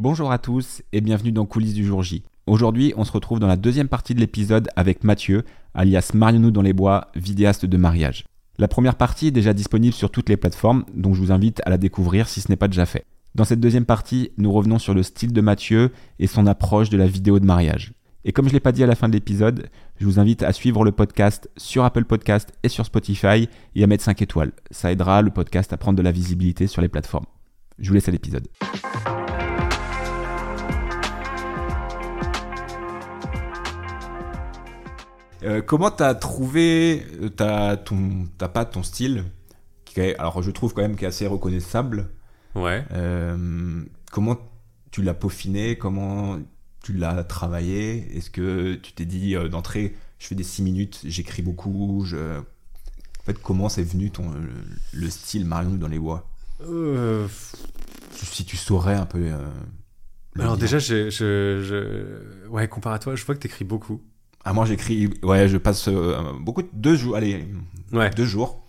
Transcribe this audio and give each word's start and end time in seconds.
Bonjour 0.00 0.30
à 0.30 0.38
tous 0.38 0.80
et 0.92 1.00
bienvenue 1.00 1.32
dans 1.32 1.44
Coulisses 1.44 1.74
du 1.74 1.84
jour 1.84 2.04
J. 2.04 2.22
Aujourd'hui, 2.46 2.94
on 2.96 3.04
se 3.04 3.10
retrouve 3.10 3.40
dans 3.40 3.48
la 3.48 3.56
deuxième 3.56 3.88
partie 3.88 4.14
de 4.14 4.20
l'épisode 4.20 4.68
avec 4.76 5.02
Mathieu, 5.02 5.42
alias 5.74 6.12
Marions-nous 6.14 6.52
dans 6.52 6.62
les 6.62 6.72
bois, 6.72 7.08
vidéaste 7.16 7.66
de 7.66 7.76
mariage. 7.76 8.24
La 8.58 8.68
première 8.68 8.94
partie 8.94 9.26
est 9.26 9.32
déjà 9.32 9.52
disponible 9.52 9.92
sur 9.92 10.12
toutes 10.12 10.28
les 10.28 10.36
plateformes, 10.36 10.84
donc 10.94 11.16
je 11.16 11.20
vous 11.20 11.32
invite 11.32 11.60
à 11.66 11.70
la 11.70 11.78
découvrir 11.78 12.28
si 12.28 12.40
ce 12.40 12.48
n'est 12.48 12.54
pas 12.54 12.68
déjà 12.68 12.86
fait. 12.86 13.06
Dans 13.34 13.42
cette 13.42 13.58
deuxième 13.58 13.86
partie, 13.86 14.30
nous 14.38 14.52
revenons 14.52 14.78
sur 14.78 14.94
le 14.94 15.02
style 15.02 15.32
de 15.32 15.40
Mathieu 15.40 15.90
et 16.20 16.28
son 16.28 16.46
approche 16.46 16.90
de 16.90 16.96
la 16.96 17.08
vidéo 17.08 17.40
de 17.40 17.46
mariage. 17.46 17.92
Et 18.24 18.30
comme 18.30 18.44
je 18.44 18.50
ne 18.50 18.54
l'ai 18.54 18.60
pas 18.60 18.70
dit 18.70 18.84
à 18.84 18.86
la 18.86 18.94
fin 18.94 19.08
de 19.08 19.14
l'épisode, 19.14 19.68
je 19.96 20.04
vous 20.04 20.20
invite 20.20 20.44
à 20.44 20.52
suivre 20.52 20.84
le 20.84 20.92
podcast 20.92 21.50
sur 21.56 21.82
Apple 21.82 22.04
Podcast 22.04 22.52
et 22.62 22.68
sur 22.68 22.86
Spotify 22.86 23.48
et 23.74 23.82
à 23.82 23.88
mettre 23.88 24.04
5 24.04 24.22
étoiles. 24.22 24.52
Ça 24.70 24.92
aidera 24.92 25.22
le 25.22 25.32
podcast 25.32 25.72
à 25.72 25.76
prendre 25.76 25.98
de 25.98 26.02
la 26.02 26.12
visibilité 26.12 26.68
sur 26.68 26.82
les 26.82 26.88
plateformes. 26.88 27.26
Je 27.80 27.88
vous 27.88 27.94
laisse 27.94 28.08
à 28.08 28.12
l'épisode. 28.12 28.46
Euh, 35.44 35.62
comment 35.62 35.90
t'as 35.90 36.14
trouvé 36.14 37.06
euh, 37.22 37.28
ta, 37.28 37.76
ton, 37.76 38.26
ta 38.38 38.48
patte, 38.48 38.72
ton 38.72 38.82
style 38.82 39.24
qui 39.84 40.00
est, 40.00 40.16
Alors 40.18 40.42
je 40.42 40.50
trouve 40.50 40.74
quand 40.74 40.82
même 40.82 40.96
qu'il 40.96 41.04
est 41.04 41.08
assez 41.08 41.26
reconnaissable. 41.26 42.08
Ouais. 42.54 42.84
Euh, 42.92 43.84
comment 44.10 44.36
tu 44.90 45.02
l'as 45.02 45.14
peaufiné? 45.14 45.76
Comment 45.78 46.38
tu 46.82 46.92
l'as 46.92 47.22
travaillé? 47.24 48.16
Est-ce 48.16 48.30
que 48.30 48.74
tu 48.74 48.92
t'es 48.92 49.04
dit 49.04 49.36
euh, 49.36 49.48
d'entrée, 49.48 49.94
je 50.18 50.26
fais 50.26 50.34
des 50.34 50.42
6 50.44 50.62
minutes, 50.62 51.00
j'écris 51.04 51.42
beaucoup 51.42 52.02
je... 52.04 52.38
En 52.40 53.24
fait, 53.24 53.40
comment 53.42 53.68
c'est 53.68 53.82
venu 53.82 54.10
ton, 54.10 54.30
le, 54.32 54.48
le 54.94 55.10
style 55.10 55.44
Marion 55.44 55.72
dans 55.74 55.88
les 55.88 55.98
bois 55.98 56.26
Si 58.12 58.44
tu 58.44 58.56
saurais 58.56 58.94
un 58.94 59.04
peu. 59.06 59.30
alors 60.38 60.56
dire. 60.56 60.60
déjà, 60.62 60.78
je, 60.78 61.10
je, 61.10 61.62
je- 61.62 62.48
ouais, 62.48 62.66
comparé 62.68 62.96
à 62.96 62.98
toi, 62.98 63.14
je 63.16 63.24
vois 63.24 63.34
que 63.34 63.40
t'écris 63.40 63.64
beaucoup. 63.66 64.00
Ah, 64.48 64.52
moi 64.54 64.64
j'écris. 64.64 65.10
Ouais, 65.22 65.46
je 65.48 65.58
passe 65.58 65.88
euh, 65.88 66.32
beaucoup 66.40 66.62
de. 66.62 66.68
Deux 66.72 66.96
jours. 66.96 67.16
Allez, 67.16 67.46
Ouais. 67.92 68.08
deux 68.10 68.24
jours. 68.24 68.64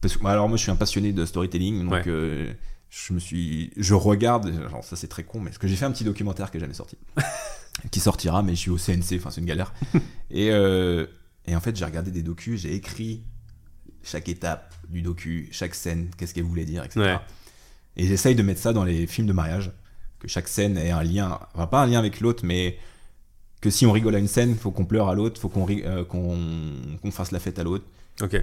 Parce 0.00 0.16
que, 0.16 0.22
bah, 0.22 0.30
alors 0.30 0.48
moi 0.48 0.56
je 0.56 0.62
suis 0.62 0.70
un 0.70 0.76
passionné 0.76 1.12
de 1.12 1.24
storytelling, 1.24 1.82
donc 1.84 1.92
Ouais. 1.92 2.02
euh, 2.06 2.52
je 2.90 3.12
me 3.12 3.18
suis, 3.18 3.72
je 3.76 3.94
regarde, 3.94 4.52
genre 4.70 4.84
ça 4.84 4.94
c'est 4.96 5.08
très 5.08 5.24
con, 5.24 5.40
mais 5.40 5.46
parce 5.46 5.58
que 5.58 5.66
j'ai 5.66 5.76
fait 5.76 5.84
un 5.86 5.90
petit 5.90 6.04
documentaire 6.04 6.50
qui 6.50 6.58
est 6.58 6.60
jamais 6.60 6.74
sorti, 6.74 6.96
qui 7.90 7.98
sortira, 8.00 8.42
mais 8.42 8.52
je 8.54 8.60
suis 8.60 8.70
au 8.70 8.76
CNC, 8.76 9.16
enfin 9.18 9.30
c'est 9.30 9.40
une 9.40 9.46
galère. 9.46 9.72
et, 10.30 10.50
euh, 10.52 11.06
et 11.46 11.56
en 11.56 11.60
fait 11.60 11.74
j'ai 11.74 11.84
regardé 11.86 12.10
des 12.12 12.22
docus, 12.22 12.60
j'ai 12.60 12.74
écrit 12.74 13.22
chaque 14.04 14.28
étape 14.28 14.74
du 14.90 15.00
docu, 15.02 15.48
chaque 15.50 15.74
scène, 15.74 16.10
qu'est-ce 16.18 16.34
qu'elle 16.34 16.44
voulait 16.44 16.66
dire, 16.66 16.84
etc. 16.84 17.00
Ouais. 17.00 17.16
Et 17.96 18.06
j'essaye 18.06 18.34
de 18.36 18.42
mettre 18.42 18.60
ça 18.60 18.72
dans 18.74 18.84
les 18.84 19.06
films 19.08 19.26
de 19.26 19.32
mariage, 19.32 19.72
que 20.20 20.28
chaque 20.28 20.46
scène 20.48 20.76
ait 20.76 20.90
un 20.90 21.02
lien, 21.02 21.40
enfin 21.54 21.66
pas 21.66 21.82
un 21.82 21.86
lien 21.86 21.98
avec 21.98 22.20
l'autre, 22.20 22.44
mais 22.44 22.78
que 23.64 23.70
si 23.70 23.86
on 23.86 23.92
rigole 23.92 24.14
à 24.14 24.18
une 24.18 24.28
scène, 24.28 24.54
faut 24.56 24.70
qu'on 24.70 24.84
pleure 24.84 25.08
à 25.08 25.14
l'autre, 25.14 25.40
faut 25.40 25.48
qu'on 25.48 25.66
euh, 25.70 26.04
qu'on 26.04 26.36
qu'on 27.02 27.10
fasse 27.10 27.32
la 27.32 27.38
fête 27.40 27.58
à 27.58 27.64
l'autre 27.64 27.84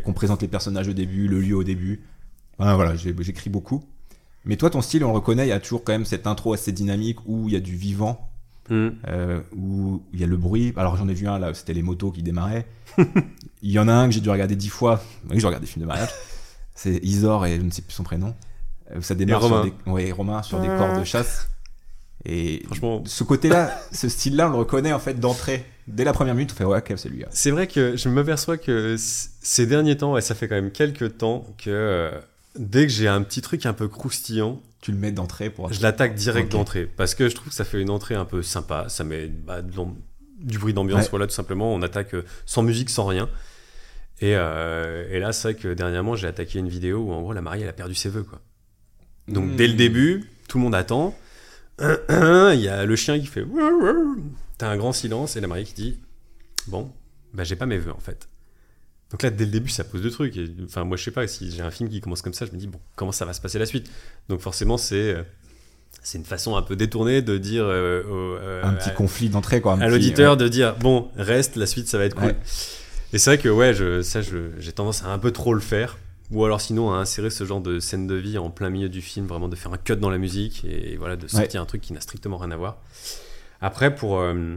qu'on 0.04 0.12
présente 0.14 0.42
les 0.42 0.48
personnages 0.50 0.88
au 0.90 0.94
début, 0.94 1.28
le 1.30 1.40
lieu 1.40 1.56
au 1.56 1.64
début. 1.64 2.02
Voilà, 2.58 2.76
voilà, 2.76 2.96
j'ai- 2.96 3.16
j'écris 3.22 3.50
beaucoup. 3.50 3.84
Mais 4.44 4.58
toi, 4.58 4.70
ton 4.70 4.82
style, 4.82 5.04
on 5.06 5.10
le 5.10 5.14
reconnaît, 5.14 5.46
il 5.46 5.50
y 5.50 5.54
a 5.54 5.60
toujours 5.62 5.84
quand 5.86 5.94
même 5.94 6.04
cette 6.06 6.28
intro 6.28 6.52
assez 6.54 6.72
dynamique 6.74 7.20
où 7.26 7.48
il 7.48 7.54
y 7.54 7.56
a 7.56 7.60
du 7.62 7.76
vivant, 7.76 8.28
Hmm. 8.70 8.90
euh, 9.08 9.40
où 9.56 10.02
il 10.14 10.20
y 10.20 10.24
a 10.24 10.28
le 10.28 10.36
bruit. 10.38 10.74
Alors 10.76 10.98
j'en 10.98 11.08
ai 11.08 11.14
vu 11.14 11.28
un 11.28 11.40
là, 11.40 11.54
c'était 11.54 11.74
les 11.74 11.84
motos 11.84 12.12
qui 12.12 12.22
démarraient. 12.24 12.66
il 13.62 13.72
y 13.72 13.80
en 13.80 13.88
a 13.88 13.94
un 13.94 14.08
que 14.08 14.14
j'ai 14.14 14.20
dû 14.22 14.30
regarder 14.30 14.56
dix 14.56 14.70
fois. 14.70 15.02
Oui, 15.30 15.40
je 15.40 15.46
regarde 15.46 15.62
des 15.64 15.70
films 15.70 15.84
de 15.84 15.88
mariage. 15.88 16.10
C'est 16.76 16.98
Isor 17.04 17.46
et 17.46 17.58
je 17.58 17.62
ne 17.62 17.70
sais 17.72 17.82
plus 17.84 17.94
son 17.94 18.04
prénom. 18.04 18.34
Euh, 18.92 19.02
Ça 19.02 19.14
démarre 19.16 19.44
Et 19.44 19.48
sur 19.48 19.56
Romain. 19.58 19.72
des, 19.86 19.92
ouais, 19.92 20.12
Romain 20.12 20.42
sur 20.44 20.60
des 20.60 20.68
corps 20.68 20.98
de 21.00 21.04
chasse. 21.04 21.48
Et 22.26 22.62
Franchement, 22.66 23.04
ce 23.06 23.24
côté-là, 23.24 23.76
ce 23.92 24.08
style-là, 24.10 24.48
on 24.48 24.52
le 24.52 24.58
reconnaît 24.58 24.94
en 24.94 25.00
fait 25.00 25.20
d'entrée. 25.20 25.66
Dès 25.88 26.04
la 26.04 26.14
première 26.14 26.36
minute, 26.36 26.52
on 26.54 26.56
fait 26.56 26.64
ouais, 26.66 26.78
ok, 26.78 26.94
c'est 26.98 27.10
lui. 27.10 27.24
c'est 27.32 27.52
vrai 27.52 27.68
que 27.68 27.98
je 27.98 28.08
m'aperçois 28.10 28.58
que 28.58 28.96
ces 28.98 29.66
derniers 29.66 29.98
temps, 29.98 30.16
et 30.18 30.22
ça 30.22 30.36
fait 30.36 30.48
quand 30.48 30.56
même 30.56 30.72
quelques 30.72 31.18
temps, 31.18 31.48
que 31.58 31.70
euh, 31.72 32.12
dès 32.58 32.86
que 32.86 32.94
j'ai 32.94 33.08
un 33.08 33.22
petit 33.24 33.42
truc 33.42 33.66
un 33.66 33.74
peu 33.74 33.88
croustillant, 33.88 34.62
Tu 34.82 34.92
le 34.92 34.98
mets 34.98 35.12
d'entrée 35.12 35.50
pour. 35.50 35.74
je 35.74 35.82
l'attaque 35.82 36.14
direct 36.16 36.52
d'entrée. 36.52 36.86
Parce 36.86 37.16
que 37.16 37.28
je 37.30 37.36
trouve 37.36 37.50
que 37.50 37.54
ça 37.56 37.66
fait 37.66 37.82
une 37.82 37.90
entrée 37.90 38.16
un 38.16 38.26
peu 38.26 38.42
sympa. 38.44 38.86
Ça 38.90 39.04
met 39.04 39.28
bah, 39.28 39.62
du 40.40 40.58
bruit 40.60 40.74
d'ambiance, 40.74 41.04
Ouais. 41.06 41.10
voilà, 41.10 41.26
tout 41.28 41.34
simplement. 41.34 41.74
On 41.74 41.82
attaque 41.82 42.14
euh, 42.14 42.24
sans 42.46 42.62
musique, 42.64 42.90
sans 42.92 43.06
rien. 43.06 43.28
Et, 44.22 44.36
euh, 44.36 45.08
et 45.12 45.20
là, 45.20 45.34
c'est 45.34 45.52
vrai 45.52 45.56
que 45.62 45.74
dernièrement, 45.74 46.16
j'ai 46.16 46.28
attaqué 46.28 46.60
une 46.60 46.70
vidéo 46.70 47.00
où 47.00 47.12
en 47.12 47.22
gros, 47.22 47.34
la 47.34 47.42
mariée, 47.42 47.64
elle 47.64 47.70
a 47.70 47.74
perdu 47.74 47.96
ses 47.96 48.10
vœux, 48.10 48.24
quoi. 48.24 48.40
Donc 49.28 49.46
Hmm. 49.52 49.56
dès 49.56 49.68
le 49.68 49.74
début, 49.74 50.30
tout 50.48 50.58
le 50.60 50.64
monde 50.64 50.76
attend. 50.76 51.16
Il 51.80 52.60
y 52.60 52.68
a 52.68 52.86
le 52.86 52.96
chien 52.96 53.20
qui 53.20 53.26
fait. 53.28 53.46
T'as 54.58 54.70
un 54.70 54.78
grand 54.78 54.94
silence 54.94 55.36
et 55.36 55.42
la 55.42 55.48
mariée 55.48 55.66
qui 55.66 55.74
dit 55.74 56.00
Bon, 56.68 56.92
bah 57.34 57.44
j'ai 57.44 57.56
pas 57.56 57.66
mes 57.66 57.78
vœux 57.78 57.92
en 57.94 58.00
fait. 58.00 58.28
Donc 59.12 59.24
là, 59.24 59.30
dès 59.30 59.44
le 59.46 59.52
début, 59.52 59.70
ça 59.70 59.84
pose 59.84 60.02
deux 60.02 60.12
trucs. 60.12 60.38
Et, 60.38 60.50
enfin, 60.64 60.86
moi, 60.86 60.96
je 60.96 61.04
sais 61.04 61.12
pas, 61.12 61.28
si 61.28 61.52
j'ai 61.52 61.62
un 61.62 61.72
film 61.72 61.90
qui 61.90 62.00
commence 62.00 62.22
comme 62.22 62.34
ça, 62.34 62.46
je 62.46 62.52
me 62.54 62.58
dis 62.58 62.68
Bon, 62.68 62.80
comment 62.96 63.12
ça 63.12 63.26
va 63.26 63.34
se 63.34 63.42
passer 63.42 63.60
la 63.60 63.66
suite? 63.66 63.90
Donc 64.30 64.40
forcément, 64.42 64.78
c'est. 64.78 64.96
euh, 65.16 65.24
C'est 66.04 66.18
une 66.18 66.24
façon 66.26 66.56
un 66.56 66.62
peu 66.62 66.76
détournée 66.76 67.22
de 67.22 67.38
dire 67.38 67.66
euh, 67.66 68.04
euh, 68.08 68.64
un 68.64 68.74
petit 68.74 68.90
à- 68.90 68.94
conflit 68.94 69.30
d'entrée, 69.30 69.60
quoi. 69.60 69.74
un 69.74 69.82
à 69.82 69.88
l'auditeur 69.90 70.38
de 70.38 70.48
dire 70.48 70.76
bon 70.78 71.10
reste 71.18 71.56
la 71.58 71.66
suite 71.66 71.88
ça 71.88 71.98
va 71.98 72.06
être 72.06 72.16
cool 72.16 72.28
Ouais. 72.28 72.38
et 73.14 73.18
c'est 73.18 73.32
vrai 73.32 73.38
que 73.38 73.50
ouais 73.50 73.74
je, 73.74 74.02
ça 74.02 74.22
j'ai 74.22 74.72
tendance 74.72 75.04
à 75.04 75.08
un 75.10 75.20
peu 75.20 75.32
trop 75.32 75.54
le 75.54 75.60
faire 75.60 75.98
ou 76.32 76.46
alors 76.46 76.62
sinon 76.62 76.92
à 76.94 76.98
insérer 76.98 77.30
ce 77.30 77.44
genre 77.46 77.62
de 77.62 77.80
scène 77.80 78.08
de 78.08 78.16
vie 78.16 78.38
en 78.38 78.50
plein 78.50 78.70
milieu 78.70 78.90
du 78.90 79.02
film 79.02 79.28
vraiment 79.28 79.48
de 79.50 79.56
faire 79.56 79.72
un 79.74 79.78
cut 79.78 79.96
dans 79.98 80.10
la 80.10 80.18
musique 80.18 80.64
et 80.66 80.96
voilà 80.98 81.16
de 81.16 81.28
sortir 81.28 81.62
un 81.62 81.66
truc 81.66 81.82
qui 81.82 81.94
n'a 81.94 82.02
strictement 82.02 82.38
rien 82.38 82.52
à 82.52 82.58
voir 82.58 82.78
après 83.62 83.94
pour 83.94 84.20
euh, 84.20 84.56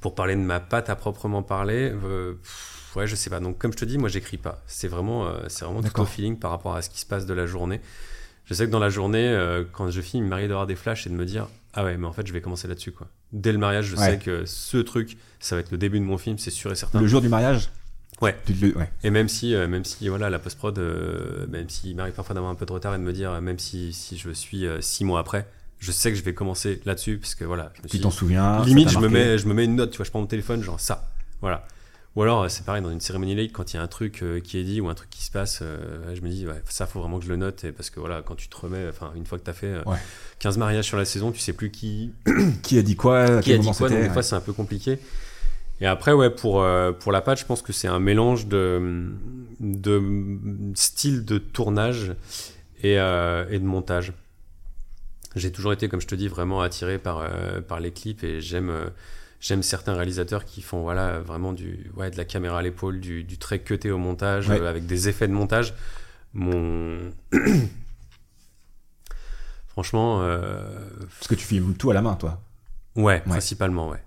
pour 0.00 0.14
parler 0.14 0.34
de 0.36 0.40
ma 0.40 0.60
patte 0.60 0.88
à 0.90 0.96
proprement 0.96 1.42
parler 1.42 1.92
euh, 2.04 2.34
pff, 2.34 2.92
ouais 2.96 3.06
je 3.06 3.16
sais 3.16 3.30
pas 3.30 3.40
donc 3.40 3.58
comme 3.58 3.72
je 3.72 3.78
te 3.78 3.84
dis 3.84 3.98
moi 3.98 4.08
j'écris 4.08 4.36
pas 4.38 4.62
c'est 4.66 4.88
vraiment 4.88 5.26
euh, 5.26 5.40
c'est 5.48 5.64
vraiment 5.64 5.82
tout 5.82 6.00
au 6.00 6.04
feeling 6.04 6.38
par 6.38 6.50
rapport 6.50 6.74
à 6.76 6.82
ce 6.82 6.90
qui 6.90 7.00
se 7.00 7.06
passe 7.06 7.26
de 7.26 7.34
la 7.34 7.46
journée 7.46 7.80
je 8.48 8.54
sais 8.54 8.64
que 8.66 8.70
dans 8.70 8.78
la 8.78 8.90
journée, 8.90 9.26
euh, 9.28 9.64
quand 9.72 9.90
je 9.90 10.00
filme, 10.00 10.22
il 10.26 10.28
m'arrive 10.28 10.46
d'avoir 10.46 10.68
des 10.68 10.76
flashs 10.76 11.04
et 11.08 11.10
de 11.10 11.16
me 11.16 11.24
dire 11.24 11.48
Ah 11.74 11.82
ouais, 11.82 11.96
mais 11.96 12.06
en 12.06 12.12
fait, 12.12 12.24
je 12.24 12.32
vais 12.32 12.40
commencer 12.40 12.68
là-dessus. 12.68 12.92
quoi. 12.92 13.08
Dès 13.32 13.50
le 13.50 13.58
mariage, 13.58 13.86
je 13.86 13.96
Ouais. 13.96 14.10
sais 14.12 14.18
que 14.18 14.44
ce 14.46 14.76
truc, 14.76 15.18
ça 15.40 15.56
va 15.56 15.62
être 15.62 15.72
le 15.72 15.78
début 15.78 15.98
de 15.98 16.04
mon 16.04 16.16
film, 16.16 16.38
c'est 16.38 16.52
sûr 16.52 16.70
et 16.70 16.76
certain. 16.76 17.00
Le 17.00 17.08
jour 17.08 17.20
du 17.20 17.28
mariage? 17.28 17.70
Ouais. 18.22 18.34
Tu 18.46 18.54
le- 18.54 18.76
ouais. 18.76 18.90
Et 19.04 19.10
même 19.10 19.28
si, 19.28 19.54
euh, 19.54 19.68
même 19.68 19.84
si 19.84 20.08
voilà, 20.08 20.30
la 20.30 20.38
post-prod, 20.38 20.78
euh, 20.78 21.46
même 21.48 21.68
s'il 21.68 21.94
m'arrive 21.96 22.14
parfois 22.14 22.34
d'avoir 22.34 22.50
un 22.50 22.54
peu 22.54 22.64
de 22.66 22.72
retard 22.72 22.94
et 22.94 22.98
de 22.98 23.02
me 23.02 23.12
dire, 23.12 23.30
euh, 23.32 23.40
même 23.40 23.58
si, 23.58 23.92
si 23.92 24.16
je 24.16 24.30
suis 24.30 24.66
euh, 24.66 24.80
six 24.80 25.04
mois 25.04 25.20
après, 25.20 25.46
je 25.78 25.92
sais 25.92 26.10
que 26.10 26.16
je 26.18 26.22
vais 26.22 26.32
commencer 26.34 26.80
là-dessus, 26.86 27.18
parce 27.18 27.34
que 27.34 27.44
voilà, 27.44 27.72
je 27.76 27.82
me 27.82 27.88
Tu 27.88 28.00
t'en 28.00 28.10
souviens 28.10 28.64
limite, 28.64 28.88
je 28.88 28.98
me, 28.98 29.08
mets, 29.08 29.36
je 29.38 29.46
me 29.46 29.52
mets 29.54 29.64
une 29.66 29.76
note, 29.76 29.90
tu 29.90 29.98
vois, 29.98 30.06
je 30.06 30.10
prends 30.10 30.20
mon 30.20 30.26
téléphone, 30.26 30.62
genre 30.62 30.80
ça, 30.80 31.10
voilà. 31.42 31.66
Ou 32.14 32.22
alors, 32.22 32.50
c'est 32.50 32.64
pareil, 32.64 32.80
dans 32.82 32.90
une 32.90 33.00
cérémonie 33.02 33.34
late, 33.34 33.52
quand 33.52 33.74
il 33.74 33.76
y 33.76 33.78
a 33.78 33.82
un 33.82 33.86
truc 33.88 34.24
qui 34.42 34.56
est 34.58 34.64
dit 34.64 34.80
ou 34.80 34.88
un 34.88 34.94
truc 34.94 35.10
qui 35.10 35.22
se 35.22 35.30
passe, 35.30 35.62
je 36.14 36.20
me 36.22 36.30
dis, 36.30 36.46
ouais, 36.46 36.62
ça, 36.66 36.86
faut 36.86 37.00
vraiment 37.00 37.18
que 37.18 37.26
je 37.26 37.28
le 37.28 37.36
note, 37.36 37.64
et 37.64 37.72
parce 37.72 37.90
que 37.90 38.00
voilà, 38.00 38.22
quand 38.24 38.34
tu 38.36 38.48
te 38.48 38.56
remets, 38.56 38.88
enfin, 38.88 39.12
une 39.16 39.26
fois 39.26 39.38
que 39.38 39.44
tu 39.44 39.50
as 39.50 39.52
fait 39.52 39.74
Ouais. 39.84 39.98
15 40.38 40.56
mariages 40.56 40.86
sur 40.86 40.96
la 40.96 41.04
saison, 41.04 41.30
tu 41.30 41.40
sais 41.40 41.52
plus 41.52 41.70
qui, 41.70 42.12
Qui 42.62 42.78
a 42.78 42.82
dit 42.82 42.96
quoi 42.96 43.20
à 43.20 43.40
qui 43.42 43.50
quel 43.50 43.60
a 43.60 43.62
dit 43.62 43.70
quoi, 43.76 43.90
donc 43.90 44.00
des 44.00 44.08
fois, 44.08 44.22
c'est 44.22 44.34
un 44.34 44.40
peu 44.40 44.54
compliqué. 44.54 44.98
Et 45.80 45.86
après, 45.86 46.12
ouais, 46.12 46.30
pour, 46.30 46.62
euh, 46.62 46.92
pour 46.92 47.12
la 47.12 47.20
pâte, 47.20 47.38
je 47.38 47.44
pense 47.44 47.60
que 47.62 47.72
c'est 47.72 47.88
un 47.88 47.98
mélange 48.00 48.46
de, 48.46 49.10
de 49.60 50.02
style 50.74 51.24
de 51.24 51.38
tournage 51.38 52.14
et, 52.82 52.98
euh, 52.98 53.44
et 53.50 53.58
de 53.58 53.64
montage. 53.64 54.12
J'ai 55.34 55.52
toujours 55.52 55.74
été, 55.74 55.88
comme 55.88 56.00
je 56.00 56.06
te 56.06 56.14
dis, 56.14 56.28
vraiment 56.28 56.62
attiré 56.62 56.98
par, 56.98 57.18
euh, 57.18 57.60
par 57.60 57.78
les 57.80 57.90
clips 57.92 58.24
et 58.24 58.40
j'aime 58.40 58.72
j'aime 59.38 59.62
certains 59.62 59.92
réalisateurs 59.94 60.46
qui 60.46 60.62
font 60.62 60.80
voilà, 60.80 61.20
vraiment 61.20 61.52
du, 61.52 61.90
ouais, 61.94 62.10
de 62.10 62.16
la 62.16 62.24
caméra 62.24 62.60
à 62.60 62.62
l'épaule, 62.62 62.98
du, 63.00 63.22
du 63.22 63.36
très 63.36 63.58
cuté 63.58 63.90
au 63.90 63.98
montage, 63.98 64.48
Ouais. 64.48 64.66
avec 64.66 64.86
des 64.86 65.10
effets 65.10 65.28
de 65.28 65.34
montage. 65.34 65.74
Mon... 66.32 67.12
Franchement, 69.68 70.20
Parce 70.20 71.28
que 71.28 71.34
tu 71.34 71.44
filmes 71.44 71.74
tout 71.74 71.90
à 71.90 71.94
la 71.94 72.00
main, 72.00 72.14
toi. 72.14 72.40
Ouais, 72.96 73.20
principalement, 73.20 73.90
ouais. 73.90 74.02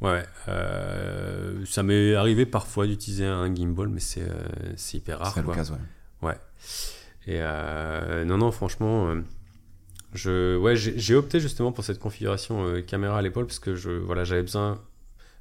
Ouais, 0.00 0.22
euh, 0.48 1.64
ça 1.64 1.82
m'est 1.82 2.14
arrivé 2.14 2.46
parfois 2.46 2.86
d'utiliser 2.86 3.26
un 3.26 3.52
gimbal, 3.52 3.88
mais 3.88 4.00
c'est 4.00 4.22
euh, 4.22 4.32
c'est 4.76 4.98
hyper 4.98 5.18
rare. 5.18 5.32
C'est 5.34 5.42
quoi. 5.42 5.54
l'occasion, 5.54 5.78
ouais. 6.22 6.28
Ouais. 6.28 6.36
Et 7.26 7.38
euh, 7.40 8.24
non, 8.24 8.38
non, 8.38 8.52
franchement, 8.52 9.08
euh, 9.08 9.20
je, 10.14 10.56
ouais, 10.56 10.76
j'ai 10.76 11.14
opté 11.14 11.40
justement 11.40 11.72
pour 11.72 11.84
cette 11.84 11.98
configuration 11.98 12.64
euh, 12.64 12.80
caméra 12.80 13.18
à 13.18 13.22
l'épaule 13.22 13.46
parce 13.46 13.58
que 13.58 13.74
je, 13.74 13.90
voilà, 13.90 14.24
j'avais 14.24 14.42
besoin. 14.42 14.80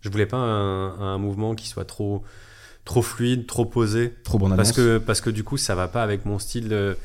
Je 0.01 0.09
voulais 0.09 0.25
pas 0.25 0.37
un, 0.37 0.99
un 0.99 1.17
mouvement 1.17 1.53
qui 1.55 1.67
soit 1.67 1.85
trop, 1.85 2.23
trop 2.83 3.01
fluide, 3.01 3.45
trop 3.45 3.65
posé. 3.65 4.15
Trop 4.23 4.39
bonne 4.39 4.53
annonce. 4.53 4.67
Parce 4.67 4.75
que, 4.75 4.97
parce 4.97 5.21
que 5.21 5.29
du 5.29 5.43
coup, 5.43 5.57
ça 5.57 5.75
va 5.75 5.87
pas 5.87 6.01
avec 6.03 6.25
mon 6.25 6.39
style 6.39 6.95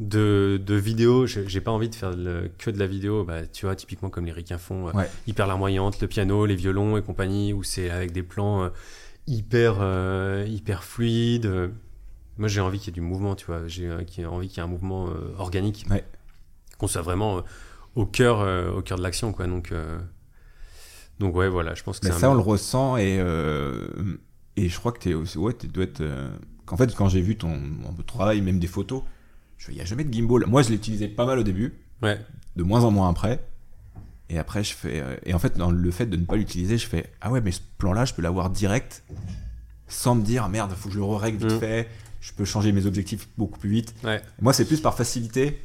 de, 0.00 0.58
de, 0.58 0.58
de 0.64 0.74
vidéo. 0.74 1.26
J'ai 1.26 1.60
pas 1.60 1.70
envie 1.70 1.88
de 1.88 1.94
faire 1.94 2.10
le- 2.16 2.50
que 2.58 2.70
de 2.70 2.78
la 2.78 2.86
vidéo, 2.86 3.24
bah, 3.24 3.46
tu 3.46 3.66
vois, 3.66 3.76
typiquement 3.76 4.10
comme 4.10 4.24
les 4.26 4.32
ricains 4.32 4.58
font, 4.58 4.88
euh, 4.88 4.92
Ouais. 4.92 5.08
hyper 5.26 5.46
larmoyante, 5.46 6.00
le 6.00 6.08
piano, 6.08 6.46
les 6.46 6.56
violons 6.56 6.96
et 6.96 7.02
compagnie, 7.02 7.52
où 7.52 7.62
c'est 7.62 7.90
avec 7.90 8.10
des 8.12 8.22
plans 8.24 8.64
euh, 8.64 8.68
hyper, 9.26 9.76
euh, 9.80 10.44
hyper 10.48 10.82
fluides. 10.82 11.70
Moi, 12.38 12.48
j'ai 12.48 12.60
envie 12.60 12.78
qu'il 12.78 12.88
y 12.88 12.90
ait 12.90 13.00
du 13.00 13.00
mouvement, 13.02 13.34
tu 13.34 13.46
vois. 13.46 13.68
J'ai 13.68 13.92
envie 13.92 14.06
qu'il 14.06 14.22
y 14.22 14.60
ait 14.60 14.60
un 14.60 14.66
mouvement 14.66 15.08
euh, 15.08 15.34
organique. 15.38 15.86
Ouais. 15.90 16.04
Qu'on 16.78 16.86
soit 16.88 17.02
vraiment 17.02 17.42
au 17.94 18.06
cœur, 18.06 18.38
au 18.74 18.80
cœur 18.80 18.96
de 18.96 19.02
l'action, 19.02 19.32
quoi. 19.32 19.46
Donc, 19.46 19.72
donc 21.18 21.36
ouais, 21.36 21.48
voilà, 21.48 21.74
je 21.74 21.82
pense 21.82 22.00
que 22.00 22.06
Mais 22.08 22.14
ça, 22.14 22.28
un- 22.28 22.30
on 22.30 22.34
le 22.34 22.40
ressent 22.40 22.96
et, 22.96 23.18
euh, 23.20 23.88
et 24.56 24.68
je 24.68 24.78
crois 24.78 24.92
que 24.92 25.00
t'es 25.00 25.12
aussi. 25.14 25.36
Ouais, 25.38 25.52
tu 25.52 25.66
dois 25.68 25.84
être. 25.84 26.00
euh, 26.00 26.30
qu'en 26.64 26.76
fait, 26.76 26.94
quand 26.94 27.08
j'ai 27.08 27.20
vu 27.20 27.36
ton, 27.36 27.52
ton 27.96 28.02
travail, 28.04 28.40
même 28.40 28.58
des 28.58 28.66
photos, 28.66 29.02
il 29.68 29.74
n'y 29.74 29.80
a 29.80 29.84
jamais 29.84 30.04
de 30.04 30.12
gimbal. 30.12 30.46
Moi, 30.46 30.62
je 30.62 30.70
l'ai 30.70 30.76
utilisé 30.76 31.08
pas 31.08 31.26
mal 31.26 31.38
au 31.38 31.42
début, 31.42 31.74
Ouais, 32.02 32.18
de 32.56 32.62
moins 32.62 32.82
en 32.84 32.90
moins 32.90 33.08
après. 33.10 33.40
Et 34.30 34.38
après, 34.38 34.62
je 34.64 34.72
fais. 34.74 35.00
euh, 35.00 35.16
et 35.26 35.34
en 35.34 35.38
fait, 35.38 35.56
dans 35.58 35.70
le 35.70 35.90
fait 35.90 36.06
de 36.06 36.16
ne 36.16 36.24
pas 36.24 36.36
l'utiliser, 36.36 36.78
je 36.78 36.86
fais 36.86 37.10
Ah 37.20 37.30
ouais, 37.30 37.40
mais 37.40 37.50
ce 37.52 37.60
plan-là, 37.78 38.04
je 38.04 38.14
peux 38.14 38.22
l'avoir 38.22 38.48
direct 38.50 39.02
sans 39.88 40.14
me 40.14 40.22
dire 40.22 40.48
Merde, 40.48 40.72
faut 40.76 40.88
que 40.88 40.94
je 40.94 41.00
le 41.00 41.04
règle 41.04 41.38
vite 41.38 41.56
Mm. 41.56 41.60
fait. 41.60 41.88
Je 42.20 42.32
peux 42.32 42.44
changer 42.44 42.70
mes 42.72 42.86
objectifs 42.86 43.28
beaucoup 43.38 43.58
plus 43.58 43.70
vite. 43.70 43.94
ouais. 44.04 44.20
Moi, 44.40 44.52
c'est 44.52 44.64
plus 44.66 44.80
par 44.80 44.94
facilité 44.96 45.58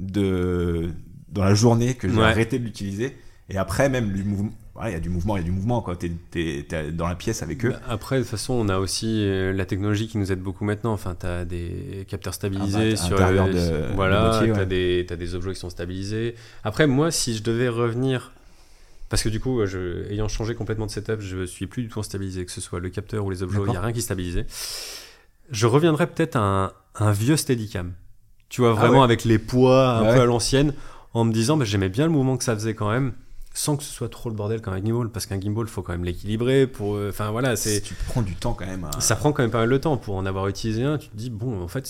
de 0.00 0.90
dans 1.28 1.44
la 1.44 1.54
journée 1.54 1.94
que 1.94 2.08
j'ai 2.08 2.16
Ouais. 2.16 2.24
arrêté 2.24 2.58
de 2.58 2.64
l'utiliser. 2.64 3.16
Et 3.48 3.56
après, 3.56 3.88
même 3.88 4.12
du 4.12 4.24
mouvement, 4.24 4.50
il 4.88 4.92
y 4.92 4.96
a 4.96 5.00
du 5.00 5.08
mouvement, 5.10 5.36
il 5.36 5.40
y 5.40 5.42
a 5.42 5.44
du 5.46 5.50
mouvement 5.52 5.80
quand 5.82 5.94
t'es 5.96 6.10
t'es 6.30 6.64
dans 6.92 7.06
la 7.08 7.14
pièce 7.14 7.42
avec 7.42 7.64
eux. 7.64 7.70
Bah, 7.70 7.80
Après, 7.88 8.16
de 8.16 8.22
toute 8.22 8.30
façon, 8.30 8.54
on 8.54 8.68
a 8.68 8.78
aussi 8.78 9.24
euh, 9.24 9.52
la 9.52 9.66
technologie 9.66 10.08
qui 10.08 10.16
nous 10.18 10.32
aide 10.32 10.40
beaucoup 10.40 10.64
maintenant. 10.64 10.92
Enfin, 10.92 11.14
tu 11.18 11.26
as 11.26 11.44
des 11.44 12.06
capteurs 12.08 12.34
stabilisés 12.34 12.78
Ah 12.78 12.90
bah, 12.90 12.96
sur 12.96 13.16
intérieur 13.16 13.46
euh, 13.52 13.90
de- 13.90 13.94
voilà, 13.94 14.40
tu 14.42 14.50
ouais. 14.52 14.58
as, 14.58 14.64
des 14.64 15.04
t'as 15.08 15.16
des 15.16 15.34
objets 15.34 15.52
qui 15.52 15.60
sont 15.60 15.70
stabilisés. 15.70 16.34
Après, 16.64 16.86
moi, 16.86 17.10
si 17.10 17.36
je 17.36 17.42
devais 17.42 17.68
revenir, 17.68 18.32
parce 19.08 19.22
que 19.22 19.28
du 19.28 19.40
coup, 19.40 19.66
je, 19.66 20.08
ayant 20.10 20.28
changé 20.28 20.54
complètement 20.54 20.86
de 20.86 20.90
setup, 20.92 21.20
je 21.20 21.44
suis 21.44 21.66
plus 21.66 21.82
du 21.82 21.88
tout 21.88 21.98
en 21.98 22.02
stabilisé, 22.02 22.44
que 22.46 22.52
ce 22.52 22.60
soit 22.60 22.80
le 22.80 22.88
capteur 22.90 23.24
ou 23.24 23.30
les 23.30 23.42
objets, 23.42 23.58
il 23.66 23.70
n'y 23.70 23.76
a 23.76 23.80
rien 23.80 23.92
qui 23.92 23.98
est 23.98 24.02
stabilisé. 24.02 24.44
Je 25.50 25.66
reviendrais 25.66 26.06
peut-être 26.06 26.36
à 26.36 26.40
un, 26.40 26.72
un 26.94 27.12
vieux 27.12 27.36
Steadicam. 27.36 27.92
Tu 28.48 28.60
vois, 28.60 28.70
Ah 28.70 28.74
vraiment 28.74 28.98
ouais. 28.98 29.04
avec 29.04 29.24
les 29.24 29.38
poids 29.38 29.90
un 29.98 30.02
Ouais. 30.08 30.14
peu 30.14 30.20
à 30.20 30.24
l'ancienne, 30.24 30.74
en 31.12 31.24
me 31.24 31.32
disant, 31.32 31.56
bah, 31.56 31.64
j'aimais 31.64 31.88
bien 31.88 32.06
le 32.06 32.12
mouvement 32.12 32.36
que 32.36 32.44
ça 32.44 32.54
faisait 32.54 32.74
quand 32.74 32.90
même. 32.90 33.12
Sans 33.52 33.76
que 33.76 33.82
ce 33.82 33.92
soit 33.92 34.08
trop 34.08 34.28
le 34.30 34.36
bordel 34.36 34.60
comme 34.60 34.74
un 34.74 34.82
gimbal, 34.84 35.08
parce 35.10 35.26
qu'un 35.26 35.40
gimbal, 35.40 35.66
faut 35.66 35.82
quand 35.82 35.92
même 35.92 36.04
l'équilibrer 36.04 36.66
pour. 36.68 36.94
euh, 36.94 37.10
Enfin 37.10 37.30
voilà, 37.32 37.56
c'est. 37.56 37.80
Tu 37.80 37.94
prends 38.06 38.22
du 38.22 38.34
temps 38.36 38.54
quand 38.54 38.66
même. 38.66 38.84
à- 38.84 39.00
Ça 39.00 39.16
prend 39.16 39.32
quand 39.32 39.42
même 39.42 39.50
pas 39.50 39.58
mal 39.58 39.68
de 39.70 39.76
temps 39.76 39.96
pour 39.96 40.14
en 40.16 40.24
avoir 40.24 40.46
utilisé 40.48 40.84
un. 40.84 40.98
Tu 40.98 41.08
te 41.08 41.16
dis, 41.16 41.30
bon, 41.30 41.60
en 41.60 41.66
fait, 41.66 41.88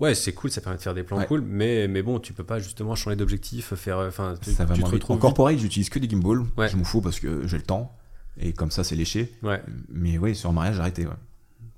ouais, 0.00 0.14
c'est 0.16 0.32
cool, 0.32 0.50
ça 0.50 0.60
permet 0.60 0.78
de 0.78 0.82
faire 0.82 0.94
des 0.94 1.04
plans 1.04 1.18
Ouais. 1.18 1.26
cool, 1.26 1.42
mais, 1.42 1.86
mais 1.86 2.02
bon, 2.02 2.18
tu 2.18 2.32
peux 2.32 2.42
pas 2.44 2.58
justement 2.58 2.96
changer 2.96 3.14
d'objectif, 3.16 3.72
faire. 3.74 3.98
euh, 3.98 4.08
Enfin, 4.08 4.34
tu, 4.42 4.50
ça 4.50 4.64
va 4.64 4.74
tu 4.74 4.80
te 4.80 4.86
vite. 4.86 4.94
En 4.94 4.96
retrouves. 4.96 5.18
corporate, 5.20 5.58
j'utilise 5.58 5.90
que 5.90 6.00
des 6.00 6.08
gimbals. 6.08 6.44
Ouais. 6.56 6.68
Je 6.68 6.76
m'en 6.76 6.84
fous 6.84 7.00
parce 7.00 7.20
que 7.20 7.46
j'ai 7.46 7.56
le 7.56 7.62
temps. 7.62 7.92
Et 8.40 8.52
comme 8.52 8.70
ça, 8.72 8.82
c'est 8.84 8.96
léché. 8.96 9.32
Ouais. 9.44 9.62
Mais 9.88 10.18
oui, 10.18 10.34
sur 10.34 10.52
mariage, 10.52 10.74
j'ai 10.74 10.80
arrêté. 10.80 11.06
Ouais. 11.06 11.12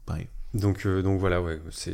Pareil. 0.07 0.27
Donc, 0.55 0.87
euh, 0.87 1.03
donc 1.03 1.21
voilà, 1.21 1.43
ouais, 1.43 1.61
c'est. 1.71 1.93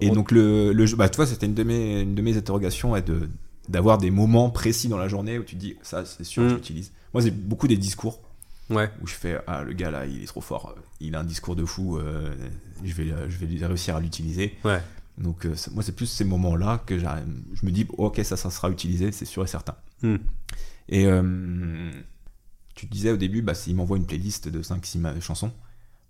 Et 0.00 0.08
On- 0.10 0.14
donc, 0.14 0.30
le, 0.32 0.72
le 0.72 0.86
jeu, 0.86 0.96
bah, 0.96 1.10
tu 1.10 1.16
vois, 1.16 1.26
c'était 1.26 1.44
une 1.44 1.52
de 1.54 1.62
mes, 1.62 2.00
une 2.00 2.14
de 2.14 2.22
mes 2.22 2.34
interrogations 2.36 2.92
ouais, 2.92 3.02
de 3.02 3.28
d'avoir 3.70 3.96
des 3.98 4.10
moments 4.10 4.50
précis 4.50 4.88
dans 4.88 4.98
la 4.98 5.08
journée 5.08 5.38
où 5.38 5.42
tu 5.44 5.54
te 5.56 5.60
dis, 5.60 5.76
ça, 5.82 6.04
c'est 6.04 6.24
sûr, 6.24 6.42
Mm. 6.42 6.48
je 6.50 6.54
l'utilise. 6.56 6.92
Moi, 7.14 7.22
c'est 7.22 7.30
beaucoup 7.30 7.68
des 7.68 7.76
discours. 7.78 8.20
Ouais, 8.68 8.88
où 9.02 9.06
je 9.08 9.14
fais 9.14 9.36
ah 9.48 9.62
le 9.64 9.72
gars 9.72 9.90
là 9.90 10.06
il 10.06 10.22
est 10.22 10.26
trop 10.26 10.40
fort 10.40 10.76
il 11.00 11.16
a 11.16 11.18
un 11.20 11.24
discours 11.24 11.56
de 11.56 11.64
fou 11.64 11.98
euh, 11.98 12.32
je 12.84 12.94
vais 12.94 13.12
je 13.28 13.36
vais 13.44 13.66
réussir 13.66 13.96
à 13.96 14.00
l'utiliser 14.00 14.54
ouais. 14.64 14.80
donc 15.18 15.44
euh, 15.44 15.56
c'est- 15.56 15.72
moi 15.72 15.82
c'est 15.82 15.90
plus 15.90 16.06
ces 16.06 16.22
moments 16.22 16.54
là 16.54 16.80
que 16.86 16.96
je 16.96 17.66
me 17.66 17.72
dis 17.72 17.84
ok 17.98 18.20
ça 18.22 18.36
ça 18.36 18.48
sera 18.48 18.70
utilisé 18.70 19.10
c'est 19.10 19.24
sûr 19.24 19.42
et 19.42 19.48
certain 19.48 19.74
Hmm. 20.04 20.18
et 20.88 21.04
euh, 21.06 21.90
tu 22.76 22.86
disais 22.86 23.10
au 23.10 23.16
début 23.16 23.42
bah 23.42 23.54
s'il 23.54 23.74
m'envoie 23.74 23.96
une 23.96 24.06
playlist 24.06 24.46
de 24.46 24.62
5 24.62 24.86
6 24.86 25.00
chansons 25.20 25.50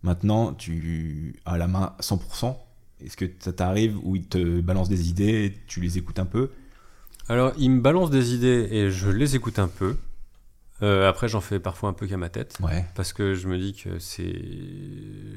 maintenant 0.02 0.52
tu 0.52 1.36
as 1.46 1.56
la 1.56 1.66
main 1.66 1.94
à 1.98 2.02
100% 2.02 2.56
est-ce 3.02 3.16
que 3.16 3.24
ça 3.38 3.54
t'arrive 3.54 3.96
où 4.02 4.16
il 4.16 4.26
te 4.26 4.60
balance 4.60 4.90
des 4.90 5.08
idées 5.08 5.54
tu 5.66 5.80
les 5.80 5.96
écoutes 5.96 6.18
un 6.18 6.26
peu 6.26 6.50
Alors, 7.30 7.52
il 7.58 7.70
me 7.70 7.80
balance 7.80 8.10
des 8.10 8.34
idées 8.34 8.66
et 8.72 8.90
je 8.90 9.08
les 9.08 9.36
écoute 9.36 9.58
un 9.60 9.68
peu. 9.68 9.96
Euh, 10.82 11.08
après, 11.08 11.28
j'en 11.28 11.40
fais 11.40 11.60
parfois 11.60 11.88
un 11.88 11.92
peu 11.92 12.06
qu'à 12.08 12.16
ma 12.16 12.28
tête. 12.28 12.56
ouais 12.60 12.84
Parce 12.96 13.12
que 13.12 13.34
je 13.34 13.46
me 13.46 13.56
dis 13.56 13.72
que 13.74 13.98
c'est. 14.00 14.32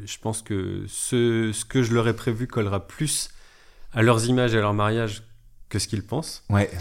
Je 0.06 0.18
pense 0.20 0.42
que 0.42 0.86
ce, 0.88 1.52
ce 1.54 1.66
que 1.66 1.84
je 1.84 1.94
leur 1.94 2.08
ai 2.08 2.16
prévu 2.16 2.48
collera 2.48 2.88
plus 2.88 3.30
à 3.94 4.02
leurs 4.02 4.26
images 4.26 4.56
et 4.56 4.58
à 4.58 4.62
leur 4.62 4.74
mariage 4.74 5.22
que 5.70 5.78
ce 5.78 5.88
qu'ils 5.88 6.04
pensent. 6.04 6.44
ouais, 6.50 6.72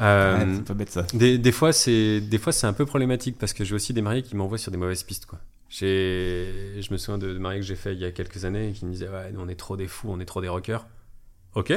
Euh, 0.00 0.36
Ouais, 0.44 0.54
c'est 0.56 0.64
pas 0.64 0.74
bête 0.74 0.90
ça 0.90 1.04
des, 1.14 1.38
des 1.38 1.52
fois, 1.52 1.72
c'est 1.72 2.20
des 2.20 2.36
fois 2.38 2.52
c'est 2.52 2.66
un 2.66 2.74
peu 2.74 2.84
problématique 2.84 3.38
parce 3.38 3.54
que 3.54 3.64
j'ai 3.64 3.74
aussi 3.74 3.94
des 3.94 4.02
mariés 4.02 4.22
qui 4.22 4.36
m'envoient 4.36 4.58
sur 4.58 4.70
des 4.70 4.76
mauvaises 4.76 5.02
pistes. 5.02 5.24
Quoi. 5.24 5.38
J'ai, 5.70 6.82
je 6.82 6.92
me 6.92 6.98
souviens 6.98 7.16
de, 7.18 7.32
de 7.32 7.38
mariés 7.38 7.60
que 7.60 7.66
j'ai 7.66 7.74
fait 7.76 7.94
il 7.94 8.00
y 8.00 8.04
a 8.04 8.10
quelques 8.10 8.44
années 8.44 8.68
et 8.68 8.72
qui 8.72 8.84
me 8.84 8.90
disaient 8.92 9.08
ouais, 9.08 9.32
on 9.38 9.48
est 9.48 9.54
trop 9.54 9.76
des 9.78 9.88
fous, 9.88 10.08
on 10.10 10.20
est 10.20 10.26
trop 10.26 10.42
des 10.42 10.48
rockers. 10.48 10.86
Ok, 11.54 11.72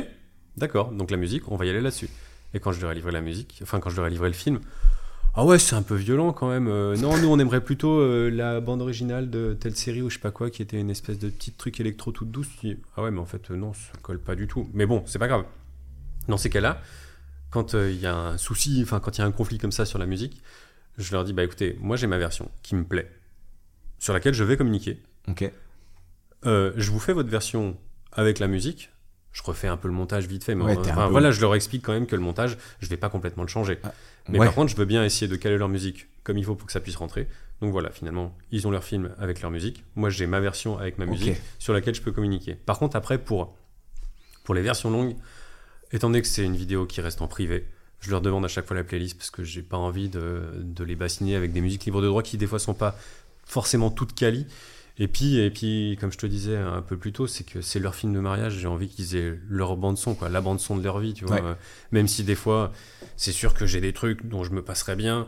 d'accord. 0.58 0.92
Donc 0.92 1.10
la 1.12 1.18
musique, 1.18 1.50
on 1.50 1.56
va 1.56 1.66
y 1.66 1.70
aller 1.70 1.80
là-dessus. 1.82 2.10
Et 2.54 2.60
quand 2.60 2.72
je 2.72 2.82
leur 2.82 2.92
ai 2.92 2.96
livré 2.96 3.12
la 3.12 3.22
musique, 3.22 3.60
enfin 3.62 3.80
quand 3.80 3.90
je 3.90 3.96
leur 3.96 4.08
ai 4.08 4.10
livré 4.10 4.28
le 4.28 4.34
film, 4.34 4.60
ah 5.36 5.46
ouais, 5.46 5.60
c'est 5.60 5.76
un 5.76 5.84
peu 5.84 5.96
violent 5.96 6.34
quand 6.34 6.50
même. 6.50 6.68
Euh, 6.68 6.98
non, 6.98 7.18
nous 7.18 7.28
on 7.28 7.38
aimerait 7.40 7.64
plutôt 7.64 8.00
euh, 8.00 8.30
la 8.30 8.60
bande 8.62 8.82
originale 8.82 9.30
de 9.30 9.54
telle 9.54 9.76
série 9.76 10.02
ou 10.02 10.10
je 10.10 10.16
sais 10.16 10.22
pas 10.22 10.32
quoi 10.32 10.50
qui 10.50 10.62
était 10.62 10.80
une 10.80 10.90
espèce 10.90 11.20
de 11.20 11.30
petit 11.30 11.52
truc 11.52 11.80
électro 11.80 12.12
toute 12.12 12.32
douce. 12.32 12.50
Ah 12.98 13.04
ouais, 13.04 13.12
mais 13.12 13.20
en 13.20 13.26
fait 13.26 13.52
euh, 13.52 13.56
non, 13.56 13.74
ça 13.74 13.92
colle 14.02 14.20
pas 14.20 14.36
du 14.36 14.48
tout. 14.48 14.68
Mais 14.74 14.86
bon, 14.86 15.04
c'est 15.06 15.20
pas 15.20 15.28
grave. 15.28 15.46
Dans 16.28 16.38
ces 16.38 16.50
cas-là, 16.50 16.82
quand 17.52 17.76
euh, 17.76 17.92
il 17.92 18.00
y 18.00 18.08
a 18.08 18.16
un 18.16 18.38
souci, 18.38 18.80
enfin 18.84 19.00
quand 19.00 19.18
il 19.18 19.22
y 19.22 19.24
a 19.24 19.28
un 19.28 19.32
conflit 19.32 19.60
comme 19.60 19.72
ça 19.72 19.86
sur 19.86 20.00
la 20.00 20.08
musique, 20.08 20.42
je 20.98 21.12
leur 21.12 21.24
dis 21.24 21.34
bah 21.34 21.44
écoutez, 21.44 21.78
moi 21.80 21.96
j'ai 21.96 22.08
ma 22.08 22.18
version 22.18 22.50
qui 22.64 22.76
me 22.76 22.84
plaît, 22.84 23.10
sur 24.00 24.14
laquelle 24.14 24.34
je 24.34 24.44
vais 24.44 24.58
communiquer. 24.58 25.02
ok 25.28 25.52
je 26.44 26.90
vous 26.90 27.00
fais 27.00 27.12
votre 27.14 27.30
version 27.30 27.78
avec 28.14 28.40
la 28.40 28.48
musique. 28.48 28.90
Je 29.40 29.44
refais 29.44 29.68
un 29.70 29.78
peu 29.78 29.88
le 29.88 29.94
montage 29.94 30.28
vite 30.28 30.44
fait, 30.44 30.54
mais 30.54 30.66
Ouais, 30.66 30.76
t'es 30.76 30.90
un 30.90 30.94
enfin, 30.94 31.06
peu- 31.06 31.12
voilà, 31.12 31.32
je 31.32 31.40
leur 31.40 31.56
explique 31.56 31.82
quand 31.82 31.94
même 31.94 32.06
que 32.08 32.16
le 32.16 32.22
montage, 32.22 32.58
je 32.82 32.88
vais 32.88 32.98
pas 32.98 33.08
complètement 33.10 33.44
le 33.44 33.48
changer. 33.50 33.80
Ah, 33.84 33.94
mais 34.28 34.38
ouais. 34.40 34.46
par 34.46 34.54
contre, 34.54 34.70
je 34.72 34.76
veux 34.76 34.84
bien 34.86 35.04
essayer 35.06 35.28
de 35.30 35.36
caler 35.38 35.58
leur 35.58 35.70
musique 35.70 36.08
comme 36.24 36.38
il 36.38 36.44
faut 36.44 36.56
pour 36.56 36.68
que 36.68 36.74
ça 36.74 36.82
puisse 36.82 36.98
rentrer. 36.98 37.28
Donc 37.62 37.72
voilà, 37.72 37.90
finalement, 37.90 38.36
ils 38.52 38.68
ont 38.68 38.72
leur 38.72 38.84
film 38.84 39.16
avec 39.18 39.42
leur 39.42 39.50
musique. 39.50 39.86
Moi, 39.96 40.10
j'ai 40.10 40.28
ma 40.28 40.40
version 40.42 40.78
avec 40.78 40.98
ma 40.98 41.06
musique 41.06 41.38
sur 41.58 41.74
laquelle 41.74 41.96
je 41.96 42.02
peux 42.02 42.12
communiquer. 42.12 42.56
Par 42.56 42.80
contre, 42.80 42.98
après, 42.98 43.18
pour, 43.18 43.56
pour 44.44 44.56
les 44.56 44.62
versions 44.62 44.90
longues, 44.92 45.16
étant 45.94 46.10
donné 46.10 46.22
que 46.22 46.28
c'est 46.28 46.44
une 46.44 46.56
vidéo 46.58 46.86
qui 46.86 47.00
reste 47.02 47.22
en 47.22 47.28
privé, 47.28 47.66
je 48.02 48.12
leur 48.12 48.22
demande 48.22 48.44
à 48.46 48.50
chaque 48.50 48.66
fois 48.66 48.76
la 48.76 48.84
playlist 48.84 49.18
parce 49.18 49.32
que 49.32 49.44
j'ai 49.44 49.62
pas 49.62 49.78
envie 49.78 50.10
de, 50.10 50.44
de 50.58 50.84
les 50.84 50.96
bassiner 50.96 51.36
avec 51.36 51.52
des 51.54 51.62
musiques 51.62 51.86
libres 51.86 52.02
de 52.02 52.08
droit 52.08 52.24
qui 52.24 52.38
des 52.38 52.48
fois 52.48 52.60
sont 52.60 52.74
pas 52.74 52.98
forcément 53.46 53.90
toutes 53.90 54.14
quali. 54.14 54.46
Et 55.00 55.08
puis, 55.08 55.38
et 55.38 55.50
puis, 55.50 55.98
comme 56.00 56.12
je 56.12 56.18
te 56.18 56.26
disais 56.26 56.58
un 56.58 56.82
peu 56.82 56.98
plus 56.98 57.14
tôt, 57.14 57.26
c'est 57.26 57.46
que 57.46 57.62
c'est 57.62 57.80
leur 57.80 57.96
film 57.96 58.14
de 58.14 58.20
mariage. 58.20 58.58
J'ai 58.60 58.68
envie 58.68 58.90
qu'ils 58.90 59.16
aient 59.16 59.40
leur 59.48 59.78
bande 59.78 59.98
son, 59.98 60.14
quoi, 60.14 60.28
la 60.28 60.42
bande 60.42 60.60
son 60.60 60.76
de 60.76 60.84
leur 60.84 61.00
vie, 61.00 61.14
tu 61.14 61.26
vois. 61.26 61.38
Ouais. 61.38 61.44
Euh, 61.44 61.54
même 61.92 62.08
si 62.08 62.24
des 62.24 62.36
fois, 62.36 62.74
c'est 63.16 63.32
sûr 63.32 63.54
que 63.54 63.66
j'ai 63.66 63.80
des 63.80 63.94
trucs 63.94 64.28
dont 64.28 64.44
je 64.44 64.52
me 64.52 64.62
passerais 64.62 64.98
bien 64.98 65.28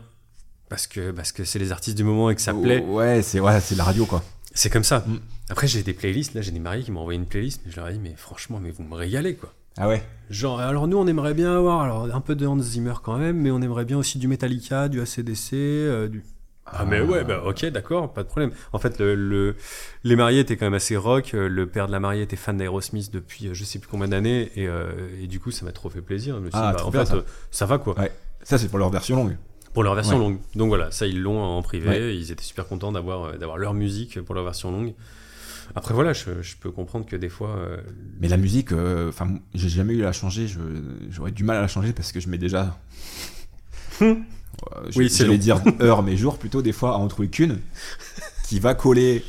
parce 0.68 0.86
que 0.86 1.10
parce 1.10 1.32
que 1.32 1.44
c'est 1.44 1.58
les 1.58 1.70
artistes 1.70 1.96
du 1.96 2.04
moment 2.04 2.30
et 2.30 2.34
que 2.34 2.40
ça 2.40 2.54
plaît. 2.54 2.82
ouais 2.82 3.20
c'est 3.20 3.40
ouais, 3.40 3.60
c'est 3.60 3.74
la 3.74 3.84
radio 3.84 4.06
quoi 4.06 4.22
C'est 4.54 4.70
comme 4.70 4.84
ça. 4.84 5.04
Mm. 5.06 5.20
Après, 5.50 5.66
j'ai 5.66 5.82
des 5.82 5.92
playlists. 5.92 6.34
Là, 6.34 6.40
j'ai 6.40 6.50
des 6.50 6.60
mariés 6.60 6.82
qui 6.82 6.90
m'ont 6.90 7.00
envoyé 7.00 7.18
une 7.18 7.26
playlist, 7.26 7.60
mais 7.64 7.70
je 7.72 7.76
leur 7.76 7.88
ai 7.88 7.94
dit, 7.94 7.98
mais 7.98 8.14
franchement, 8.16 8.58
mais 8.60 8.70
vous 8.70 8.82
me 8.82 8.94
régalez, 8.94 9.36
quoi. 9.36 9.52
ah 9.76 9.88
ouais 9.88 10.02
Genre, 10.30 10.60
alors 10.60 10.88
nous, 10.88 10.96
on 10.96 11.06
aimerait 11.06 11.34
bien 11.34 11.54
avoir 11.54 11.82
alors, 11.82 12.14
un 12.14 12.20
peu 12.20 12.34
de 12.34 12.46
Hans 12.46 12.58
Zimmer 12.58 12.94
quand 13.02 13.18
même, 13.18 13.36
mais 13.36 13.50
on 13.50 13.60
aimerait 13.60 13.84
bien 13.84 13.98
aussi 13.98 14.18
du 14.18 14.28
Metallica, 14.28 14.88
du 14.88 15.00
ACDC, 15.00 15.52
euh, 15.52 16.08
du. 16.08 16.22
Ah, 16.64 16.84
mais 16.86 17.00
ouais, 17.00 17.24
bah 17.24 17.42
ok, 17.44 17.66
d'accord, 17.66 18.12
pas 18.12 18.22
de 18.22 18.28
problème. 18.28 18.52
En 18.72 18.78
fait, 18.78 18.98
le, 18.98 19.14
le- 19.14 19.56
les 20.04 20.16
mariés 20.16 20.40
étaient 20.40 20.56
quand 20.56 20.64
même 20.66 20.74
assez 20.74 20.96
rock. 20.96 21.32
euh, 21.34 21.48
Le 21.48 21.66
père 21.66 21.86
de 21.86 21.92
la 21.92 22.00
mariée 22.00 22.22
était 22.22 22.36
fan 22.36 22.56
d'Aerosmith 22.56 23.10
depuis 23.12 23.48
euh, 23.48 23.54
je 23.54 23.64
sais 23.64 23.78
plus 23.78 23.88
combien 23.88 24.08
d'années, 24.08 24.50
et, 24.56 24.68
euh, 24.68 24.92
et 25.20 25.26
du 25.26 25.38
coup, 25.40 25.50
ça 25.50 25.64
m'a 25.66 25.72
trop 25.72 25.90
fait 25.90 26.00
plaisir. 26.00 26.36
Je 26.36 26.40
me 26.40 26.50
suis 26.50 26.58
Ah, 26.58 26.70
dit, 26.72 26.78
bah, 26.82 26.86
en 26.86 26.90
bien, 26.90 27.00
fait, 27.04 27.10
ça. 27.10 27.16
euh, 27.16 27.22
ça 27.50 27.66
va 27.66 27.78
quoi. 27.78 27.98
Ouais. 27.98 28.12
ça 28.42 28.56
c'est 28.58 28.68
pour 28.68 28.78
leur 28.78 28.90
version 28.90 29.16
longue 29.16 29.36
Pour 29.74 29.82
leur 29.82 29.94
version 29.94 30.16
Ouais. 30.16 30.22
longue. 30.22 30.38
Donc 30.54 30.68
voilà, 30.68 30.90
ça 30.92 31.06
ils 31.06 31.20
l'ont 31.20 31.42
en 31.42 31.60
privé. 31.62 31.88
Ouais. 31.88 32.16
Ils 32.16 32.30
étaient 32.30 32.44
super 32.44 32.66
contents 32.66 32.92
d'avoir 32.92 33.24
euh, 33.24 33.36
d'avoir 33.36 33.58
leur 33.58 33.74
musique 33.74 34.20
pour 34.22 34.34
leur 34.34 34.44
version 34.44 34.70
longue. 34.70 34.94
Après 35.74 35.94
voilà, 35.94 36.12
je, 36.12 36.42
je 36.42 36.56
peux 36.56 36.70
comprendre 36.70 37.06
que 37.06 37.16
des 37.16 37.28
fois. 37.28 37.50
euh, 37.56 37.76
Mais 38.20 38.28
la 38.28 38.36
musique, 38.36 38.72
euh, 38.72 39.08
enfin, 39.08 39.28
j'ai 39.54 39.68
jamais 39.68 39.94
eu 39.94 40.02
à 40.02 40.06
la 40.06 40.12
changer. 40.12 40.46
je- 40.46 40.58
J'aurais 41.10 41.32
du 41.32 41.44
mal 41.44 41.56
à 41.56 41.60
la 41.60 41.68
changer 41.68 41.92
parce 41.92 42.12
que 42.12 42.20
je 42.20 42.28
mets 42.30 42.38
déjà. 42.38 42.78
Euh, 44.76 44.90
je- 44.90 44.98
Oui, 44.98 45.10
c'est 45.10 45.36
dire 45.38 45.60
heures, 45.80 46.02
mais 46.02 46.16
jours 46.16 46.38
plutôt, 46.38 46.62
des 46.62 46.72
fois, 46.72 46.90
à 46.94 46.98
en 46.98 47.08
trouver 47.08 47.28
qu'une 47.28 47.58
qui 48.48 48.60
va 48.60 48.74
coller 48.74 49.24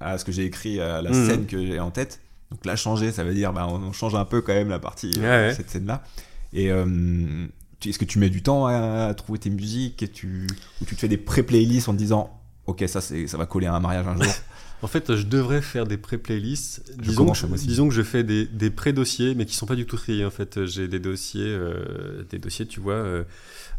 à 0.00 0.18
ce 0.18 0.24
que 0.24 0.32
j'ai 0.32 0.44
écrit, 0.44 0.80
à 0.80 1.00
la 1.02 1.10
Mhm. 1.10 1.26
scène 1.26 1.46
que 1.46 1.58
j'ai 1.64 1.80
en 1.80 1.90
tête. 1.90 2.20
Donc 2.50 2.64
la 2.66 2.76
changer, 2.76 3.10
ça 3.12 3.24
veut 3.24 3.34
dire, 3.34 3.52
bah, 3.52 3.66
on 3.68 3.82
on 3.82 3.92
change 3.92 4.14
un 4.14 4.24
peu 4.24 4.40
quand 4.40 4.52
même 4.52 4.68
la 4.68 4.78
partie, 4.78 5.12
euh, 5.18 5.48
Ouais, 5.48 5.54
cette 5.54 5.70
scène-là. 5.70 6.04
Et 6.52 6.70
euh, 6.70 7.46
est-ce 7.84 7.98
que 7.98 8.04
tu 8.04 8.18
mets 8.18 8.30
du 8.30 8.42
temps 8.42 8.66
à, 8.66 9.06
à 9.08 9.14
trouver 9.14 9.38
tes 9.38 9.50
musiques 9.50 10.02
et 10.02 10.08
tu, 10.08 10.46
ou 10.80 10.84
tu 10.84 10.94
te 10.94 11.00
fais 11.00 11.08
des 11.08 11.16
pré-playlists 11.16 11.88
en 11.88 11.92
te 11.92 11.98
disant, 11.98 12.38
ok, 12.66 12.84
ça, 12.86 13.00
c'est- 13.00 13.26
ça 13.26 13.36
va 13.38 13.46
coller 13.46 13.66
à 13.66 13.74
un 13.74 13.80
mariage 13.80 14.06
un 14.06 14.14
jour? 14.22 14.32
En 14.82 14.86
fait, 14.86 15.16
je 15.16 15.22
devrais 15.22 15.62
faire 15.62 15.86
des 15.86 15.96
pré-playlists. 15.96 16.82
Disons, 16.98 17.32
disons 17.56 17.88
que 17.88 17.94
je 17.94 18.02
fais 18.02 18.22
des, 18.22 18.44
des 18.44 18.68
pré-dossiers, 18.68 19.34
mais 19.34 19.46
qui 19.46 19.54
sont 19.56 19.64
pas 19.64 19.76
du 19.76 19.86
tout 19.86 19.96
triés. 19.96 20.26
En 20.26 20.30
fait, 20.30 20.66
j'ai 20.66 20.88
des 20.88 20.98
dossiers, 20.98 21.46
euh, 21.46 22.22
des 22.28 22.38
dossiers, 22.38 22.66
tu 22.66 22.80
vois. 22.80 22.92
euh, 22.94 23.24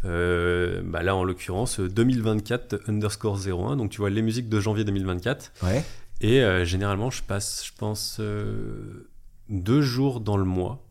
euh, 0.05 0.81
bah 0.85 1.03
là, 1.03 1.15
en 1.15 1.23
l'occurrence, 1.23 1.79
2024 1.79 2.81
underscore 2.87 3.37
01. 3.45 3.75
Donc, 3.75 3.91
tu 3.91 3.97
vois 3.97 4.09
les 4.09 4.21
musiques 4.21 4.49
de 4.49 4.59
janvier 4.59 4.83
2024. 4.83 5.51
Ouais. 5.63 5.83
Et 6.21 6.41
euh, 6.43 6.63
généralement, 6.65 7.09
je 7.11 7.23
passe, 7.23 7.65
je 7.65 7.71
pense, 7.77 8.17
euh, 8.19 9.09
deux 9.49 9.81
jours 9.81 10.19
dans 10.21 10.37
le 10.37 10.45
mois 10.45 10.85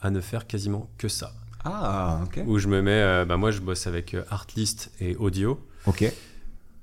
à 0.00 0.10
ne 0.10 0.20
faire 0.20 0.46
quasiment 0.46 0.90
que 0.98 1.08
ça. 1.08 1.32
Ah, 1.64 2.20
ok. 2.24 2.42
où 2.46 2.58
je 2.58 2.68
me 2.68 2.80
mets. 2.80 2.90
euh, 3.02 3.24
bah, 3.24 3.36
moi, 3.36 3.50
je 3.50 3.60
bosse 3.60 3.86
avec 3.86 4.14
euh, 4.14 4.22
Artlist 4.30 4.90
et 5.00 5.16
Audio. 5.16 5.60
Ok. 5.86 6.10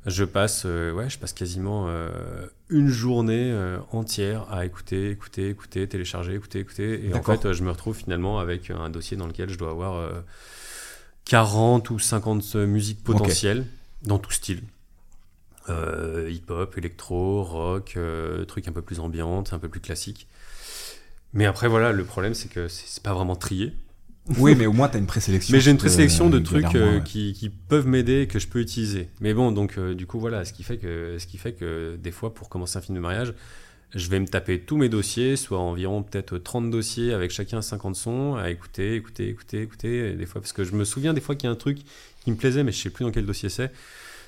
Je 0.06 0.24
passe, 0.24 0.64
euh, 0.66 0.94
ouais, 0.94 1.10
je 1.10 1.18
passe 1.20 1.34
quasiment 1.34 1.86
euh, 1.90 2.10
une 2.70 2.88
journée 2.88 3.52
euh, 3.52 3.80
entière 3.92 4.46
à 4.52 4.66
écouter, 4.66 5.10
écouter, 5.10 5.50
écouter, 5.50 5.88
télécharger, 5.88 6.34
écouter, 6.36 6.60
écouter. 6.60 7.06
Et 7.08 7.14
en 7.14 7.22
fait, 7.24 7.46
euh, 7.46 7.54
je 7.54 7.64
me 7.64 7.72
retrouve 7.72 7.98
finalement 7.98 8.40
avec 8.40 8.70
un 8.70 8.90
dossier 8.90 9.18
dans 9.18 9.28
lequel 9.28 9.50
je 9.50 9.58
dois 9.58 9.72
avoir 9.72 9.96
euh, 9.96 10.12
40 11.28 11.90
ou 11.90 12.00
50 12.00 12.56
musiques 12.56 13.04
potentielles 13.04 13.66
dans 14.04 14.20
tout 14.20 14.32
style. 14.32 14.62
Euh, 15.70 16.30
hip-hop, 16.32 16.78
électro, 16.78 17.44
rock, 17.44 17.96
euh, 17.98 18.46
trucs 18.46 18.68
un 18.68 18.72
peu 18.72 18.82
plus 18.82 19.00
ambiantes, 19.00 19.52
un 19.52 19.60
peu 19.60 19.68
plus 19.68 19.82
classiques. 19.82 20.28
Mais 21.34 21.46
après, 21.46 21.68
voilà, 21.68 21.92
le 21.92 22.06
problème, 22.06 22.34
c'est 22.34 22.48
que 22.48 22.70
c'est 22.70 23.04
pas 23.04 23.14
vraiment 23.14 23.36
trié. 23.36 23.74
Oui, 24.38 24.56
mais 24.56 24.66
au 24.66 24.74
moins, 24.74 24.88
t'as 24.88 25.00
une 25.00 25.08
présélection. 25.08 25.52
Mais 25.54 25.62
j'ai 25.62 25.72
une 25.72 25.78
présélection 25.78 26.30
de 26.30 26.40
galère 26.40 26.70
trucs 26.70 26.76
euh, 26.76 26.98
ouais. 26.98 27.04
qui, 27.04 27.34
qui 27.34 27.50
peuvent 27.50 27.88
m'aider 27.88 28.28
que 28.28 28.40
je 28.40 28.48
peux 28.48 28.60
utiliser. 28.60 29.10
Mais 29.22 29.34
bon, 29.34 29.52
donc 29.52 29.78
euh, 29.78 29.94
du 29.94 30.06
coup 30.06 30.20
voilà, 30.20 30.44
ce 30.46 30.54
qui 30.54 30.64
fait 30.64 30.78
que 30.78 31.18
ce 31.20 31.28
qui 31.28 31.38
fait 31.38 31.54
que 31.54 31.98
des 32.02 32.12
fois 32.12 32.34
pour 32.34 32.50
commencer 32.50 32.78
un 32.78 32.82
film 32.82 32.96
de 32.96 33.02
mariage, 33.02 33.34
je 33.96 34.10
vais 34.10 34.20
me 34.20 34.28
taper 34.28 34.60
tous 34.60 34.78
mes 34.78 34.90
dossiers, 34.90 35.36
soit 35.38 35.60
environ 35.60 36.04
peut-être 36.04 36.38
30 36.38 36.70
dossiers 36.70 37.14
avec 37.14 37.32
chacun 37.32 37.62
50 37.62 37.96
sons 37.96 38.36
à 38.36 38.50
écouter, 38.50 38.96
écouter, 38.96 39.30
écouter, 39.30 39.62
écouter 39.62 40.14
des 40.14 40.26
fois 40.26 40.42
parce 40.42 40.54
que 40.54 40.64
je 40.64 40.74
me 40.74 40.84
souviens 40.84 41.14
des 41.14 41.22
fois 41.22 41.36
qu'il 41.36 41.48
y 41.48 41.50
a 41.50 41.52
un 41.52 41.56
truc 41.56 41.80
qui 42.24 42.32
me 42.32 42.36
plaisait 42.36 42.64
mais 42.64 42.72
je 42.72 42.82
sais 42.82 42.90
plus 42.90 43.06
dans 43.06 43.12
quel 43.12 43.26
dossier 43.26 43.50
c'est. 43.50 43.72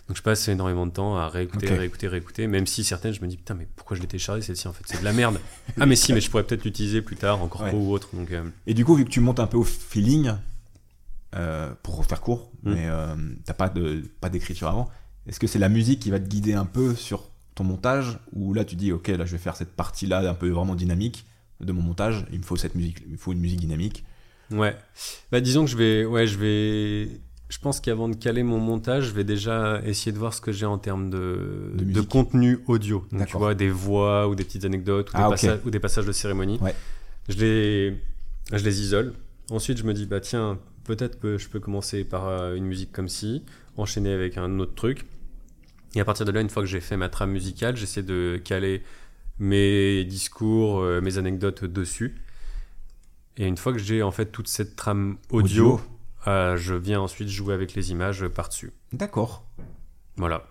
Donc 0.07 0.17
je 0.17 0.23
passe 0.23 0.47
énormément 0.47 0.87
de 0.87 0.91
temps 0.91 1.17
à 1.17 1.27
réécouter, 1.29 1.67
réécouter, 1.67 2.07
réécouter, 2.07 2.47
même 2.47 2.65
si 2.65 2.83
certaines 2.83 3.13
je 3.13 3.21
me 3.21 3.27
dis 3.27 3.37
putain 3.37 3.53
mais 3.53 3.67
pourquoi 3.75 3.95
je 3.95 4.01
l'ai 4.01 4.07
téléchargé 4.07 4.41
celle-ci 4.41 4.67
en 4.67 4.73
fait? 4.73 4.83
C'est 4.87 4.99
de 5.01 5.05
la 5.05 5.13
merde. 5.13 5.39
ah 5.79 5.85
mais 5.85 5.95
si 5.95 6.13
mais 6.13 6.21
je 6.21 6.31
pourrais 6.31 6.43
peut-être 6.45 6.63
l'utiliser 6.63 7.01
plus 7.03 7.15
tard 7.17 7.41
en 7.41 7.47
corpo 7.47 7.65
Ouais. 7.65 7.73
ou 7.73 7.91
autre. 7.91 8.09
Donc 8.13 8.31
euh, 8.31 8.43
Et 8.65 8.73
du 8.73 8.85
coup, 8.85 8.95
vu 8.95 9.05
que 9.05 9.09
tu 9.11 9.19
montes 9.19 9.39
un 9.39 9.45
peu 9.47 9.57
au 9.57 9.63
feeling, 9.63 10.31
euh, 11.35 11.69
pour 11.83 12.03
faire 12.05 12.21
court, 12.21 12.49
Mm. 12.63 12.73
mais 12.73 12.85
euh, 12.89 13.15
t'as 13.45 13.53
pas 13.53 13.69
de 13.69 14.03
pas 14.19 14.29
d'écriture 14.29 14.67
avant, 14.67 14.89
est-ce 15.27 15.39
que 15.39 15.45
c'est 15.47 15.59
la 15.59 15.69
musique 15.69 15.99
qui 16.01 16.09
va 16.09 16.19
te 16.19 16.27
guider 16.27 16.53
un 16.53 16.65
peu 16.65 16.95
sur 16.95 17.29
ton 17.59 17.65
montage 17.65 18.19
ou 18.33 18.53
là 18.53 18.63
tu 18.65 18.75
dis 18.75 18.91
ok 18.91 19.09
là 19.09 19.25
je 19.25 19.31
vais 19.33 19.37
faire 19.37 19.55
cette 19.55 19.73
partie 19.75 20.07
là 20.07 20.27
un 20.29 20.33
peu 20.33 20.49
vraiment 20.49 20.75
dynamique 20.75 21.25
de 21.59 21.73
mon 21.73 21.81
montage, 21.81 22.25
il 22.31 22.39
me 22.39 22.43
faut 22.43 22.55
cette 22.55 22.75
musique, 22.75 23.03
il 23.05 23.13
me 23.13 23.17
faut 23.17 23.33
une 23.33 23.39
musique 23.41 23.59
dynamique. 23.59 24.05
Ouais. 24.49 24.77
Bah 25.29 25.41
disons 25.41 25.65
que 25.65 25.71
je 25.71 25.75
vais 25.75 26.05
ouais, 26.05 26.25
je 26.25 26.37
vais 26.37 27.19
je 27.49 27.57
pense 27.59 27.81
qu'avant 27.81 28.07
de 28.07 28.15
caler 28.15 28.43
mon 28.43 28.59
montage, 28.59 29.07
je 29.07 29.11
vais 29.11 29.25
déjà 29.25 29.81
essayer 29.83 30.11
de 30.13 30.17
voir 30.17 30.33
ce 30.33 30.39
que 30.39 30.51
j'ai 30.53 30.65
en 30.65 30.77
termes 30.77 31.09
de, 31.09 31.73
De 31.75 32.01
contenu 32.01 32.59
audio. 32.67 33.05
Donc 33.11 33.27
tu 33.27 33.37
vois 33.37 33.55
des 33.55 33.69
voix 33.69 34.29
ou 34.29 34.35
des 34.35 34.45
petites 34.45 34.63
anecdotes 34.65 35.09
ou, 35.09 35.13
Ah, 35.15 35.19
des, 35.19 35.25
ok. 35.25 35.31
passages, 35.31 35.59
ou 35.65 35.69
des 35.69 35.79
passages 35.79 36.05
de 36.05 36.11
cérémonie. 36.13 36.59
Ouais. 36.61 36.75
Je 37.27 37.37
les 37.37 38.01
je 38.53 38.63
les 38.63 38.81
isole. 38.81 39.13
Ensuite, 39.51 39.79
je 39.79 39.83
me 39.83 39.93
dis 39.93 40.05
bah 40.05 40.21
tiens, 40.21 40.59
peut-être 40.85 41.19
que 41.19 41.37
je 41.37 41.49
peux 41.49 41.59
commencer 41.59 42.05
par 42.05 42.27
euh, 42.27 42.55
une 42.55 42.65
musique 42.65 42.93
comme 42.93 43.09
ci, 43.09 43.43
enchaîner 43.75 44.13
avec 44.13 44.37
un 44.37 44.59
autre 44.59 44.75
truc. 44.75 45.05
Et 45.95 45.99
à 46.01 46.05
partir 46.05 46.25
de 46.25 46.31
là, 46.31 46.41
une 46.41 46.49
fois 46.49 46.61
que 46.61 46.67
j'ai 46.69 46.81
fait 46.81 46.97
ma 46.97 47.09
trame 47.09 47.31
musicale, 47.31 47.75
j'essaie 47.75 48.03
de 48.03 48.39
caler 48.43 48.83
mes 49.39 50.03
discours, 50.05 50.79
euh, 50.81 51.01
mes 51.01 51.17
anecdotes 51.17 51.65
dessus. 51.65 52.15
Et 53.37 53.47
une 53.47 53.57
fois 53.57 53.71
que 53.73 53.79
j'ai 53.79 54.03
en 54.03 54.11
fait 54.11 54.27
toute 54.27 54.47
cette 54.47 54.75
trame 54.75 55.17
audio, 55.31 55.73
Audio. 55.75 55.81
euh, 56.27 56.57
je 56.57 56.75
viens 56.75 56.99
ensuite 56.99 57.29
jouer 57.29 57.53
avec 57.53 57.73
les 57.73 57.91
images 57.91 58.27
par-dessus. 58.27 58.71
D'accord. 58.91 59.45
Voilà. 60.17 60.43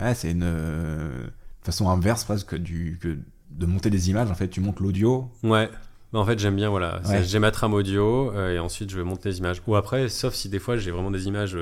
Ouais, 0.00 0.14
c'est 0.14 0.30
une 0.30 0.42
euh, 0.42 1.26
façon 1.62 1.88
inverse 1.90 2.24
presque 2.24 2.56
du 2.56 2.98
que 3.00 3.18
de 3.50 3.66
monter 3.66 3.90
des 3.90 4.10
images. 4.10 4.30
En 4.30 4.34
fait, 4.34 4.48
tu 4.48 4.60
montes 4.60 4.80
l'audio. 4.80 5.30
Ouais. 5.42 5.70
Bah, 6.12 6.18
en 6.20 6.24
fait, 6.24 6.38
j'aime 6.38 6.56
bien, 6.56 6.70
voilà. 6.70 7.02
Ouais. 7.06 7.22
J'ai 7.22 7.38
ma 7.38 7.50
trame 7.50 7.74
audio 7.74 8.32
euh, 8.34 8.54
et 8.54 8.58
ensuite 8.58 8.90
je 8.90 9.00
monte 9.00 9.24
les 9.26 9.38
images. 9.38 9.62
Ou 9.66 9.76
après, 9.76 10.08
sauf 10.08 10.34
si 10.34 10.48
des 10.48 10.58
fois 10.58 10.76
j'ai 10.78 10.90
vraiment 10.90 11.10
des 11.10 11.26
images, 11.26 11.56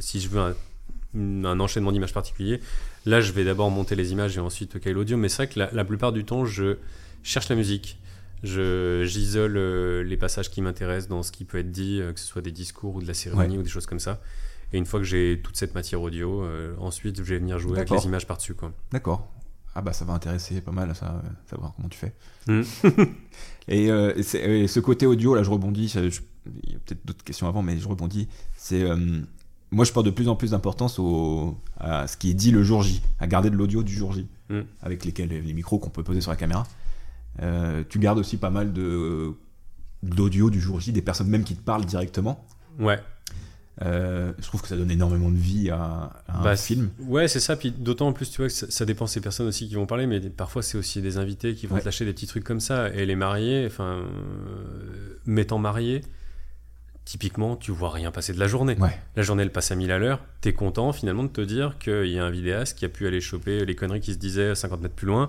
si 0.00 0.20
je 0.20 0.28
veux 0.28 0.40
un, 0.40 0.54
un 1.14 1.60
enchaînement 1.60 1.92
d'images 1.92 2.12
particulier, 2.14 2.60
là 3.06 3.20
je 3.20 3.32
vais 3.32 3.44
d'abord 3.44 3.70
monter 3.70 3.94
les 3.96 4.12
images 4.12 4.36
et 4.36 4.40
ensuite 4.40 4.80
caler 4.80 4.94
l'audio. 4.94 5.16
Mais 5.16 5.28
c'est 5.28 5.44
vrai 5.44 5.48
que 5.48 5.58
la, 5.58 5.70
la 5.72 5.84
plupart 5.84 6.12
du 6.12 6.24
temps, 6.24 6.44
je 6.44 6.76
cherche 7.22 7.48
la 7.48 7.56
musique. 7.56 7.98
Je 8.42 9.04
J'isole 9.04 9.56
euh, 9.56 10.02
les 10.02 10.16
passages 10.16 10.50
qui 10.50 10.62
m'intéressent 10.62 11.08
dans 11.08 11.22
ce 11.22 11.30
qui 11.30 11.44
peut 11.44 11.58
être 11.58 11.70
dit, 11.70 12.00
euh, 12.00 12.12
que 12.12 12.18
ce 12.18 12.26
soit 12.26 12.42
des 12.42 12.50
discours 12.50 12.96
ou 12.96 13.00
de 13.02 13.06
la 13.06 13.14
cérémonie 13.14 13.56
ou 13.58 13.62
des 13.62 13.68
choses 13.68 13.86
comme 13.86 14.00
ça. 14.00 14.20
Et 14.72 14.78
une 14.78 14.86
fois 14.86 14.98
que 15.00 15.06
j'ai 15.06 15.40
toute 15.44 15.56
cette 15.56 15.74
matière 15.74 16.00
audio, 16.02 16.42
euh, 16.42 16.74
ensuite 16.78 17.18
je 17.18 17.22
vais 17.22 17.38
venir 17.38 17.58
jouer 17.58 17.76
avec 17.78 17.90
les 17.90 18.04
images 18.06 18.26
par-dessus. 18.26 18.54
quoi. 18.54 18.72
D'accord. 18.90 19.30
Ah 19.74 19.80
bah 19.80 19.92
ça 19.92 20.04
va 20.04 20.12
intéresser 20.12 20.60
pas 20.60 20.72
mal 20.72 20.94
ça, 20.94 21.22
savoir 21.48 21.72
comment 21.76 21.88
tu 21.88 21.98
fais. 21.98 22.14
Mm. 22.48 22.62
et, 23.68 23.86
ce 24.66 24.80
côté 24.80 25.06
audio, 25.06 25.34
là 25.36 25.42
je 25.44 25.50
rebondis, 25.50 25.88
je- 25.88 26.20
il 26.64 26.72
y 26.72 26.74
a 26.74 26.78
peut-être 26.84 27.06
d'autres 27.06 27.22
questions 27.22 27.46
avant, 27.46 27.62
mais 27.62 27.78
je 27.78 27.86
rebondis. 27.86 28.28
C'est 28.56 28.84
moi 29.72 29.84
je 29.84 29.92
porte 29.92 30.06
de 30.06 30.10
plus 30.12 30.28
en 30.28 30.36
plus 30.36 30.52
d'importance 30.52 31.00
à 31.80 32.06
ce 32.06 32.16
qui 32.16 32.30
est 32.30 32.34
dit 32.34 32.50
le 32.52 32.62
jour 32.62 32.82
J, 32.82 33.02
à 33.18 33.26
garder 33.26 33.50
de 33.50 33.56
l'audio 33.56 33.82
du 33.82 33.92
jour 33.94 34.12
J, 34.12 34.26
Mm. 34.50 34.60
avec 34.82 35.04
lesquels 35.06 35.28
les 35.30 35.52
micros 35.54 35.78
qu'on 35.78 35.88
peut 35.90 36.02
poser 36.02 36.20
sur 36.20 36.30
la 36.30 36.36
caméra. 36.36 36.64
Euh, 37.40 37.82
tu 37.88 37.98
gardes 37.98 38.18
aussi 38.18 38.36
pas 38.36 38.50
mal 38.50 38.72
de 38.72 39.32
d'audio 40.02 40.50
du 40.50 40.60
jour 40.60 40.78
J, 40.80 40.92
des 40.92 41.00
personnes 41.02 41.28
même 41.28 41.44
qui 41.44 41.54
te 41.56 41.62
parlent 41.62 41.86
directement. 41.86 42.44
Ouais. 42.78 42.98
Euh, 43.80 44.32
je 44.38 44.44
trouve 44.46 44.60
que 44.60 44.68
ça 44.68 44.76
donne 44.76 44.90
énormément 44.90 45.30
de 45.30 45.36
vie 45.36 45.70
à, 45.70 46.10
à 46.28 46.40
un 46.40 46.42
Bah, 46.42 46.56
film. 46.56 46.90
Ouais, 47.00 47.26
c'est 47.28 47.40
ça. 47.40 47.56
Puis 47.56 47.70
d'autant 47.70 48.12
plus, 48.12 48.28
tu 48.30 48.36
vois, 48.38 48.48
que 48.48 48.52
ça, 48.52 48.66
ça 48.68 48.84
dépend 48.84 49.06
ces 49.06 49.20
personnes 49.22 49.46
aussi 49.46 49.68
qui 49.68 49.74
vont 49.76 49.86
parler, 49.86 50.06
mais 50.06 50.20
parfois 50.20 50.62
c'est 50.62 50.76
aussi 50.76 51.00
des 51.00 51.16
invités 51.16 51.54
qui 51.54 51.66
vont 51.66 51.76
Ouais. 51.76 51.80
te 51.80 51.86
lâcher 51.86 52.04
des 52.04 52.12
petits 52.12 52.26
trucs 52.26 52.44
comme 52.44 52.60
ça. 52.60 52.90
Et 52.90 53.06
les 53.06 53.16
mariés, 53.16 53.64
enfin, 53.66 53.84
euh, 53.84 54.04
m'étant 55.24 55.58
marié, 55.58 56.02
typiquement, 57.04 57.56
tu 57.56 57.70
vois 57.72 57.90
rien 57.90 58.10
passer 58.10 58.32
de 58.32 58.38
la 58.38 58.46
journée. 58.46 58.76
Ouais. 58.78 58.98
La 59.16 59.22
journée, 59.22 59.42
elle 59.42 59.52
passe 59.52 59.70
à 59.70 59.74
1000 59.74 59.90
à 59.90 59.98
l'heure. 59.98 60.20
T'es 60.40 60.52
content 60.52 60.92
finalement 60.92 61.24
de 61.24 61.28
te 61.28 61.40
dire 61.40 61.78
qu'il 61.78 62.06
y 62.06 62.18
a 62.18 62.24
un 62.24 62.30
vidéaste 62.30 62.78
qui 62.78 62.84
a 62.84 62.88
pu 62.88 63.06
aller 63.06 63.20
choper 63.20 63.64
les 63.64 63.74
conneries 63.74 64.00
qui 64.00 64.12
se 64.12 64.18
disaient 64.18 64.54
50 64.54 64.80
mètres 64.82 64.94
plus 64.94 65.06
loin. 65.06 65.28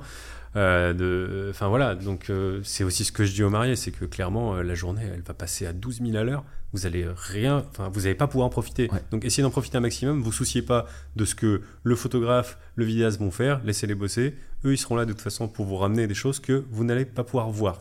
Euh, 0.55 0.93
de... 0.93 1.47
Enfin 1.49 1.67
voilà, 1.67 1.95
donc 1.95 2.29
euh, 2.29 2.59
c'est 2.63 2.83
aussi 2.83 3.03
ce 3.05 3.11
que 3.11 3.25
je 3.25 3.33
dis 3.33 3.43
aux 3.43 3.49
mariés, 3.49 3.75
c'est 3.75 3.91
que 3.91 4.05
clairement, 4.05 4.55
euh, 4.55 4.61
la 4.61 4.75
journée, 4.75 5.01
elle 5.11 5.21
va 5.21 5.33
passer 5.33 5.65
à 5.65 5.73
12 5.73 6.01
000 6.03 6.15
à 6.15 6.23
l'heure. 6.23 6.43
Vous 6.73 6.85
allez 6.85 7.07
rien, 7.15 7.65
enfin, 7.69 7.89
vous 7.89 8.01
n'allez 8.01 8.15
pas 8.15 8.27
pouvoir 8.27 8.47
en 8.47 8.49
profiter. 8.49 8.89
Ouais. 8.91 9.01
Donc 9.11 9.25
essayez 9.25 9.43
d'en 9.43 9.51
profiter 9.51 9.77
un 9.77 9.81
maximum. 9.81 10.21
Vous 10.21 10.31
souciez 10.31 10.61
pas 10.61 10.87
de 11.15 11.25
ce 11.25 11.35
que 11.35 11.61
le 11.83 11.95
photographe, 11.95 12.57
le 12.75 12.85
vidéaste 12.85 13.19
vont 13.19 13.31
faire. 13.31 13.61
Laissez-les 13.63 13.95
bosser. 13.95 14.35
Eux, 14.65 14.73
ils 14.73 14.77
seront 14.77 14.95
là 14.95 15.05
de 15.05 15.11
toute 15.11 15.21
façon 15.21 15.47
pour 15.47 15.65
vous 15.65 15.77
ramener 15.77 16.07
des 16.07 16.15
choses 16.15 16.39
que 16.39 16.65
vous 16.71 16.83
n'allez 16.83 17.05
pas 17.05 17.23
pouvoir 17.23 17.49
voir. 17.49 17.79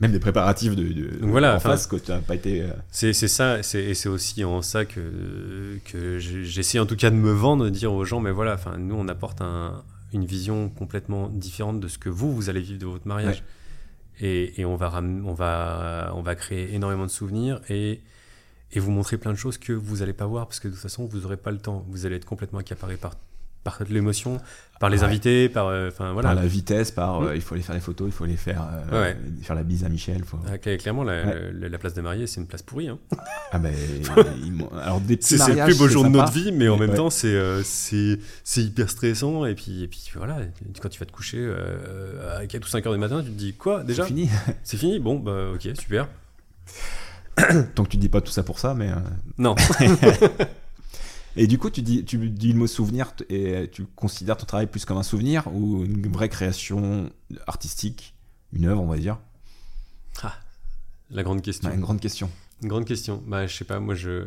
Même 0.00 0.10
des 0.12 0.18
préparatifs 0.18 0.74
de, 0.74 0.82
de 0.82 1.18
Donc 1.20 1.30
voilà, 1.30 1.54
en 1.56 1.60
face 1.60 1.86
que 1.86 1.96
tu 1.96 2.10
n'as 2.10 2.18
pas 2.18 2.34
été. 2.34 2.62
euh, 2.62 2.68
C'est 2.90 3.12
ça, 3.12 3.58
et 3.60 3.62
c'est 3.94 4.08
aussi 4.08 4.42
en 4.44 4.60
ça 4.60 4.84
que, 4.84 5.78
que 5.84 6.18
j'essaie 6.18 6.78
en 6.80 6.86
tout 6.86 6.96
cas 6.96 7.10
de 7.10 7.16
me 7.16 7.30
vendre, 7.32 7.64
de 7.64 7.70
dire 7.70 7.92
aux 7.92 8.04
gens, 8.04 8.18
mais 8.20 8.32
voilà, 8.32 8.54
enfin, 8.54 8.76
nous 8.76 8.96
on 8.96 9.06
apporte 9.08 9.40
un- 9.40 9.84
une 10.12 10.24
vision 10.24 10.68
complètement 10.68 11.28
différente 11.28 11.80
de 11.80 11.88
ce 11.88 11.98
que 11.98 12.08
vous, 12.08 12.34
vous 12.34 12.48
allez 12.50 12.60
vivre 12.60 12.78
de 12.80 12.86
votre 12.86 13.06
mariage. 13.06 13.42
Et, 14.20 14.60
et 14.60 14.64
on, 14.64 14.76
va 14.76 15.00
on, 15.02 15.32
va, 15.34 16.12
on 16.14 16.22
va 16.22 16.34
créer 16.36 16.72
énormément 16.74 17.04
de 17.04 17.10
souvenirs 17.10 17.60
et, 17.68 18.00
et 18.72 18.78
vous 18.80 18.92
montrer 18.92 19.16
plein 19.18 19.32
de 19.32 19.36
choses 19.38 19.58
que 19.58 19.72
vous 19.72 19.96
n'allez 19.98 20.12
pas 20.12 20.26
voir 20.26 20.46
parce 20.46 20.60
que 20.60 20.68
de 20.68 20.72
toute 20.72 20.82
façon, 20.82 21.04
vous 21.06 21.18
n'aurez 21.20 21.36
pas 21.36 21.50
le 21.50 21.58
temps. 21.58 21.84
Vous 21.88 22.06
allez 22.06 22.14
être 22.16 22.24
complètement 22.24 22.60
accaparé 22.60 22.96
par, 22.96 23.14
par 23.64 23.78
l'émotion, 23.88 24.38
par 24.78 24.90
les 24.90 24.98
Ouais. 24.98 25.04
invités, 25.04 25.48
par. 25.48 25.68
euh, 25.68 25.88
voilà. 25.98 26.20
Par 26.22 26.34
la 26.34 26.46
vitesse, 26.46 26.90
par 26.90 27.20
Mm. 27.22 27.26
euh, 27.28 27.34
il 27.36 27.40
faut 27.40 27.54
aller 27.54 27.62
faire 27.64 27.74
les 27.74 27.80
photos, 27.80 28.08
il 28.08 28.12
faut 28.12 28.24
aller 28.24 28.36
faire, 28.36 28.62
euh, 28.92 29.02
Ouais. 29.02 29.16
faire 29.42 29.56
la 29.56 29.62
bise 29.62 29.84
à 29.84 29.88
Michel. 29.88 30.22
Faut... 30.24 30.38
Ah, 30.46 30.56
cl- 30.56 30.76
Clairement, 30.78 31.02
la, 31.02 31.24
Ouais. 31.24 31.50
la- 31.54 31.68
la 31.70 31.78
place 31.78 31.94
de 31.94 32.02
mariée, 32.02 32.26
c'est 32.26 32.40
une 32.40 32.46
place 32.46 32.62
pourrie. 32.62 32.88
hein. 32.88 32.98
Ah 33.52 33.58
ben, 33.58 33.72
alors 34.82 35.00
des 35.00 35.16
petits 35.16 35.38
C'est 35.38 35.54
le 35.54 35.64
plus 35.64 35.78
beau 35.78 35.88
jour 35.88 36.04
de 36.04 36.08
notre 36.10 36.32
vie, 36.32 36.52
mais 36.52 36.68
en 36.68 36.76
même 36.76 36.94
temps, 36.94 37.08
c'est 37.10 37.28
euh, 37.28 37.62
c'est 37.64 38.18
c'est 38.42 38.62
hyper 38.62 38.90
stressant. 38.90 39.46
Et 39.46 39.54
puis, 39.54 39.82
et 39.84 39.88
puis 39.88 40.02
voilà, 40.14 40.38
quand 40.82 40.88
tu 40.88 41.00
vas 41.00 41.06
te 41.06 41.12
coucher 41.12 41.50
à 42.38 42.46
4 42.46 42.64
ou 42.64 42.68
5 42.68 42.84
heures 42.86 42.92
du 42.92 42.98
matin, 42.98 43.22
tu 43.22 43.30
te 43.30 43.36
dis 43.38 43.54
quoi 43.54 43.82
déjà 43.84 44.02
C'est 44.02 44.08
fini. 44.08 44.28
C'est 44.64 44.76
fini 44.76 44.98
Bon, 44.98 45.18
bah 45.18 45.52
ok, 45.54 45.68
super. 45.78 46.08
Tant 47.74 47.84
que 47.84 47.88
tu 47.90 47.96
dis 47.96 48.08
pas 48.08 48.20
tout 48.20 48.30
ça 48.32 48.42
pour 48.42 48.58
ça, 48.58 48.74
mais. 48.74 48.90
Non. 49.38 49.54
Et 51.36 51.46
du 51.46 51.58
coup, 51.58 51.68
tu 51.70 51.82
dis, 51.82 52.04
tu 52.04 52.16
dis 52.30 52.52
le 52.52 52.58
mot 52.58 52.66
souvenir 52.66 53.12
et 53.28 53.68
tu 53.72 53.84
considères 53.96 54.36
ton 54.36 54.46
travail 54.46 54.66
plus 54.68 54.84
comme 54.84 54.98
un 54.98 55.02
souvenir 55.02 55.46
ou 55.52 55.84
une 55.84 56.06
vraie 56.12 56.28
création 56.28 57.10
artistique, 57.46 58.14
une 58.52 58.66
œuvre, 58.66 58.82
on 58.82 58.86
va 58.86 58.96
dire. 58.98 59.18
La 61.10 61.22
grande 61.22 61.42
question. 61.42 61.68
Ouais, 61.68 61.74
une 61.74 61.82
grande 61.82 62.00
question. 62.00 62.30
Une 62.62 62.68
grande 62.68 62.86
question. 62.86 63.22
Bah, 63.26 63.46
je 63.46 63.54
sais 63.54 63.64
pas, 63.64 63.78
moi, 63.78 63.94
je. 63.94 64.22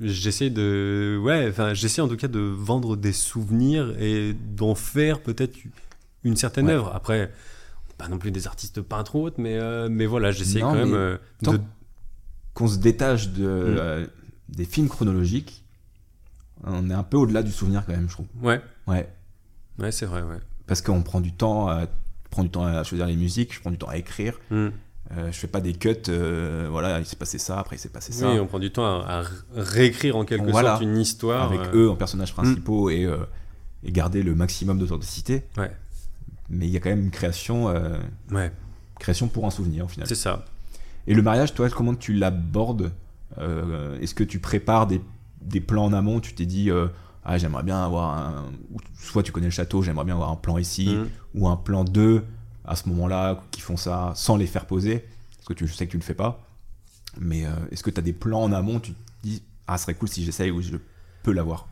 J'essaie 0.00 0.50
de. 0.50 1.18
Ouais, 1.22 1.46
enfin, 1.48 1.74
j'essaie 1.74 2.00
en 2.00 2.08
tout 2.08 2.16
cas 2.16 2.28
de 2.28 2.40
vendre 2.40 2.96
des 2.96 3.12
souvenirs 3.12 3.94
et 4.00 4.32
d'en 4.34 4.74
faire 4.74 5.20
peut-être 5.22 5.56
une 6.24 6.36
certaine 6.36 6.66
Ouais. 6.66 6.72
œuvre. 6.72 6.92
Après, 6.94 7.30
pas 7.98 8.08
non 8.08 8.18
plus 8.18 8.30
des 8.30 8.46
artistes 8.46 8.80
peintres 8.80 9.14
ou 9.16 9.24
autres, 9.24 9.36
mais, 9.40 9.56
euh, 9.58 9.88
mais 9.90 10.06
voilà, 10.06 10.32
j'essaie 10.32 10.60
quand 10.60 10.74
même 10.74 10.94
euh, 10.94 11.18
de. 11.42 11.60
Qu'on 12.54 12.68
se 12.68 12.78
détache 12.78 13.28
de, 13.28 13.42
Mm. 13.42 13.46
euh, 13.46 14.06
des 14.48 14.64
films 14.64 14.88
chronologiques, 14.88 15.64
on 16.64 16.88
est 16.90 16.94
un 16.94 17.02
peu 17.02 17.16
au-delà 17.16 17.42
du 17.42 17.50
souvenir 17.52 17.84
quand 17.86 17.92
même, 17.92 18.08
je 18.08 18.14
trouve. 18.14 18.26
Ouais, 18.40 18.60
Ouais. 18.86 19.08
ouais, 19.78 19.90
c'est 19.92 20.06
vrai, 20.06 20.22
ouais. 20.22 20.38
Parce 20.66 20.80
qu'on 20.82 21.02
prend 21.02 21.20
du 21.20 21.32
temps 21.32 21.68
à, 21.68 21.86
prends 22.30 22.44
du 22.44 22.50
temps 22.50 22.64
à 22.64 22.84
choisir 22.84 23.06
les 23.06 23.16
musiques, 23.16 23.54
je 23.54 23.60
prends 23.60 23.70
du 23.70 23.78
temps 23.78 23.88
à 23.88 23.96
écrire. 23.96 24.38
Hmm. 24.50 24.68
Euh, 25.10 25.26
je 25.30 25.36
fais 25.36 25.48
pas 25.48 25.60
des 25.60 25.74
cuts, 25.74 25.94
euh, 26.08 26.68
voilà, 26.70 26.98
il 27.00 27.04
s'est 27.04 27.16
passé 27.16 27.36
ça, 27.38 27.58
après 27.58 27.76
il 27.76 27.78
s'est 27.78 27.88
passé 27.90 28.12
ça. 28.12 28.30
Oui, 28.32 28.38
on 28.38 28.46
prend 28.46 28.58
du 28.60 28.70
temps 28.70 29.02
à, 29.02 29.18
à 29.18 29.24
réécrire 29.54 30.16
en 30.16 30.24
quelque 30.24 30.50
Voilà. 30.50 30.70
sorte 30.70 30.82
une 30.82 30.96
histoire. 30.96 31.50
avec 31.52 31.60
euh, 31.74 31.84
eux 31.86 31.90
en 31.90 31.96
personnages 31.96 32.32
principaux 32.32 32.88
et, 32.88 33.04
euh, 33.04 33.18
et 33.82 33.92
garder 33.92 34.22
le 34.22 34.34
maximum 34.34 34.78
d'authenticité. 34.78 35.42
Ouais. 35.58 35.70
Mais 36.48 36.66
il 36.66 36.72
y 36.72 36.76
a 36.76 36.80
quand 36.80 36.88
même 36.90 37.02
une 37.04 37.10
création, 37.10 37.66
Ouais, 38.30 38.52
création 39.00 39.28
pour 39.28 39.46
un 39.46 39.50
souvenir 39.50 39.84
au 39.84 39.88
final. 39.88 40.06
c'est 40.06 40.14
ça. 40.14 40.44
Et 41.06 41.14
le 41.14 41.22
mariage, 41.22 41.52
toi, 41.54 41.68
comment 41.70 41.94
tu 41.94 42.12
l'abordes? 42.14 42.92
Est-ce 43.38 44.14
que 44.14 44.24
tu 44.24 44.38
prépares 44.38 44.86
des, 44.86 45.00
des 45.40 45.60
plans 45.60 45.84
en 45.86 45.92
amont? 45.92 46.20
Tu 46.20 46.34
t'es 46.34 46.46
dit, 46.46 46.70
euh, 46.70 46.88
ah, 47.24 47.38
j'aimerais 47.38 47.62
bien 47.62 47.82
avoir 47.84 48.16
un. 48.16 48.44
Soit 48.98 49.22
tu 49.22 49.32
connais 49.32 49.46
le 49.46 49.50
château, 49.52 49.82
j'aimerais 49.82 50.04
bien 50.04 50.14
avoir 50.14 50.30
un 50.30 50.36
plan 50.36 50.58
ici, 50.58 50.88
Mhm. 50.94 51.08
ou 51.34 51.48
un 51.48 51.56
plan 51.56 51.84
2 51.84 52.24
à 52.64 52.76
ce 52.76 52.88
moment-là, 52.90 53.42
qui 53.50 53.60
font 53.60 53.76
ça 53.76 54.12
sans 54.14 54.36
les 54.36 54.46
faire 54.46 54.66
poser. 54.66 55.04
Parce 55.36 55.46
que 55.48 55.54
tu, 55.54 55.66
je 55.66 55.72
sais 55.72 55.86
que 55.86 55.90
tu 55.92 55.96
le 55.96 56.02
fais 56.02 56.14
pas. 56.14 56.44
Mais 57.20 57.44
euh, 57.46 57.50
est-ce 57.70 57.82
que 57.82 57.90
tu 57.90 57.98
as 57.98 58.02
des 58.02 58.12
plans 58.12 58.42
en 58.42 58.52
amont? 58.52 58.78
Tu 58.80 58.92
te 58.92 58.98
dis, 59.22 59.42
ah, 59.66 59.76
ce 59.78 59.84
serait 59.84 59.94
cool 59.94 60.08
si 60.08 60.24
j'essaye 60.24 60.50
ou 60.50 60.62
je 60.62 60.76
peux 61.22 61.32
l'avoir 61.32 61.68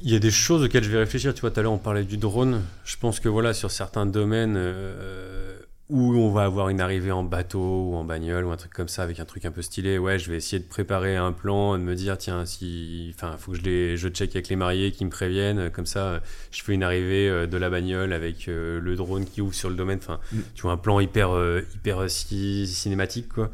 Il 0.00 0.10
y 0.10 0.14
a 0.16 0.18
des 0.18 0.30
choses 0.30 0.62
auxquelles 0.62 0.84
je 0.84 0.90
vais 0.90 0.98
réfléchir. 0.98 1.32
Tu 1.34 1.40
vois, 1.40 1.50
tout 1.50 1.60
à 1.60 1.62
l'heure, 1.62 1.72
on 1.72 1.78
parlait 1.78 2.04
du 2.04 2.16
drone. 2.16 2.62
Je 2.84 2.96
pense 2.98 3.20
que 3.20 3.28
voilà, 3.28 3.54
sur 3.54 3.70
certains 3.70 4.06
domaines 4.06 4.54
euh, 4.56 5.53
où 5.94 6.16
on 6.16 6.30
va 6.32 6.42
avoir 6.44 6.68
une 6.70 6.80
arrivée 6.80 7.12
en 7.12 7.22
bateau 7.22 7.60
ou 7.90 7.94
en 7.94 8.02
bagnole 8.04 8.44
ou 8.44 8.50
un 8.50 8.56
truc 8.56 8.72
comme 8.72 8.88
ça 8.88 9.04
avec 9.04 9.20
un 9.20 9.24
truc 9.24 9.44
un 9.44 9.52
peu 9.52 9.62
stylé, 9.62 9.96
ouais, 9.96 10.18
je 10.18 10.28
vais 10.30 10.36
essayer 10.38 10.58
de 10.60 10.66
préparer 10.68 11.14
un 11.16 11.30
plan, 11.30 11.78
de 11.78 11.82
me 11.84 11.94
dire, 11.94 12.18
tiens, 12.18 12.44
si, 12.46 13.12
enfin, 13.14 13.36
faut 13.38 13.52
que 13.52 13.58
je 13.58 13.62
les, 13.62 13.96
je 13.96 14.08
check 14.08 14.30
avec 14.34 14.48
les 14.48 14.56
mariés 14.56 14.90
qui 14.90 15.04
me 15.04 15.10
préviennent. 15.10 15.70
Comme 15.70 15.86
ça, 15.86 16.20
je 16.50 16.62
fais 16.64 16.74
une 16.74 16.82
arrivée 16.82 17.28
euh, 17.28 17.46
de 17.46 17.56
la 17.56 17.70
bagnole 17.70 18.12
avec 18.12 18.48
euh, 18.48 18.80
le 18.80 18.96
drone 18.96 19.24
qui 19.24 19.40
ouvre 19.40 19.54
sur 19.54 19.70
le 19.70 19.76
domaine. 19.76 19.98
Enfin, 20.02 20.18
Mm. 20.32 20.38
tu 20.54 20.62
vois, 20.62 20.72
un 20.72 20.76
plan 20.76 20.98
hyper, 21.00 21.30
euh, 21.30 21.60
hyper 21.76 22.02
euh, 22.02 22.08
ci- 22.08 22.66
cinématique, 22.66 23.28
quoi. 23.28 23.50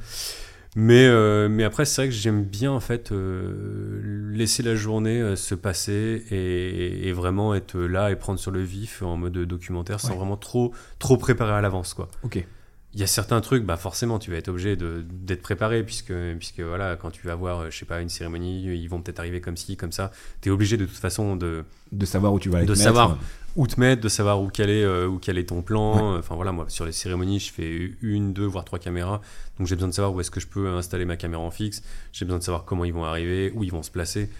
Mais, 0.76 1.06
euh, 1.06 1.48
mais 1.48 1.64
après, 1.64 1.84
c'est 1.84 2.02
vrai 2.02 2.08
que 2.08 2.14
j'aime 2.14 2.44
bien 2.44 2.70
en 2.70 2.78
fait 2.80 3.10
euh, 3.10 4.30
laisser 4.32 4.62
la 4.62 4.76
journée 4.76 5.20
euh, 5.20 5.34
se 5.34 5.56
passer 5.56 6.24
et, 6.30 7.08
et 7.08 7.12
vraiment 7.12 7.54
être 7.54 7.76
là 7.78 8.10
et 8.12 8.16
prendre 8.16 8.38
sur 8.38 8.52
le 8.52 8.62
vif 8.62 9.02
en 9.02 9.16
mode 9.16 9.32
documentaire 9.32 9.98
sans 10.00 10.10
Ouais. 10.10 10.16
vraiment 10.16 10.36
trop, 10.36 10.72
trop 11.00 11.16
préparer 11.16 11.52
à 11.52 11.60
l'avance. 11.60 11.92
quoi. 11.94 12.08
Ok. 12.22 12.44
Il 12.92 12.98
y 12.98 13.04
a 13.04 13.06
certains 13.06 13.40
trucs, 13.40 13.64
bah 13.64 13.76
forcément, 13.76 14.18
tu 14.18 14.32
vas 14.32 14.36
être 14.36 14.48
obligé 14.48 14.76
d'être 14.76 15.42
préparé 15.42 15.84
puisque, 15.84 16.12
puisque 16.38 16.58
voilà, 16.58 16.96
quand 16.96 17.10
tu 17.12 17.24
vas 17.24 17.36
voir, 17.36 17.70
je 17.70 17.76
sais 17.78 17.84
pas, 17.84 18.00
une 18.00 18.08
cérémonie, 18.08 18.64
ils 18.64 18.88
vont 18.88 19.00
peut-être 19.00 19.20
arriver 19.20 19.40
comme 19.40 19.56
ci, 19.56 19.76
comme 19.76 19.92
ça. 19.92 20.10
Tu 20.40 20.48
es 20.48 20.52
obligé 20.52 20.76
de 20.76 20.86
toute 20.86 20.96
façon 20.96 21.36
de, 21.36 21.64
De 21.92 22.04
savoir 22.04 22.32
où 22.32 22.40
tu 22.40 22.48
vas 22.48 22.58
aller 22.58 22.66
De 22.66 22.72
mettre. 22.72 22.82
savoir. 22.82 23.16
Où 23.56 23.66
te 23.66 23.78
mettre, 23.80 24.00
de 24.02 24.08
savoir 24.08 24.40
où 24.40 24.48
caler, 24.48 24.82
euh, 24.82 25.06
où 25.06 25.18
caler 25.18 25.44
ton 25.46 25.62
plan. 25.62 26.16
Enfin 26.18 26.34
voilà, 26.34 26.52
moi 26.52 26.66
sur 26.68 26.84
les 26.86 26.92
cérémonies, 26.92 27.40
je 27.40 27.52
fais 27.52 27.92
une, 28.02 28.32
deux, 28.32 28.46
voire 28.46 28.64
trois 28.64 28.78
caméras. 28.78 29.20
Donc 29.58 29.66
j'ai 29.66 29.74
besoin 29.74 29.88
de 29.88 29.94
savoir 29.94 30.14
où 30.14 30.20
est-ce 30.20 30.30
que 30.30 30.40
je 30.40 30.46
peux 30.46 30.68
installer 30.68 31.04
ma 31.04 31.16
caméra 31.16 31.42
en 31.42 31.50
fixe. 31.50 31.82
J'ai 32.12 32.24
besoin 32.24 32.38
de 32.38 32.44
savoir 32.44 32.64
comment 32.64 32.84
ils 32.84 32.92
vont 32.92 33.04
arriver, 33.04 33.52
où 33.54 33.64
ils 33.64 33.70
vont 33.72 33.82
se 33.82 33.90
placer. 33.90 34.30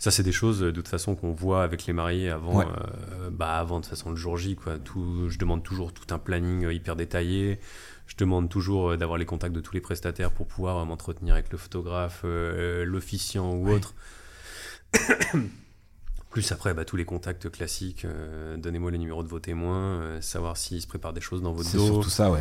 Ça, 0.00 0.12
c'est 0.12 0.22
des 0.22 0.30
choses 0.32 0.62
euh, 0.62 0.66
de 0.66 0.70
toute 0.76 0.86
façon 0.88 1.16
qu'on 1.16 1.32
voit 1.32 1.64
avec 1.64 1.86
les 1.86 1.92
mariés 1.92 2.30
avant, 2.30 2.58
Ouais. 2.58 2.64
euh, 3.20 3.30
bah, 3.32 3.54
avant 3.58 3.78
de 3.80 3.84
toute 3.84 3.90
façon 3.90 4.10
le 4.10 4.16
jour 4.16 4.36
J. 4.36 4.54
Quoi. 4.54 4.78
Tout, 4.78 5.28
je 5.28 5.38
demande 5.38 5.64
toujours 5.64 5.92
tout 5.92 6.14
un 6.14 6.18
planning 6.18 6.66
euh, 6.66 6.72
hyper 6.72 6.94
détaillé. 6.94 7.58
Je 8.06 8.14
demande 8.16 8.48
toujours 8.48 8.90
euh, 8.92 8.96
d'avoir 8.96 9.18
les 9.18 9.24
contacts 9.26 9.54
de 9.54 9.60
tous 9.60 9.74
les 9.74 9.80
prestataires 9.80 10.30
pour 10.30 10.46
pouvoir 10.46 10.78
euh, 10.78 10.84
m'entretenir 10.84 11.34
avec 11.34 11.50
le 11.50 11.58
photographe, 11.58 12.20
euh, 12.24 12.84
l'officiant 12.84 13.52
ou 13.54 13.66
Ouais. 13.66 13.72
autre. 13.74 13.94
Plus 16.30 16.52
après, 16.52 16.74
bah, 16.74 16.84
tous 16.84 16.96
les 16.96 17.04
contacts 17.06 17.48
classiques, 17.50 18.04
euh, 18.04 18.56
donnez-moi 18.58 18.90
les 18.90 18.98
numéros 18.98 19.22
de 19.22 19.28
vos 19.28 19.40
témoins, 19.40 20.00
euh, 20.00 20.20
savoir 20.20 20.56
s'ils 20.56 20.82
se 20.82 20.86
préparent 20.86 21.14
des 21.14 21.20
choses 21.22 21.40
dans 21.42 21.52
votre 21.52 21.68
C'est 21.68 21.78
dos. 21.78 21.86
surtout 21.86 22.10
ça, 22.10 22.30
ouais. 22.30 22.40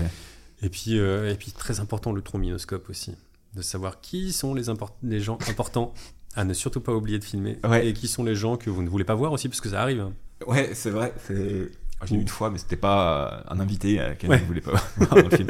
Et 0.62 0.70
puis, 0.70 1.00
euh, 1.00 1.32
et 1.32 1.36
puis, 1.36 1.51
très 1.51 1.79
important, 1.79 2.12
le 2.12 2.22
trombinoscope 2.22 2.89
aussi. 2.89 3.15
De 3.56 3.62
savoir 3.62 4.01
qui 4.01 4.34
sont 4.34 4.53
les, 4.53 4.70
import- 4.70 4.98
les 5.03 5.20
gens 5.22 5.38
importants 5.50 5.94
à 6.36 6.44
ne 6.44 6.53
surtout 6.53 6.82
pas 6.82 6.91
oublier 6.94 7.17
de 7.17 7.24
filmer. 7.24 7.60
Ouais. 7.63 7.88
Et 7.88 7.94
qui 7.94 8.08
sont 8.08 8.24
les 8.24 8.36
gens 8.36 8.58
que 8.58 8.70
vous 8.70 8.84
ne 8.84 8.89
voulez 8.89 9.06
pas 9.06 9.15
voir 9.15 9.32
aussi, 9.32 9.48
parce 9.48 9.62
que 9.62 9.70
ça 9.70 9.82
arrive. 9.82 10.01
hein. 10.01 10.13
Ouais, 10.46 10.72
c'est 10.74 10.92
vrai. 10.92 11.14
C'est... 11.25 11.72
Je 12.05 12.11
l'ai 12.11 12.18
eu 12.18 12.22
une 12.22 12.27
fois, 12.27 12.51
mais 12.51 12.57
c'était 12.59 12.75
pas 12.75 13.44
un 13.48 13.59
invité 13.59 14.00
à 14.00 14.09
Ouais. 14.27 14.38
je 14.38 14.44
voulais 14.44 14.61
pas 14.61 14.74
voir 14.98 15.09
dans 15.24 15.29
le 15.29 15.35
film. 15.35 15.48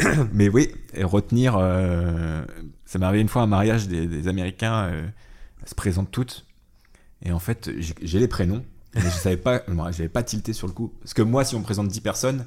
mais 0.32 0.48
oui, 0.48 0.70
et 0.94 1.02
retenir. 1.02 1.54
ça 2.84 2.98
m'est 2.98 3.06
arrivé 3.06 3.22
une 3.22 3.28
fois 3.28 3.42
à 3.42 3.44
un 3.46 3.48
mariage 3.48 3.88
des, 3.88 4.06
des 4.06 4.28
Américains. 4.28 4.88
elles 4.90 5.68
se 5.68 5.74
présentent 5.74 6.10
toutes. 6.12 6.46
Et 7.24 7.32
en 7.32 7.38
fait, 7.38 7.70
j'ai, 7.78 8.18
les 8.18 8.28
prénoms. 8.28 8.64
Mais 8.94 9.02
je 9.02 9.08
savais 9.08 9.36
pas. 9.36 9.62
moi, 9.68 9.90
j'avais 9.90 10.08
pas 10.08 10.22
tilté 10.22 10.52
sur 10.52 10.66
le 10.66 10.72
coup. 10.72 10.92
Parce 11.00 11.14
que 11.14 11.22
moi, 11.22 11.44
si 11.44 11.54
on 11.54 11.60
me 11.60 11.64
présente 11.64 11.88
10 11.88 12.00
personnes, 12.00 12.46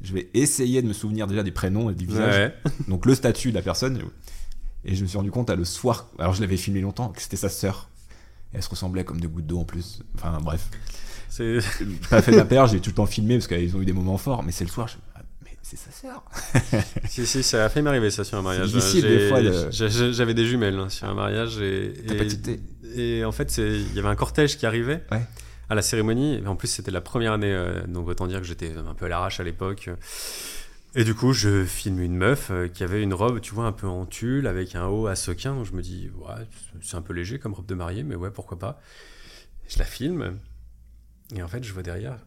je 0.00 0.12
vais 0.12 0.28
essayer 0.34 0.82
de 0.82 0.88
me 0.88 0.92
souvenir 0.92 1.26
déjà 1.26 1.42
des 1.42 1.52
prénoms 1.52 1.90
et 1.90 1.94
du 1.94 2.06
visage. 2.06 2.34
Ouais. 2.34 2.54
Donc 2.88 3.06
le 3.06 3.14
statut 3.14 3.50
de 3.50 3.54
la 3.54 3.62
personne. 3.62 4.00
Et 4.84 4.94
je 4.94 5.02
me 5.02 5.06
suis 5.06 5.16
rendu 5.16 5.30
compte 5.30 5.50
à 5.50 5.56
le 5.56 5.64
soir. 5.64 6.08
Alors 6.18 6.34
je 6.34 6.40
l'avais 6.40 6.56
filmé 6.56 6.80
longtemps, 6.80 7.10
que 7.10 7.22
c'était 7.22 7.36
sa 7.36 7.48
sœur. 7.48 7.88
Et 8.52 8.56
elle 8.56 8.62
se 8.62 8.68
ressemblait 8.68 9.04
comme 9.04 9.20
des 9.20 9.28
gouttes 9.28 9.46
d'eau 9.46 9.60
en 9.60 9.64
plus. 9.64 10.02
Enfin 10.16 10.38
bref 10.42 10.68
pas 12.10 12.22
fait 12.22 12.32
la 12.32 12.44
paire, 12.44 12.66
j'ai 12.66 12.80
tout 12.80 12.90
le 12.90 12.94
temps 12.94 13.06
filmé 13.06 13.36
parce 13.36 13.48
qu'ils 13.48 13.76
ont 13.76 13.80
eu 13.80 13.84
des 13.84 13.92
moments 13.92 14.18
forts, 14.18 14.42
mais 14.42 14.52
c'est 14.52 14.64
le 14.64 14.70
soir, 14.70 14.88
je 14.88 14.96
c'est 15.64 15.76
sa 15.78 15.90
sœur. 15.90 16.24
si, 17.08 17.26
si, 17.26 17.42
ça 17.42 17.64
a 17.64 17.68
fait 17.68 17.82
m'arriver 17.82 18.10
ça 18.10 18.22
sur 18.24 18.38
un 18.38 18.42
mariage. 18.42 18.72
de- 18.72 20.12
J'avais 20.12 20.34
des 20.34 20.46
jumelles 20.46 20.78
hein, 20.78 20.88
sur 20.88 21.08
un 21.08 21.14
mariage 21.14 21.58
et, 21.60 21.92
et- 22.94 23.18
et 23.18 23.24
en 23.24 23.32
fait, 23.32 23.50
c'est- 23.50 23.80
il 23.80 23.94
y 23.94 23.98
avait 23.98 24.08
un 24.08 24.14
cortège 24.16 24.56
qui 24.58 24.66
arrivait 24.66 25.02
Ouais. 25.10 25.22
à 25.68 25.74
la 25.74 25.82
cérémonie. 25.82 26.34
Et 26.36 26.46
en 26.46 26.54
plus, 26.56 26.68
c'était 26.68 26.90
la 26.90 27.00
première 27.00 27.32
année, 27.32 27.52
euh, 27.52 27.84
donc 27.86 28.06
autant 28.08 28.26
dire 28.26 28.40
que 28.40 28.46
j'étais 28.46 28.72
un 28.76 28.94
peu 28.94 29.06
à 29.06 29.08
l'arrache 29.08 29.40
à 29.40 29.44
l'époque. 29.44 29.90
Et 30.96 31.02
du 31.02 31.14
coup, 31.14 31.32
je 31.32 31.64
filme 31.64 31.98
une 32.00 32.16
meuf 32.16 32.50
euh, 32.52 32.68
qui 32.68 32.84
avait 32.84 33.02
une 33.02 33.14
robe, 33.14 33.40
tu 33.40 33.52
vois, 33.52 33.64
un 33.66 33.72
peu 33.72 33.88
en 33.88 34.06
tulle 34.06 34.46
avec 34.46 34.76
un 34.76 34.86
haut 34.86 35.08
à 35.08 35.16
sequin. 35.16 35.54
Donc 35.54 35.64
je 35.66 35.72
me 35.72 35.82
dis, 35.82 36.08
ouais, 36.18 36.34
c'est 36.82 36.96
un 36.96 37.02
peu 37.02 37.12
léger 37.12 37.38
comme 37.40 37.52
robe 37.52 37.66
de 37.66 37.74
mariée, 37.74 38.04
mais 38.04 38.14
ouais, 38.14 38.30
pourquoi 38.30 38.58
pas. 38.58 38.80
Je 39.68 39.78
la 39.78 39.84
filme. 39.86 40.38
Et 41.34 41.42
en 41.42 41.48
fait, 41.48 41.64
je 41.64 41.72
vois 41.72 41.82
derrière, 41.82 42.18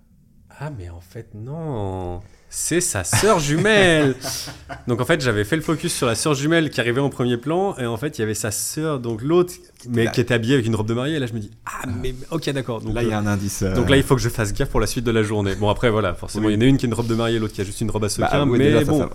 ah, 0.60 0.70
mais 0.70 0.90
en 0.90 1.00
fait, 1.00 1.34
non, 1.34 2.20
c'est 2.50 2.80
sa 2.82 3.04
sœur 3.04 3.40
jumelle. 3.40 4.16
donc 4.88 5.02
en 5.02 5.06
fait, 5.06 5.20
j'avais 5.22 5.44
fait 5.44 5.56
le 5.58 5.62
focus 5.62 5.94
sur 5.94 6.08
la 6.08 6.16
sœur 6.16 6.34
jumelle 6.34 6.70
qui 6.70 6.80
arrivait 6.80 7.02
en 7.02 7.10
premier 7.10 7.38
plan. 7.38 7.76
Et 7.78 7.86
en 7.86 7.98
fait, 7.98 8.18
il 8.18 8.22
y 8.22 8.24
avait 8.24 8.34
sa 8.34 8.52
sœur, 8.52 9.00
donc 9.00 9.22
l'autre, 9.22 9.54
mais 9.90 10.06
Là- 10.06 10.12
qui 10.12 10.22
était 10.22 10.34
habillée 10.34 10.54
avec 10.56 10.66
une 10.66 10.76
robe 10.76 10.88
de 10.88 10.94
mariée. 10.94 11.16
Et 11.16 11.20
là, 11.20 11.26
je 11.28 11.34
me 11.34 11.40
dis, 11.40 11.52
ah, 11.66 11.86
mais 12.02 12.16
ok, 12.32 12.50
d'accord. 12.52 12.82
Donc, 12.82 12.96
Là, 12.96 13.04
il 13.04 13.10
y 13.10 13.12
euh, 13.12 13.16
a 13.16 13.20
un 13.20 13.28
indice. 13.28 13.64
euh, 13.64 13.74
donc 13.76 13.90
là, 13.90 13.98
il 13.98 14.04
faut 14.04 14.16
que 14.16 14.22
je 14.22 14.30
fasse 14.30 14.54
gaffe 14.54 14.70
pour 14.70 14.80
la 14.80 14.88
suite 14.88 15.04
de 15.06 15.12
la 15.12 15.24
journée. 15.24 15.56
Bon, 15.56 15.70
après, 15.70 15.90
voilà, 15.90 16.14
forcément, 16.14 16.48
Oui. 16.48 16.54
il 16.54 16.56
y 16.56 16.60
en 16.60 16.62
a 16.62 16.66
une 16.70 16.78
qui 16.78 16.86
a 16.86 16.88
une 16.88 16.94
robe 16.94 17.08
de 17.08 17.16
mariée, 17.16 17.38
l'autre 17.40 17.54
qui 17.54 17.62
a 17.62 17.66
juste 17.66 17.82
une 17.82 17.92
robe 17.92 18.04
à 18.04 18.08
bah, 18.08 18.10
sequin. 18.10 18.50
ouais, 18.50 18.58
mais 18.58 18.66
déjà, 18.72 18.84
bon, 18.86 19.00
ça 19.00 19.10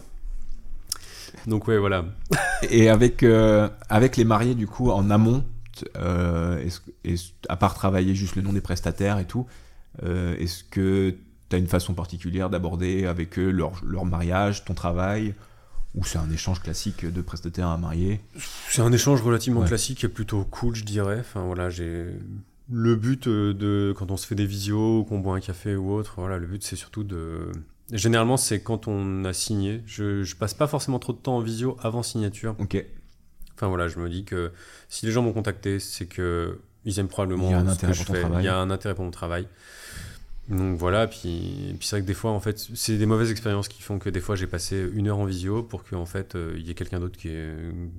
donc 1.47 1.67
ouais, 1.67 1.79
voilà. 1.79 2.05
Et 2.71 2.89
avec, 2.89 3.23
euh, 3.25 3.69
avec 3.89 4.17
les 4.17 4.25
mariés, 4.25 4.55
du 4.55 4.67
coup, 4.69 4.91
en 4.91 5.11
amont, 5.11 5.45
euh, 5.97 6.63
à 7.49 7.57
part 7.57 7.75
travailler 7.75 8.15
juste 8.15 8.37
le 8.37 8.43
nom 8.43 8.53
des 8.53 8.61
prestataires 8.61 9.19
et 9.19 9.25
tout, 9.25 9.47
euh, 10.05 10.37
est-ce 10.39 10.63
que 10.63 11.15
tu 11.53 11.57
as 11.57 11.59
une 11.59 11.69
façon 11.69 11.93
particulière 11.95 12.49
d'aborder 12.51 13.07
avec 13.07 13.39
eux 13.39 13.51
leur, 13.51 13.73
leur 13.85 14.05
mariage, 14.07 14.65
ton 14.65 14.75
travail 14.75 15.35
ou 15.95 16.03
c'est 16.05 16.17
un 16.19 16.31
échange 16.31 16.61
classique 16.63 17.05
de 17.05 17.21
prestataires 17.21 17.69
à 17.69 17.77
mariés 17.77 18.21
C'est 18.71 18.81
un 18.81 18.91
échange 18.93 19.21
relativement 19.21 19.61
Ouais. 19.61 19.67
classique 19.69 20.03
et 20.05 20.09
plutôt 20.09 20.43
cool, 20.45 20.75
je 20.75 20.85
dirais. 20.85 21.19
Enfin, 21.21 21.43
voilà, 21.45 21.69
j'ai. 21.69 22.07
Le 22.71 22.97
but 22.97 23.27
euh, 23.27 23.53
de 23.53 23.93
quand 23.99 24.11
on 24.11 24.17
se 24.17 24.27
fait 24.27 24.35
des 24.35 24.47
visios, 24.47 25.01
ou 25.01 25.05
qu'on 25.05 25.19
boit 25.19 25.37
un 25.37 25.41
café 25.41 25.77
ou 25.77 25.93
autre, 25.93 26.15
voilà, 26.17 26.39
le 26.39 26.47
but 26.47 26.63
c'est 26.65 26.77
surtout 26.77 27.05
de. 27.05 27.53
Généralement, 27.91 28.39
c'est 28.39 28.63
quand 28.63 28.89
on 28.89 29.25
a 29.27 29.35
signé. 29.35 29.83
Je, 29.87 30.23
je 30.23 30.35
passe 30.37 30.55
pas 30.55 30.67
forcément 30.67 30.99
trop 30.99 31.13
de 31.13 31.19
temps 31.19 31.37
en 31.37 31.41
visio 31.41 31.77
avant 31.83 32.03
signature. 32.03 32.57
Ok. 32.59 32.83
Enfin 33.55 33.67
voilà, 33.69 33.89
je 33.89 33.99
me 33.99 34.09
dis 34.09 34.25
que 34.25 34.51
si 34.89 35.05
les 35.05 35.13
gens 35.13 35.21
m'ont 35.23 35.35
contacté, 35.35 35.79
c'est 35.79 36.07
que 36.07 36.59
ils 36.87 36.99
aiment 36.99 37.09
probablement 37.09 37.49
Il 37.49 37.53
y 37.53 37.55
a 37.55 37.59
un 37.59 37.65
ce 37.65 37.67
que 37.67 37.73
intérêt 37.75 37.93
je 37.93 38.05
pour 38.05 38.15
fais. 38.15 38.21
travail. 38.23 38.43
Il 38.43 38.47
y 38.47 38.49
a 38.49 38.57
un 38.57 38.71
intérêt 38.71 38.95
pour 38.95 39.05
mon 39.05 39.11
travail. 39.11 39.47
Donc 40.53 40.77
voilà, 40.77 41.07
puis, 41.07 41.75
puis 41.79 41.89
c'est 41.89 41.97
vrai 41.97 42.03
que 42.03 42.07
des 42.07 42.13
fois, 42.13 42.31
en 42.31 42.39
fait, 42.41 42.59
c'est 42.75 42.99
des 42.99 43.07
mauvaises 43.07 43.31
expériences 43.31 43.69
qui 43.69 43.81
font 43.81 43.99
que 43.99 44.11
des 44.11 44.21
fois 44.21 44.37
j'ai 44.37 44.47
passé 44.47 44.87
une 44.93 45.09
heure 45.09 45.19
en 45.19 45.25
visio 45.25 45.63
pour 45.63 45.83
qu'en 45.83 46.05
fait 46.05 46.35
euh, 46.35 46.55
il 46.59 46.67
y 46.67 46.71
ait 46.71 46.75
quelqu'un 46.75 47.01
d'autre 47.01 47.17
qui, 47.19 47.29
est- 47.29 47.55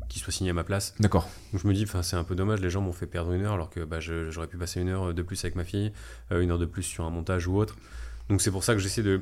qui 0.07 0.19
soit 0.19 0.31
signé 0.31 0.51
à 0.51 0.53
ma 0.53 0.63
place. 0.63 0.93
D'accord. 0.99 1.27
Donc 1.51 1.61
je 1.63 1.67
me 1.67 1.73
dis, 1.73 1.87
c'est 2.03 2.15
un 2.15 2.23
peu 2.23 2.35
dommage, 2.35 2.59
les 2.61 2.69
gens 2.69 2.81
m'ont 2.81 2.93
fait 2.93 3.07
perdre 3.07 3.31
une 3.33 3.41
heure 3.41 3.53
alors 3.53 3.71
que 3.71 3.79
bah, 3.83 3.99
je- 3.99 4.29
j'aurais 4.29 4.45
pu 4.47 4.57
passer 4.57 4.79
une 4.81 4.89
heure 4.89 5.15
de 5.15 5.21
plus 5.23 5.43
avec 5.43 5.55
ma 5.55 5.63
fille, 5.63 5.91
euh, 6.31 6.41
une 6.41 6.51
heure 6.51 6.59
de 6.59 6.65
plus 6.67 6.83
sur 6.83 7.05
un 7.05 7.09
montage 7.09 7.47
ou 7.47 7.57
autre. 7.57 7.75
Donc 8.29 8.39
c'est 8.39 8.51
pour 8.51 8.63
ça 8.63 8.73
que 8.75 8.79
j'essaie 8.79 9.01
de, 9.03 9.21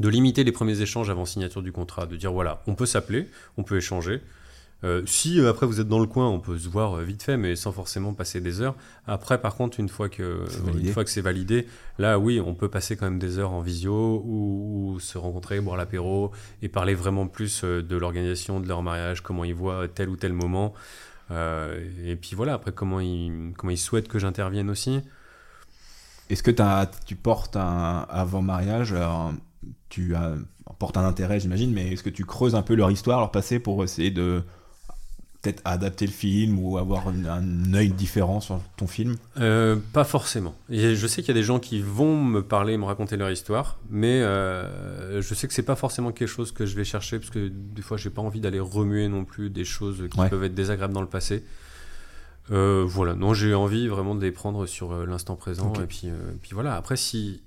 de 0.00 0.08
limiter 0.08 0.42
les 0.42 0.52
premiers 0.52 0.80
échanges 0.80 1.10
avant 1.10 1.26
signature 1.26 1.62
du 1.62 1.70
contrat, 1.70 2.06
de 2.06 2.16
dire 2.16 2.32
voilà, 2.32 2.62
on 2.66 2.74
peut 2.74 2.86
s'appeler, 2.86 3.28
on 3.58 3.62
peut 3.62 3.76
échanger. 3.76 4.20
Euh, 4.84 5.02
si 5.06 5.40
euh, 5.40 5.48
après 5.50 5.66
vous 5.66 5.80
êtes 5.80 5.88
dans 5.88 5.98
le 5.98 6.06
coin, 6.06 6.28
on 6.28 6.40
peut 6.40 6.58
se 6.58 6.68
voir 6.68 6.98
euh, 6.98 7.02
vite 7.04 7.22
fait, 7.22 7.36
mais 7.38 7.56
sans 7.56 7.72
forcément 7.72 8.12
passer 8.12 8.40
des 8.42 8.60
heures. 8.60 8.74
Après, 9.06 9.40
par 9.40 9.54
contre, 9.56 9.80
une 9.80 9.88
fois 9.88 10.08
que 10.10 10.44
C'est 10.48 10.60
validé. 10.62 10.86
une 10.88 10.92
fois 10.92 11.04
que 11.04 11.10
c'est 11.10 11.20
validé, 11.22 11.66
là 11.98 12.18
oui, 12.18 12.38
on 12.40 12.54
peut 12.54 12.68
passer 12.68 12.94
quand 12.96 13.06
même 13.06 13.18
des 13.18 13.38
heures 13.38 13.52
en 13.52 13.60
visio 13.62 14.22
ou, 14.26 14.92
ou 14.94 15.00
se 15.00 15.16
rencontrer, 15.16 15.60
boire 15.60 15.76
l'apéro 15.78 16.32
et 16.60 16.68
parler 16.68 16.94
vraiment 16.94 17.26
plus 17.26 17.64
de 17.64 17.96
l'organisation 17.96 18.60
de 18.60 18.68
leur 18.68 18.82
mariage, 18.82 19.22
comment 19.22 19.44
ils 19.44 19.54
voient 19.54 19.88
tel 19.88 20.08
ou 20.10 20.16
tel 20.16 20.32
moment. 20.34 20.74
Et 21.30 22.16
puis 22.20 22.36
voilà, 22.36 22.52
après 22.54 22.72
comment 22.72 23.00
ils, 23.00 23.54
comment 23.56 23.70
ils 23.70 23.78
souhaitent 23.78 24.08
que 24.08 24.18
j'intervienne 24.18 24.68
aussi. 24.68 25.00
Est-ce 26.30 26.42
que 26.42 26.50
tu 27.06 27.16
portes 27.16 27.56
un 27.56 28.06
avant-mariage, 28.10 28.92
un- 28.92 29.34
tu 29.88 30.14
as 30.14 30.34
portent 30.78 30.96
un 30.96 31.04
intérêt, 31.04 31.40
j'imagine, 31.40 31.72
mais 31.72 31.92
est-ce 31.92 32.02
que 32.02 32.10
tu 32.10 32.24
creuses 32.24 32.54
un 32.54 32.62
peu 32.62 32.74
leur 32.74 32.90
histoire, 32.90 33.20
leur 33.20 33.30
passé, 33.30 33.58
pour 33.58 33.82
essayer 33.84 34.10
de 34.10 34.42
peut-être 35.44 35.62
adapter 35.66 36.06
le 36.06 36.12
film 36.12 36.58
ou 36.58 36.78
avoir 36.78 37.06
un, 37.08 37.24
un 37.26 37.74
œil 37.74 37.90
différent 37.90 38.40
sur 38.40 38.60
ton 38.76 38.86
film 38.86 39.16
Euh, 39.38 39.76
Pas 39.92 40.04
forcément. 40.04 40.54
Et 40.70 40.96
je 40.96 41.06
sais 41.06 41.22
qu'il 41.22 41.28
y 41.28 41.36
a 41.36 41.40
des 41.40 41.44
gens 41.46 41.58
qui 41.60 41.80
vont 41.82 42.16
me 42.24 42.42
parler, 42.42 42.76
me 42.78 42.84
raconter 42.86 43.16
leur 43.16 43.30
histoire, 43.30 43.78
mais 43.90 44.22
euh, 44.22 45.20
je 45.22 45.34
sais 45.34 45.46
que 45.46 45.54
c'est 45.54 45.62
pas 45.62 45.76
forcément 45.76 46.10
quelque 46.12 46.28
chose 46.28 46.50
que 46.50 46.64
je 46.66 46.74
vais 46.74 46.84
chercher, 46.84 47.18
parce 47.18 47.30
que 47.30 47.48
des 47.48 47.82
fois, 47.82 47.96
j'ai 47.98 48.10
pas 48.10 48.22
envie 48.22 48.40
d'aller 48.40 48.60
remuer 48.60 49.08
non 49.08 49.24
plus 49.24 49.50
des 49.50 49.64
choses 49.64 50.02
qui 50.10 50.18
Ouais. 50.18 50.28
peuvent 50.30 50.44
être 50.44 50.54
désagréables 50.54 50.94
dans 50.94 51.02
le 51.02 51.08
passé. 51.08 51.44
Euh, 52.50 52.84
voilà, 52.86 53.14
non, 53.14 53.32
j'ai 53.34 53.54
envie 53.54 53.88
vraiment 53.88 54.14
de 54.14 54.20
les 54.22 54.32
prendre 54.32 54.66
sur 54.66 55.06
l'instant 55.06 55.36
présent. 55.36 55.72
Et 55.74 55.86
puis, 55.86 56.08
puis 56.42 56.50
voilà, 56.52 56.76
après, 56.76 56.96
si 56.96 57.42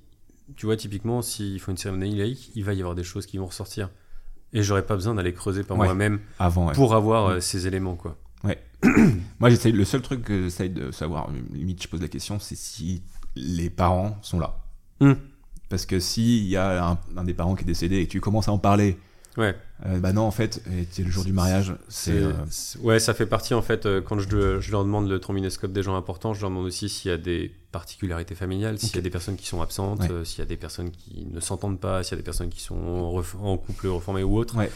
tu 0.55 0.65
vois, 0.65 0.77
typiquement, 0.77 1.21
s'il 1.21 1.59
faut 1.59 1.71
une 1.71 1.77
cérémonie 1.77 2.15
laïque, 2.15 2.51
il 2.55 2.63
va 2.63 2.73
y 2.73 2.79
avoir 2.79 2.95
des 2.95 3.03
choses 3.03 3.25
qui 3.25 3.37
vont 3.37 3.47
ressortir. 3.47 3.89
Et 4.53 4.63
j'aurais 4.63 4.85
pas 4.85 4.95
besoin 4.95 5.13
d'aller 5.15 5.33
creuser 5.33 5.63
par 5.63 5.77
Ouais. 5.77 5.85
moi-même 5.85 6.19
avant 6.39 6.67
ouais. 6.67 6.73
pour 6.73 6.95
avoir 6.95 7.27
Mm. 7.27 7.31
euh, 7.33 7.39
ces 7.41 7.67
éléments, 7.67 7.95
quoi. 7.95 8.17
Moi, 9.39 9.49
j'essaye. 9.49 9.71
Le 9.71 9.83
seul 9.85 10.03
truc 10.03 10.23
que 10.23 10.43
j'essaye 10.43 10.69
de 10.69 10.91
savoir, 10.91 11.29
limite, 11.51 11.81
je 11.81 11.87
pose 11.87 11.99
la 11.99 12.07
question, 12.07 12.37
c'est 12.39 12.55
si 12.55 13.01
les 13.35 13.71
parents 13.71 14.19
sont 14.21 14.39
là. 14.39 14.59
Hmm. 14.99 15.13
Parce 15.67 15.87
que 15.87 15.99
s'il 15.99 16.45
y 16.45 16.55
a 16.55 16.87
un, 16.91 16.99
un 17.17 17.23
des 17.23 17.33
parents 17.33 17.55
qui 17.55 17.63
est 17.63 17.67
décédé 17.67 17.97
et 17.97 18.05
que 18.05 18.11
tu 18.11 18.21
commences 18.21 18.47
à 18.47 18.51
en 18.51 18.59
parler, 18.59 18.97
Ouais. 19.37 19.55
euh, 19.85 19.99
bah 19.99 20.13
non, 20.13 20.23
en 20.23 20.31
fait, 20.31 20.63
c'est 20.91 21.03
le 21.03 21.11
jour 21.11 21.23
du 21.23 21.31
mariage, 21.31 21.75
c'est. 21.89 22.11
Euh, 22.11 22.31
Ouais, 22.81 22.99
ça 22.99 23.13
fait 23.13 23.27
partie 23.27 23.53
en 23.53 23.61
fait. 23.61 23.85
euh, 23.85 24.01
quand 24.01 24.17
je, 24.19 24.71
leur 24.71 24.83
demande 24.83 25.07
le 25.07 25.19
trombinoscope 25.19 25.71
des 25.71 25.83
gens 25.83 25.95
importants, 25.95 26.33
je 26.33 26.41
leur 26.41 26.49
demande 26.49 26.65
aussi 26.65 26.89
s'il 26.89 27.11
y 27.11 27.13
a 27.13 27.17
des 27.17 27.51
particularités 27.71 28.33
familiales, 28.35 28.79
s'il 28.79 28.95
y 28.95 28.99
a 28.99 29.01
des 29.01 29.09
personnes 29.11 29.35
qui 29.35 29.45
sont 29.45 29.61
absentes, 29.61 29.99
Ouais. 30.01 30.25
s'il 30.25 30.39
y 30.39 30.41
a 30.41 30.45
des 30.45 30.57
personnes 30.57 30.89
qui 30.89 31.27
ne 31.31 31.39
s'entendent 31.39 31.79
pas, 31.79 32.01
s'il 32.03 32.13
y 32.13 32.15
a 32.15 32.17
des 32.17 32.23
personnes 32.23 32.49
qui 32.49 32.61
sont 32.61 32.75
en, 33.41 33.57
couple 33.57 33.87
reformé 33.87 34.23
ou 34.23 34.37
autre. 34.37 34.57
Ouais. 34.57 34.71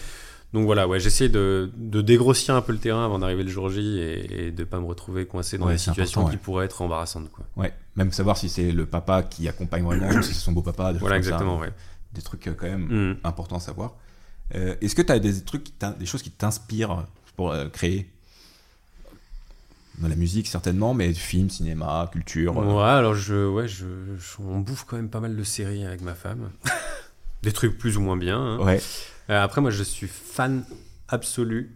Donc 0.53 0.65
voilà, 0.65 0.85
ouais, 0.87 0.99
j'essaie 0.99 1.29
de, 1.29 1.71
de 1.77 2.01
dégrossir 2.01 2.53
un 2.55 2.61
peu 2.61 2.73
le 2.73 2.77
terrain 2.77 3.05
avant 3.05 3.19
d'arriver 3.19 3.43
le 3.43 3.49
jour 3.49 3.69
J 3.69 3.99
et, 3.99 4.47
et 4.47 4.51
de 4.51 4.63
pas 4.65 4.79
me 4.81 4.85
retrouver 4.85 5.25
coincé 5.25 5.57
dans 5.57 5.65
Ouais, 5.67 5.71
des 5.73 5.77
situations 5.77 6.25
qui 6.25 6.31
ouais. 6.31 6.37
pourraient 6.37 6.65
être 6.65 6.81
embarrassantes. 6.81 7.31
Quoi. 7.31 7.45
ouais, 7.55 7.73
même 7.95 8.11
savoir 8.11 8.35
si 8.37 8.49
c'est 8.49 8.71
le 8.73 8.85
papa 8.85 9.23
qui 9.23 9.47
accompagne 9.47 9.83
vraiment 9.85 10.09
ou 10.09 10.21
si 10.21 10.33
c'est 10.33 10.39
son 10.41 10.51
beau-papa. 10.51 10.91
Voilà, 10.99 11.15
ça. 11.15 11.17
exactement. 11.17 11.57
Ouais. 11.57 11.71
Des 12.13 12.21
trucs 12.21 12.43
quand 12.57 12.67
même 12.67 13.11
Mm. 13.13 13.17
importants 13.23 13.55
à 13.55 13.59
savoir. 13.61 13.95
Euh, 14.55 14.75
Est-ce 14.81 14.95
que 14.95 15.01
tu 15.01 15.11
as 15.11 15.19
des 15.19 15.41
trucs, 15.43 15.63
qui 15.63 15.73
des 15.99 16.05
choses 16.05 16.21
qui 16.21 16.31
t'inspirent 16.31 17.05
pour 17.35 17.51
euh, 17.51 17.67
créer? 17.69 18.09
Dans 19.99 20.07
la 20.07 20.15
musique, 20.15 20.47
certainement, 20.47 20.93
mais 20.93 21.13
film, 21.13 21.49
cinéma, 21.49 22.09
culture. 22.11 22.57
euh, 22.59 22.65
Ouais, 22.75 22.83
alors 22.89 23.13
je, 23.13 23.47
ouais, 23.47 23.67
je, 23.67 23.85
je- 24.17 24.41
on 24.41 24.59
bouffe 24.59 24.85
quand 24.85 24.95
même 24.95 25.09
pas 25.09 25.19
mal 25.19 25.35
de 25.35 25.43
séries 25.43 25.85
avec 25.85 26.01
ma 26.01 26.15
femme. 26.15 26.49
des 27.43 27.51
trucs 27.51 27.77
plus 27.77 27.97
ou 27.97 28.01
moins 28.01 28.17
bien. 28.17 28.39
hein. 28.39 28.59
ouais. 28.59 28.81
Après, 29.27 29.61
moi, 29.61 29.69
je 29.71 29.83
suis 29.83 30.07
fan 30.07 30.63
absolu 31.07 31.75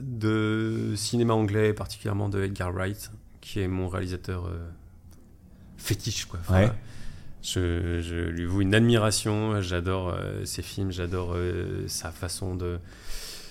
de 0.00 0.94
cinéma 0.96 1.34
anglais, 1.34 1.72
particulièrement 1.72 2.28
de 2.28 2.42
Edgar 2.42 2.72
Wright, 2.72 3.10
qui 3.40 3.60
est 3.60 3.68
mon 3.68 3.88
réalisateur 3.88 4.48
fétiche. 5.76 6.26
Quoi. 6.26 6.40
Enfin, 6.42 6.54
Ouais. 6.66 6.72
Je, 7.42 8.00
je 8.00 8.14
lui 8.16 8.44
voue 8.44 8.62
une 8.62 8.74
admiration. 8.74 9.60
J'adore 9.60 10.10
euh, 10.16 10.44
ses 10.44 10.62
films, 10.62 10.92
j'adore 10.92 11.32
euh, 11.34 11.84
sa 11.88 12.10
façon 12.10 12.54
de 12.54 12.78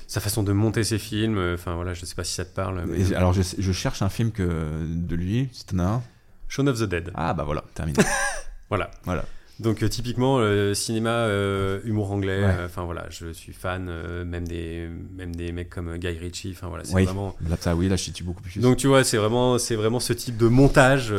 sa 0.07 0.19
façon 0.19 0.43
de 0.43 0.51
monter 0.51 0.83
ses 0.83 0.99
films. 0.99 1.37
Enfin 1.53 1.75
voilà, 1.75 1.93
je 1.93 2.05
sais 2.05 2.15
pas 2.15 2.23
si 2.23 2.33
ça 2.33 2.45
te 2.45 2.53
parle. 2.55 2.83
mais- 2.85 3.11
Et 3.11 3.15
alors, 3.15 3.33
je, 3.33 3.41
je 3.57 3.71
cherche 3.71 4.01
un 4.01 4.09
film 4.09 4.31
que 4.31 4.43
de 4.85 5.15
lui, 5.15 5.49
as 5.77 5.81
un. 5.81 6.01
Shaun 6.49 6.67
of 6.67 6.79
the 6.79 6.83
Dead. 6.83 7.11
Ah, 7.15 7.33
bah 7.33 7.43
voilà, 7.43 7.63
terminé. 7.73 7.97
Voilà. 8.69 8.89
voilà. 9.03 9.25
Donc 9.61 9.83
euh, 9.83 9.87
typiquement 9.89 10.39
euh, 10.39 10.73
cinéma 10.73 11.09
euh, 11.11 11.79
humour 11.83 12.11
anglais, 12.11 12.43
Ouais. 12.43 12.55
enfin 12.65 12.83
voilà, 12.83 13.05
je 13.09 13.31
suis 13.31 13.53
fan 13.53 13.89
même 14.25 14.47
des 14.47 14.89
même 15.15 15.35
des 15.35 15.51
mecs 15.51 15.69
comme 15.69 15.95
Guy 15.97 16.07
Ritchie, 16.17 16.53
enfin 16.55 16.67
voilà, 16.67 16.83
c'est 16.83 16.95
Oui. 16.95 17.05
vraiment 17.05 17.35
Là, 17.47 17.55
ça, 17.59 17.75
oui, 17.75 17.87
là, 17.87 17.95
je 17.95 18.03
situe 18.03 18.23
beaucoup 18.23 18.41
plus. 18.41 18.59
Donc 18.59 18.77
tu 18.77 18.87
vois, 18.87 19.03
c'est 19.03 19.17
vraiment 19.17 19.57
c'est 19.59 19.75
vraiment 19.75 19.99
ce 19.99 20.13
type 20.13 20.35
de 20.37 20.47
montage 20.47 21.13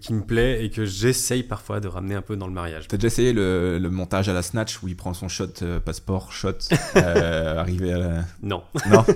qui 0.00 0.12
me 0.14 0.22
plaît 0.22 0.64
et 0.64 0.70
que 0.70 0.84
j'essaye 0.84 1.42
parfois 1.44 1.78
de 1.80 1.86
ramener 1.88 2.16
un 2.16 2.22
peu 2.22 2.36
dans 2.36 2.48
le 2.48 2.52
mariage. 2.52 2.88
T'as 2.88 2.96
déjà 2.96 3.06
essayé 3.06 3.32
le, 3.32 3.78
le 3.78 3.90
montage 3.90 4.28
à 4.28 4.32
la 4.32 4.42
Snatch 4.42 4.82
où 4.82 4.88
il 4.88 4.96
prend 4.96 5.14
son 5.14 5.28
shot, 5.28 5.46
passeport, 5.84 6.32
shot, 6.32 6.58
arrivé 6.96 7.92
à 7.92 7.98
la. 7.98 8.24
Non. 8.42 8.62
Non 8.90 9.04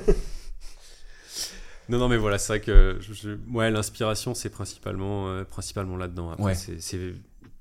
Non 1.90 1.98
non 1.98 2.08
mais 2.08 2.16
voilà, 2.16 2.38
c'est 2.38 2.48
vrai 2.54 2.60
que 2.60 2.96
je, 3.00 3.12
je- 3.12 3.36
ouais, 3.52 3.70
l'inspiration 3.70 4.32
c'est 4.32 4.48
principalement 4.48 5.28
euh, 5.28 5.44
principalement 5.44 5.98
là-dedans. 5.98 6.30
Après 6.30 6.42
Ouais. 6.44 6.54
c'est- 6.54 7.12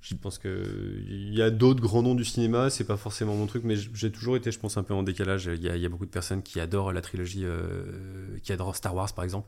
je 0.03 0.15
pense 0.15 0.37
que 0.37 0.65
il 1.07 1.33
y 1.33 1.41
a 1.41 1.49
d'autres 1.49 1.81
grands 1.81 2.03
noms 2.03 2.13
du 2.13 2.25
cinéma, 2.25 2.69
c'est 2.69 2.83
pas 2.83 2.97
forcément 2.97 3.35
mon 3.35 3.45
truc, 3.45 3.63
mais 3.63 3.75
j'ai 3.77 4.11
toujours 4.11 4.35
été, 4.35 4.51
je 4.51 4.59
pense, 4.59 4.75
un 4.75 4.83
peu 4.83 4.93
en 4.93 5.01
décalage. 5.01 5.49
Il 5.53 5.63
y 5.63 5.69
a, 5.69 5.77
il 5.77 5.81
y 5.81 5.85
a 5.85 5.89
beaucoup 5.89 6.05
de 6.05 6.11
personnes 6.11 6.43
qui 6.43 6.59
adorent 6.59 6.91
la 6.91 7.01
trilogie, 7.01 7.45
euh, 7.45 8.37
qui 8.43 8.51
adorent 8.51 8.75
Star 8.75 8.93
Wars, 8.93 9.13
par 9.13 9.23
exemple. 9.23 9.47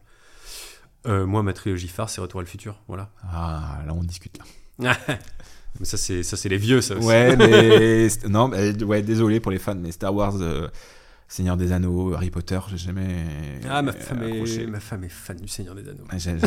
Euh, 1.07 1.25
moi, 1.25 1.43
ma 1.43 1.51
trilogie 1.51 1.89
phare, 1.89 2.09
c'est 2.09 2.21
Retour 2.21 2.39
à 2.39 2.43
le 2.43 2.47
futur, 2.47 2.81
voilà. 2.87 3.11
Ah, 3.21 3.83
là, 3.85 3.93
on 3.93 4.01
discute. 4.01 4.39
Là. 4.79 4.97
mais 5.79 5.85
ça, 5.85 5.97
c'est 5.97 6.23
ça, 6.23 6.37
c'est 6.37 6.47
les 6.49 6.57
vieux, 6.57 6.79
ça 6.79 6.95
aussi. 6.95 7.05
Ouais, 7.05 7.35
mais. 7.35 8.07
non, 8.29 8.47
mais, 8.47 8.81
ouais, 8.81 9.01
désolé 9.01 9.41
pour 9.41 9.51
les 9.51 9.59
fans, 9.59 9.75
mais 9.75 9.91
Star 9.91 10.15
Wars, 10.15 10.37
euh, 10.39 10.69
Seigneur 11.27 11.57
des 11.57 11.73
Anneaux, 11.73 12.13
Harry 12.13 12.29
Potter, 12.31 12.59
j'ai 12.69 12.77
jamais. 12.77 13.25
Ah, 13.69 13.81
ma 13.81 13.91
femme, 13.91 14.23
est, 14.23 14.67
ma 14.67 14.79
femme 14.79 15.03
est 15.03 15.09
fan 15.09 15.35
du 15.35 15.49
Seigneur 15.49 15.75
des 15.75 15.87
Anneaux. 15.89 16.05
J'ai- 16.17 16.37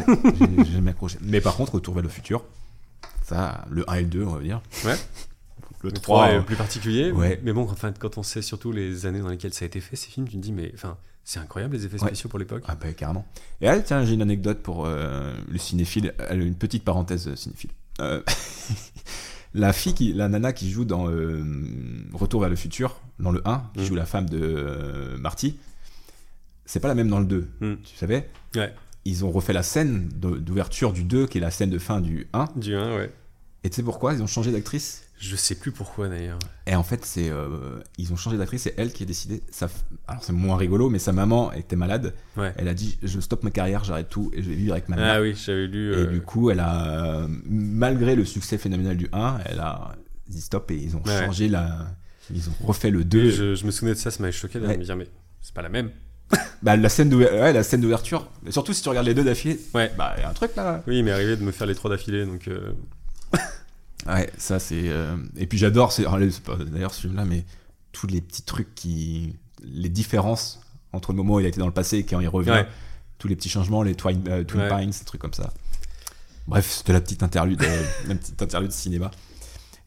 j'ai 0.64 0.72
jamais 0.72 0.92
accroché. 0.92 1.18
Mais 1.20 1.42
par 1.42 1.56
contre, 1.56 1.74
Retour 1.74 1.92
vers 1.92 2.02
le 2.02 2.08
futur, 2.08 2.42
ça, 3.28 3.64
le 3.70 3.88
1 3.90 3.94
et 3.94 4.00
le 4.02 4.06
2, 4.08 4.24
on 4.24 4.34
va 4.34 4.40
dire. 4.42 4.60
Ouais. 4.84 4.96
Le 5.82 5.90
Le 5.90 5.92
3, 5.92 6.00
3 6.26 6.30
est 6.32 6.36
euh, 6.38 6.42
plus 6.42 6.56
particulier. 6.56 7.12
ouais. 7.12 7.40
Mais 7.44 7.52
bon, 7.52 7.62
enfin, 7.70 7.92
quand 7.92 8.18
on 8.18 8.22
sait 8.22 8.42
surtout 8.42 8.72
les 8.72 9.06
années 9.06 9.20
dans 9.20 9.28
lesquelles 9.28 9.54
ça 9.54 9.64
a 9.64 9.66
été 9.66 9.80
fait, 9.80 9.96
ces 9.96 10.08
films, 10.10 10.26
tu 10.28 10.36
te 10.36 10.40
dis, 10.42 10.52
mais 10.52 10.72
enfin, 10.74 10.96
c'est 11.24 11.38
incroyable 11.38 11.76
les 11.76 11.84
effets 11.86 12.00
Ouais. 12.00 12.08
spéciaux 12.08 12.28
pour 12.28 12.38
l'époque. 12.38 12.64
Ah 12.66 12.74
bah 12.74 12.92
carrément. 12.94 13.26
Et 13.60 13.68
ah, 13.68 13.78
tiens, 13.80 14.04
j'ai 14.04 14.14
une 14.14 14.22
anecdote 14.22 14.60
pour 14.62 14.86
euh, 14.86 15.34
le 15.48 15.58
cinéphile, 15.58 16.14
a 16.18 16.34
une 16.34 16.54
petite 16.54 16.84
parenthèse 16.84 17.28
euh, 17.28 17.36
cinéphile. 17.36 17.70
Euh, 18.00 18.22
la 19.54 19.72
fille, 19.72 19.94
qui, 19.94 20.12
la 20.12 20.28
nana 20.28 20.52
qui 20.52 20.70
joue 20.70 20.84
dans 20.84 21.08
euh, 21.10 21.44
Retour 22.12 22.40
vers 22.40 22.50
le 22.50 22.56
futur, 22.56 23.00
dans 23.20 23.30
le 23.30 23.42
1, 23.46 23.62
qui 23.74 23.80
Mm. 23.80 23.84
joue 23.84 23.94
la 23.94 24.06
femme 24.06 24.28
de 24.28 24.38
euh, 24.40 25.18
Marty, 25.18 25.56
c'est 26.64 26.80
pas 26.80 26.88
la 26.88 26.94
même 26.94 27.08
dans 27.08 27.20
le 27.20 27.26
2. 27.26 27.48
Mm. 27.60 27.74
Tu 27.84 27.96
savais? 27.96 28.28
Ouais. 28.56 28.74
Ils 29.04 29.24
ont 29.24 29.30
refait 29.30 29.52
la 29.52 29.62
scène 29.62 30.08
d'ouverture 30.14 30.92
du 30.92 31.04
2, 31.04 31.26
qui 31.26 31.38
est 31.38 31.40
la 31.40 31.50
scène 31.50 31.70
de 31.70 31.78
fin 31.78 32.00
du 32.00 32.26
1. 32.32 32.46
Du 32.56 32.74
1, 32.74 32.96
ouais. 32.96 33.12
Et 33.64 33.70
tu 33.70 33.76
sais 33.76 33.82
pourquoi? 33.82 34.12
Ils 34.14 34.22
ont 34.22 34.26
changé 34.26 34.52
d'actrice? 34.52 35.04
Je 35.20 35.34
sais 35.34 35.56
plus 35.56 35.72
pourquoi 35.72 36.08
d'ailleurs. 36.08 36.38
Et 36.68 36.76
en 36.76 36.84
fait, 36.84 37.04
c'est 37.04 37.28
euh, 37.28 37.80
ils 37.96 38.12
ont 38.12 38.16
changé 38.16 38.36
d'actrice, 38.38 38.62
c'est 38.62 38.74
elle 38.76 38.92
qui 38.92 39.02
a 39.02 39.06
décidé. 39.06 39.42
Alors 40.06 40.22
c'est 40.22 40.32
moins 40.32 40.56
rigolo, 40.56 40.90
mais 40.90 41.00
sa 41.00 41.10
maman 41.12 41.50
était 41.52 41.74
malade. 41.74 42.14
Ouais. 42.36 42.54
Elle 42.56 42.68
a 42.68 42.74
dit 42.74 42.98
Je 43.02 43.18
stoppe 43.18 43.42
ma 43.42 43.50
carrière, 43.50 43.82
j'arrête 43.82 44.08
tout 44.08 44.30
et 44.32 44.42
je 44.44 44.48
vais 44.50 44.54
vivre 44.54 44.74
avec 44.74 44.88
ma 44.88 44.94
mère. 44.94 45.14
Ah 45.16 45.20
oui, 45.20 45.34
j'avais 45.34 45.66
lu. 45.66 45.92
Et 45.92 45.96
euh, 45.96 46.06
du 46.06 46.20
coup, 46.20 46.50
elle 46.50 46.60
a, 46.60 47.26
malgré 47.46 48.14
le 48.14 48.24
succès 48.24 48.58
phénoménal 48.58 48.96
du 48.96 49.08
1, 49.12 49.38
elle 49.46 49.58
a 49.58 49.96
dit 50.28 50.40
stop 50.40 50.70
et 50.70 50.76
ils 50.76 50.96
ont 50.96 51.02
Ouais. 51.04 51.24
changé 51.26 51.48
la. 51.48 51.88
Ils 52.32 52.48
ont 52.50 52.54
refait 52.66 52.90
le 52.90 52.98
oui, 52.98 53.04
2. 53.06 53.30
je, 53.30 53.54
je 53.56 53.66
me 53.66 53.72
souvenais 53.72 53.94
de 53.94 53.98
ça, 53.98 54.12
ça 54.12 54.20
m'avait 54.20 54.30
choqué 54.30 54.60
de 54.60 54.66
Ouais. 54.68 54.76
me 54.78 54.84
dire, 54.84 54.94
mais 54.94 55.08
c'est 55.40 55.54
pas 55.54 55.62
la 55.62 55.68
même. 55.68 55.90
Bah, 56.62 56.76
la 56.76 56.88
scène 56.88 57.08
d'ouverture, 57.08 57.40
ouais, 57.40 57.52
la 57.52 57.62
scène 57.62 57.80
d'ouverture, 57.80 58.28
surtout 58.50 58.72
si 58.72 58.82
tu 58.82 58.88
regardes 58.88 59.06
les 59.06 59.14
deux 59.14 59.22
d'affilée, 59.24 59.60
Ouais. 59.74 59.92
bah, 59.96 60.14
il 60.16 60.22
y 60.22 60.24
a 60.24 60.28
un 60.30 60.32
truc 60.34 60.56
là. 60.56 60.82
Oui, 60.88 60.98
il 60.98 61.04
m'est 61.04 61.12
arrivé 61.12 61.36
de 61.36 61.42
me 61.42 61.52
faire 61.52 61.66
les 61.68 61.74
trois 61.74 61.88
d'affilée, 61.90 62.26
donc. 62.26 62.48
euh, 62.48 62.72
Ouais, 64.06 64.30
ça 64.38 64.58
c'est. 64.58 64.88
euh, 64.88 65.16
Et 65.36 65.46
puis 65.46 65.58
j'adore, 65.58 65.92
c'est 65.92 66.04
alors, 66.06 66.18
c'est 66.30 66.42
pas 66.42 66.56
d'ailleurs 66.56 66.94
ce 66.94 67.02
film-là, 67.02 67.24
mais 67.24 67.44
tous 67.92 68.06
les 68.06 68.20
petits 68.20 68.42
trucs 68.42 68.74
qui. 68.74 69.36
Les 69.62 69.88
différences 69.88 70.60
entre 70.92 71.10
le 71.12 71.16
moment 71.18 71.34
où 71.34 71.40
il 71.40 71.46
a 71.46 71.48
été 71.48 71.58
dans 71.60 71.66
le 71.66 71.72
passé 71.72 71.98
et 71.98 72.04
quand 72.04 72.20
il 72.20 72.28
revient. 72.28 72.50
Ouais. 72.50 72.66
Tous 73.18 73.26
les 73.28 73.34
petits 73.36 73.48
changements, 73.48 73.82
les 73.82 73.94
Twin, 73.96 74.22
euh, 74.28 74.44
Twin 74.44 74.62
Ouais. 74.62 74.68
Pines, 74.68 74.90
des 74.90 75.04
trucs 75.04 75.20
comme 75.20 75.32
ça. 75.34 75.52
Bref, 76.46 76.70
c'était 76.78 76.92
la 76.92 77.00
petite 77.00 77.22
interlude, 77.24 77.60
euh, 77.62 77.84
la 78.08 78.14
petite 78.14 78.40
interlude 78.40 78.70
cinéma. 78.72 79.10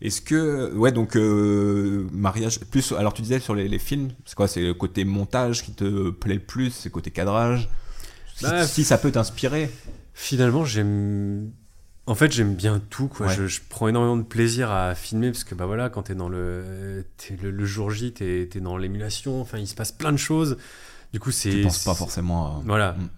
Est-ce 0.01 0.21
que. 0.21 0.73
Ouais, 0.73 0.91
donc. 0.91 1.15
euh, 1.15 2.07
mariage. 2.11 2.59
Plus. 2.59 2.91
Alors 2.93 3.13
tu 3.13 3.21
disais 3.21 3.39
sur 3.39 3.53
les, 3.55 3.67
les 3.67 3.79
films, 3.79 4.09
c'est 4.25 4.35
quoi 4.35 4.47
C'est 4.47 4.61
le 4.61 4.73
côté 4.73 5.05
montage 5.05 5.63
qui 5.63 5.73
te 5.73 6.09
plaît 6.09 6.35
le 6.35 6.39
plus 6.39 6.71
C'est 6.71 6.89
le 6.89 6.93
côté 6.93 7.11
cadrage? 7.11 7.69
Si, 8.35 8.43
Bah, 8.45 8.65
si 8.65 8.83
ça 8.83 8.97
peut 8.97 9.11
t'inspirer. 9.11 9.69
Finalement, 10.13 10.65
j'aime. 10.65 11.51
En 12.07 12.15
fait, 12.15 12.31
j'aime 12.31 12.55
bien 12.55 12.81
tout, 12.89 13.07
quoi. 13.07 13.27
Ouais. 13.27 13.35
Je, 13.35 13.45
je 13.47 13.61
prends 13.69 13.87
énormément 13.87 14.17
de 14.17 14.23
plaisir 14.23 14.71
à 14.71 14.95
filmer 14.95 15.31
parce 15.31 15.43
que, 15.43 15.53
bah 15.53 15.67
voilà, 15.67 15.89
quand 15.89 16.03
t'es 16.03 16.15
dans 16.15 16.29
le, 16.29 17.05
t'es 17.17 17.37
le, 17.41 17.51
le 17.51 17.65
jour 17.65 17.91
J, 17.91 18.11
t'es 18.11 18.49
es 18.53 18.59
dans 18.59 18.75
l'émulation. 18.75 19.39
Enfin, 19.39 19.59
il 19.59 19.67
se 19.67 19.75
passe 19.75 19.91
plein 19.91 20.11
de 20.11 20.17
choses. 20.17 20.57
Du 21.13 21.19
coup, 21.19 21.31
c'est. 21.31 21.51
Tu 21.51 21.61
penses 21.61 21.83
pas 21.83 21.93
forcément 21.93 22.47
à. 22.47 22.61
Voilà. 22.65 22.93
Mm. 22.93 23.09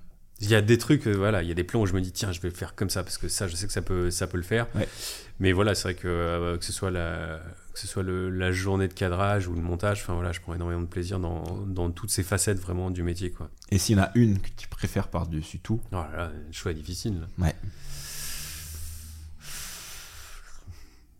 Il 0.41 0.49
y 0.49 0.55
a 0.55 0.61
des 0.61 0.77
trucs, 0.77 1.07
euh, 1.07 1.13
voilà, 1.13 1.41
il 1.41 1.47
y 1.47 1.51
a 1.51 1.55
des 1.55 1.63
plans 1.63 1.81
où 1.81 1.85
je 1.85 1.93
me 1.93 2.01
dis 2.01 2.11
tiens, 2.11 2.31
je 2.33 2.41
vais 2.41 2.49
le 2.49 2.53
faire 2.55 2.75
comme 2.75 2.89
ça 2.89 3.03
parce 3.03 3.17
que 3.17 3.29
ça, 3.29 3.47
je 3.47 3.55
sais 3.55 3.65
que 3.67 3.71
ça 3.73 3.81
peut, 3.81 4.11
ça 4.11 4.27
peut 4.27 4.37
le 4.37 4.43
faire. 4.43 4.67
Ouais. 4.75 4.87
Mais 5.39 5.51
voilà, 5.53 5.73
c'est 5.73 5.83
vrai 5.83 5.93
que 5.95 6.07
euh, 6.07 6.57
que 6.57 6.65
ce 6.65 6.73
soit 6.73 6.91
la, 6.91 7.39
que 7.73 7.79
ce 7.79 7.87
soit 7.87 8.03
le- 8.03 8.29
la 8.29 8.51
journée 8.51 8.87
de 8.89 8.93
cadrage 8.93 9.47
ou 9.47 9.53
le 9.53 9.61
montage, 9.61 10.01
enfin 10.01 10.13
voilà, 10.15 10.31
je 10.33 10.41
prends 10.41 10.53
énormément 10.53 10.81
de 10.81 10.87
plaisir 10.87 11.19
dans, 11.19 11.43
dans 11.65 11.89
toutes 11.91 12.11
ces 12.11 12.23
facettes 12.23 12.59
vraiment 12.59 12.91
du 12.91 13.03
métier, 13.03 13.31
quoi. 13.31 13.49
Et 13.71 13.77
s'il 13.77 13.95
y 13.97 13.99
en 13.99 14.03
a 14.03 14.11
une 14.15 14.39
que 14.39 14.49
tu 14.57 14.67
préfères 14.67 15.07
par-dessus 15.07 15.59
tout? 15.59 15.79
Oh 15.91 15.95
là 15.95 16.09
là, 16.15 16.31
le 16.45 16.51
choix 16.51 16.71
est 16.71 16.75
difficile. 16.75 17.21
là. 17.21 17.27
Ouais. 17.45 17.55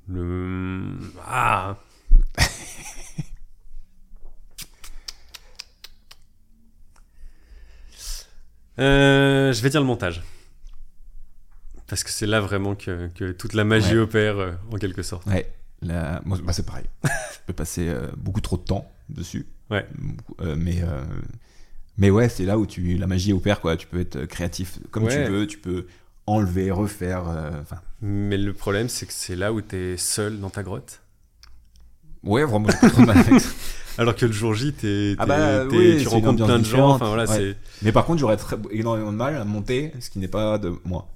Le 0.10 0.98
ah, 1.26 1.78
Euh, 8.80 9.54
je 9.54 9.62
vais 9.62 9.70
dire 9.70 9.82
le 9.82 9.88
montage. 9.88 10.24
Parce 11.88 12.04
que 12.04 12.10
c'est 12.10 12.26
là 12.26 12.40
vraiment 12.42 12.76
que, 12.76 13.08
que 13.16 13.32
toute 13.32 13.54
la 13.54 13.64
magie 13.64 13.94
Ouais. 13.96 14.00
opère, 14.02 14.38
euh, 14.40 14.52
en 14.72 14.78
quelque 14.78 15.04
sorte. 15.04 15.26
Ouais, 15.28 15.52
la- 15.82 16.22
moi, 16.26 16.38
bah, 16.44 16.54
c'est 16.54 16.66
pareil. 16.66 16.86
je 17.04 17.10
peux 17.48 17.54
passer 17.54 17.88
euh, 17.88 18.08
beaucoup 18.18 18.42
trop 18.42 18.58
de 18.58 18.64
temps 18.64 18.90
dessus. 19.10 19.46
Ouais. 19.70 19.86
Mais, 20.56 20.82
mais 21.98 22.10
ouais, 22.10 22.30
c'est 22.30 22.46
là 22.46 22.58
où 22.58 22.66
tu, 22.66 22.98
la 22.98 23.08
magie 23.08 23.34
opère, 23.34 23.60
quoi. 23.62 23.78
Tu 23.78 23.88
peux 23.88 24.00
être 24.00 24.26
créatif 24.26 24.80
comme 24.92 25.04
Ouais. 25.04 25.26
tu 25.26 25.32
veux, 25.32 25.46
tu 25.48 25.58
peux 25.60 25.86
enlever, 26.26 26.72
refaire. 26.72 27.24
Mais 28.02 28.38
le 28.38 28.54
problème, 28.54 28.90
c'est 28.90 29.06
que 29.06 29.14
c'est 29.14 29.36
là 29.36 29.52
où 29.54 29.62
tu 29.62 29.76
es 29.76 29.98
seul 29.98 30.40
dans 30.40 30.50
ta 30.50 30.64
grotte. 30.64 31.02
ouais, 32.24 32.44
vraiment, 32.44 32.70
j'ai 32.70 32.78
pas 32.78 32.90
trop 32.90 33.06
mal 33.06 33.18
avec. 33.18 33.42
Alors 33.98 34.16
que 34.16 34.26
le 34.26 34.32
jour 34.32 34.54
J, 34.54 34.74
t'es- 34.74 35.16
Ah 35.20 35.26
bah 35.26 35.66
oui, 35.66 35.98
tu 36.02 36.08
rencontres 36.08 36.46
plein 36.46 36.58
de 36.60 36.64
gens. 36.64 36.70
différente. 36.72 36.96
Enfin, 36.96 37.08
voilà, 37.08 37.26
Ouais. 37.30 37.38
c'est- 37.38 37.56
Mais 37.84 37.92
par 37.92 38.06
contre, 38.06 38.20
j'aurais 38.20 38.38
énormément 38.72 39.12
de 39.12 39.18
mal 39.18 39.36
à 39.36 39.46
monter, 39.46 39.92
ce 40.00 40.10
qui 40.10 40.20
n'est 40.20 40.28
pas 40.28 40.58
de 40.58 40.74
moi. 40.86 41.08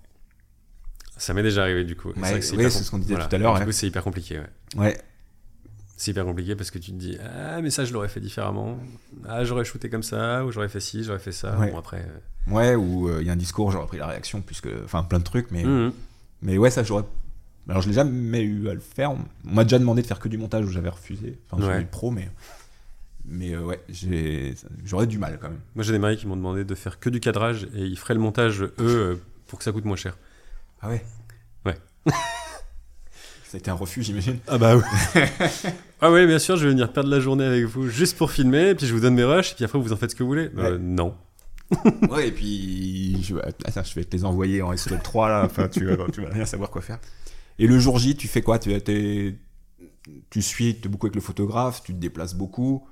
Ça 1.17 1.33
m'est 1.33 1.41
déjà 1.43 1.63
arrivé 1.63 1.83
du 1.83 1.95
coup. 1.95 2.09
Ouais, 2.09 2.41
c'est 2.41 2.59
ce 2.69 2.91
qu'on 2.91 2.99
disait 2.99 3.13
voilà. 3.15 3.27
tout 3.27 3.35
à 3.35 3.39
l'heure, 3.39 3.53
Du 3.55 3.59
ouais. 3.61 3.65
coup, 3.65 3.71
c'est 3.71 3.87
hyper 3.87 4.03
compliqué. 4.03 4.39
ouais. 4.39 4.45
Ouais, 4.77 4.97
C'est 5.99 6.11
hyper 6.11 6.25
compliqué 6.25 6.55
parce 6.55 6.69
que 6.69 6.77
tu 6.77 6.91
te 6.91 6.95
dis 6.97 7.17
Ah, 7.23 7.59
mais 7.59 7.71
ça, 7.71 7.83
je 7.83 7.91
l'aurais 7.91 8.07
fait 8.07 8.19
différemment. 8.19 8.77
Ah, 9.27 9.43
j'aurais 9.43 9.65
shooté 9.65 9.89
comme 9.89 10.03
ça, 10.03 10.45
ou 10.45 10.51
j'aurais 10.51 10.69
fait 10.69 10.79
ci, 10.79 11.03
j'aurais 11.03 11.17
fait 11.17 11.31
ça. 11.31 11.57
Ouais. 11.57 11.71
Bon, 11.71 11.79
après. 11.79 12.05
ouais, 12.45 12.75
ou 12.75 13.09
euh, 13.09 13.17
il 13.21 13.25
y 13.25 13.31
a 13.31 13.33
un 13.33 13.37
discours, 13.37 13.71
j'aurais 13.71 13.87
pris 13.87 13.97
la 13.97 14.05
réaction, 14.05 14.41
puisque, 14.41 14.69
enfin, 14.85 15.01
plein 15.03 15.17
de 15.17 15.23
trucs, 15.23 15.49
mais, 15.49 15.65
euh, 15.65 15.87
mhm. 15.87 15.93
mais 16.43 16.57
ouais, 16.59 16.69
ça, 16.69 16.83
j'aurais. 16.83 17.03
Alors, 17.67 17.81
je 17.81 17.87
l'ai 17.87 17.95
jamais 17.95 18.41
eu 18.41 18.69
à 18.69 18.75
le 18.75 18.79
faire. 18.79 19.11
On 19.11 19.17
m'a 19.43 19.63
déjà 19.63 19.79
demandé 19.79 20.03
de 20.03 20.07
faire 20.07 20.19
que 20.19 20.29
du 20.29 20.37
montage 20.37 20.63
où 20.65 20.69
j'avais 20.69 20.87
refusé. 20.89 21.39
Enfin, 21.49 21.63
sur 21.63 21.71
Ouais. 21.73 21.83
pro, 21.89 22.11
mais. 22.11 22.29
Mais 23.29 23.53
euh, 23.53 23.61
ouais, 23.61 23.81
j'ai- 23.89 24.55
j'aurais 24.85 25.07
du 25.07 25.17
mal 25.17 25.37
quand 25.41 25.49
même. 25.49 25.59
Moi, 25.75 25.83
j'ai 25.83 25.91
des 25.91 25.99
mariés 25.99 26.17
qui 26.17 26.27
m'ont 26.27 26.37
demandé 26.37 26.63
de 26.63 26.75
faire 26.75 26.99
que 26.99 27.09
du 27.09 27.19
cadrage 27.19 27.65
et 27.75 27.81
ils 27.83 27.97
feraient 27.99 28.13
le 28.13 28.19
montage, 28.21 28.61
eux, 28.63 28.73
euh, 28.79 29.15
pour 29.47 29.59
que 29.59 29.65
ça 29.65 29.71
coûte 29.71 29.85
moins 29.85 29.95
cher. 29.97 30.17
Ah 30.81 30.89
ouais? 30.89 31.03
Ouais. 31.65 31.75
Ça 32.05 33.55
a 33.55 33.57
été 33.57 33.69
un 33.71 33.75
refus, 33.75 34.03
j'imagine. 34.03 34.37
Ah 34.47 34.57
bah 34.57 34.75
oui. 34.75 34.83
ah 36.01 36.11
oui, 36.11 36.25
bien 36.27 36.39
sûr, 36.39 36.57
je 36.57 36.65
vais 36.65 36.71
venir 36.71 36.91
perdre 36.91 37.09
la 37.09 37.19
journée 37.19 37.45
avec 37.45 37.63
vous 37.65 37.87
juste 37.87 38.17
pour 38.17 38.31
filmer, 38.31 38.69
et 38.69 38.75
puis 38.75 38.85
je 38.87 38.93
vous 38.93 38.99
donne 38.99 39.15
mes 39.15 39.23
rushs, 39.23 39.51
et 39.51 39.55
puis 39.55 39.65
après 39.65 39.79
vous 39.79 39.93
en 39.93 39.97
faites 39.97 40.11
ce 40.11 40.15
que 40.15 40.23
vous 40.23 40.29
voulez. 40.29 40.49
Euh, 40.57 40.73
Ouais. 40.73 40.77
non. 40.79 41.15
ouais, 42.09 42.29
et 42.29 42.31
puis 42.31 43.21
je, 43.23 43.35
attends, 43.37 43.83
je 43.83 43.93
vais 43.95 44.03
te 44.05 44.15
les 44.15 44.23
envoyer 44.25 44.61
en 44.61 44.71
SL 44.75 44.99
3 45.01 45.27
là. 45.29 45.43
Enfin, 45.45 45.67
tu, 45.67 45.85
vas- 45.85 46.09
tu 46.11 46.21
vas 46.21 46.29
rien 46.29 46.45
savoir 46.45 46.69
quoi 46.69 46.81
faire. 46.81 46.99
Et 47.59 47.67
le 47.67 47.77
jour 47.79 47.99
J, 47.99 48.15
tu 48.15 48.27
fais 48.29 48.41
quoi? 48.41 48.57
Tu, 48.59 48.71
tu 50.29 50.41
suis 50.41 50.73
beaucoup 50.87 51.07
avec 51.07 51.15
le 51.15 51.21
photographe, 51.21 51.83
tu 51.83 51.93
te 51.93 51.99
déplaces 51.99 52.35
beaucoup. 52.35 52.87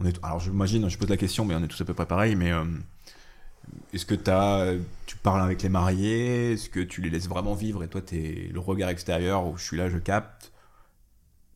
On 0.00 0.06
est, 0.06 0.18
alors 0.22 0.40
j'imagine, 0.40 0.88
je 0.88 0.96
pose 0.98 1.08
la 1.10 1.16
question, 1.16 1.44
mais 1.44 1.54
on 1.54 1.62
est 1.62 1.68
tous 1.68 1.80
à 1.80 1.84
peu 1.84 1.94
près 1.94 2.06
pareil. 2.06 2.34
Mais 2.34 2.52
euh, 2.52 2.64
est-ce 3.92 4.06
que 4.06 4.14
tu 5.06 5.16
parles 5.16 5.42
avec 5.42 5.62
les 5.62 5.68
mariés? 5.68 6.52
Est-ce 6.52 6.68
que 6.70 6.80
tu 6.80 7.00
les 7.02 7.10
laisses 7.10 7.28
vraiment 7.28 7.54
vivre 7.54 7.82
et 7.84 7.88
toi 7.88 8.00
t'es 8.00 8.48
le 8.52 8.60
regard 8.60 8.88
extérieur 8.88 9.46
où 9.46 9.56
je 9.56 9.62
suis 9.64 9.76
là, 9.76 9.88
je 9.90 9.98
capte? 9.98 10.52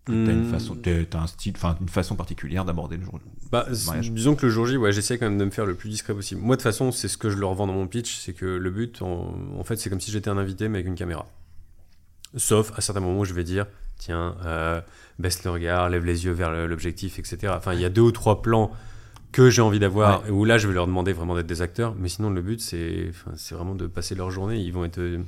T'as 0.07 0.13
une 0.13 0.43
Hmm. 0.43 0.51
façon, 0.51 0.77
t'as 0.77 1.19
un 1.19 1.27
style, 1.27 1.55
enfin 1.57 1.79
une 1.81 1.89
façon 1.89 2.15
particulière 2.15 2.67
d'aborder 2.67 2.99
le 2.99 3.05
jour. 3.05 3.19
Bah, 3.51 3.67
mariage. 3.87 4.13
disons 4.13 4.35
que 4.35 4.45
le 4.45 4.53
jour 4.53 4.67
J, 4.67 4.77
ouais, 4.77 4.93
j'essaie 4.93 5.17
quand 5.17 5.25
même 5.25 5.39
de 5.39 5.47
me 5.47 5.51
faire 5.51 5.65
le 5.65 5.75
plus 5.75 5.89
discret 5.89 6.13
possible. 6.13 6.43
Moi, 6.43 6.57
de 6.57 6.61
toute 6.61 6.65
façon, 6.71 6.93
c'est 6.93 7.09
ce 7.09 7.17
que 7.17 7.31
je 7.31 7.39
leur 7.39 7.55
vends 7.55 7.67
dans 7.67 7.73
mon 7.73 7.87
pitch, 7.87 8.17
c'est 8.19 8.35
que 8.35 8.45
le 8.45 8.71
but, 8.71 9.01
en, 9.01 9.35
en 9.59 9.65
fait, 9.65 9.77
c'est 9.77 9.89
comme 9.89 10.01
si 10.01 10.11
j'étais 10.11 10.29
un 10.29 10.37
invité, 10.37 10.69
mais 10.69 10.79
avec 10.81 10.89
une 10.89 10.95
caméra. 10.95 11.27
Sauf 12.37 12.73
à 12.77 12.83
certains 12.83 13.01
moments 13.01 13.21
où 13.21 13.25
je 13.25 13.33
vais 13.33 13.45
dire, 13.45 13.67
tiens, 13.99 14.37
euh, 14.45 14.81
baisse 15.19 15.45
le 15.45 15.51
regard, 15.51 15.89
lève 15.91 16.05
les 16.05 16.25
yeux 16.25 16.33
vers 16.33 16.51
l'objectif, 16.67 17.19
etc. 17.19 17.53
Enfin, 17.57 17.75
il 17.75 17.81
y 17.81 17.85
a 17.85 17.89
deux 17.91 18.03
ou 18.03 18.13
trois 18.13 18.43
plans 18.43 18.73
que 19.33 19.51
j'ai 19.51 19.63
envie 19.63 19.81
d'avoir, 19.81 20.23
où 20.31 20.45
là, 20.45 20.59
je 20.59 20.69
vais 20.69 20.75
leur 20.75 20.87
demander 20.87 21.13
vraiment 21.13 21.35
d'être 21.35 21.47
des 21.47 21.61
acteurs. 21.63 21.95
Mais 21.99 22.09
sinon, 22.09 22.31
le 22.31 22.41
but, 22.43 22.61
c'est 22.61 23.11
vraiment 23.51 23.75
de 23.75 23.87
passer 23.87 24.15
leur 24.15 24.31
journée. 24.31 24.59
Ils 24.61 24.73
vont 24.73 24.85
être, 24.85 24.99
euh, 24.99 25.19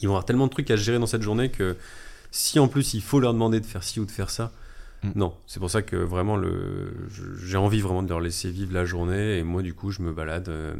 ils 0.00 0.06
vont 0.08 0.14
avoir 0.14 0.24
tellement 0.26 0.46
de 0.46 0.52
trucs 0.52 0.70
à 0.70 0.76
gérer 0.76 0.98
dans 0.98 1.06
cette 1.06 1.22
journée 1.22 1.50
que 1.50 1.76
si 2.30 2.58
en 2.58 2.68
plus 2.68 2.94
il 2.94 3.00
faut 3.02 3.20
leur 3.20 3.32
demander 3.32 3.60
de 3.60 3.66
faire 3.66 3.82
ci 3.84 4.00
ou 4.00 4.04
de 4.04 4.10
faire 4.10 4.30
ça, 4.30 4.52
Mm. 5.04 5.10
non. 5.16 5.34
C'est 5.46 5.60
pour 5.60 5.70
ça 5.70 5.82
que 5.82 5.96
vraiment, 5.96 6.40
j'ai 7.44 7.56
envie 7.58 7.80
vraiment 7.82 8.02
de 8.02 8.08
leur 8.08 8.20
laisser 8.20 8.50
vivre 8.50 8.72
la 8.72 8.84
journée. 8.86 9.38
Et 9.38 9.42
moi, 9.42 9.62
du 9.62 9.74
coup, 9.74 9.90
je 9.90 10.00
me 10.02 10.12
balade. 10.12 10.48
euh, 10.48 10.74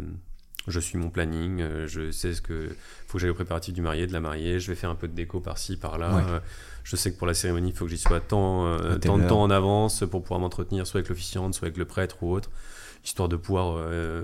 je 0.67 0.81
suis 0.81 0.97
mon 0.97 1.11
planning, 1.11 1.61
euh, 1.61 1.87
je 1.87 2.11
sais 2.11 2.33
ce 2.33 2.41
que 2.41 2.71
faut 3.07 3.19
que 3.19 3.21
j'aille 3.21 3.29
au 3.31 3.35
préparatif 3.35 3.75
du 3.75 3.83
marié, 3.83 4.07
de 4.07 4.15
la 4.15 4.21
mariée, 4.21 4.61
je 4.61 4.69
vais 4.69 4.75
faire 4.75 4.89
un 4.89 4.95
peu 4.95 5.09
de 5.09 5.13
déco 5.13 5.41
par-ci, 5.41 5.77
par-là. 5.77 6.17
Ouais. 6.17 6.23
Euh, 6.27 6.39
je 6.85 6.97
sais 6.97 7.13
que 7.13 7.19
pour 7.19 7.27
la 7.27 7.35
cérémonie, 7.35 7.71
il 7.71 7.75
faut 7.75 7.87
que 7.87 7.91
j'y 7.91 7.99
sois 7.99 8.21
tant, 8.21 8.67
euh, 8.67 8.99
tant 8.99 9.19
de 9.19 9.27
temps 9.27 9.43
en 9.43 9.51
avance 9.51 10.05
pour 10.09 10.23
pouvoir 10.23 10.39
m'entretenir 10.39 10.87
soit 10.87 10.99
avec 10.99 11.09
l'officiante, 11.09 11.55
soit 11.55 11.67
avec 11.67 11.79
le 11.79 11.87
prêtre 11.87 12.23
ou 12.23 12.31
autre, 12.31 12.51
histoire 13.05 13.29
de 13.31 13.37
pouvoir 13.37 13.77
euh, 13.79 14.23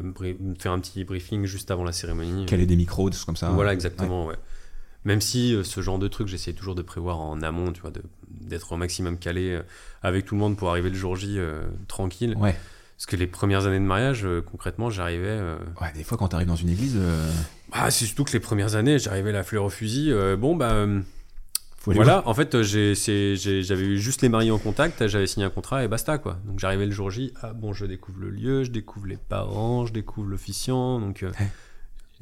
faire 0.58 0.72
un 0.72 0.78
petit 0.78 1.04
briefing 1.04 1.46
juste 1.46 1.70
avant 1.70 1.84
la 1.84 1.92
cérémonie. 1.92 2.44
Caler 2.44 2.66
des 2.66 2.76
micros, 2.76 3.08
des 3.08 3.16
choses 3.16 3.24
comme 3.24 3.36
ça. 3.36 3.48
Voilà, 3.50 3.72
exactement, 3.72 4.26
ouais. 4.26 4.36
Même 5.06 5.22
si 5.22 5.54
euh, 5.54 5.64
ce 5.64 5.80
genre 5.80 5.98
de 5.98 6.06
truc, 6.08 6.28
j'essaie 6.28 6.52
toujours 6.52 6.74
de 6.74 6.82
prévoir 6.82 7.18
en 7.18 7.40
amont, 7.40 7.72
tu 7.72 7.80
vois, 7.80 7.92
d'être 8.28 8.72
au 8.72 8.76
maximum 8.76 9.16
calé 9.16 9.52
euh, 9.52 9.62
avec 10.02 10.26
tout 10.26 10.34
le 10.34 10.40
monde 10.40 10.58
pour 10.58 10.68
arriver 10.68 10.90
le 10.90 10.96
jour 10.96 11.16
J 11.16 11.38
tranquille. 11.88 12.36
Ouais. 12.38 12.54
Parce 12.98 13.06
que 13.06 13.16
les 13.16 13.26
premières 13.26 13.64
années 13.64 13.78
de 13.78 13.84
mariage, 13.84 14.26
concrètement, 14.50 14.90
j'arrivais. 14.90 15.40
Ouais, 15.80 15.90
des 15.94 16.04
fois 16.04 16.18
quand 16.18 16.28
t'arrives 16.28 16.48
dans 16.48 16.56
une 16.56 16.68
église, 16.68 16.98
Ah, 17.72 17.90
c'est 17.90 18.04
surtout 18.04 18.24
que 18.24 18.32
les 18.32 18.40
premières 18.40 18.74
années, 18.74 18.98
j'arrivais 18.98 19.32
la 19.32 19.42
fleur 19.42 19.64
au 19.64 19.70
fusil. 19.70 20.12
bon, 20.36 20.54
bah. 20.54 20.86
Voilà, 21.86 22.22
en 22.28 22.34
fait, 22.34 22.62
j'avais 22.62 23.82
eu 23.84 23.98
juste 23.98 24.22
les 24.22 24.28
mariés 24.28 24.50
en 24.50 24.58
contact, 24.58 25.06
j'avais 25.06 25.26
signé 25.26 25.46
un 25.46 25.50
contrat 25.50 25.82
et 25.84 25.88
basta, 25.88 26.18
quoi. 26.18 26.38
Donc 26.44 26.58
j'arrivais 26.58 26.86
le 26.86 26.92
jour 26.92 27.10
J, 27.10 27.32
ah 27.42 27.52
bon, 27.52 27.72
je 27.72 27.86
découvre 27.86 28.20
le 28.20 28.30
lieu, 28.30 28.64
je 28.64 28.70
découvre 28.70 29.06
les 29.06 29.16
parents, 29.16 29.86
je 29.86 29.92
découvre 29.92 30.28
l'officiant, 30.28 31.00
donc... 31.00 31.22
euh, 31.22 31.30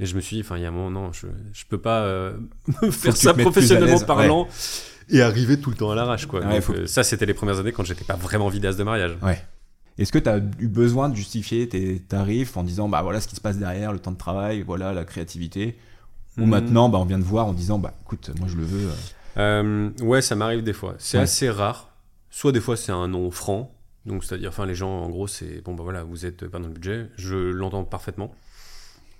et 0.00 0.06
je 0.06 0.14
me 0.14 0.20
suis 0.20 0.36
dit, 0.36 0.42
enfin, 0.42 0.56
il 0.58 0.62
y 0.62 0.64
a 0.64 0.68
un 0.68 0.72
moment, 0.72 0.90
non, 0.90 1.12
je, 1.12 1.26
je 1.52 1.64
peux 1.68 1.78
pas 1.80 2.02
euh, 2.02 2.34
faire 2.90 3.16
ça 3.16 3.34
professionnellement 3.34 3.98
parlant 4.00 4.46
et 5.10 5.22
arriver 5.22 5.58
tout 5.58 5.70
le 5.70 5.76
temps 5.76 5.90
à 5.90 5.96
l'arrache, 5.96 6.26
quoi. 6.26 6.40
Ouais, 6.40 6.52
Donc, 6.54 6.60
faut- 6.62 6.72
euh, 6.74 6.86
ça, 6.86 7.02
c'était 7.02 7.26
les 7.26 7.34
premières 7.34 7.58
années 7.58 7.72
quand 7.72 7.82
j'étais 7.84 8.04
pas 8.04 8.14
vraiment 8.14 8.48
vidéaste 8.48 8.78
de 8.78 8.84
mariage. 8.84 9.16
Ouais. 9.22 9.42
Est-ce 9.98 10.12
que 10.12 10.18
tu 10.20 10.28
as 10.28 10.36
eu 10.60 10.68
besoin 10.68 11.08
de 11.08 11.16
justifier 11.16 11.68
tes 11.68 11.98
tarifs 11.98 12.56
en 12.56 12.62
disant 12.62 12.88
bah 12.88 13.02
voilà 13.02 13.20
ce 13.20 13.26
qui 13.26 13.34
se 13.34 13.40
passe 13.40 13.58
derrière, 13.58 13.92
le 13.92 13.98
temps 13.98 14.12
de 14.12 14.16
travail, 14.18 14.62
voilà 14.62 14.92
la 14.92 15.04
créativité? 15.04 15.76
Ou 16.38 16.42
Hmm. 16.44 16.50
maintenant 16.50 16.88
bah, 16.88 16.98
on 17.00 17.04
vient 17.04 17.18
de 17.18 17.24
voir 17.24 17.46
en 17.46 17.52
disant 17.52 17.80
bah 17.80 17.92
écoute, 18.02 18.30
moi 18.38 18.46
je 18.46 18.54
le 18.56 18.62
veux. 18.62 18.88
Euh, 19.36 19.90
Euh, 20.00 20.04
ouais, 20.04 20.22
ça 20.22 20.34
m'arrive 20.36 20.62
des 20.62 20.72
fois. 20.72 20.94
C'est 20.98 21.18
Ouais. 21.18 21.24
assez 21.24 21.50
rare. 21.50 21.90
Soit 22.30 22.52
des 22.52 22.60
fois 22.60 22.76
c'est 22.76 22.92
un 22.92 23.08
nom 23.08 23.30
franc, 23.30 23.74
donc 24.06 24.22
c'est-à-dire, 24.24 24.50
enfin 24.50 24.66
les 24.66 24.74
gens 24.74 24.90
en 24.90 25.08
gros 25.08 25.26
c'est 25.26 25.62
bon 25.62 25.74
bah 25.74 25.82
voilà 25.82 26.02
vous 26.04 26.26
êtes 26.26 26.46
pas 26.46 26.58
dans 26.58 26.66
le 26.68 26.72
budget. 26.74 27.06
Je 27.16 27.34
l'entends 27.36 27.84
parfaitement 27.84 28.34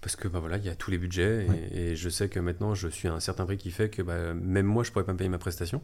parce 0.03 0.15
que 0.15 0.29
bah 0.29 0.39
voilà 0.41 0.59
il 0.59 0.65
y 0.65 0.69
a 0.69 0.75
tous 0.75 0.91
les 0.91 0.99
budgets 0.99 1.47
et, 1.47 1.49
Ouais. 1.49 1.69
et 1.73 1.97
je 1.97 2.09
sais 2.09 2.29
que 2.29 2.39
maintenant 2.39 2.75
je 2.75 2.87
suis 2.89 3.09
à 3.09 3.15
un 3.15 3.21
certain 3.21 3.45
prix 3.47 3.57
qui 3.57 3.71
fait 3.71 3.89
que 3.89 4.03
bah, 4.03 4.35
même 4.35 4.67
moi 4.67 4.85
je 4.85 4.93
pourrais 4.93 5.05
pas 5.05 5.13
me 5.13 5.19
payer 5.19 5.31
ma 5.31 5.39
prestation. 5.39 5.83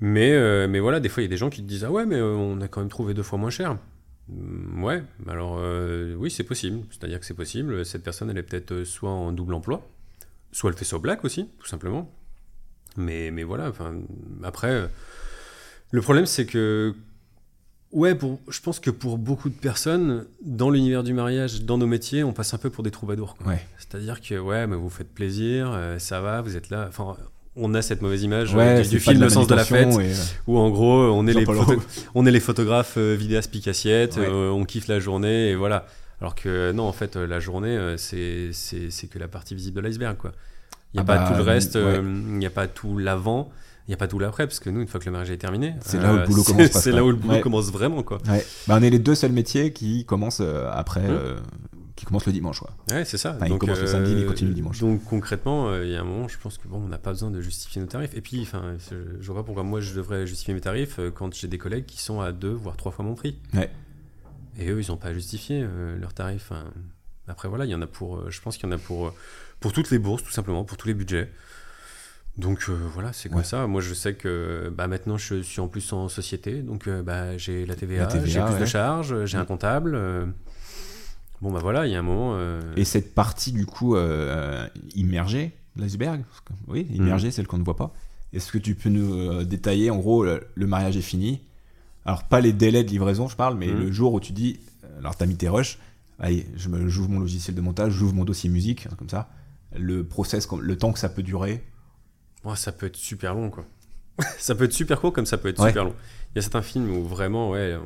Mais 0.00 0.32
euh, 0.32 0.68
mais 0.68 0.78
voilà 0.78 1.00
des 1.00 1.08
fois 1.08 1.22
il 1.22 1.26
y 1.26 1.28
a 1.28 1.30
des 1.30 1.36
gens 1.36 1.50
qui 1.50 1.62
te 1.62 1.66
disent 1.66 1.84
ah 1.84 1.90
ouais 1.90 2.06
mais 2.06 2.16
euh, 2.16 2.34
on 2.34 2.60
a 2.60 2.68
quand 2.68 2.80
même 2.80 2.90
trouvé 2.90 3.14
deux 3.14 3.22
fois 3.24 3.38
moins 3.38 3.50
cher. 3.50 3.78
Hum, 4.30 4.84
Ouais, 4.84 5.02
alors 5.26 5.56
euh, 5.58 6.14
oui, 6.16 6.30
c'est 6.30 6.44
possible. 6.44 6.80
C'est-à-dire 6.90 7.18
que 7.18 7.24
c'est 7.26 7.34
possible. 7.34 7.84
Cette 7.86 8.04
personne, 8.04 8.28
elle 8.30 8.36
est 8.38 8.42
peut-être 8.42 8.72
euh, 8.72 8.84
soit 8.84 9.10
en 9.10 9.32
double 9.32 9.54
emploi, 9.54 9.84
soit 10.52 10.70
elle 10.70 10.76
fait 10.76 10.84
ça 10.84 10.96
au 10.96 11.00
black 11.00 11.24
aussi, 11.24 11.48
tout 11.58 11.66
simplement. 11.66 12.12
Mais, 12.98 13.30
mais 13.30 13.44
voilà, 13.44 13.68
enfin, 13.68 13.94
après, 14.42 14.70
euh, 14.70 14.86
le 15.92 16.00
problème, 16.02 16.26
c'est 16.26 16.44
que, 16.46 16.94
ouais, 17.92 18.14
pour, 18.14 18.40
je 18.48 18.60
pense 18.60 18.80
que 18.80 18.90
pour 18.90 19.16
beaucoup 19.18 19.48
de 19.48 19.54
personnes, 19.54 20.26
dans 20.42 20.68
l'univers 20.70 21.02
du 21.04 21.14
mariage, 21.14 21.62
dans 21.62 21.78
nos 21.78 21.86
métiers, 21.86 22.24
on 22.24 22.32
passe 22.32 22.52
un 22.54 22.58
peu 22.58 22.70
pour 22.70 22.82
des 22.84 22.90
troubadours. 22.90 23.36
Ouais. 23.46 23.64
C'est-à-dire 23.78 24.20
que, 24.20 24.38
ouais, 24.38 24.66
mais 24.66 24.76
vous 24.76 24.90
faites 24.90 25.14
plaisir, 25.14 25.70
euh, 25.72 25.98
ça 25.98 26.20
va, 26.20 26.42
vous 26.42 26.56
êtes 26.56 26.68
là. 26.70 26.86
Enfin, 26.88 27.16
on 27.56 27.72
a 27.74 27.82
cette 27.82 28.02
mauvaise 28.02 28.22
image 28.22 28.54
euh, 28.54 28.58
Ouais, 28.58 28.82
du, 28.82 28.88
du 28.88 29.00
film 29.00 29.18
de 29.18 29.24
Le 29.24 29.30
sens 29.30 29.46
de 29.46 29.54
la 29.54 29.64
fête, 29.64 29.88
et, 29.98 30.12
où 30.46 30.58
en 30.58 30.70
gros, 30.70 30.92
on 31.10 31.26
est, 31.26 31.32
les, 31.32 31.44
photo- 31.44 31.82
on 32.14 32.26
est 32.26 32.30
les 32.30 32.40
photographes 32.40 32.94
euh, 32.98 33.14
vidéastes 33.18 33.50
pique-assiette, 33.50 34.16
Ouais. 34.16 34.26
euh, 34.28 34.50
on 34.50 34.64
kiffe 34.64 34.88
la 34.88 35.00
journée, 35.00 35.50
et 35.50 35.54
voilà. 35.54 35.86
Alors 36.20 36.34
que 36.34 36.72
non, 36.72 36.82
en 36.82 36.92
fait, 36.92 37.14
la 37.16 37.38
journée, 37.38 37.94
c'est 37.96 38.50
que 39.10 39.18
la 39.20 39.28
partie 39.28 39.54
visible 39.54 39.76
de 39.76 39.82
l'iceberg, 39.86 40.16
quoi. 40.16 40.32
Il 40.94 40.96
n'y 40.96 41.00
a 41.00 41.02
Ah 41.02 41.04
pas 41.04 41.18
bah, 41.18 41.28
tout 41.30 41.36
le 41.36 41.42
reste, 41.42 41.74
ouais. 41.74 41.80
euh, 41.82 42.02
il 42.02 42.38
n'y 42.38 42.46
a 42.46 42.50
pas 42.50 42.66
tout 42.66 42.96
l'avant, 42.96 43.50
il 43.86 43.90
n'y 43.90 43.94
a 43.94 43.98
pas 43.98 44.08
tout 44.08 44.18
l'après, 44.18 44.46
parce 44.46 44.58
que 44.60 44.70
nous, 44.70 44.80
une 44.80 44.88
fois 44.88 45.00
que 45.00 45.04
le 45.06 45.12
mariage 45.12 45.30
est 45.30 45.36
terminé, 45.38 45.74
C'est 45.80 46.00
là 46.00 46.14
où 46.14 46.16
le 46.18 46.24
boulot 46.26 46.42
c'est- 46.46 46.52
commence 46.52 46.70
C'est 46.70 46.92
là 46.92 47.04
où 47.04 47.10
le 47.10 47.16
boulot 47.16 47.34
ouais. 47.34 47.40
commence 47.40 47.70
vraiment, 47.70 48.02
quoi. 48.02 48.18
Ouais. 48.28 48.44
Bah, 48.66 48.76
on 48.78 48.82
est 48.82 48.90
les 48.90 48.98
deux 48.98 49.14
seuls 49.14 49.32
métiers 49.32 49.72
qui 49.72 50.04
commencent 50.04 50.40
euh, 50.40 50.68
après, 50.72 51.00
Hum. 51.06 51.10
euh, 51.10 51.36
qui 51.96 52.04
commencent 52.04 52.26
le 52.26 52.32
dimanche 52.32 52.60
quoi. 52.60 52.70
Ouais, 52.92 53.04
c'est 53.04 53.18
ça. 53.18 53.34
Enfin, 53.36 53.46
il 53.52 53.58
commence 53.58 53.80
le 53.80 53.88
samedi, 53.88 54.14
mais 54.14 54.20
il 54.20 54.26
continue 54.28 54.50
le 54.50 54.54
dimanche. 54.54 54.78
Donc 54.78 55.02
concrètement, 55.04 55.68
euh, 55.68 55.84
il 55.84 55.90
y 55.90 55.96
a 55.96 56.00
un 56.00 56.04
moment, 56.04 56.28
je 56.28 56.38
pense 56.38 56.56
que 56.56 56.68
bon, 56.68 56.78
on 56.84 56.86
n'a 56.88 56.96
pas 56.96 57.10
besoin 57.10 57.30
de 57.32 57.40
justifier 57.40 57.82
nos 57.82 57.88
tarifs. 57.88 58.14
Et 58.14 58.20
puis, 58.20 58.40
enfin, 58.42 58.76
je, 58.88 59.26
vois 59.26 59.40
pas 59.42 59.42
pourquoi 59.42 59.64
moi 59.64 59.80
je 59.80 59.94
devrais 59.94 60.24
justifier 60.24 60.54
mes 60.54 60.60
tarifs 60.60 61.00
euh, 61.00 61.10
quand 61.10 61.34
j'ai 61.34 61.48
des 61.48 61.58
collègues 61.58 61.86
qui 61.86 62.00
sont 62.00 62.20
à 62.20 62.30
deux 62.30 62.52
voire 62.52 62.76
trois 62.76 62.92
fois 62.92 63.04
mon 63.04 63.16
prix. 63.16 63.36
Ouais. 63.52 63.68
Et 64.60 64.70
eux, 64.70 64.80
ils 64.80 64.90
n'ont 64.92 64.96
pas 64.96 65.12
justifié 65.12 65.60
euh, 65.64 65.98
leurs 65.98 66.14
tarifs. 66.14 66.52
Après 67.26 67.48
voilà, 67.48 67.64
il 67.64 67.70
y 67.70 67.74
en 67.74 67.82
a 67.82 67.86
pour, 67.88 68.16
euh, 68.18 68.26
je 68.30 68.40
pense 68.40 68.56
qu'il 68.56 68.68
y 68.68 68.72
en 68.72 68.76
a 68.76 68.78
pour 68.78 69.08
euh, 69.08 69.14
pour 69.60 69.72
toutes 69.72 69.90
les 69.90 69.98
bourses, 69.98 70.22
tout 70.22 70.30
simplement, 70.30 70.64
pour 70.64 70.76
tous 70.76 70.88
les 70.88 70.94
budgets. 70.94 71.30
Donc 72.36 72.66
euh, 72.68 72.74
voilà, 72.94 73.12
c'est 73.12 73.28
comme 73.28 73.38
Ouais. 73.38 73.44
ça. 73.44 73.66
Moi, 73.66 73.80
je 73.80 73.92
sais 73.94 74.14
que 74.14 74.72
bah, 74.76 74.86
maintenant, 74.86 75.16
je 75.18 75.42
suis 75.42 75.60
en 75.60 75.66
plus 75.68 75.92
en 75.92 76.08
société, 76.08 76.62
donc 76.62 76.86
euh, 76.86 77.02
bah, 77.02 77.36
j'ai 77.36 77.66
la 77.66 77.74
TVA, 77.74 78.06
TVA, 78.06 78.26
j'ai 78.26 78.40
plus 78.42 78.54
ouais. 78.54 78.60
de 78.60 78.64
charges, 78.64 79.24
j'ai 79.24 79.38
un 79.38 79.42
Mm. 79.42 79.46
comptable. 79.46 79.92
euh, 79.96 80.26
Bon, 81.40 81.52
bah 81.52 81.60
voilà, 81.62 81.86
il 81.86 81.92
y 81.92 81.94
a 81.94 82.00
un 82.00 82.02
moment. 82.02 82.36
Et 82.76 82.84
cette 82.84 83.14
partie, 83.14 83.52
du 83.52 83.64
coup, 83.64 83.96
immergée, 84.96 85.52
l'iceberg, 85.76 86.24
oui, 86.66 86.88
immergée, 86.92 87.30
celle 87.30 87.46
qu'on 87.46 87.58
ne 87.58 87.64
voit 87.64 87.76
pas. 87.76 87.94
Est-ce 88.32 88.50
que 88.50 88.58
tu 88.58 88.74
peux 88.74 88.88
nous 88.88 89.44
détailler, 89.44 89.90
en 89.90 89.98
gros, 89.98 90.24
le, 90.24 90.44
le 90.56 90.66
mariage 90.66 90.96
est 90.96 91.00
fini? 91.02 91.40
Alors, 92.04 92.24
pas 92.24 92.40
les 92.40 92.52
délais 92.52 92.82
de 92.82 92.88
livraison, 92.90 93.28
je 93.28 93.36
parle, 93.36 93.56
mais 93.56 93.68
Mhm. 93.68 93.80
le 93.84 93.92
jour 93.92 94.12
où 94.14 94.18
tu 94.20 94.32
dis, 94.32 94.58
alors, 94.98 95.14
t'as 95.16 95.26
mis 95.26 95.36
tes 95.36 95.48
rushs, 95.48 95.78
allez, 96.18 96.44
je 96.56 96.68
me- 96.68 96.88
j'ouvre 96.88 97.10
mon 97.10 97.20
logiciel 97.20 97.54
de 97.54 97.60
montage, 97.60 97.92
j'ouvre 97.92 98.14
mon 98.14 98.24
dossier 98.24 98.50
musique, 98.50 98.88
comme 98.98 99.08
ça. 99.08 99.28
Le 99.76 100.04
process, 100.04 100.48
le 100.60 100.76
temps 100.76 100.92
que 100.92 100.98
ça 100.98 101.08
peut 101.08 101.22
durer. 101.22 101.62
Ça 102.54 102.72
peut 102.72 102.86
être 102.86 102.96
super 102.96 103.34
long, 103.34 103.50
quoi. 103.50 103.66
ça 104.38 104.54
peut 104.54 104.64
être 104.64 104.72
super 104.72 105.00
court 105.00 105.12
comme 105.12 105.26
ça 105.26 105.36
peut 105.38 105.48
être 105.48 105.60
Ouais. 105.60 105.68
super 105.68 105.84
long. 105.84 105.94
Il 106.32 106.36
y 106.36 106.38
a 106.38 106.42
certains 106.42 106.62
films 106.62 106.90
où 106.90 107.04
vraiment, 107.04 107.50
ouais, 107.50 107.76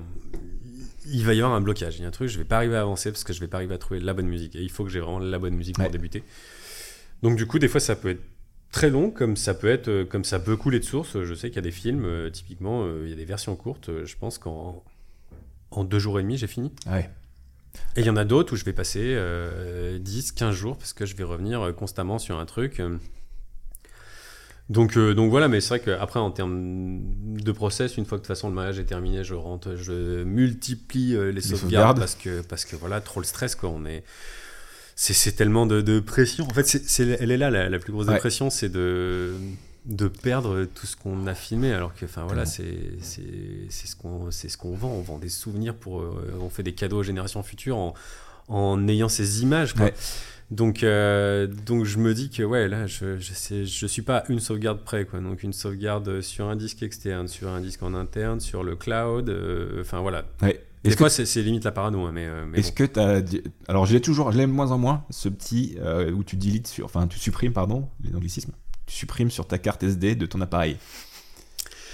il 1.06 1.24
va 1.24 1.34
y 1.34 1.40
avoir 1.40 1.54
un 1.56 1.60
blocage. 1.60 1.98
Il 1.98 2.02
y 2.02 2.04
a 2.04 2.08
un 2.08 2.12
truc, 2.12 2.28
je 2.28 2.38
vais 2.38 2.44
pas 2.44 2.56
arriver 2.58 2.76
à 2.76 2.82
avancer 2.82 3.10
parce 3.10 3.24
que 3.24 3.32
je 3.32 3.40
vais 3.40 3.48
pas 3.48 3.56
arriver 3.58 3.74
à 3.74 3.78
trouver 3.78 4.00
la 4.00 4.14
bonne 4.14 4.28
musique. 4.28 4.54
Et 4.56 4.62
il 4.62 4.70
faut 4.70 4.84
que 4.84 4.90
j'ai 4.90 5.00
vraiment 5.00 5.18
la 5.18 5.38
bonne 5.38 5.54
musique 5.54 5.74
pour 5.76 5.84
Ouais. 5.84 5.90
débuter. 5.90 6.22
Donc, 7.22 7.36
du 7.36 7.46
coup, 7.46 7.58
des 7.58 7.68
fois, 7.68 7.80
ça 7.80 7.96
peut 7.96 8.10
être 8.10 8.22
très 8.70 8.88
long, 8.88 9.10
comme 9.10 9.36
ça 9.36 9.52
peut 9.54 9.68
être, 9.68 9.88
euh, 9.88 10.04
comme 10.04 10.24
ça 10.24 10.38
peut 10.38 10.56
couler 10.56 10.78
de 10.80 10.84
source. 10.84 11.22
Je 11.22 11.34
sais 11.34 11.48
qu'il 11.48 11.56
y 11.56 11.58
a 11.58 11.62
des 11.62 11.70
films, 11.72 12.04
euh, 12.04 12.30
typiquement, 12.30 12.84
euh, 12.84 13.02
il 13.04 13.10
y 13.10 13.12
a 13.12 13.16
des 13.16 13.24
versions 13.24 13.54
courtes. 13.56 13.90
je 14.04 14.16
pense 14.16 14.38
qu'en 14.38 14.82
en 15.72 15.84
deux 15.84 15.98
jours 15.98 16.18
et 16.20 16.22
demi, 16.22 16.36
j'ai 16.36 16.46
fini. 16.46 16.72
Ouais. 16.86 17.10
Et 17.96 18.00
il 18.00 18.06
y 18.06 18.10
en 18.10 18.16
a 18.16 18.24
d'autres 18.24 18.54
où 18.54 18.56
je 18.56 18.64
vais 18.64 18.72
passer 18.72 19.00
euh, 19.02 19.98
10, 19.98 20.32
15 20.32 20.54
jours 20.54 20.76
parce 20.76 20.92
que 20.92 21.06
je 21.06 21.16
vais 21.16 21.24
revenir 21.24 21.60
euh, 21.62 21.72
constamment 21.72 22.18
sur 22.18 22.38
un 22.38 22.46
truc. 22.46 22.80
Donc, 24.70 24.96
euh, 24.96 25.12
donc 25.14 25.30
voilà, 25.30 25.48
mais 25.48 25.60
c'est 25.60 25.68
vrai 25.68 25.80
qu'après, 25.80 26.18
en 26.20 26.30
termes 26.30 27.00
de 27.22 27.52
process, 27.52 27.96
une 27.98 28.06
fois 28.06 28.16
que 28.18 28.22
de 28.22 28.26
toute 28.26 28.34
façon 28.34 28.48
le 28.48 28.54
mariage 28.54 28.78
est 28.78 28.84
terminé, 28.84 29.22
je 29.24 29.34
rentre, 29.34 29.76
je 29.76 30.22
multiplie 30.22 31.14
euh, 31.14 31.30
les, 31.30 31.40
sauvegardes, 31.40 31.60
sauvegardes. 31.60 31.98
parce 31.98 32.14
que, 32.14 32.40
parce 32.42 32.64
que 32.64 32.76
voilà, 32.76 33.00
trop 33.00 33.20
le 33.20 33.26
stress, 33.26 33.54
quoi. 33.54 33.68
On 33.68 33.84
est. 33.84 34.02
C'est, 34.94 35.32
tellement 35.32 35.66
de, 35.66 35.80
de 35.80 36.00
pression. 36.00 36.44
En 36.44 36.54
fait, 36.54 36.64
c'est, 36.64 37.08
elle 37.20 37.30
est 37.32 37.36
là, 37.36 37.50
la, 37.50 37.68
la 37.68 37.78
plus 37.78 37.92
grosse 37.92 38.06
Ouais. 38.06 38.18
pression, 38.18 38.50
c'est 38.50 38.68
de, 38.68 39.34
de 39.86 40.08
perdre 40.08 40.64
tout 40.64 40.86
ce 40.86 40.96
qu'on 40.96 41.26
a 41.26 41.34
filmé. 41.34 41.72
Alors 41.72 41.94
que, 41.94 42.04
enfin 42.04 42.24
voilà, 42.24 42.46
c'est, 42.46 42.96
c'est, 43.00 43.22
ce 43.70 43.96
qu'on, 43.96 44.30
c'est 44.30 44.48
ce 44.48 44.56
qu'on 44.56 44.74
vend. 44.74 44.90
On 44.90 45.00
vend 45.02 45.18
des 45.18 45.28
souvenirs 45.28 45.74
pour. 45.74 46.00
euh, 46.00 46.38
on 46.40 46.48
fait 46.50 46.62
des 46.62 46.72
cadeaux 46.74 46.98
aux 46.98 47.02
générations 47.02 47.42
futures 47.42 47.76
en, 47.76 47.94
en 48.48 48.86
ayant 48.88 49.08
ces 49.08 49.42
images, 49.42 49.74
quoi. 49.74 49.86
Ouais. 49.86 49.94
Donc, 50.50 50.82
euh, 50.82 51.46
donc 51.46 51.84
je 51.84 51.96
me 51.98 52.12
dis 52.12 52.28
que 52.28 52.42
ouais, 52.42 52.68
là, 52.68 52.86
je, 52.86 53.18
je, 53.18 53.32
sais, 53.32 53.64
je 53.64 53.86
suis 53.86 54.02
pas 54.02 54.18
à 54.18 54.30
une 54.30 54.38
sauvegarde 54.40 54.80
près, 54.84 55.06
quoi. 55.06 55.18
Donc 55.20 55.42
une 55.42 55.54
sauvegarde 55.54 56.20
sur 56.20 56.46
un 56.46 56.56
disque 56.56 56.82
externe, 56.82 57.26
sur 57.26 57.48
un 57.48 57.60
disque 57.60 57.82
en 57.82 57.94
interne, 57.94 58.38
sur 58.38 58.62
le 58.62 58.76
cloud. 58.76 59.30
euh, 59.30 59.80
Enfin 59.80 60.00
voilà. 60.00 60.26
Ouais. 60.42 60.62
Des 60.84 60.88
Est-ce 60.90 60.96
que 60.96 61.04
fois, 61.04 61.10
c'est 61.10 61.26
c'est 61.26 61.42
limite 61.42 61.64
la 61.64 61.70
parano, 61.70 62.04
hein, 62.06 62.10
mais, 62.12 62.28
mais 62.48 62.58
Est-ce 62.58 62.72
bon. 62.72 62.86
que. 62.86 63.42
Alors, 63.68 63.86
je 63.86 63.94
l'ai 63.94 64.00
toujours, 64.00 64.32
je 64.32 64.36
l'ai 64.38 64.46
de 64.46 64.50
moins 64.50 64.72
en 64.72 64.78
moins, 64.78 65.04
ce 65.10 65.28
petit 65.28 65.76
euh, 65.80 66.10
où 66.10 66.22
tu 66.24 66.36
deletes 66.36 66.66
sur. 66.66 66.84
Enfin, 66.86 67.06
tu 67.06 67.18
supprimes, 67.20 67.52
pardon, 67.52 67.88
les 68.02 68.14
anglicismes? 68.14 68.52
Supprimes 68.92 69.30
sur 69.30 69.46
ta 69.46 69.56
carte 69.56 69.82
SD 69.82 70.16
de 70.16 70.26
ton 70.26 70.42
appareil. 70.42 70.76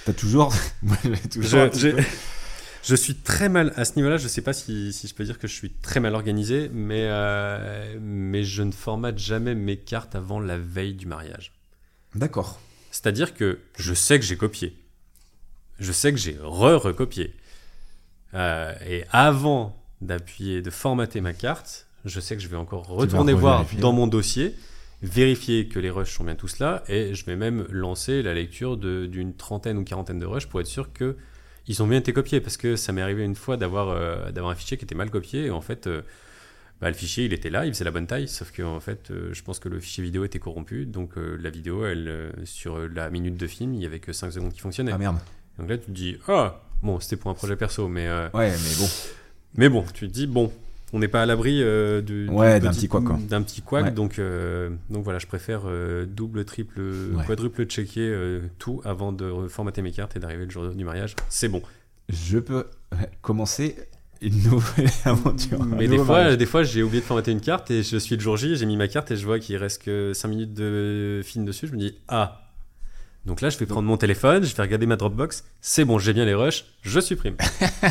T'as 0.04 0.12
toujours. 0.12 0.52
Je, 2.82 2.94
suis 2.96 3.14
très 3.14 3.48
mal 3.48 3.72
à 3.76 3.84
ce 3.84 3.94
niveau-là. 3.94 4.16
Je 4.16 4.26
sais 4.26 4.42
pas 4.42 4.52
si, 4.52 4.92
si 4.92 5.06
je 5.06 5.14
peux 5.14 5.22
dire 5.22 5.38
que 5.38 5.46
je 5.46 5.52
suis 5.52 5.70
très 5.70 6.00
mal 6.00 6.14
organisé, 6.14 6.70
mais, 6.72 7.06
euh, 7.08 7.98
mais 8.00 8.42
je 8.42 8.62
ne 8.62 8.72
formate 8.72 9.18
jamais 9.18 9.54
mes 9.54 9.76
cartes 9.76 10.16
avant 10.16 10.40
la 10.40 10.56
veille 10.58 10.94
du 10.94 11.06
mariage. 11.06 11.52
D'accord. 12.14 12.60
C'est-à-dire 12.90 13.34
que 13.34 13.60
je 13.78 13.94
sais 13.94 14.18
que 14.18 14.24
j'ai 14.24 14.36
copié. 14.36 14.76
Je 15.78 15.92
sais 15.92 16.10
que 16.12 16.18
j'ai 16.18 16.36
re-recopié. 16.40 17.34
Euh, 18.34 18.74
et 18.86 19.04
avant 19.12 19.76
d'appuyer, 20.00 20.62
de 20.62 20.70
formater 20.70 21.20
ma 21.20 21.34
carte, 21.34 21.86
je 22.04 22.18
sais 22.18 22.36
que 22.36 22.42
je 22.42 22.48
vais 22.48 22.56
encore 22.56 22.86
retourner 22.86 23.34
voir 23.34 23.66
dans 23.78 23.92
mon 23.92 24.06
dossier, 24.06 24.56
vérifier 25.02 25.68
que 25.68 25.78
les 25.78 25.90
rushs 25.90 26.12
sont 26.16 26.24
bien 26.24 26.34
tous 26.34 26.58
là, 26.58 26.82
et 26.88 27.14
je 27.14 27.24
vais 27.24 27.36
même 27.36 27.66
lancer 27.70 28.22
la 28.22 28.34
lecture 28.34 28.76
d'une 28.76 29.34
trentaine 29.34 29.78
ou 29.78 29.84
quarantaine 29.84 30.18
de 30.18 30.26
rushs 30.26 30.46
pour 30.46 30.60
être 30.60 30.66
sûr 30.66 30.92
que 30.92 31.16
ils 31.68 31.82
ont 31.82 31.86
bien 31.86 31.98
été 31.98 32.12
copiés. 32.12 32.40
Parce 32.40 32.56
que 32.56 32.76
ça 32.76 32.92
m'est 32.92 33.02
arrivé 33.02 33.24
une 33.24 33.34
fois 33.34 33.56
d'avoir 33.56 33.90
euh, 33.90 34.30
d'avoir 34.32 34.52
un 34.52 34.56
fichier 34.56 34.76
qui 34.76 34.84
était 34.84 34.94
mal 34.94 35.10
copié, 35.10 35.46
et 35.46 35.50
en 35.50 35.60
fait, 35.60 35.86
euh, 35.86 36.02
bah, 36.80 36.88
le 36.88 36.94
fichier 36.94 37.24
il 37.26 37.32
était 37.32 37.50
là, 37.50 37.66
il 37.66 37.72
faisait 37.72 37.84
la 37.84 37.90
bonne 37.90 38.06
taille, 38.06 38.26
sauf 38.28 38.50
que 38.50 38.62
en 38.62 38.80
fait, 38.80 39.10
euh, 39.10 39.30
je 39.32 39.42
pense 39.42 39.58
que 39.58 39.68
le 39.68 39.78
fichier 39.78 40.02
vidéo 40.02 40.24
était 40.24 40.38
corrompu, 40.38 40.86
donc 40.86 41.12
la 41.16 41.50
vidéo, 41.50 41.84
elle, 41.86 42.32
sur 42.44 42.78
la 42.88 43.10
minute 43.10 43.36
de 43.36 43.46
film, 43.46 43.74
il 43.74 43.82
y 43.82 43.86
avait 43.86 44.00
que 44.00 44.12
5 44.12 44.32
secondes 44.32 44.52
qui 44.52 44.60
fonctionnaient. 44.60 44.92
Ah 44.92 44.98
merde. 44.98 45.18
Donc 45.58 45.68
là, 45.68 45.76
tu 45.76 45.86
te 45.86 45.90
dis, 45.90 46.16
ah, 46.28 46.62
bon, 46.82 47.00
c'était 47.00 47.16
pour 47.16 47.30
un 47.30 47.34
projet 47.34 47.56
perso, 47.56 47.88
mais, 47.88 48.08
Ouais, 48.32 48.50
mais 48.50 48.76
bon. 48.78 48.88
mais 49.54 49.68
bon, 49.68 49.84
tu 49.92 50.06
te 50.08 50.12
dis, 50.12 50.26
bon, 50.28 50.52
on 50.92 50.98
n'est 51.00 51.08
pas 51.08 51.22
à 51.22 51.26
l'abri 51.26 51.62
euh, 51.62 52.00
du, 52.00 52.26
du 52.26 52.30
Ouais, 52.32 52.60
d'un 52.60 52.70
petit 52.70 52.88
couac, 52.88 53.04
quoi. 53.04 53.18
D'un 53.28 53.42
petit 53.42 53.60
couac, 53.62 53.84
Ouais. 53.86 53.90
donc, 53.90 54.18
euh, 54.18 54.70
donc 54.90 55.04
voilà, 55.04 55.18
je 55.18 55.26
préfère 55.26 55.62
euh, 55.66 56.06
double, 56.06 56.44
triple, 56.44 56.80
Ouais. 56.80 57.24
quadruple 57.26 57.64
checker 57.66 58.40
tout 58.58 58.80
avant 58.84 59.12
de 59.12 59.28
reformater 59.28 59.82
mes 59.82 59.92
cartes 59.92 60.16
et 60.16 60.18
d'arriver 60.20 60.44
le 60.44 60.50
jour 60.50 60.66
du 60.68 60.84
mariage. 60.84 61.14
C'est 61.28 61.48
bon. 61.48 61.62
Je 62.08 62.38
peux 62.38 62.64
commencer 63.20 63.76
une 64.22 64.42
nouvelle 64.44 64.88
aventure. 65.04 65.62
Mais 65.64 65.86
des 65.86 65.88
nouveau 65.96 66.04
fois, 66.06 66.18
mariage. 66.20 66.38
des 66.38 66.46
fois, 66.46 66.62
j'ai 66.62 66.82
oublié 66.82 67.00
de 67.00 67.06
formater 67.06 67.30
une 67.32 67.40
carte 67.40 67.70
et 67.70 67.82
je 67.82 67.96
suis 67.98 68.16
le 68.16 68.20
jour 68.20 68.36
J, 68.36 68.56
j'ai 68.56 68.66
mis 68.66 68.76
ma 68.76 68.88
carte 68.88 69.10
et 69.10 69.16
je 69.16 69.24
vois 69.24 69.38
qu'il 69.38 69.56
reste 69.56 69.82
que 69.82 70.12
5 70.14 70.28
minutes 70.28 70.54
de 70.54 71.20
film 71.24 71.44
dessus. 71.44 71.66
Je 71.68 71.72
me 71.72 71.78
dis, 71.78 71.94
ah. 72.08 72.47
Donc 73.28 73.42
là, 73.42 73.50
je 73.50 73.58
vais 73.58 73.66
prendre 73.66 73.86
mon 73.86 73.98
téléphone, 73.98 74.42
je 74.42 74.56
vais 74.56 74.62
regarder 74.62 74.86
ma 74.86 74.96
Dropbox. 74.96 75.44
C'est 75.60 75.84
bon, 75.84 75.98
j'ai 75.98 76.14
bien 76.14 76.24
les 76.24 76.32
rushs, 76.34 76.64
je 76.82 76.98
supprime. 76.98 77.36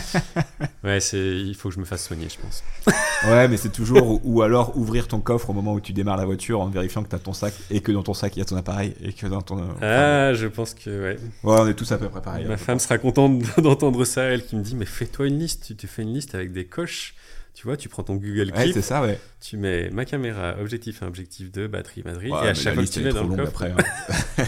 ouais, 0.83 0.99
c'est, 0.99 1.19
il 1.19 1.53
faut 1.55 1.69
que 1.69 1.75
je 1.75 1.79
me 1.79 1.85
fasse 1.85 2.05
soigner, 2.05 2.27
je 2.27 2.39
pense. 2.41 2.63
Ouais, 3.27 3.47
mais 3.47 3.57
c'est 3.57 3.71
toujours. 3.71 4.19
ou- 4.25 4.41
alors 4.43 4.77
ouvrir 4.77 5.07
ton 5.07 5.19
coffre 5.19 5.49
au 5.49 5.53
moment 5.53 5.73
où 5.73 5.79
tu 5.81 5.91
démarres 5.93 6.17
la 6.17 6.25
voiture 6.25 6.59
en 6.61 6.67
vérifiant 6.67 7.01
que 7.03 7.09
t'as 7.09 7.17
ton 7.19 7.33
sac 7.33 7.53
et 7.71 7.81
que 7.81 7.91
dans 7.91 8.03
ton 8.03 8.13
sac 8.13 8.35
il 8.35 8.39
y 8.39 8.41
a 8.41 8.45
ton 8.45 8.55
appareil 8.55 8.93
et 9.01 9.11
que 9.13 9.25
dans 9.25 9.41
ton. 9.41 9.55
enfin, 9.59 9.75
Ah, 9.81 10.33
je 10.35 10.45
pense 10.47 10.73
que 10.75 10.89
ouais. 10.89 11.15
Ouais, 11.43 11.55
on 11.59 11.67
est 11.67 11.73
tous 11.73 11.91
à 11.91 11.97
peu 11.97 12.07
près 12.09 12.21
pareil. 12.21 12.45
Ma 12.45 12.53
hein, 12.53 12.57
femme 12.57 12.77
sera 12.79 12.97
contente 12.99 13.41
d'entendre 13.61 14.05
ça, 14.05 14.23
elle 14.23 14.45
qui 14.45 14.55
me 14.55 14.61
dit 14.61 14.75
mais 14.75 14.85
fais-toi 14.85 15.27
une 15.27 15.39
liste, 15.39 15.65
tu 15.67 15.75
te 15.75 15.87
fais 15.87 16.03
une 16.03 16.13
liste 16.13 16.35
avec 16.35 16.51
des 16.51 16.65
coches. 16.65 17.15
Tu 17.55 17.65
vois, 17.65 17.75
tu 17.75 17.89
prends 17.89 18.03
ton 18.03 18.15
Google 18.15 18.51
Ouais, 18.55 18.65
Keep, 18.65 18.73
c'est 18.75 18.81
ça, 18.83 19.01
ouais. 19.01 19.19
tu 19.41 19.57
mets 19.57 19.89
ma 19.89 20.05
caméra, 20.05 20.55
objectif 20.61 21.01
1, 21.01 21.07
objectif 21.07 21.51
2, 21.51 21.67
batterie, 21.67 22.03
batterie, 22.03 22.31
Ouais, 22.31 22.45
et 22.45 22.49
à 22.49 22.53
chaque 22.53 22.75
fois 22.75 22.83
que 22.85 22.89
tu 22.89 22.99
mets 23.01 23.11
dans 23.13 23.23
le 23.23 23.35
coffre. 23.35 23.49
après. 23.63 23.71
hein. 23.71 24.43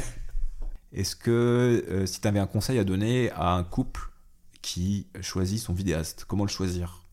Est-ce 0.93 1.15
que 1.15 1.29
euh, 1.89 2.05
si 2.05 2.19
tu 2.21 2.27
avais 2.27 2.39
un 2.39 2.47
conseil 2.47 2.79
à 2.79 2.83
donner 2.83 3.31
à 3.31 3.51
un 3.53 3.63
couple 3.63 4.09
qui 4.61 5.07
choisit 5.21 5.59
son 5.59 5.73
vidéaste, 5.73 6.25
comment 6.27 6.43
le 6.45 6.49
choisir? 6.49 7.03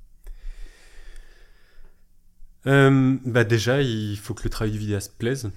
Euh, 2.66 3.16
bah 3.24 3.44
déjà, 3.44 3.82
il 3.82 4.16
faut 4.18 4.34
que 4.34 4.42
le 4.44 4.50
travail 4.50 4.72
du 4.72 4.78
vidéaste 4.78 5.16
plaise. 5.18 5.50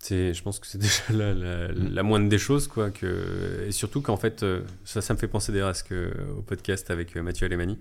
C'est, 0.00 0.34
je 0.34 0.42
pense 0.42 0.58
que 0.58 0.66
c'est 0.66 0.78
déjà 0.86 1.02
la, 1.10 1.32
la, 1.32 1.68
Mm. 1.68 1.94
la 1.94 2.02
moindre 2.02 2.28
des 2.28 2.38
choses, 2.38 2.66
quoi. 2.66 2.90
Que, 2.90 3.64
et 3.68 3.72
surtout 3.72 4.00
qu'en 4.00 4.16
fait, 4.16 4.42
euh, 4.42 4.62
ça, 4.84 5.00
ça 5.00 5.14
me 5.14 5.18
fait 5.18 5.28
penser 5.28 5.52
d'ailleurs 5.52 5.68
à 5.68 5.74
ce 5.74 5.84
que, 5.84 6.12
au 6.36 6.42
podcast 6.42 6.90
avec 6.90 7.14
Mathieu 7.16 7.46
Alemani. 7.46 7.78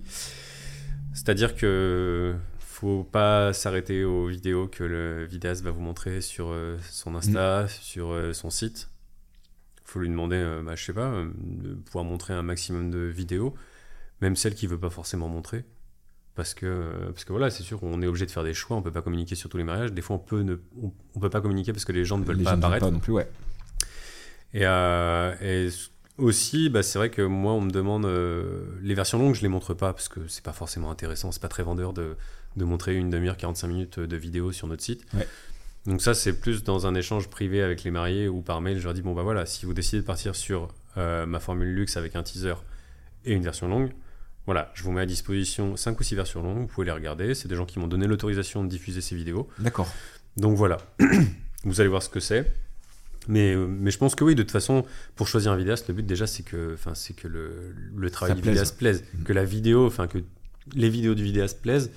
C'est-à-dire 1.13 1.55
que 1.55 2.35
faut 2.59 3.03
pas 3.03 3.53
s'arrêter 3.53 4.03
aux 4.03 4.27
vidéos 4.27 4.67
que 4.67 4.83
le 4.83 5.25
vidéaste 5.25 5.63
va 5.63 5.71
vous 5.71 5.81
montrer 5.81 6.21
sur 6.21 6.55
son 6.89 7.15
Insta, 7.15 7.67
sur 7.67 8.11
euh, 8.11 8.33
son 8.33 8.49
site. 8.49 8.90
Faut 9.91 9.99
lui 9.99 10.09
demander, 10.09 10.37
euh, 10.37 10.61
bah, 10.63 10.75
je 10.75 10.83
sais 10.85 10.93
pas, 10.93 11.07
euh, 11.11 11.29
de 11.35 11.73
pouvoir 11.73 12.05
montrer 12.05 12.33
un 12.33 12.43
maximum 12.43 12.89
de 12.91 12.99
vidéos, 12.99 13.53
même 14.21 14.35
celles 14.35 14.55
qu'il 14.55 14.69
veut 14.69 14.79
pas 14.79 14.89
forcément 14.89 15.27
montrer. 15.27 15.65
Parce 16.33 16.53
que, 16.53 16.65
euh, 16.65 17.05
parce 17.11 17.25
que 17.25 17.33
voilà, 17.33 17.49
c'est 17.49 17.63
sûr, 17.63 17.83
on 17.83 18.01
est 18.01 18.07
obligé 18.07 18.25
de 18.25 18.31
faire 18.31 18.43
des 18.45 18.53
choix, 18.53 18.77
on 18.77 18.81
peut 18.81 18.91
pas 18.91 19.01
communiquer 19.01 19.35
sur 19.35 19.49
tous 19.49 19.57
les 19.57 19.65
mariages. 19.65 19.91
Des 19.91 20.01
fois, 20.01 20.15
on 20.15 20.19
peut, 20.19 20.41
ne, 20.41 20.55
on, 20.81 20.93
on 21.15 21.19
peut 21.19 21.29
pas 21.29 21.41
communiquer 21.41 21.73
parce 21.73 21.83
que 21.83 21.91
les 21.91 22.05
gens 22.05 22.17
ne 22.17 22.23
veulent 22.23 22.37
Les 22.37 22.43
pas 22.45 22.51
gens 22.51 22.55
ne 22.57 22.61
veulent 22.61 22.65
apparaître. 22.67 22.85
pas 22.85 22.91
non 22.91 22.99
plus, 22.99 23.11
ouais. 23.13 23.29
Et, 24.53 24.61
euh, 24.65 25.35
et 25.41 25.69
aussi, 26.17 26.69
bah, 26.69 26.83
c'est 26.83 26.97
vrai 26.99 27.09
que 27.09 27.21
moi, 27.21 27.51
on 27.53 27.61
me 27.61 27.71
demande 27.71 28.05
les 28.81 28.93
versions 28.93 29.19
longues, 29.19 29.35
je 29.35 29.41
les 29.41 29.47
montre 29.49 29.73
pas 29.73 29.91
parce 29.93 30.07
que 30.07 30.27
c'est 30.27 30.43
pas 30.43 30.53
forcément 30.53 30.89
intéressant, 30.91 31.31
c'est 31.33 31.41
pas 31.41 31.47
très 31.49 31.63
vendeur 31.63 31.91
de, 31.93 32.15
de 32.55 32.63
montrer 32.65 32.95
une 32.95 33.09
demi-heure, 33.09 33.37
45 33.37 33.67
minutes 33.67 33.99
de 33.99 34.15
vidéo 34.17 34.51
sur 34.53 34.67
notre 34.67 34.83
site. 34.83 35.03
Ouais. 35.13 35.27
Donc 35.87 36.01
ça, 36.01 36.13
c'est 36.13 36.33
plus 36.39 36.63
dans 36.63 36.85
un 36.85 36.93
échange 36.95 37.27
privé 37.27 37.61
avec 37.61 37.83
les 37.83 37.91
mariés 37.91 38.27
ou 38.27 38.41
par 38.41 38.61
mail. 38.61 38.77
Je 38.79 38.83
leur 38.83 38.93
dis 38.93 39.01
bon 39.01 39.13
bah 39.13 39.23
voilà, 39.23 39.45
si 39.45 39.65
vous 39.65 39.73
décidez 39.73 40.01
de 40.01 40.05
partir 40.05 40.35
sur 40.35 40.67
euh, 40.97 41.25
ma 41.25 41.39
formule 41.39 41.73
luxe 41.73 41.97
avec 41.97 42.15
un 42.15 42.23
teaser 42.23 42.53
et 43.25 43.33
une 43.33 43.43
version 43.43 43.67
longue, 43.67 43.91
voilà, 44.45 44.71
je 44.75 44.83
vous 44.83 44.91
mets 44.91 45.01
à 45.01 45.05
disposition 45.05 45.75
5 45.75 45.99
ou 45.99 46.03
6 46.03 46.15
versions 46.15 46.43
longues, 46.43 46.59
vous 46.59 46.67
pouvez 46.67 46.85
les 46.85 46.91
regarder. 46.91 47.33
C'est 47.35 47.47
des 47.47 47.55
gens 47.55 47.65
qui 47.65 47.79
m'ont 47.79 47.87
donné 47.87 48.07
l'autorisation 48.07 48.63
de 48.63 48.69
diffuser 48.69 49.01
ces 49.01 49.15
vidéos. 49.15 49.47
D'accord. 49.59 49.87
Donc 50.37 50.55
voilà, 50.57 50.77
vous 51.63 51.79
allez 51.81 51.89
voir 51.89 52.03
ce 52.03 52.09
que 52.09 52.19
c'est. 52.19 52.51
Mais, 53.27 53.53
euh, 53.53 53.67
mais 53.67 53.91
je 53.91 53.97
pense 53.99 54.15
que 54.15 54.23
oui, 54.23 54.33
de 54.33 54.41
toute 54.41 54.51
façon, 54.51 54.83
pour 55.15 55.27
choisir 55.27 55.51
un 55.51 55.57
vidéaste, 55.57 55.87
le 55.89 55.93
but 55.93 56.05
déjà, 56.05 56.25
c'est 56.25 56.41
que, 56.43 56.75
que 57.17 57.27
le, 57.27 57.75
le 57.95 58.09
travail 58.09 58.31
Ça 58.31 58.35
du 58.35 58.41
plaise. 58.41 58.53
vidéaste 58.53 58.77
plaise. 58.77 59.03
Mhm. 59.13 59.23
Que 59.23 59.33
la 59.33 59.45
vidéo, 59.45 59.85
enfin, 59.85 60.07
que 60.07 60.17
les 60.73 60.89
vidéos 60.89 61.13
du 61.13 61.23
vidéaste 61.23 61.61
plaisent, 61.61 61.91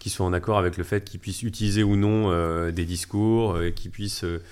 qu'ils 0.00 0.10
soient 0.10 0.26
en 0.26 0.32
accord 0.32 0.58
avec 0.58 0.76
le 0.76 0.82
fait 0.82 1.04
qu'il 1.04 1.20
puisse 1.20 1.44
utiliser 1.44 1.84
ou 1.84 1.94
non 1.94 2.32
euh, 2.32 2.72
des 2.72 2.84
discours, 2.84 3.54
euh, 3.54 3.70
qu'il 3.70 3.92
puisse 3.92 4.24
euh, 4.24 4.42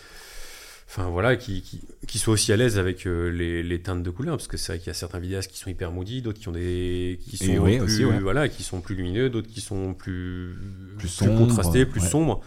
enfin 0.89 1.09
voilà, 1.11 1.37
qui, 1.37 1.61
qui, 1.63 1.81
qui 2.07 2.19
soient 2.19 2.35
aussi 2.35 2.53
à 2.53 2.57
l'aise 2.57 2.79
avec 2.79 3.07
euh, 3.07 3.29
les, 3.31 3.63
les 3.63 3.83
teintes 3.83 4.03
de 4.03 4.11
couleurs, 4.11 4.37
parce 4.37 4.47
que 4.49 4.57
c'est 4.57 4.73
vrai 4.73 4.79
qu'il 4.79 4.87
y 4.87 4.91
a 4.91 4.95
certains 4.95 5.19
vidéastes 5.19 5.51
qui 5.51 5.59
sont 5.59 5.69
hyper 5.71 5.91
moody, 5.91 6.23
d'autres 6.23 6.39
qui 6.39 6.49
ont 6.49 6.53
des 6.53 7.19
qui 7.29 7.37
sont 7.37 7.57
oui, 7.59 7.77
plus, 7.79 7.85
aussi, 7.85 8.05
ouais. 8.05 8.21
voilà, 8.21 8.49
qui 8.49 8.63
sont 8.63 8.81
plus 8.81 8.95
lumineux, 8.95 9.29
d'autres 9.31 9.49
qui 9.49 9.61
sont 9.61 9.93
plus 9.95 10.55
Plus 10.99 11.19
contrastés, 11.27 11.85
plus 11.85 12.01
ouais. 12.03 12.09
sombres. 12.09 12.41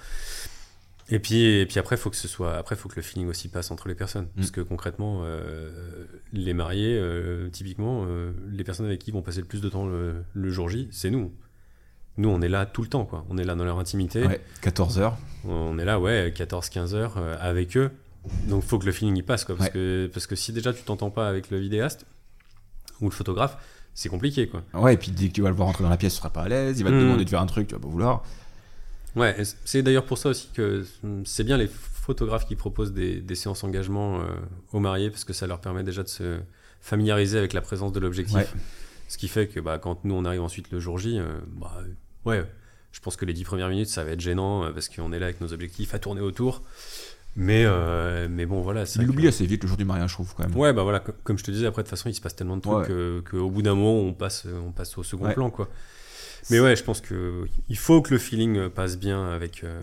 Et 1.14 1.20
puis 1.20 1.44
et 1.44 1.66
puis 1.66 1.78
après 1.78 1.98
faut 1.98 2.10
que 2.10 2.16
ce 2.16 2.28
soit 2.30 2.56
après 2.56 2.76
faut 2.78 2.88
que 2.88 2.96
le 2.96 3.02
feeling 3.02 3.28
aussi 3.28 3.50
passe 3.50 3.70
entre 3.70 3.90
les 3.90 3.96
personnes, 3.96 4.28
parce 4.36 4.48
Mm. 4.48 4.52
que 4.52 4.62
concrètement 4.62 5.22
euh, 5.26 6.06
les 6.32 6.54
mariés 6.54 6.98
euh, 6.98 7.50
typiquement 7.50 8.06
euh, 8.08 8.32
les 8.50 8.64
personnes 8.64 8.86
avec 8.86 9.00
qui 9.00 9.12
vont 9.12 9.22
passer 9.22 9.40
le 9.42 9.46
plus 9.46 9.60
de 9.62 9.68
temps 9.70 9.86
le, 9.86 10.24
le 10.34 10.50
jour 10.52 10.70
J, 10.70 10.88
c'est 10.92 11.10
nous. 11.10 11.34
Nous, 12.22 12.30
on 12.30 12.42
est 12.42 12.50
là 12.50 12.66
tout 12.66 12.82
le 12.84 12.88
temps, 12.88 13.06
quoi. 13.06 13.26
On 13.30 13.38
est 13.38 13.44
là 13.44 13.56
dans 13.56 13.64
leur 13.66 13.80
intimité. 13.80 14.26
Ouais, 14.26 14.40
14 14.62 15.00
heures. 15.00 15.18
On 15.44 15.78
est 15.80 15.86
là, 15.86 16.00
ouais, 16.00 16.32
14-15 16.36 16.94
heures 16.94 17.16
euh, 17.18 17.36
avec 17.40 17.76
eux. 17.78 17.90
Donc, 18.48 18.64
faut 18.64 18.78
que 18.78 18.86
le 18.86 18.92
feeling 18.92 19.18
y 19.18 19.24
passe, 19.24 19.44
quoi. 19.44 19.56
Parce, 19.56 19.70
Ouais. 19.70 19.74
que, 19.74 20.10
parce 20.14 20.28
que 20.28 20.36
si 20.36 20.54
déjà 20.54 20.72
tu 20.74 20.84
t'entends 20.84 21.10
pas 21.10 21.28
avec 21.28 21.50
le 21.50 21.58
vidéaste 21.58 22.06
ou 23.00 23.06
le 23.06 23.12
photographe, 23.12 23.58
c'est 23.96 24.10
compliqué, 24.10 24.48
quoi. 24.48 24.62
Ouais, 24.74 24.94
et 24.94 24.98
puis 24.98 25.12
dès 25.12 25.28
que 25.30 25.34
tu 25.34 25.42
vas 25.42 25.50
le 25.50 25.56
voir 25.56 25.68
rentrer 25.68 25.84
dans 25.84 25.90
la 25.90 25.98
pièce, 25.98 26.14
tu 26.14 26.20
seras 26.20 26.30
pas 26.30 26.44
à 26.44 26.48
l'aise. 26.48 26.80
Il 26.80 26.84
va 26.84 26.92
te 26.92 26.96
Mm. 26.96 27.00
demander 27.00 27.26
de 27.26 27.30
faire 27.30 27.42
un 27.42 27.46
truc, 27.48 27.68
tu 27.68 27.74
vas 27.76 27.82
pas 27.82 27.88
vouloir. 27.88 28.24
Ouais, 29.16 29.36
c'est 29.66 29.82
d'ailleurs 29.82 30.06
pour 30.06 30.18
ça 30.18 30.30
aussi 30.30 30.50
que 30.54 30.86
c'est 31.26 31.44
bien 31.44 31.58
les 31.58 31.68
photographes 31.68 32.46
qui 32.48 32.56
proposent 32.56 32.94
des, 32.94 33.20
des 33.20 33.36
séances 33.36 33.64
engagement 33.64 34.22
euh, 34.22 34.26
aux 34.72 34.80
mariés, 34.80 35.10
parce 35.10 35.24
que 35.26 35.34
ça 35.34 35.48
leur 35.48 35.60
permet 35.60 35.84
déjà 35.84 36.04
de 36.04 36.08
se 36.08 36.40
familiariser 36.80 37.38
avec 37.38 37.52
la 37.54 37.62
présence 37.62 37.92
de 37.92 38.00
l'objectif. 38.00 38.36
Ouais. 38.38 38.48
Ce 39.10 39.18
qui 39.18 39.28
fait 39.28 39.48
que 39.48 39.60
bah, 39.60 39.78
quand 39.80 40.06
nous 40.06 40.16
on 40.16 40.24
arrive 40.24 40.42
ensuite 40.42 40.72
le 40.72 40.80
jour 40.80 40.98
J, 40.98 41.20
euh, 41.20 41.40
bah, 41.48 41.80
ouais, 42.26 42.44
je 42.92 43.00
pense 43.00 43.16
que 43.16 43.26
les 43.26 43.34
dix 43.34 43.44
premières 43.44 43.70
minutes 43.70 43.88
ça 43.90 44.04
va 44.04 44.12
être 44.12 44.20
gênant 44.22 44.64
euh, 44.66 44.72
parce 44.72 44.90
qu'on 44.90 45.12
est 45.14 45.20
là 45.20 45.26
avec 45.28 45.42
nos 45.42 45.54
objectifs 45.54 45.94
à 45.94 46.00
tourner 46.00 46.22
autour. 46.22 46.64
Mais, 47.38 47.64
euh, 47.66 48.28
mais 48.30 48.46
bon, 48.46 48.62
voilà. 48.62 48.84
Il 48.84 49.02
que- 49.02 49.06
l'oublie 49.06 49.28
assez 49.30 49.46
vite 49.46 49.64
le 49.64 49.70
jour 49.70 49.78
du 49.78 49.86
mariage, 49.86 50.10
je 50.10 50.16
trouve, 50.16 50.34
quand 50.36 50.44
même. 50.46 50.54
Ouais, 50.58 50.74
bah 50.74 50.84
voilà, 50.84 51.00
co- 51.00 51.14
comme 51.24 51.38
je 51.38 51.46
te 51.46 51.52
disais, 51.52 51.66
après, 51.66 51.82
de 51.82 51.88
toute 51.88 51.98
façon, 51.98 52.10
il 52.10 52.14
se 52.14 52.20
passe 52.20 52.36
tellement 52.36 52.58
de 52.58 52.62
trucs 52.62 52.74
Ouais. 52.76 52.86
que- 52.88 53.24
qu'au 53.32 53.50
bout 53.50 53.62
d'un 53.62 53.74
moment, 53.74 53.94
on 54.00 54.12
passe, 54.12 54.46
on 54.68 54.74
passe 54.74 54.98
au 54.98 55.04
second 55.04 55.28
Ouais. 55.28 55.34
plan, 55.34 55.50
quoi. 55.50 55.70
Mais 56.50 56.60
ouais, 56.60 56.76
je 56.76 56.84
pense 56.84 57.00
que 57.00 57.46
il 57.70 57.78
faut 57.78 58.02
que 58.02 58.12
le 58.14 58.18
feeling 58.20 58.68
passe 58.68 58.98
bien 58.98 59.32
avec, 59.32 59.64
euh, 59.64 59.80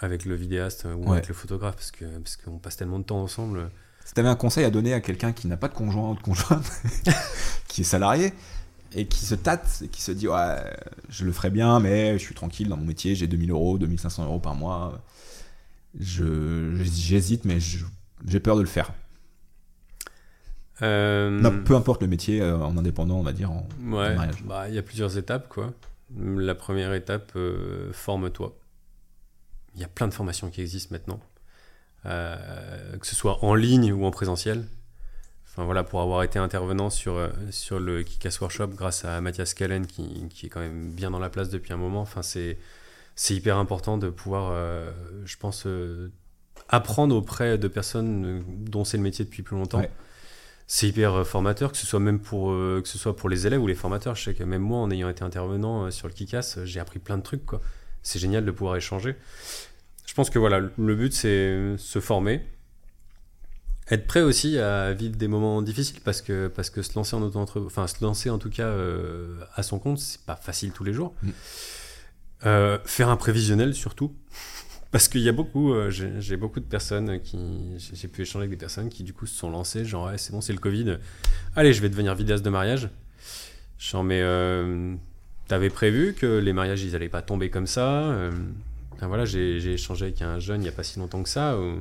avec 0.00 0.24
le 0.24 0.36
vidéaste 0.36 0.84
ou 0.84 1.06
Ouais. 1.06 1.12
avec 1.16 1.26
le 1.26 1.34
photographe, 1.34 1.74
parce 1.74 1.90
que 1.90 2.04
parce 2.18 2.36
qu'on 2.36 2.58
passe 2.58 2.76
tellement 2.76 3.00
de 3.00 3.04
temps 3.04 3.20
ensemble. 3.22 3.70
Si 4.04 4.14
tu 4.14 4.20
avais 4.20 4.28
un 4.28 4.36
conseil 4.36 4.64
à 4.64 4.70
donner 4.70 4.92
à 4.94 5.00
quelqu'un 5.00 5.32
qui 5.32 5.48
n'a 5.48 5.56
pas 5.56 5.66
de 5.68 5.74
conjoint 5.74 6.10
ou 6.10 6.14
de 6.14 6.20
conjointe, 6.20 6.62
qui 7.66 7.80
est 7.80 7.84
salarié, 7.84 8.32
et 8.92 9.06
qui 9.06 9.24
se 9.24 9.34
tâte, 9.34 9.82
et 9.84 9.88
qui 9.88 10.02
se 10.02 10.12
dit 10.12 10.28
Ouais, 10.28 10.56
je 11.08 11.24
le 11.24 11.32
ferai 11.32 11.50
bien, 11.50 11.80
mais 11.80 12.18
je 12.18 12.24
suis 12.24 12.34
tranquille 12.34 12.68
dans 12.68 12.76
mon 12.76 12.84
métier, 12.84 13.14
j'ai 13.14 13.26
2000 13.26 13.50
euros, 13.50 13.78
2500 13.78 14.24
euros 14.24 14.40
par 14.40 14.54
mois, 14.54 15.02
je, 15.98 16.74
j'hésite, 16.82 17.44
mais 17.44 17.58
j'ai 17.60 18.40
peur 18.40 18.56
de 18.56 18.60
le 18.62 18.66
faire. 18.68 18.92
Euh, 20.82 21.30
Non, 21.30 21.62
peu 21.62 21.74
importe 21.76 22.02
le 22.02 22.08
métier, 22.08 22.40
euh, 22.40 22.58
en 22.58 22.76
indépendant, 22.76 23.16
on 23.18 23.22
va 23.22 23.32
dire. 23.32 23.50
En... 23.50 23.66
ouais, 23.84 24.14
mariage. 24.14 24.42
bah, 24.44 24.68
il 24.68 24.74
y 24.74 24.78
a 24.78 24.82
plusieurs 24.82 25.16
étapes, 25.18 25.48
quoi. 25.48 25.72
La 26.16 26.54
première 26.54 26.92
étape, 26.94 27.32
euh, 27.36 27.92
forme-toi. 27.92 28.56
Il 29.74 29.80
y 29.80 29.84
a 29.84 29.88
plein 29.88 30.06
de 30.08 30.14
formations 30.14 30.50
qui 30.50 30.60
existent 30.60 30.92
maintenant, 30.94 31.20
Euh, 32.06 32.96
que 32.98 33.06
ce 33.06 33.14
soit 33.16 33.42
en 33.44 33.54
ligne 33.54 33.90
ou 33.92 34.04
en 34.04 34.10
présentiel. 34.10 34.66
Enfin 35.54 35.64
voilà, 35.64 35.84
pour 35.84 36.00
avoir 36.00 36.24
été 36.24 36.40
intervenant 36.40 36.90
sur, 36.90 37.16
euh, 37.16 37.28
sur 37.50 37.78
le 37.78 38.02
Kikas 38.02 38.38
Workshop 38.40 38.66
grâce 38.68 39.04
à 39.04 39.20
Mathias 39.20 39.54
Kallen 39.54 39.86
qui, 39.86 40.26
qui 40.28 40.46
est 40.46 40.48
quand 40.48 40.58
même 40.58 40.90
bien 40.90 41.12
dans 41.12 41.20
la 41.20 41.30
place 41.30 41.48
depuis 41.48 41.72
un 41.72 41.76
moment. 41.76 42.00
Enfin, 42.00 42.22
c'est, 42.22 42.58
c'est 43.14 43.34
hyper 43.34 43.56
important 43.56 43.96
de 43.96 44.10
pouvoir, 44.10 44.50
euh, 44.52 44.90
je 45.24 45.36
pense, 45.36 45.64
euh, 45.66 46.10
apprendre 46.68 47.14
auprès 47.14 47.56
de 47.56 47.68
personnes 47.68 48.42
dont 48.48 48.84
c'est 48.84 48.96
le 48.96 49.04
métier 49.04 49.24
depuis 49.24 49.42
plus 49.42 49.56
longtemps. 49.56 49.78
Ouais. 49.78 49.90
C'est 50.66 50.88
hyper 50.88 51.26
formateur, 51.26 51.72
que 51.72 51.78
ce 51.78 51.86
soit 51.86 52.00
même 52.00 52.18
pour, 52.18 52.50
euh, 52.50 52.80
que 52.82 52.88
ce 52.88 52.98
soit 52.98 53.14
pour 53.14 53.28
les 53.28 53.46
élèves 53.46 53.62
ou 53.62 53.66
les 53.66 53.74
formateurs. 53.74 54.16
Je 54.16 54.24
sais 54.24 54.34
que 54.34 54.42
même 54.42 54.62
moi, 54.62 54.78
en 54.78 54.90
ayant 54.90 55.08
été 55.08 55.22
intervenant 55.22 55.90
sur 55.90 56.08
le 56.08 56.14
Kikas, 56.14 56.54
euh, 56.56 56.64
j'ai 56.64 56.80
appris 56.80 56.98
plein 56.98 57.18
de 57.18 57.22
trucs. 57.22 57.44
Quoi. 57.44 57.60
C'est 58.02 58.18
génial 58.18 58.44
de 58.44 58.50
pouvoir 58.50 58.74
échanger. 58.76 59.14
Je 60.06 60.14
pense 60.14 60.30
que 60.30 60.38
voilà, 60.38 60.60
le 60.60 60.94
but 60.94 61.12
c'est 61.12 61.76
se 61.76 62.00
former, 62.00 62.42
être 63.90 64.06
prêt 64.06 64.22
aussi 64.22 64.58
à 64.58 64.92
vivre 64.92 65.16
des 65.16 65.28
moments 65.28 65.60
difficiles 65.60 66.00
parce 66.02 66.22
que 66.22 66.48
parce 66.48 66.70
que 66.70 66.80
se 66.82 66.94
lancer 66.94 67.16
en 67.16 67.22
auto 67.22 67.38
enfin 67.66 67.86
se 67.86 68.02
lancer 68.02 68.30
en 68.30 68.38
tout 68.38 68.50
cas 68.50 68.66
euh, 68.66 69.38
à 69.54 69.62
son 69.62 69.78
compte, 69.78 69.98
c'est 69.98 70.20
pas 70.22 70.36
facile 70.36 70.72
tous 70.72 70.84
les 70.84 70.92
jours. 70.92 71.14
Mm. 71.22 71.30
Euh, 72.46 72.78
faire 72.84 73.08
un 73.08 73.16
prévisionnel 73.16 73.74
surtout. 73.74 74.14
Parce 74.90 75.08
qu'il 75.08 75.22
y 75.22 75.28
a 75.28 75.32
beaucoup, 75.32 75.74
euh, 75.74 75.90
j'ai 75.90 76.36
beaucoup 76.36 76.60
de 76.60 76.64
personnes 76.64 77.20
qui, 77.20 77.36
j'ai 77.94 78.06
pu 78.06 78.22
échanger 78.22 78.44
avec 78.44 78.50
des 78.50 78.56
personnes 78.56 78.88
qui 78.88 79.02
du 79.02 79.12
coup 79.12 79.26
se 79.26 79.34
sont 79.34 79.50
lancées, 79.50 79.84
genre 79.84 80.06
ouais, 80.06 80.18
c'est 80.18 80.30
bon, 80.30 80.40
c'est 80.40 80.52
le 80.52 80.60
Covid, 80.60 80.98
allez, 81.56 81.72
je 81.72 81.82
vais 81.82 81.88
devenir 81.88 82.14
vidéaste 82.14 82.44
de 82.44 82.50
mariage. 82.50 82.88
Genre 83.76 84.04
mais 84.04 84.22
t'avais 85.48 85.70
prévu 85.70 86.14
que 86.14 86.38
les 86.38 86.52
mariages 86.52 86.84
ils 86.84 86.94
allaient 86.94 87.08
pas 87.08 87.22
tomber 87.22 87.50
comme 87.50 87.66
ça. 87.66 88.16
Enfin, 88.92 89.08
voilà, 89.08 89.24
j'ai 89.24 89.72
échangé 89.72 90.04
avec 90.04 90.22
un 90.22 90.38
jeune 90.38 90.60
il 90.60 90.62
n'y 90.62 90.68
a 90.68 90.72
pas 90.72 90.84
si 90.84 91.00
longtemps 91.00 91.24
que 91.24 91.28
ça, 91.28 91.58
où, 91.58 91.80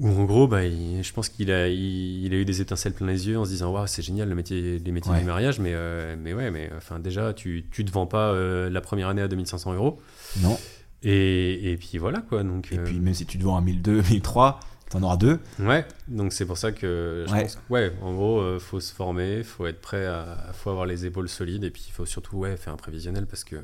où 0.00 0.08
en 0.08 0.24
gros, 0.24 0.48
bah, 0.48 0.64
il- 0.64 1.02
je 1.02 1.12
pense 1.12 1.28
qu'il 1.28 1.50
a, 1.52 1.68
il, 1.68 2.24
il 2.24 2.32
a 2.34 2.36
eu 2.36 2.44
des 2.44 2.60
étincelles 2.60 2.92
plein 2.94 3.06
les 3.06 3.28
yeux 3.28 3.38
en 3.38 3.44
se 3.44 3.50
disant 3.50 3.70
Waouh, 3.72 3.86
c'est 3.86 4.02
génial 4.02 4.28
le 4.28 4.34
métier, 4.34 4.78
les 4.78 4.92
métiers 4.92 5.12
Ouais. 5.12 5.20
du 5.20 5.24
mariage, 5.26 5.58
mais, 5.60 5.72
euh, 5.74 6.16
mais 6.18 6.34
ouais, 6.34 6.50
mais 6.50 6.70
enfin, 6.76 6.98
déjà, 6.98 7.32
tu 7.34 7.64
ne 7.78 7.84
te 7.84 7.90
vends 7.92 8.06
pas 8.06 8.32
euh, 8.32 8.68
la 8.70 8.80
première 8.80 9.08
année 9.08 9.22
à 9.22 9.28
2500 9.28 9.74
euros. 9.74 10.00
Non. 10.40 10.58
Et, 11.04 11.72
et 11.72 11.76
puis 11.76 11.98
voilà, 11.98 12.20
quoi. 12.20 12.42
Donc, 12.42 12.72
Et 12.72 12.78
euh, 12.78 12.84
puis, 12.84 12.98
même 13.00 13.14
si 13.14 13.26
tu 13.26 13.38
te 13.38 13.42
vends 13.44 13.56
à 13.56 13.60
1002, 13.60 14.02
1003, 14.02 14.60
t'en 14.90 15.02
auras 15.02 15.16
deux. 15.16 15.38
Ouais, 15.58 15.84
donc 16.08 16.32
c'est 16.32 16.46
pour 16.46 16.58
ça 16.58 16.70
que 16.72 17.24
je 17.26 17.32
Ouais. 17.32 17.42
pense 17.42 17.56
que, 17.56 17.60
ouais, 17.72 17.92
en 18.02 18.12
gros, 18.14 18.40
euh, 18.40 18.58
faut 18.58 18.78
se 18.80 18.92
former, 18.94 19.42
faut 19.42 19.66
être 19.66 19.80
prêt 19.80 20.06
à, 20.06 20.50
faut 20.52 20.70
avoir 20.70 20.86
les 20.86 21.06
épaules 21.06 21.28
solides 21.28 21.64
et 21.64 21.70
puis 21.70 21.84
il 21.88 21.92
faut 21.92 22.06
surtout 22.06 22.36
ouais, 22.38 22.56
faire 22.56 22.72
un 22.72 22.76
prévisionnel 22.76 23.26
parce 23.26 23.42
que 23.44 23.56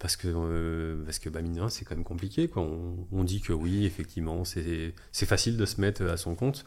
parce 0.00 0.16
que 0.16 0.26
euh, 0.28 1.04
parce 1.04 1.18
que 1.20 1.28
bah 1.28 1.42
mine 1.42 1.52
de 1.54 1.60
rien, 1.60 1.68
c'est 1.68 1.84
quand 1.84 1.94
même 1.94 2.04
compliqué 2.04 2.48
quoi. 2.48 2.62
On, 2.62 3.06
on 3.12 3.22
dit 3.22 3.40
que 3.40 3.52
oui, 3.52 3.84
effectivement, 3.86 4.44
c'est 4.44 4.92
facile 5.12 5.56
de 5.56 5.66
se 5.66 5.80
mettre 5.80 6.02
à 6.06 6.16
son 6.16 6.34
compte. 6.34 6.64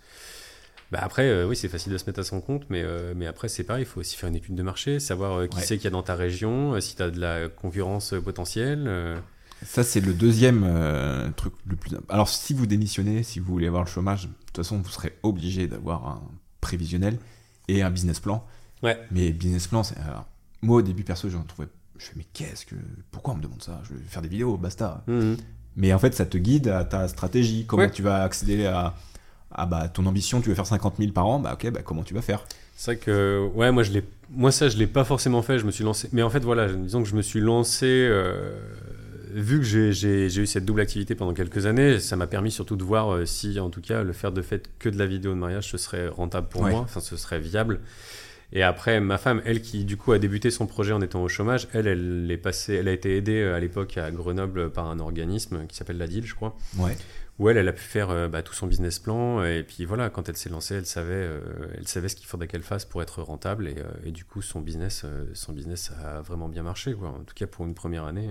Bah 0.92 1.00
après, 1.02 1.28
euh, 1.28 1.48
oui, 1.48 1.56
c'est 1.56 1.70
facile 1.70 1.92
de 1.92 1.98
se 1.98 2.06
mettre 2.06 2.20
à 2.20 2.24
son 2.24 2.40
compte, 2.40 2.66
mais, 2.70 2.84
euh, 2.84 3.14
mais 3.16 3.26
après, 3.26 3.48
c'est 3.50 3.64
pareil, 3.64 3.82
il 3.84 3.88
faut 3.88 4.00
aussi 4.02 4.16
faire 4.16 4.30
une 4.30 4.36
étude 4.36 4.54
de 4.54 4.62
marché, 4.62 5.00
savoir 5.00 5.34
euh, 5.40 5.48
qui 5.48 5.58
Ouais. 5.58 5.64
c'est 5.64 5.78
qu'il 5.78 5.86
y 5.86 5.88
a 5.88 5.92
dans 5.92 6.04
ta 6.04 6.14
région, 6.14 6.76
euh, 6.76 6.80
si 6.82 6.96
tu 6.96 7.02
as 7.02 7.10
de 7.10 7.20
la 7.20 7.50
concurrence 7.50 8.14
euh, 8.14 8.22
potentielle. 8.22 8.84
euh, 8.88 9.18
Ça, 9.66 9.84
c'est 9.84 10.02
le 10.02 10.14
deuxième 10.14 10.64
euh, 10.64 11.32
truc 11.36 11.54
le 11.66 11.76
plus. 11.78 11.92
Alors, 12.10 12.30
si 12.30 12.54
vous 12.54 12.68
démissionnez, 12.68 13.24
si 13.24 13.40
vous 13.40 13.52
voulez 13.52 13.66
avoir 13.66 13.84
le 13.84 13.90
chômage, 13.90 14.26
de 14.28 14.34
toute 14.46 14.58
façon, 14.58 14.78
vous 14.78 14.90
serez 14.90 15.18
obligé 15.24 15.66
d'avoir 15.68 16.08
un 16.08 16.22
prévisionnel 16.62 17.18
et 17.68 17.82
un 17.82 17.90
business 17.90 18.20
plan. 18.20 18.46
Ouais. 18.84 19.00
Mais 19.10 19.32
business 19.32 19.66
plan, 19.66 19.82
c'est. 19.82 19.96
moi, 20.62 20.78
au 20.78 20.82
début, 20.84 21.04
perso, 21.04 21.28
j'en 21.28 21.42
trouvais. 21.44 21.70
Je 21.98 22.06
fais, 22.06 22.14
mais 22.16 22.26
qu'est-ce 22.34 22.66
que. 22.66 22.76
Pourquoi 23.12 23.34
on 23.34 23.38
me 23.38 23.42
demande 23.44 23.62
ça? 23.62 23.82
Je 23.84 23.94
vais 23.94 24.00
faire 24.08 24.22
des 24.22 24.28
vidéos, 24.30 24.58
basta. 24.58 25.04
mhm. 25.08 25.38
Mais 25.76 25.92
en 25.94 25.98
fait, 26.00 26.14
ça 26.14 26.26
te 26.28 26.38
guide 26.38 26.68
à 26.68 26.84
ta 26.84 27.08
stratégie. 27.08 27.66
Comment 27.66 27.84
Ouais. 27.84 27.92
tu 27.92 28.04
vas 28.04 28.22
accéder 28.24 28.66
à. 28.66 28.94
à 29.52 29.66
bah, 29.66 29.88
ton 29.88 30.06
ambition, 30.06 30.40
tu 30.42 30.50
veux 30.50 30.56
faire 30.56 30.66
50 30.68 30.98
000 31.00 31.12
par 31.14 31.26
an, 31.26 31.40
bah 31.40 31.54
ok, 31.54 31.72
bah, 31.72 31.82
comment 31.84 32.04
tu 32.04 32.14
vas 32.14 32.22
faire? 32.22 32.44
C'est 32.76 32.92
vrai 32.92 32.98
que, 32.98 33.48
ouais, 33.56 33.72
moi, 33.72 33.84
je 33.84 33.92
l'ai, 33.92 34.04
moi 34.32 34.52
ça, 34.52 34.68
je 34.70 34.78
l'ai 34.78 34.88
pas 34.88 35.04
forcément 35.04 35.42
fait. 35.44 35.60
Je 35.60 35.66
me 35.66 35.72
suis 35.72 35.84
lancé. 35.84 36.10
Mais 36.12 36.22
en 36.24 36.30
fait, 36.30 36.40
voilà, 36.42 36.72
disons 36.72 37.02
que 37.04 37.10
je 37.10 37.16
me 37.16 37.22
suis 37.22 37.40
lancé. 37.40 37.86
euh, 37.88 38.52
vu 39.32 39.58
que 39.60 39.64
j'ai, 39.66 40.28
eu 40.28 40.46
cette 40.46 40.64
double 40.66 40.82
activité 40.82 41.16
pendant 41.16 41.34
quelques 41.34 41.66
années, 41.66 42.00
ça 42.00 42.16
m'a 42.16 42.28
permis 42.28 42.52
surtout 42.52 42.76
de 42.76 42.84
voir 42.84 43.12
euh, 43.14 43.26
si, 43.26 43.60
en 43.60 43.70
tout 43.72 43.82
cas, 43.82 44.04
le 44.04 44.14
faire 44.14 44.32
de 44.32 44.42
fait 44.44 44.70
que 44.78 44.90
de 44.90 44.98
la 45.00 45.08
vidéo 45.08 45.32
de 45.34 45.38
mariage, 45.40 45.70
ce 45.72 45.78
serait 45.78 46.08
rentable 46.08 46.48
pour 46.50 46.62
Ouais. 46.62 46.72
moi, 46.72 46.82
enfin, 46.82 47.00
ce 47.00 47.18
serait 47.18 47.40
viable. 47.40 47.80
Et 48.56 48.62
après, 48.62 49.00
ma 49.00 49.18
femme, 49.18 49.42
elle 49.46 49.62
qui 49.62 49.84
du 49.84 49.98
coup 49.98 50.12
a 50.12 50.20
débuté 50.20 50.52
son 50.52 50.68
projet 50.68 50.94
en 50.94 51.02
étant 51.02 51.24
au 51.24 51.28
chômage, 51.28 51.68
elle, 51.74 51.88
elle 51.88 52.28
est 52.30 52.38
passée, 52.38 52.76
elle 52.76 52.88
a 52.88 52.92
été 52.92 53.18
aidée 53.18 53.42
euh, 53.42 53.56
à 53.56 53.60
l'époque 53.60 53.98
à 53.98 54.12
Grenoble 54.12 54.70
par 54.72 54.88
un 54.88 55.00
organisme 55.00 55.66
qui 55.68 55.76
s'appelle 55.76 55.98
la 55.98 56.06
DIL, 56.08 56.24
je 56.26 56.36
crois 56.36 56.56
Ouais. 56.78 56.96
où 57.40 57.50
elle, 57.50 57.58
elle 57.58 57.68
a 57.68 57.74
pu 57.74 57.82
faire 57.82 58.12
euh, 58.12 58.28
bah, 58.28 58.44
tout 58.44 58.54
son 58.54 58.68
business 58.68 59.00
plan. 59.00 59.44
Et 59.44 59.64
puis 59.64 59.86
voilà, 59.86 60.12
quand 60.12 60.30
elle 60.30 60.38
s'est 60.38 60.50
lancée, 60.50 60.76
elle 60.76 60.86
savait, 60.86 61.14
euh, 61.16 61.42
elle 61.76 61.88
savait 61.88 62.10
ce 62.10 62.16
qu'il 62.16 62.28
faudrait 62.28 62.48
qu'elle 62.48 62.62
fasse 62.62 62.86
pour 62.86 63.02
être 63.02 63.24
rentable. 63.24 63.68
Et, 63.68 63.76
euh, 63.80 63.86
et 64.06 64.12
du 64.12 64.24
coup, 64.24 64.44
son 64.44 64.62
business, 64.62 65.02
euh, 65.04 65.26
son 65.34 65.52
business 65.52 65.92
a 66.06 66.22
vraiment 66.22 66.48
bien 66.48 66.62
marché. 66.62 66.94
Quoi. 66.94 67.10
En 67.10 67.24
tout 67.24 67.34
cas, 67.34 67.48
pour 67.48 67.66
une 67.66 67.74
première 67.74 68.04
année, 68.06 68.30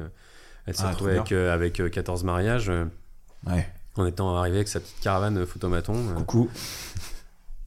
elle 0.66 0.76
s'est 0.76 0.84
Ah, 0.86 0.90
retrouvée 0.92 1.16
avec, 1.18 1.32
euh, 1.32 1.52
avec 1.52 1.80
euh, 1.80 1.88
14 1.88 2.22
mariages 2.22 2.70
Ouais. 3.44 3.66
en 3.96 4.06
étant 4.06 4.36
arrivée 4.36 4.58
avec 4.58 4.68
sa 4.68 4.78
petite 4.78 5.00
caravane 5.00 5.44
photomaton. 5.46 6.14
Coucou. 6.14 6.48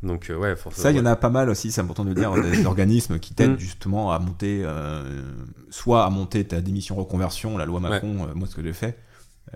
Donc, 0.04 0.30
euh, 0.30 0.36
ouais, 0.38 0.56
forcément. 0.56 0.84
Ça, 0.84 0.92
il 0.92 0.98
y 0.98 1.00
en 1.00 1.06
a 1.06 1.16
pas 1.16 1.30
mal 1.30 1.50
aussi, 1.50 1.72
c'est 1.72 1.82
important 1.82 2.04
de 2.04 2.10
le 2.10 2.16
dire, 2.16 2.34
des 2.34 2.66
organismes 2.66 3.18
qui 3.20 3.34
t'aident 3.34 3.54
Mm. 3.56 3.60
justement 3.60 4.12
à 4.12 4.20
monter, 4.20 4.62
euh, 4.64 5.24
soit 5.70 6.06
à 6.06 6.10
monter 6.10 6.46
ta 6.46 6.62
démission 6.62 6.96
reconversion, 6.96 7.58
la 7.58 7.66
loi 7.66 7.80
Macron, 7.80 8.28
euh, 8.28 8.34
moi 8.36 8.48
ce 8.48 8.56
que 8.56 8.62
j'ai 8.64 8.74
fait, 8.74 8.98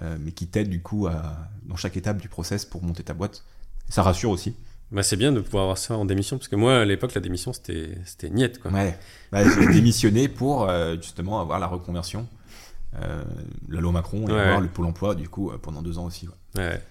euh, 0.01 0.17
mais 0.19 0.31
qui 0.31 0.47
t'aident 0.47 0.69
du 0.69 0.81
coup 0.81 1.07
à, 1.07 1.21
dans 1.65 1.75
chaque 1.75 1.97
étape 1.97 2.17
du 2.17 2.29
process 2.29 2.65
pour 2.65 2.83
monter 2.83 3.03
ta 3.03 3.13
boîte. 3.13 3.43
Ça 3.89 4.01
rassure 4.01 4.31
aussi. 4.31 4.55
Bah, 4.91 5.03
c'est 5.03 5.17
bien 5.17 5.31
de 5.31 5.39
pouvoir 5.39 5.63
avoir 5.63 5.77
ça 5.77 5.95
en 5.95 6.05
démission, 6.05 6.37
parce 6.37 6.47
que 6.47 6.55
moi, 6.55 6.79
à 6.79 6.85
l'époque, 6.85 7.13
la 7.13 7.21
démission, 7.21 7.53
c'était 7.53 7.95
c'était 8.05 8.29
niette. 8.31 8.59
Quoi. 8.59 8.71
Ouais. 8.71 8.97
Bah, 9.31 9.41
j'ai 9.47 9.67
démissionné 9.71 10.27
pour 10.29 10.67
justement 10.99 11.39
avoir 11.41 11.59
la 11.59 11.67
reconversion, 11.67 12.27
la 12.93 13.81
loi 13.81 13.91
Macron 13.91 14.27
et 14.27 14.31
Ouais. 14.31 14.39
avoir 14.39 14.61
le 14.61 14.67
pôle 14.67 14.85
emploi 14.87 15.13
du 15.15 15.29
coup 15.29 15.51
pendant 15.61 15.81
deux 15.81 15.97
ans 15.99 16.05
aussi. 16.05 16.27
ouais. 16.57 16.81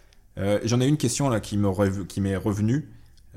J'en 0.64 0.80
ai 0.80 0.86
une 0.86 0.96
question 0.98 1.28
là 1.28 1.40
qui 1.40 1.56
m'est 1.56 1.66
rev- 1.66 2.06
qui 2.06 2.20
m'est 2.20 2.36
revenue. 2.36 2.88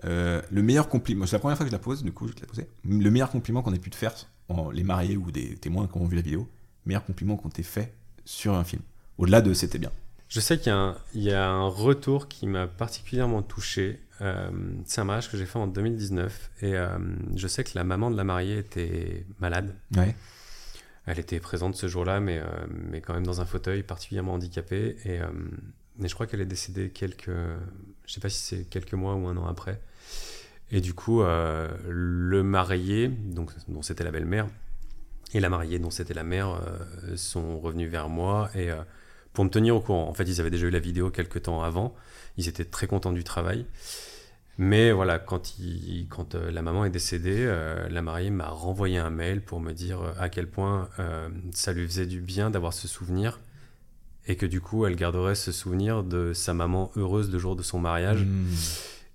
Euh, 0.05 0.41
le 0.51 0.61
meilleur 0.63 0.89
compliment, 0.89 1.25
c'est 1.25 1.35
la 1.35 1.39
première 1.39 1.57
fois 1.57 1.65
que 1.65 1.69
je 1.71 1.75
la 1.75 1.79
pose, 1.81 2.03
du 2.03 2.11
coup 2.11 2.27
je 2.27 2.33
te 2.33 2.41
la 2.41 2.47
posais. 2.47 2.67
Le 2.87 3.09
meilleur 3.11 3.29
compliment 3.29 3.61
qu'on 3.61 3.73
ait 3.73 3.79
pu 3.79 3.89
te 3.89 3.95
faire, 3.95 4.13
en, 4.49 4.71
les 4.71 4.83
mariés 4.83 5.17
ou 5.17 5.31
des 5.31 5.55
témoins 5.57 5.87
qui 5.87 5.97
ont 5.97 6.05
vu 6.05 6.15
la 6.15 6.21
vidéo, 6.21 6.47
meilleur 6.85 7.05
compliment 7.05 7.35
qu'on 7.37 7.49
t'ait 7.49 7.63
fait 7.63 7.93
sur 8.25 8.53
un 8.55 8.63
film. 8.63 8.81
Au-delà 9.17 9.41
de 9.41 9.53
c'était 9.53 9.79
bien. 9.79 9.91
Je 10.29 10.39
sais 10.39 10.57
qu'il 10.57 10.67
y, 10.67 10.69
a 10.75 10.77
un- 10.77 10.97
il 11.13 11.23
y 11.23 11.31
a 11.31 11.45
un 11.49 11.67
retour 11.67 12.27
qui 12.29 12.47
m'a 12.47 12.65
particulièrement 12.65 13.41
touché. 13.41 13.99
Euh, 14.21 14.49
c'est 14.85 15.01
un 15.01 15.03
mariage 15.03 15.29
que 15.29 15.37
j'ai 15.37 15.45
fait 15.45 15.59
en 15.59 15.67
2019 15.67 16.51
et 16.61 16.75
euh, 16.75 16.97
je 17.35 17.47
sais 17.47 17.63
que 17.65 17.71
la 17.75 17.83
maman 17.83 18.09
de 18.11 18.15
la 18.15 18.23
mariée 18.23 18.59
était 18.59 19.25
malade. 19.39 19.75
Ouais. 19.97 20.15
Elle 21.05 21.19
était 21.19 21.39
présente 21.39 21.75
ce 21.75 21.87
jour-là, 21.87 22.19
mais, 22.21 22.37
euh, 22.37 22.45
mais 22.69 23.01
quand 23.01 23.13
même 23.13 23.25
dans 23.25 23.41
un 23.41 23.45
fauteuil 23.45 23.83
particulièrement 23.83 24.33
handicapé. 24.33 24.95
Et, 25.03 25.15
et 25.15 26.07
je 26.07 26.13
crois 26.13 26.27
qu'elle 26.27 26.41
est 26.41 26.45
décédée 26.45 26.89
quelques. 26.91 27.29
Je 28.11 28.15
sais 28.15 28.19
pas 28.19 28.27
si 28.27 28.41
c'est 28.41 28.65
quelques 28.65 28.93
mois 28.93 29.15
ou 29.15 29.25
un 29.27 29.37
an 29.37 29.47
après. 29.47 29.79
Et 30.69 30.81
du 30.81 30.93
coup, 30.93 31.21
euh, 31.21 31.69
le 31.87 32.43
marié, 32.43 33.07
dont 33.07 33.45
c'était 33.81 34.03
la 34.03 34.11
belle-mère, 34.11 34.49
et 35.33 35.39
la 35.39 35.47
mariée, 35.47 35.79
dont 35.79 35.91
c'était 35.91 36.13
la 36.13 36.25
mère, 36.25 36.49
euh, 36.49 37.15
sont 37.15 37.57
revenus 37.57 37.89
vers 37.89 38.09
moi 38.09 38.49
et 38.53 38.69
euh, 38.69 38.81
pour 39.31 39.45
me 39.45 39.49
tenir 39.49 39.77
au 39.77 39.79
courant. 39.79 40.09
En 40.09 40.13
fait, 40.13 40.25
ils 40.25 40.41
avaient 40.41 40.49
déjà 40.49 40.67
eu 40.67 40.71
la 40.71 40.79
vidéo 40.79 41.09
quelques 41.09 41.43
temps 41.43 41.63
avant. 41.63 41.95
Ils 42.35 42.49
étaient 42.49 42.65
très 42.65 42.85
contents 42.85 43.13
du 43.13 43.23
travail. 43.23 43.65
Mais 44.57 44.91
voilà, 44.91 45.17
quand, 45.17 45.55
la 46.35 46.61
maman 46.61 46.83
est 46.83 46.89
décédée, 46.89 47.45
la 47.89 48.01
mariée 48.01 48.29
m'a 48.29 48.49
renvoyé 48.49 48.97
un 48.97 49.09
mail 49.09 49.41
pour 49.41 49.61
me 49.61 49.71
dire 49.71 50.01
à 50.19 50.27
quel 50.27 50.47
point 50.47 50.89
ça 51.53 51.71
lui 51.71 51.87
faisait 51.87 52.05
du 52.05 52.19
bien 52.19 52.49
d'avoir 52.51 52.73
ce 52.73 52.89
souvenir 52.89 53.39
et 54.27 54.35
que 54.35 54.45
du 54.45 54.61
coup, 54.61 54.85
elle 54.85 54.95
garderait 54.95 55.35
ce 55.35 55.51
souvenir 55.51 56.03
de 56.03 56.33
sa 56.33 56.53
maman 56.53 56.91
heureuse 56.95 57.31
le 57.31 57.39
jour 57.39 57.55
de 57.55 57.63
son 57.63 57.79
mariage. 57.79 58.23
Mmh. 58.23 58.45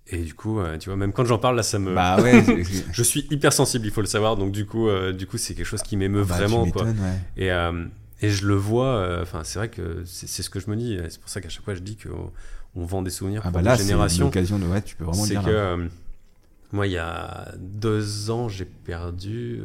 Et 0.08 0.18
du 0.18 0.34
coup, 0.34 0.60
euh, 0.60 0.78
tu 0.78 0.88
vois, 0.88 0.96
même 0.96 1.12
quand 1.12 1.24
j'en 1.24 1.38
parle, 1.38 1.56
là, 1.56 1.62
ça 1.64 1.78
me... 1.80 1.92
Bah 1.94 2.20
ouais. 2.22 2.44
Je 2.92 3.02
suis 3.02 3.26
hyper 3.30 3.52
sensible, 3.52 3.86
il 3.86 3.90
faut 3.92 4.00
le 4.02 4.06
savoir, 4.06 4.36
donc 4.36 4.52
du 4.52 4.64
coup, 4.64 4.88
euh, 4.88 5.12
du 5.12 5.26
coup 5.26 5.36
c'est 5.36 5.54
quelque 5.54 5.66
chose 5.66 5.82
qui 5.82 5.96
m'émeut 5.96 6.24
Bah, 6.24 6.36
vraiment. 6.36 6.64
Quoi. 6.70 6.84
ouais. 6.84 6.92
Et, 7.36 7.50
euh, 7.50 7.84
et 8.22 8.30
je 8.30 8.46
le 8.46 8.54
vois, 8.54 9.18
enfin, 9.20 9.42
c'est 9.42 9.58
vrai 9.58 9.68
que 9.68 10.02
c'est 10.04 10.42
ce 10.42 10.48
que 10.50 10.60
je 10.60 10.70
me 10.70 10.76
dis. 10.76 10.98
C'est 11.08 11.20
pour 11.20 11.28
ça 11.28 11.40
qu'à 11.40 11.48
chaque 11.48 11.64
fois, 11.64 11.74
je 11.74 11.80
dis 11.80 11.96
qu'on 11.96 12.30
on 12.76 12.84
vend 12.84 13.02
des 13.02 13.10
souvenirs 13.10 13.40
Ah 13.44 13.50
pour 13.50 13.60
bah 13.60 13.62
là, 13.62 13.74
générations. 13.76 14.26
l'occasion 14.26 14.58
de. 14.60 14.66
Ouais, 14.66 14.80
tu 14.80 14.94
peux 14.96 15.04
vraiment 15.04 15.22
le 15.22 15.28
C'est 15.28 15.34
que 15.34 15.50
euh, 15.50 15.86
moi, 16.72 16.86
il 16.86 16.92
y 16.92 16.98
a 16.98 17.52
deux 17.58 18.30
ans, 18.30 18.48
j'ai 18.48 18.64
perdu 18.64 19.60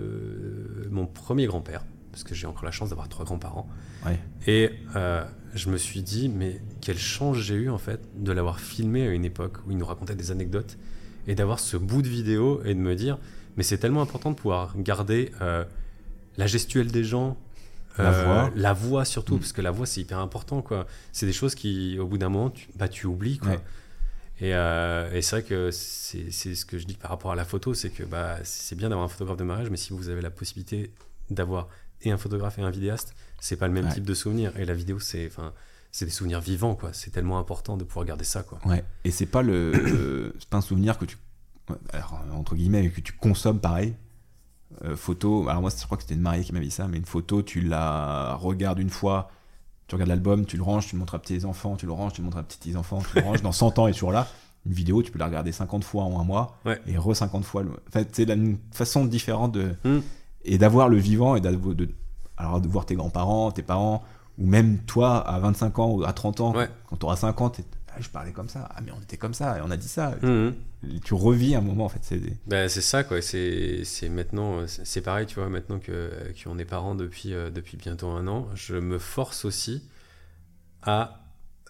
mon 0.89 1.05
premier 1.05 1.45
grand-père, 1.45 1.83
parce 2.11 2.23
que 2.23 2.35
j'ai 2.35 2.47
encore 2.47 2.65
la 2.65 2.71
chance 2.71 2.89
d'avoir 2.89 3.07
trois 3.09 3.25
grands-parents. 3.25 3.67
Ouais. 4.05 4.19
Et 4.47 4.71
euh, 4.95 5.23
je 5.53 5.69
me 5.69 5.77
suis 5.77 6.01
dit, 6.01 6.29
mais 6.29 6.61
quelle 6.81 6.97
chance 6.97 7.37
j'ai 7.37 7.55
eu 7.55 7.69
en 7.69 7.77
fait 7.77 8.01
de 8.21 8.31
l'avoir 8.31 8.59
filmé 8.59 9.07
à 9.07 9.11
une 9.11 9.25
époque 9.25 9.57
où 9.65 9.71
il 9.71 9.77
nous 9.77 9.85
racontait 9.85 10.15
des 10.15 10.31
anecdotes 10.31 10.77
et 11.27 11.35
d'avoir 11.35 11.59
ce 11.59 11.77
bout 11.77 12.01
de 12.01 12.07
vidéo 12.07 12.61
et 12.65 12.73
de 12.73 12.79
me 12.79 12.95
dire, 12.95 13.17
mais 13.57 13.63
c'est 13.63 13.77
tellement 13.77 14.01
important 14.01 14.31
de 14.31 14.35
pouvoir 14.35 14.73
garder 14.77 15.31
euh, 15.41 15.63
la 16.37 16.47
gestuelle 16.47 16.91
des 16.91 17.03
gens. 17.03 17.37
La 17.97 18.05
euh, 18.13 18.23
voix. 18.23 18.51
la 18.55 18.73
voix 18.73 19.05
surtout, 19.05 19.35
Mm. 19.35 19.39
parce 19.39 19.51
que 19.53 19.61
la 19.61 19.71
voix 19.71 19.85
c'est 19.85 19.99
hyper 20.01 20.19
important 20.19 20.61
quoi. 20.61 20.87
C'est 21.11 21.25
des 21.25 21.33
choses 21.33 21.55
qui, 21.55 21.99
au 21.99 22.07
bout 22.07 22.17
d'un 22.17 22.29
moment, 22.29 22.49
tu, 22.49 22.69
bah, 22.75 22.87
tu 22.87 23.05
oublies 23.05 23.37
quoi. 23.37 23.51
Ouais. 23.51 23.59
Et, 24.39 24.55
euh, 24.55 25.11
et 25.13 25.21
c'est 25.21 25.35
vrai 25.35 25.43
que 25.43 25.69
c'est 25.71 26.31
c'est 26.31 26.55
ce 26.55 26.65
que 26.65 26.79
je 26.79 26.85
dis 26.87 26.95
par 26.95 27.11
rapport 27.11 27.31
à 27.31 27.35
la 27.35 27.43
photo, 27.45 27.73
c'est 27.73 27.89
que 27.89 28.03
bah, 28.03 28.37
c'est 28.43 28.75
bien 28.75 28.89
d'avoir 28.89 29.05
un 29.05 29.09
photographe 29.09 29.37
de 29.37 29.43
mariage, 29.43 29.69
mais 29.69 29.77
si 29.77 29.91
vous 29.93 30.07
avez 30.09 30.21
la 30.21 30.31
possibilité 30.31 30.91
d'avoir 31.29 31.67
et 32.03 32.11
un 32.11 32.17
photographe 32.17 32.57
et 32.59 32.61
un 32.61 32.69
vidéaste, 32.71 33.15
c'est 33.39 33.55
pas 33.57 33.67
le 33.67 33.73
même 33.73 33.85
Ouais. 33.85 33.93
type 33.93 34.05
de 34.05 34.13
souvenir. 34.13 34.57
Et 34.57 34.65
la 34.65 34.73
vidéo, 34.73 34.99
c'est 34.99 35.27
enfin, 35.27 35.53
c'est 35.91 36.05
des 36.05 36.11
souvenirs 36.11 36.39
vivants, 36.41 36.75
quoi. 36.75 36.91
C'est 36.93 37.11
tellement 37.11 37.37
important 37.39 37.77
de 37.77 37.83
pouvoir 37.83 38.05
garder 38.05 38.23
ça, 38.23 38.43
quoi. 38.43 38.59
Ouais. 38.65 38.83
Et 39.03 39.11
c'est 39.11 39.25
pas 39.25 39.41
le, 39.41 39.71
euh, 39.75 40.33
c'est 40.39 40.49
pas 40.49 40.57
un 40.57 40.61
souvenir 40.61 40.97
que 40.97 41.05
tu, 41.05 41.17
alors, 41.93 42.19
entre 42.33 42.55
guillemets, 42.55 42.89
que 42.89 43.01
tu 43.01 43.13
consommes 43.13 43.59
pareil. 43.59 43.93
Euh, 44.85 44.95
photo. 44.95 45.49
Alors 45.49 45.61
moi, 45.61 45.69
je 45.77 45.83
crois 45.83 45.97
que 45.97 46.03
c'était 46.03 46.15
une 46.15 46.21
mariée 46.21 46.43
qui 46.45 46.53
m'a 46.53 46.59
dit 46.61 46.71
ça, 46.71 46.87
mais 46.87 46.97
une 46.97 47.05
photo, 47.05 47.41
tu 47.43 47.59
la 47.61 48.35
regardes 48.35 48.79
une 48.79 48.89
fois, 48.89 49.29
tu 49.87 49.95
regardes 49.95 50.07
l'album, 50.09 50.45
tu 50.45 50.55
le 50.55 50.63
ranges, 50.63 50.87
tu 50.87 50.95
le 50.95 50.99
montres 50.99 51.15
à 51.15 51.19
tes 51.19 51.43
enfants, 51.43 51.75
tu 51.75 51.85
le 51.85 51.91
ranges, 51.91 52.13
tu 52.13 52.21
le 52.21 52.25
montres 52.25 52.37
à 52.37 52.43
petits 52.43 52.77
enfants, 52.77 53.01
tu 53.01 53.19
le 53.19 53.25
ranges. 53.25 53.41
Dans 53.41 53.51
100 53.51 53.77
ans, 53.79 53.87
et 53.87 53.91
toujours 53.91 54.13
là. 54.13 54.27
Une 54.65 54.71
vidéo, 54.73 55.01
tu 55.03 55.11
peux 55.11 55.19
la 55.19 55.25
regarder 55.25 55.51
50 55.51 55.83
fois 55.83 56.03
en 56.05 56.21
un 56.21 56.23
mois 56.23 56.57
Ouais. 56.65 56.79
et 56.87 56.97
re 56.97 57.13
50 57.15 57.43
fois. 57.43 57.63
le- 57.63 57.71
En 57.71 57.91
fait, 57.91 58.07
c'est 58.15 58.23
la- 58.25 58.35
une 58.35 58.59
façon 58.71 59.03
différente 59.05 59.51
de 59.51 59.75
Mm. 59.83 59.99
Et 60.45 60.57
d'avoir 60.57 60.89
le 60.89 60.97
vivant 60.97 61.35
et 61.35 61.41
de, 61.41 61.89
alors 62.37 62.61
de 62.61 62.67
voir 62.67 62.85
tes 62.85 62.95
grands-parents, 62.95 63.51
tes 63.51 63.63
parents 63.63 64.03
ou 64.37 64.45
même 64.47 64.79
toi 64.79 65.17
à 65.19 65.39
25 65.39 65.79
ans 65.79 65.91
ou 65.91 66.03
à 66.03 66.13
30 66.13 66.41
ans 66.41 66.55
Ouais. 66.55 66.69
quand 66.87 66.97
tu 66.97 67.05
auras 67.05 67.15
50 67.17 67.59
et 67.59 67.63
ah, 67.93 67.97
je 67.99 68.07
parlais 68.09 68.31
comme 68.31 68.47
ça. 68.47 68.69
Ah 68.73 68.79
mais 68.81 68.91
on 68.97 69.01
était 69.01 69.17
comme 69.17 69.33
ça 69.33 69.57
et 69.57 69.61
on 69.61 69.69
a 69.69 69.75
dit 69.75 69.89
ça. 69.89 70.13
Et 70.23 70.99
Tu 71.01 71.13
revis 71.13 71.55
un 71.55 71.61
moment 71.61 71.85
en 71.85 71.89
fait, 71.89 71.99
c'est 72.01 72.17
des- 72.19 72.37
Ben, 72.47 72.69
c'est 72.69 72.79
ça, 72.81 73.03
quoi. 73.03 73.21
C'est 73.21 73.81
c'est 73.83 74.07
maintenant, 74.09 74.59
euh, 74.59 74.65
c'est 74.67 75.01
pareil, 75.01 75.25
tu 75.27 75.35
vois, 75.35 75.49
maintenant 75.49 75.77
que 75.77 76.09
qu'on 76.41 76.57
est 76.57 76.63
parents 76.65 76.95
depuis, 76.95 77.33
euh, 77.33 77.49
depuis 77.51 77.75
bientôt 77.77 78.07
un 78.07 78.27
an, 78.27 78.47
je 78.55 78.75
me 78.77 78.97
force 78.97 79.43
aussi 79.43 79.83
à 80.83 81.19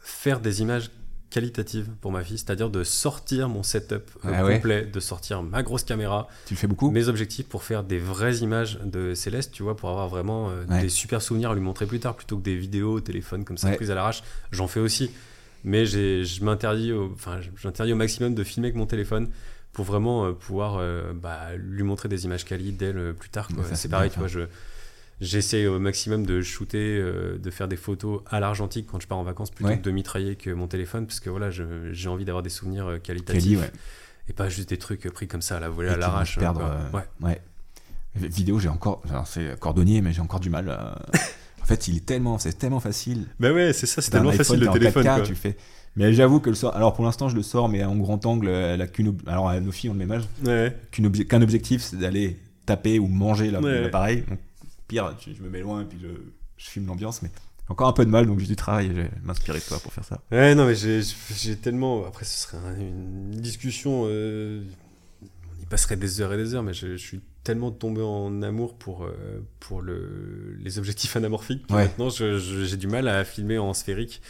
faire 0.04 0.40
des 0.40 0.62
images 0.62 0.92
qualitatives 1.32 1.90
pour 2.02 2.12
ma 2.12 2.24
fille, 2.24 2.38
c'est-à-dire 2.38 2.70
de 2.70 2.84
sortir 2.84 3.50
mon 3.50 3.64
setup 3.64 4.04
euh, 4.26 4.32
Ah 4.36 4.46
ouais. 4.46 4.56
complet, 4.58 4.86
de 4.86 5.00
sortir 5.00 5.42
ma 5.42 5.64
grosse 5.64 5.84
caméra, 5.84 6.28
Tu 6.46 6.54
le 6.54 6.60
fais 6.60 6.68
beaucoup 6.68 6.92
mes 6.92 7.08
objectifs 7.08 7.48
pour 7.48 7.64
faire 7.64 7.84
des 7.84 7.98
vraies 7.98 8.36
images 8.38 8.78
de 8.86 9.16
Céleste, 9.16 9.52
tu 9.52 9.64
vois, 9.64 9.76
pour 9.76 9.90
avoir 9.90 10.08
vraiment 10.10 10.50
euh, 10.52 10.66
Ouais. 10.70 10.82
des 10.82 10.90
super 10.90 11.22
souvenirs 11.22 11.52
à 11.52 11.56
lui 11.56 11.62
montrer 11.62 11.88
plus 11.88 12.00
tard, 12.00 12.16
plutôt 12.16 12.38
que 12.38 12.44
des 12.44 12.56
vidéos 12.58 12.94
au 12.94 13.00
téléphone 13.02 13.44
comme 13.46 13.58
ça 13.58 13.70
Ouais. 13.70 13.76
prises 13.78 13.90
à 13.90 13.96
l'arrache. 13.96 14.22
J'en 14.52 14.68
fais 14.68 14.80
aussi, 14.82 15.10
mais 15.64 15.86
je 15.86 16.44
m'interdis, 16.44 16.92
au- 16.92 17.12
enfin, 17.14 17.40
au 17.80 17.96
maximum 17.96 18.36
de 18.36 18.44
filmer 18.44 18.68
avec 18.68 18.76
mon 18.78 18.86
téléphone 18.86 19.30
pour 19.74 19.86
vraiment 19.86 20.26
euh, 20.26 20.32
pouvoir 20.34 20.76
euh, 20.80 21.14
bah, 21.14 21.56
lui 21.58 21.84
montrer 21.84 22.10
des 22.10 22.26
images 22.26 22.44
quali 22.44 22.74
d'elle 22.74 22.98
euh, 22.98 23.14
plus 23.14 23.30
tard. 23.30 23.48
C'est 23.74 23.90
pareil, 23.90 24.10
tu 24.12 24.20
vois, 24.20 24.28
je 24.28 24.42
J'essaie 25.22 25.68
au 25.68 25.80
maximum 25.80 26.26
de 26.26 26.42
shooter, 26.42 26.98
euh, 27.00 27.38
de 27.38 27.50
faire 27.52 27.68
des 27.68 27.76
photos 27.78 28.22
à 28.30 28.40
l'argentique 28.40 28.88
quand 28.90 29.00
je 29.00 29.08
pars 29.08 29.20
en 29.20 29.24
vacances 29.24 29.52
plutôt 29.52 29.70
Ouais. 29.70 29.78
que 29.78 29.84
de 29.84 29.92
mitrailler 29.92 30.36
que 30.36 30.50
mon 30.50 30.68
téléphone 30.68 31.06
parce 31.06 31.20
que 31.20 31.30
voilà, 31.30 31.50
j'ai 31.52 32.10
envie 32.10 32.26
d'avoir 32.26 32.42
des 32.44 32.50
souvenirs 32.50 32.88
euh, 32.88 32.98
qualitatifs 32.98 33.60
ouais. 33.62 33.72
et 34.30 34.34
pas 34.34 34.50
juste 34.50 34.70
des 34.70 34.78
trucs 34.78 35.08
pris 35.12 35.28
comme 35.28 35.44
ça 35.44 35.58
à 35.58 35.60
la 35.60 35.70
volée 35.70 35.90
Et 35.90 35.94
à 35.94 35.98
l'arrache. 35.98 36.40
perdre. 36.40 36.62
euh, 36.64 36.98
Ouais. 36.98 37.04
ouais. 37.22 37.42
Vidéo, 38.16 38.60
j'ai 38.60 38.68
encore. 38.68 39.04
C'est 39.26 39.58
cordonnier, 39.60 40.02
mais 40.02 40.12
j'ai 40.12 40.22
encore 40.22 40.40
du 40.42 40.50
mal. 40.50 40.70
en 41.62 41.66
fait, 41.66 41.88
il 41.88 41.98
est 41.98 42.06
tellement, 42.06 42.38
c'est 42.40 42.58
tellement 42.58 42.80
facile. 42.82 43.28
Bah 43.40 43.54
ouais, 43.54 43.72
c'est 43.74 43.86
ça, 43.86 44.02
c'est 44.02 44.12
tellement 44.12 44.32
iPhone, 44.32 44.44
facile 44.46 44.60
le 44.60 44.68
téléphone. 44.72 45.04
4K, 45.06 45.16
quoi. 45.18 45.22
tu 45.24 45.36
fais. 45.36 45.56
Mais 45.96 46.12
j'avoue 46.14 46.40
que 46.40 46.50
le 46.50 46.56
sort. 46.56 46.76
Alors 46.76 46.94
pour 46.94 47.06
l'instant, 47.06 47.30
je 47.30 47.36
le 47.36 47.44
sors, 47.44 47.70
mais 47.70 47.84
en 47.84 47.96
grand 47.96 48.26
angle, 48.26 48.50
elle 48.50 48.82
a 48.82 48.88
qu'une. 48.88 49.16
Alors 49.28 49.50
euh, 49.50 49.60
nos 49.60 49.72
filles 49.72 49.92
ont 49.92 49.94
le 49.94 50.00
même 50.06 50.12
âge. 50.12 50.24
Qu'un 50.92 51.42
objectif, 51.42 51.82
c'est 51.84 51.98
d'aller 52.00 52.38
taper 52.66 52.98
ou 53.00 53.08
manger 53.08 53.52
la- 53.52 53.62
Ouais. 53.62 53.82
l'appareil. 53.84 54.24
Donc, 54.28 54.40
pire, 54.92 55.16
je 55.26 55.42
me 55.42 55.50
mets 55.50 55.62
loin 55.62 55.82
et 55.82 55.86
puis 55.86 55.98
je, 56.02 56.08
je 56.58 56.70
filme 56.70 56.88
l'ambiance, 56.88 57.22
mais 57.22 57.32
encore 57.70 57.88
un 57.88 57.94
peu 57.94 58.06
de 58.06 58.10
mal, 58.12 58.26
donc 58.28 58.40
j'ai 58.40 58.48
du 58.48 58.56
travail 58.58 58.88
et 58.88 58.90
je 58.90 58.94
vais 59.02 59.12
m'inspirer 59.24 59.60
de 59.60 59.64
toi 59.64 59.80
pour 59.80 59.94
faire 59.94 60.04
ça. 60.04 60.22
Ouais, 60.32 60.54
non, 60.56 60.66
mais 60.68 60.76
j'ai 60.76 61.56
tellement. 61.56 62.06
Après, 62.06 62.26
ce 62.26 62.38
serait 62.44 62.58
un- 62.58 62.78
une 62.80 63.32
discussion. 63.32 64.04
euh, 64.08 64.62
On 65.24 65.62
y 65.64 65.66
passerait 65.66 65.96
des 65.96 66.20
heures 66.22 66.34
et 66.34 66.38
des 66.38 66.54
heures, 66.54 66.64
mais 66.64 66.74
je, 66.74 66.88
je 66.98 66.98
suis 66.98 67.22
tellement 67.44 67.72
tombé 67.72 68.02
en 68.02 68.42
amour 68.42 68.76
pour, 68.78 69.06
euh, 69.06 69.12
pour 69.62 69.82
le, 69.82 70.56
les 70.60 70.78
objectifs 70.80 71.16
anamorphiques. 71.16 71.66
que 71.68 71.74
Ouais. 71.74 71.84
Maintenant, 71.86 72.10
j'ai 72.10 72.78
du 72.78 72.88
mal 72.88 73.08
à 73.08 73.24
filmer 73.24 73.58
en 73.58 73.74
sphérique. 73.74 74.22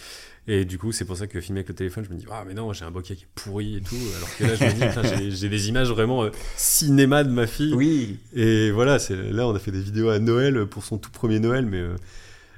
Et 0.47 0.65
du 0.65 0.77
coup, 0.79 0.91
c'est 0.91 1.05
pour 1.05 1.15
ça 1.17 1.27
que 1.27 1.39
filmer 1.39 1.59
avec 1.59 1.69
le 1.69 1.75
téléphone, 1.75 2.03
je 2.03 2.13
me 2.13 2.17
dis, 2.19 2.25
ah, 2.31 2.43
mais 2.47 2.55
non, 2.55 2.73
j'ai 2.73 2.83
un 2.83 2.89
bokeh 2.91 3.15
qui 3.15 3.23
est 3.23 3.27
pourri 3.35 3.77
et 3.77 3.81
tout. 3.81 3.95
Alors 4.17 4.35
que 4.37 4.43
là, 4.43 4.55
je 4.55 4.63
me 4.65 5.29
dis, 5.29 5.35
j'ai- 5.37 5.49
des 5.49 5.69
images 5.69 5.89
vraiment 5.89 6.23
euh, 6.23 6.31
cinéma 6.57 7.23
de 7.23 7.29
ma 7.29 7.45
fille. 7.45 7.73
Oui. 7.75 8.19
Et 8.33 8.71
voilà, 8.71 8.97
là 9.09 9.47
on 9.47 9.53
a 9.55 9.59
fait 9.59 9.71
des 9.71 9.81
vidéos 9.81 10.09
à 10.09 10.17
Noël 10.19 10.65
pour 10.65 10.83
son 10.83 10.97
tout 10.97 11.11
premier 11.11 11.39
Noël, 11.39 11.65
mais 11.67 11.77
euh, 11.79 11.95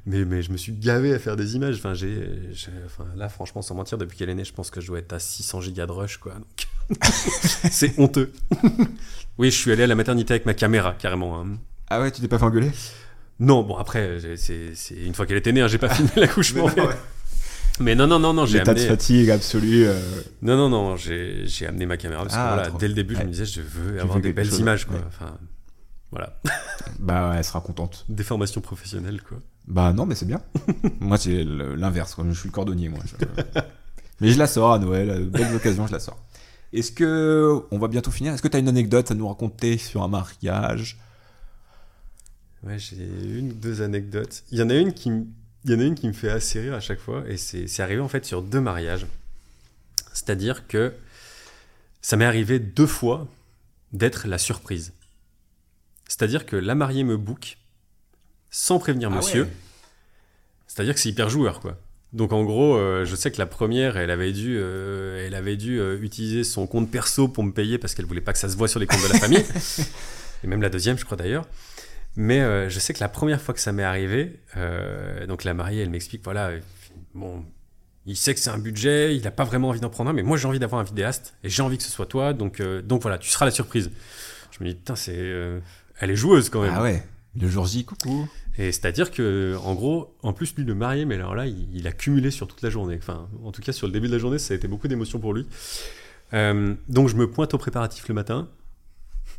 mais, 0.06 0.24
mais 0.26 0.42
je 0.42 0.52
me 0.52 0.58
suis 0.58 0.72
gavé 0.74 1.14
à 1.14 1.20
faire 1.20 1.36
des 1.36 1.56
images. 1.56 1.76
Enfin, 1.76 1.94
j'ai, 1.94 2.18
enfin 2.86 3.06
là 3.18 3.28
franchement 3.30 3.62
sans 3.62 3.76
mentir, 3.76 3.98
depuis 3.98 4.18
qu'elle 4.18 4.30
est 4.30 4.36
née, 4.36 4.46
je 4.46 4.54
pense 4.54 4.70
que 4.72 4.80
je 4.82 4.88
dois 4.88 5.00
être 5.00 5.14
à 5.14 5.20
600 5.20 5.60
gigas 5.62 5.86
de 5.86 5.92
rush 5.92 6.18
quoi. 6.18 6.34
Donc 6.36 7.00
c'est 7.72 7.98
honteux. 8.00 8.32
oui, 9.38 9.52
je 9.52 9.58
suis 9.58 9.72
allé 9.72 9.84
à 9.84 9.88
la 9.88 9.96
maternité 9.96 10.34
avec 10.34 10.46
ma 10.46 10.54
caméra 10.54 10.94
carrément. 10.98 11.40
hein. 11.42 11.58
Ah 11.90 12.00
ouais, 12.02 12.12
tu 12.12 12.22
t'es 12.22 12.28
pas 12.30 12.38
fait 12.40 12.46
engueuler? 12.46 12.72
Non, 13.40 13.64
bon 13.64 13.76
après, 13.78 14.20
c'est, 14.38 14.74
c'est 14.76 14.96
une 14.96 15.14
fois 15.14 15.26
qu'elle 15.26 15.38
était 15.38 15.52
née, 15.52 15.62
hein, 15.62 15.68
j'ai 15.68 15.78
pas 15.78 15.90
filmé 15.94 16.12
l'accouchement. 16.16 16.70
Mais, 17.80 17.96
non 17.96 18.06
non 18.08 18.20
non 18.20 18.34
non, 18.34 18.46
j'ai 18.46 18.60
L'état 18.60 18.74
de 18.74 18.80
amené. 18.80 18.90
fatigue 18.92 19.30
absolue. 19.32 19.86
euh, 19.88 20.00
Non 20.44 20.56
non 20.58 20.70
non, 20.70 20.96
j'ai, 20.96 21.48
j'ai 21.48 21.66
amené 21.68 21.86
ma 21.88 21.98
caméra 21.98 22.22
parce 22.24 22.36
Ah, 22.38 22.44
que 22.50 22.54
voilà, 22.54 22.68
trop 22.70 22.78
dès 22.78 22.88
le 22.88 22.94
début, 22.94 23.16
Ouais. 23.16 23.22
je 23.22 23.26
me 23.26 23.32
disais 23.32 23.46
je 23.46 23.62
veux 23.62 23.96
Tu 23.96 24.00
avoir 24.00 24.20
des 24.20 24.32
belles 24.34 24.48
chose, 24.50 24.60
images 24.60 24.86
quoi. 24.86 24.98
ouais. 24.98 25.04
Enfin 25.08 25.38
voilà, 26.12 26.40
Bah 27.00 27.32
ouais, 27.32 27.38
elle 27.38 27.44
sera 27.44 27.62
contente. 27.62 28.06
des 28.10 28.24
formations 28.24 28.62
professionnelles 28.62 29.22
quoi. 29.24 29.40
Bah 29.68 29.92
non, 29.94 30.06
mais 30.06 30.14
c'est 30.14 30.26
bien. 30.28 30.42
moi, 31.00 31.18
c'est 31.18 31.44
l'inverse, 31.44 32.14
quoi. 32.16 32.26
je 32.30 32.38
suis 32.38 32.50
le 32.50 32.54
cordonnier, 32.54 32.90
moi. 32.90 33.00
Je- 33.06 33.26
mais 34.22 34.30
je 34.30 34.38
la 34.38 34.46
sors 34.46 34.74
à 34.74 34.78
Noël, 34.80 35.08
de 35.08 35.30
belles 35.30 35.56
occasions, 35.56 35.88
je 35.88 35.94
la 35.94 36.00
sors. 36.00 36.22
Est-ce 36.74 36.92
que, 36.92 37.62
on 37.72 37.78
va 37.80 37.88
bientôt 37.88 38.12
finir, 38.12 38.34
est-ce 38.34 38.42
que 38.42 38.48
tu 38.50 38.58
as 38.58 38.60
une 38.60 38.68
anecdote 38.68 39.10
à 39.10 39.16
nous 39.16 39.28
raconter 39.28 39.78
sur 39.78 40.04
un 40.04 40.08
mariage? 40.10 41.00
Ouais, 42.64 42.78
j'ai 42.78 42.98
une 43.38 43.52
ou 43.52 43.54
deux 43.54 43.82
anecdotes. 43.82 44.44
Il 44.52 44.60
y 44.60 44.62
en 44.62 44.70
a 44.70 44.76
une 44.76 44.94
qui, 44.94 45.10
m- 45.10 45.28
il 45.66 45.72
y 45.72 45.76
en 45.76 45.80
a 45.80 45.84
une 45.84 45.96
qui 45.96 46.08
me 46.08 46.14
fait 46.14 46.30
assez 46.30 46.60
rire 46.60 46.74
à 46.74 46.80
chaque 46.80 47.00
fois, 47.00 47.24
et 47.28 47.38
c'est 47.38 47.80
arrivé 47.80 48.02
en 48.02 48.08
fait 48.08 48.26
sur 48.26 48.42
deux 48.42 48.62
mariages. 48.62 49.06
C'est-à-dire 50.14 50.68
que 50.68 50.94
ça 52.02 52.18
m'est 52.18 52.26
arrivé 52.26 52.60
deux 52.60 52.88
fois 52.88 53.28
d'être 53.94 54.28
la 54.28 54.38
surprise. 54.38 54.94
C'est-à-dire 56.08 56.46
que 56.46 56.56
la 56.56 56.76
mariée 56.76 57.04
me 57.04 57.18
book 57.18 57.58
sans 58.52 58.78
prévenir 58.78 59.10
Ah 59.12 59.16
monsieur. 59.16 59.44
ouais. 59.44 59.50
C'est-à-dire 60.68 60.94
que 60.94 61.00
c'est 61.00 61.10
hyper 61.10 61.30
joueur, 61.30 61.60
quoi. 61.60 61.80
Donc 62.12 62.32
en 62.32 62.44
gros, 62.44 62.76
euh, 62.76 63.06
je 63.06 63.16
sais 63.16 63.32
que 63.32 63.40
la 63.40 63.48
première, 63.48 63.98
elle 63.98 64.12
avait 64.12 64.32
dû, 64.34 64.58
euh, 64.60 65.26
elle 65.26 65.34
avait 65.34 65.58
dû 65.58 65.80
euh, 65.80 65.98
utiliser 66.02 66.44
son 66.44 66.68
compte 66.68 66.92
perso 66.92 67.28
pour 67.28 67.44
me 67.44 67.52
payer 67.52 67.80
parce 67.80 67.96
qu'elle 67.96 68.06
voulait 68.06 68.22
pas 68.22 68.34
que 68.34 68.40
ça 68.40 68.50
se 68.50 68.56
voit 68.56 68.68
sur 68.68 68.80
les 68.80 68.86
comptes 68.86 69.02
de 69.02 69.14
la 69.14 69.20
famille. 69.20 69.44
Et 70.44 70.48
même 70.48 70.62
la 70.62 70.70
deuxième, 70.70 70.98
je 70.98 71.06
crois 71.06 71.18
d'ailleurs. 71.18 71.46
Mais 72.16 72.42
euh, 72.42 72.70
je 72.70 72.80
sais 72.80 72.94
que 72.94 73.00
la 73.00 73.10
première 73.10 73.42
fois 73.42 73.54
que 73.54 73.60
ça 73.60 73.72
m'est 73.72 73.84
arrivé, 73.84 74.40
euh, 74.56 75.26
donc 75.26 75.44
la 75.44 75.54
mariée, 75.54 75.82
elle 75.82 75.90
m'explique, 75.90 76.24
voilà, 76.24 76.52
bon, 77.14 77.44
il 78.06 78.16
sait 78.16 78.34
que 78.34 78.40
c'est 78.40 78.52
un 78.52 78.60
budget, 78.60 79.16
il 79.16 79.24
n'a 79.24 79.32
pas 79.32 79.46
vraiment 79.46 79.70
envie 79.70 79.80
d'en 79.80 79.90
prendre 79.90 80.12
un, 80.12 80.14
mais 80.14 80.24
moi 80.24 80.38
j'ai 80.38 80.48
envie 80.48 80.60
d'avoir 80.60 80.80
un 80.82 80.84
vidéaste 80.84 81.34
et 81.44 81.50
j'ai 81.50 81.64
envie 81.64 81.78
que 81.78 81.84
ce 81.84 81.92
soit 81.92 82.06
toi, 82.06 82.34
donc, 82.34 82.60
euh, 82.60 82.82
donc 82.82 83.02
voilà, 83.02 83.18
tu 83.18 83.30
seras 83.30 83.46
la 83.46 83.52
surprise. 83.52 83.90
Je 84.52 84.64
me 84.64 84.70
dis, 84.70 84.76
putain, 84.76 84.96
c'est, 84.96 85.16
euh, 85.18 85.60
elle 86.00 86.12
est 86.12 86.16
joueuse 86.16 86.50
quand 86.50 86.62
même. 86.62 86.74
Ah 86.76 86.84
ouais. 86.84 87.04
Le 87.40 87.48
jour 87.50 87.66
J, 87.66 87.84
coucou. 87.86 88.30
Et 88.60 88.72
c'est-à-dire 88.72 89.10
que, 89.10 89.58
en 89.64 89.74
gros, 89.74 90.16
en 90.22 90.34
plus, 90.34 90.56
lui, 90.56 90.64
le 90.64 90.76
marié, 90.76 91.06
mais 91.06 91.16
alors 91.16 91.34
là, 91.34 91.48
il, 91.48 91.76
il 91.76 91.88
a 91.88 91.92
cumulé 91.92 92.30
sur 92.30 92.48
toute 92.48 92.62
la 92.62 92.70
journée. 92.70 92.98
Enfin, 93.00 93.28
en 93.44 93.52
tout 93.52 93.64
cas, 93.64 93.72
sur 93.72 93.88
le 93.88 93.94
début 93.94 94.08
de 94.08 94.14
la 94.14 94.20
journée, 94.20 94.38
ça 94.38 94.54
a 94.54 94.58
été 94.58 94.68
beaucoup 94.68 94.88
d'émotions 94.88 95.18
pour 95.18 95.34
lui. 95.34 95.48
Euh, 96.34 96.76
donc, 96.88 97.10
je 97.10 97.16
me 97.16 97.30
pointe 97.32 97.56
au 97.56 97.58
préparatif 97.58 98.08
le 98.08 98.14
matin. 98.14 98.50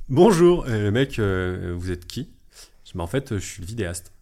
Bonjour, 0.08 0.64
euh, 0.66 0.82
le 0.82 0.90
mec, 0.90 1.20
euh, 1.20 1.72
vous 1.76 1.92
êtes 1.92 2.06
qui? 2.06 2.30
Bah, 2.94 3.02
en 3.02 3.06
fait, 3.06 3.34
je 3.36 3.44
suis 3.44 3.60
le 3.60 3.66
vidéaste. 3.66 4.12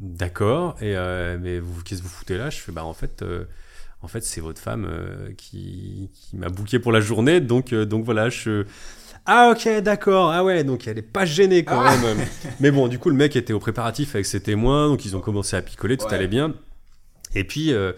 D'accord, 0.00 0.76
et 0.82 0.94
euh, 0.96 1.38
mais 1.40 1.58
vous, 1.58 1.82
qu'est-ce 1.82 2.02
que 2.02 2.06
vous 2.06 2.12
foutez 2.12 2.36
là? 2.36 2.50
Je 2.50 2.58
fais, 2.58 2.70
bah, 2.72 2.84
en 2.84 2.92
fait, 2.92 3.22
euh, 3.22 3.44
en 4.02 4.08
fait 4.08 4.22
c'est 4.22 4.42
votre 4.42 4.60
femme 4.60 4.86
euh, 4.88 5.32
qui, 5.38 6.10
qui 6.12 6.36
m'a 6.36 6.50
booké 6.50 6.78
pour 6.78 6.92
la 6.92 7.00
journée, 7.00 7.40
donc, 7.40 7.72
euh, 7.72 7.86
donc 7.86 8.04
voilà, 8.04 8.28
je. 8.28 8.66
Ah, 9.24 9.50
ok, 9.50 9.80
d'accord, 9.82 10.30
ah 10.32 10.44
ouais, 10.44 10.64
donc 10.64 10.86
elle 10.86 10.98
est 10.98 11.02
pas 11.02 11.24
gênée 11.24 11.64
quand 11.64 11.80
Ah. 11.82 11.96
même. 11.96 12.18
Mais 12.60 12.70
bon, 12.70 12.88
du 12.88 12.98
coup, 12.98 13.08
le 13.08 13.16
mec 13.16 13.36
était 13.36 13.54
au 13.54 13.58
préparatif 13.58 14.14
avec 14.14 14.26
ses 14.26 14.40
témoins, 14.40 14.88
donc 14.88 15.04
ils 15.06 15.16
ont 15.16 15.20
commencé 15.20 15.56
à 15.56 15.62
picoler, 15.62 15.96
tout 15.96 16.04
Ouais. 16.06 16.14
allait 16.14 16.28
bien. 16.28 16.54
Et 17.34 17.42
puis, 17.44 17.72
euh, 17.72 17.92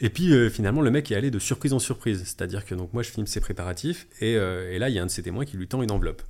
et 0.00 0.08
puis 0.08 0.32
euh, 0.32 0.48
finalement, 0.50 0.80
le 0.82 0.90
mec 0.92 1.10
est 1.10 1.16
allé 1.16 1.30
de 1.32 1.38
surprise 1.40 1.72
en 1.72 1.78
surprise. 1.80 2.22
C'est-à-dire 2.24 2.64
que 2.64 2.74
donc 2.76 2.92
moi, 2.94 3.02
je 3.02 3.10
filme 3.10 3.26
ses 3.26 3.40
préparatifs, 3.40 4.06
et, 4.20 4.36
euh, 4.36 4.72
et 4.72 4.78
là, 4.78 4.88
il 4.88 4.94
y 4.94 4.98
a 5.00 5.02
un 5.02 5.06
de 5.06 5.10
ses 5.10 5.22
témoins 5.24 5.44
qui 5.44 5.56
lui 5.56 5.66
tend 5.66 5.82
une 5.82 5.90
enveloppe. 5.90 6.22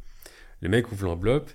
Le 0.62 0.68
mec 0.70 0.90
ouvre 0.90 1.05
l'enveloppe, 1.05 1.51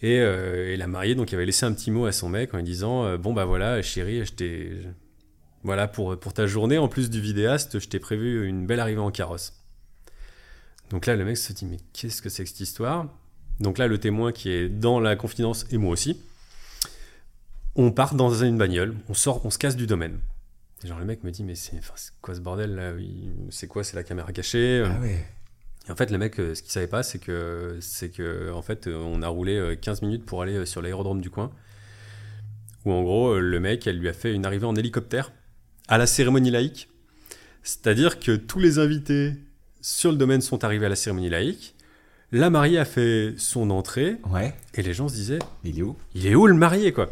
et, 0.00 0.20
euh, 0.20 0.72
et 0.72 0.76
la 0.76 0.86
mariée, 0.86 1.14
donc, 1.14 1.32
avait 1.32 1.46
laissé 1.46 1.66
un 1.66 1.72
petit 1.72 1.90
mot 1.90 2.06
à 2.06 2.12
son 2.12 2.28
mec 2.28 2.54
en 2.54 2.58
lui 2.58 2.64
disant 2.64 3.04
euh, 3.04 3.16
Bon, 3.16 3.32
bah 3.32 3.44
voilà, 3.44 3.82
chérie, 3.82 4.24
je 4.24 4.32
t'ai. 4.32 4.72
Voilà, 5.64 5.88
pour, 5.88 6.18
pour 6.18 6.32
ta 6.32 6.46
journée, 6.46 6.78
en 6.78 6.88
plus 6.88 7.10
du 7.10 7.20
vidéaste, 7.20 7.80
je 7.80 7.88
t'ai 7.88 7.98
prévu 7.98 8.46
une 8.46 8.64
belle 8.66 8.80
arrivée 8.80 9.00
en 9.00 9.10
carrosse. 9.10 9.54
Donc 10.90 11.06
là, 11.06 11.16
le 11.16 11.24
mec 11.24 11.36
se 11.36 11.52
dit 11.52 11.66
Mais 11.66 11.78
qu'est-ce 11.92 12.22
que 12.22 12.28
c'est 12.28 12.44
que 12.44 12.48
cette 12.48 12.60
histoire? 12.60 13.06
Donc 13.60 13.78
là, 13.78 13.88
le 13.88 13.98
témoin 13.98 14.30
qui 14.30 14.50
est 14.50 14.68
dans 14.68 15.00
la 15.00 15.16
confidence, 15.16 15.66
et 15.70 15.78
moi 15.78 15.90
aussi, 15.90 16.20
on 17.74 17.90
part 17.90 18.14
dans 18.14 18.32
une 18.32 18.56
bagnole, 18.56 18.94
on 19.08 19.14
sort, 19.14 19.44
on 19.44 19.50
se 19.50 19.58
casse 19.58 19.76
du 19.76 19.88
domaine. 19.88 20.20
Genre, 20.84 20.98
le 20.98 21.04
mec 21.04 21.24
me 21.24 21.32
dit 21.32 21.42
Mais 21.42 21.56
c'est 21.56 21.80
quoi 22.22 22.34
ce 22.36 22.40
bordel 22.40 22.76
là? 22.76 22.92
C'est 23.50 23.66
quoi? 23.66 23.82
C'est 23.82 23.96
la 23.96 24.04
caméra 24.04 24.32
cachée? 24.32 24.84
Ah 24.86 25.00
ouais. 25.00 25.26
Et 25.88 25.90
en 25.90 25.96
fait, 25.96 26.10
le 26.10 26.18
mec, 26.18 26.38
euh, 26.38 26.54
ce 26.54 26.62
qu'il 26.62 26.70
savait 26.70 26.86
pas, 26.86 27.02
c'est 27.02 27.18
que, 27.18 27.76
c'est 27.80 28.10
que, 28.10 28.52
en 28.52 28.62
fait, 28.62 28.86
euh, 28.86 28.96
on 28.96 29.22
a 29.22 29.28
roulé 29.28 29.56
euh, 29.56 29.74
15 29.74 30.02
minutes 30.02 30.24
pour 30.26 30.42
aller 30.42 30.54
euh, 30.54 30.66
sur 30.66 30.82
l'aérodrome 30.82 31.20
du 31.20 31.30
coin. 31.30 31.50
Où 32.84 32.92
en 32.92 33.02
gros, 33.02 33.30
euh, 33.34 33.40
le 33.40 33.60
mec, 33.60 33.86
elle 33.86 33.98
lui 33.98 34.08
a 34.08 34.12
fait 34.12 34.32
une 34.34 34.44
arrivée 34.46 34.66
en 34.66 34.76
hélicoptère 34.76 35.32
à 35.88 35.96
la 35.98 36.06
cérémonie 36.06 36.50
laïque. 36.50 36.88
C'est-à-dire 37.62 38.20
que 38.20 38.36
tous 38.36 38.58
les 38.60 38.78
invités 38.78 39.32
sur 39.80 40.10
le 40.12 40.16
domaine 40.18 40.40
sont 40.42 40.64
arrivés 40.64 40.86
à 40.86 40.88
la 40.90 40.96
cérémonie 40.96 41.30
laïque. 41.30 41.74
La 42.30 42.50
mariée 42.50 42.78
a 42.78 42.84
fait 42.84 43.34
son 43.38 43.70
entrée 43.70 44.16
Ouais. 44.30 44.52
et 44.74 44.82
les 44.82 44.92
gens 44.92 45.08
se 45.08 45.14
disaient 45.14 45.38
Il 45.64 45.78
est 45.78 45.82
où? 45.82 45.96
il 46.14 46.26
est 46.26 46.34
où 46.34 46.46
le 46.46 46.52
marié 46.54 46.92
quoi? 46.92 47.10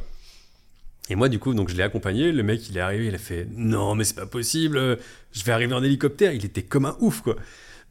Et 1.09 1.15
moi 1.15 1.31
du 1.31 1.39
coup 1.39 1.55
donc 1.55 1.71
je 1.71 1.75
l'ai 1.77 1.83
accompagné, 1.83 2.33
le 2.33 2.43
mec 2.43 2.69
il 2.69 2.77
est 2.77 2.81
arrivé, 2.81 3.07
il 3.07 3.15
a 3.15 3.19
fait 3.19 3.47
non 3.55 3.95
mais 3.95 4.05
c'est 4.05 4.15
pas 4.17 4.27
possible, 4.27 4.77
euh, 4.77 4.97
je 5.33 5.43
vais 5.45 5.53
arriver 5.53 5.73
en 5.73 5.83
hélicoptère, 5.83 6.35
il 6.35 6.45
était 6.45 6.65
comme 6.65 6.85
un 6.85 6.97
ouf 7.01 7.23
quoi. 7.23 7.37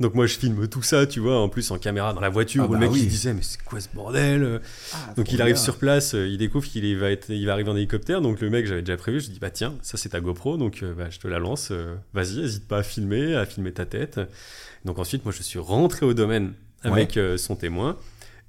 Donc 0.02 0.14
moi 0.14 0.26
je 0.28 0.36
filme 0.38 0.68
tout 0.68 0.82
ça, 0.82 1.08
tu 1.08 1.22
vois, 1.22 1.40
en 1.40 1.48
plus 1.48 1.72
en 1.72 1.78
caméra 1.78 2.14
dans 2.14 2.20
la 2.20 2.28
voiture 2.30 2.64
Ah 2.66 2.70
où 2.70 2.74
le 2.74 2.80
bah 2.80 2.86
mec 2.88 2.96
il 2.96 3.00
oui. 3.00 3.04
se 3.06 3.10
disait 3.10 3.34
mais 3.34 3.42
c'est 3.42 3.62
quoi 3.64 3.80
ce 3.80 3.88
bordel 3.94 4.44
euh 4.44 4.60
Ah, 4.94 5.14
Donc 5.16 5.32
il 5.32 5.42
arrive 5.42 5.56
sur 5.56 5.78
place, 5.78 6.16
euh, 6.16 6.28
il 6.28 6.38
découvre 6.38 6.66
qu'il 6.68 6.98
va 6.98 7.12
être, 7.12 7.30
il 7.30 7.46
va 7.46 7.54
arriver 7.54 7.70
en 7.70 7.78
hélicoptère, 7.78 8.20
donc 8.22 8.42
le 8.42 8.50
mec 8.50 8.66
j'avais 8.68 8.82
déjà 8.82 8.98
prévu, 8.98 9.22
je 9.22 9.30
dis 9.30 9.40
bah 9.40 9.52
tiens 9.52 9.74
ça 9.82 9.96
c'est 9.98 10.10
ta 10.10 10.20
GoPro 10.20 10.58
donc 10.58 10.84
euh, 10.84 10.94
bah, 10.94 11.06
je 11.10 11.18
te 11.20 11.30
la 11.30 11.40
lance, 11.40 11.72
vas-y 12.14 12.42
hésite 12.42 12.68
pas 12.68 12.80
à 12.80 12.84
filmer, 12.84 13.36
à 13.36 13.46
filmer 13.46 13.72
ta 13.72 13.86
tête. 13.86 14.20
Donc 14.84 15.00
ensuite 15.00 15.24
moi 15.24 15.34
je 15.36 15.42
suis 15.42 15.60
rentré 15.60 16.06
au 16.06 16.14
domaine 16.14 16.52
avec 16.84 17.18
son 17.38 17.56
témoin. 17.56 17.98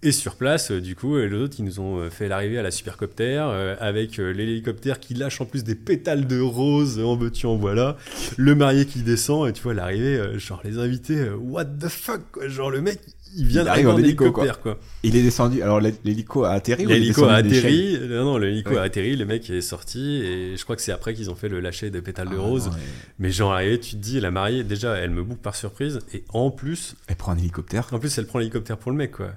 Et 0.02 0.12
sur 0.12 0.36
place, 0.36 0.70
euh, 0.70 0.80
du 0.80 0.94
coup, 0.94 1.16
euh, 1.16 1.26
les 1.26 1.36
autres, 1.36 1.56
ils 1.58 1.64
nous 1.64 1.80
ont 1.80 1.98
euh, 1.98 2.10
fait 2.10 2.28
l'arrivée 2.28 2.58
à 2.58 2.62
la 2.62 2.70
supercoptère, 2.70 3.48
euh, 3.48 3.74
avec 3.80 4.18
l'hélicoptère 4.18 5.00
qui 5.00 5.14
lâche 5.14 5.40
en 5.40 5.46
plus 5.46 5.64
des 5.64 5.74
pétales 5.74 6.26
de 6.26 6.38
rose, 6.40 7.00
en 7.00 7.16
veux-tu, 7.16 7.46
en 7.46 7.56
voilà, 7.56 7.96
le 8.36 8.54
marié 8.54 8.84
qui 8.86 9.00
descend, 9.02 9.48
et 9.48 9.52
tu 9.52 9.62
vois, 9.62 9.74
l'arrivée, 9.74 10.38
genre 10.38 10.60
les 10.64 10.78
invités, 10.78 11.28
what 11.30 11.64
the 11.64 11.88
fuck, 11.88 12.20
quoi, 12.30 12.46
genre 12.48 12.70
le 12.70 12.82
mec, 12.82 13.00
il 13.38 13.46
vient 13.46 13.64
d'arriver 13.64 13.88
arrive 13.88 13.88
en 13.88 14.00
en 14.00 14.04
hélico, 14.04 14.24
hélicoptère, 14.24 14.60
quoi. 14.60 14.78
Il 15.02 15.16
est 15.16 15.22
descendu. 15.22 15.60
Alors 15.62 15.80
l'hé- 15.80 15.94
l'hélico 16.04 16.44
a 16.44 16.50
atterri 16.52 16.84
L'hélico 16.86 17.24
a 17.24 17.34
atterri, 17.34 17.98
non, 18.08 18.24
non, 18.24 18.38
l'hélico 18.38 18.76
a 18.76 18.82
atterri, 18.82 19.16
le 19.16 19.24
mec 19.26 19.48
est 19.50 19.60
sorti, 19.62 20.22
et 20.22 20.56
je 20.56 20.62
crois 20.64 20.76
que 20.76 20.82
c'est 20.82 20.92
après 20.92 21.14
qu'ils 21.14 21.30
ont 21.30 21.34
fait 21.34 21.48
le 21.48 21.60
lâcher 21.60 21.90
de 21.90 22.00
pétales 22.00 22.28
de 22.30 22.36
Ah, 22.36 22.40
rose. 22.40 22.66
non, 22.66 22.72
Mais 23.18 23.30
genre, 23.30 23.52
arrivé, 23.52 23.80
tu 23.80 23.92
te 23.92 23.96
dis, 23.96 24.20
la 24.20 24.30
mariée, 24.30 24.62
déjà, 24.62 24.94
elle 24.96 25.10
me 25.10 25.22
boucle 25.22 25.40
par 25.40 25.56
surprise, 25.56 25.98
et 26.14 26.22
en 26.32 26.50
plus, 26.50 26.94
Elle 27.08 27.16
prend 27.16 27.32
un 27.32 27.38
hélicoptère. 27.38 27.88
En 27.92 27.98
plus, 27.98 28.16
elle 28.18 28.26
prend 28.26 28.38
l'hélicoptère 28.38 28.76
pour 28.78 28.90
le 28.92 28.96
mec, 28.98 29.12
quoi. 29.12 29.32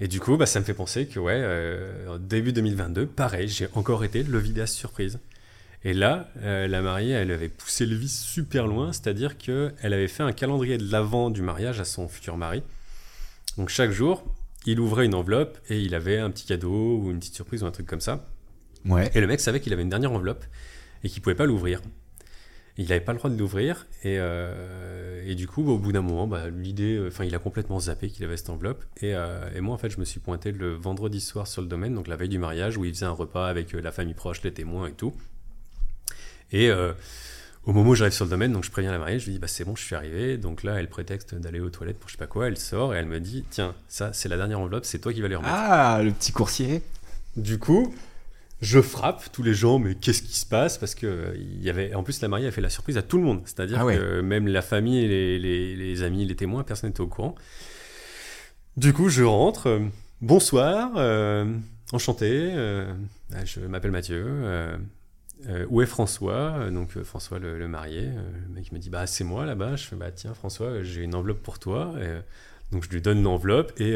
Et 0.00 0.08
du 0.08 0.20
coup, 0.20 0.36
bah, 0.36 0.46
ça 0.46 0.60
me 0.60 0.64
fait 0.64 0.74
penser 0.74 1.06
que, 1.06 1.20
ouais, 1.20 1.36
euh, 1.36 2.18
début 2.18 2.52
2022, 2.52 3.06
pareil, 3.06 3.48
j'ai 3.48 3.68
encore 3.74 4.04
été 4.04 4.22
le 4.22 4.38
vidéaste 4.38 4.74
surprise. 4.74 5.20
Et 5.84 5.92
là, 5.92 6.28
euh, 6.42 6.66
la 6.66 6.80
mariée, 6.80 7.12
elle 7.12 7.30
avait 7.30 7.48
poussé 7.48 7.86
le 7.86 7.94
vice 7.94 8.22
super 8.22 8.66
loin, 8.66 8.92
c'est-à-dire 8.92 9.36
qu'elle 9.36 9.72
avait 9.82 10.08
fait 10.08 10.22
un 10.22 10.32
calendrier 10.32 10.78
de 10.78 10.90
l'avant 10.90 11.30
du 11.30 11.42
mariage 11.42 11.78
à 11.78 11.84
son 11.84 12.08
futur 12.08 12.36
mari. 12.36 12.62
Donc 13.58 13.68
chaque 13.68 13.90
jour, 13.90 14.24
il 14.66 14.80
ouvrait 14.80 15.04
une 15.04 15.14
enveloppe 15.14 15.58
et 15.68 15.80
il 15.80 15.94
avait 15.94 16.18
un 16.18 16.30
petit 16.30 16.46
cadeau 16.46 16.98
ou 16.98 17.10
une 17.10 17.18
petite 17.18 17.34
surprise 17.34 17.62
ou 17.62 17.66
un 17.66 17.70
truc 17.70 17.86
comme 17.86 18.00
ça. 18.00 18.26
Ouais. 18.86 19.10
Et 19.14 19.20
le 19.20 19.26
mec 19.26 19.40
savait 19.40 19.60
qu'il 19.60 19.72
avait 19.74 19.82
une 19.82 19.90
dernière 19.90 20.12
enveloppe 20.12 20.44
et 21.04 21.08
qu'il 21.10 21.20
pouvait 21.22 21.34
pas 21.34 21.46
l'ouvrir. 21.46 21.80
Il 22.76 22.88
n'avait 22.88 23.00
pas 23.00 23.12
le 23.12 23.18
droit 23.18 23.30
de 23.30 23.38
l'ouvrir 23.38 23.86
et, 24.02 24.16
euh, 24.18 25.22
et 25.24 25.36
du 25.36 25.46
coup, 25.46 25.62
bah, 25.62 25.70
au 25.72 25.78
bout 25.78 25.92
d'un 25.92 26.02
moment, 26.02 26.26
bah, 26.26 26.48
l'idée, 26.50 26.96
euh, 26.96 27.08
enfin, 27.08 27.24
il 27.24 27.34
a 27.34 27.38
complètement 27.38 27.78
zappé 27.78 28.08
qu'il 28.08 28.24
avait 28.24 28.36
cette 28.36 28.50
enveloppe. 28.50 28.84
Et, 29.00 29.14
euh, 29.14 29.48
et 29.54 29.60
moi, 29.60 29.74
en 29.74 29.78
fait, 29.78 29.90
je 29.90 30.00
me 30.00 30.04
suis 30.04 30.18
pointé 30.18 30.50
le 30.50 30.74
vendredi 30.74 31.20
soir 31.20 31.46
sur 31.46 31.62
le 31.62 31.68
domaine, 31.68 31.94
donc 31.94 32.08
la 32.08 32.16
veille 32.16 32.28
du 32.28 32.38
mariage, 32.38 32.76
où 32.76 32.84
il 32.84 32.92
faisait 32.92 33.06
un 33.06 33.12
repas 33.12 33.48
avec 33.48 33.72
la 33.72 33.92
famille 33.92 34.14
proche, 34.14 34.42
les 34.42 34.52
témoins 34.52 34.88
et 34.88 34.92
tout. 34.92 35.14
Et 36.50 36.68
euh, 36.68 36.92
au 37.64 37.72
moment 37.72 37.90
où 37.90 37.94
j'arrive 37.94 38.12
sur 38.12 38.24
le 38.24 38.30
domaine, 38.30 38.52
donc 38.52 38.64
je 38.64 38.70
préviens 38.70 38.92
la 38.92 38.98
mariée, 38.98 39.18
je 39.18 39.26
lui 39.26 39.32
dis 39.32 39.38
bah 39.38 39.48
c'est 39.48 39.64
bon, 39.64 39.74
je 39.74 39.82
suis 39.82 39.94
arrivé. 39.94 40.36
Donc 40.36 40.62
là, 40.62 40.74
elle 40.78 40.88
prétexte 40.88 41.34
d'aller 41.34 41.60
aux 41.60 41.70
toilettes 41.70 41.98
pour 41.98 42.08
je 42.08 42.14
sais 42.14 42.18
pas 42.18 42.26
quoi. 42.26 42.48
Elle 42.48 42.58
sort 42.58 42.94
et 42.94 42.98
elle 42.98 43.06
me 43.06 43.20
dit 43.20 43.44
tiens, 43.50 43.74
ça 43.88 44.12
c'est 44.12 44.28
la 44.28 44.36
dernière 44.36 44.60
enveloppe, 44.60 44.84
c'est 44.84 44.98
toi 44.98 45.12
qui 45.12 45.20
vas 45.20 45.28
les 45.28 45.36
remettre. 45.36 45.54
Ah, 45.56 46.02
le 46.02 46.10
petit 46.10 46.32
coursier. 46.32 46.82
Du 47.36 47.58
coup, 47.58 47.94
je 48.64 48.80
frappe 48.80 49.30
tous 49.32 49.42
les 49.42 49.54
gens, 49.54 49.78
mais 49.78 49.94
qu'est-ce 49.94 50.22
qui 50.22 50.34
se 50.36 50.46
passe? 50.46 50.78
Parce 50.78 50.94
que 50.94 51.34
il 51.36 51.62
y 51.62 51.68
avait, 51.70 51.94
en 51.94 52.02
plus, 52.02 52.20
la 52.22 52.28
mariée 52.28 52.46
a 52.48 52.50
fait 52.50 52.60
la 52.62 52.70
surprise 52.70 52.96
à 52.96 53.02
tout 53.02 53.18
le 53.18 53.24
monde. 53.24 53.42
C'est-à-dire 53.44 53.78
Ah 53.80 53.84
ouais. 53.84 53.96
que 53.96 54.20
même 54.20 54.48
la 54.48 54.62
famille, 54.62 55.06
les, 55.06 55.38
les- 55.38 55.76
les 55.76 56.02
amis, 56.02 56.24
les 56.24 56.36
témoins, 56.36 56.62
personne 56.64 56.90
n'était 56.90 57.00
au 57.02 57.06
courant. 57.06 57.34
Du 58.76 58.92
coup, 58.92 59.08
je 59.08 59.22
rentre. 59.22 59.68
euh, 59.68 59.80
bonsoir, 60.20 60.92
euh, 60.96 61.44
enchanté. 61.92 62.28
euh, 62.54 62.92
je 63.44 63.60
m'appelle 63.60 63.90
Mathieu. 63.92 64.24
où 65.68 65.82
est 65.82 65.86
François? 65.86 66.70
Donc 66.70 66.98
François 67.02 67.38
le, 67.38 67.58
le 67.58 67.68
marié. 67.68 68.02
le 68.48 68.54
mec 68.54 68.72
me 68.72 68.78
dit 68.78 68.88
bah 68.90 69.06
c'est 69.06 69.24
moi 69.24 69.44
là-bas. 69.44 69.76
Je 69.76 69.84
fais 69.84 69.96
bah 69.96 70.10
tiens 70.10 70.32
François, 70.34 70.82
j'ai 70.82 71.02
une 71.02 71.14
enveloppe 71.14 71.42
pour 71.42 71.58
toi. 71.58 71.92
Et, 72.00 72.08
donc 72.72 72.82
je 72.84 72.88
lui 72.88 73.00
donne 73.02 73.22
l'enveloppe 73.22 73.78
et 73.78 73.94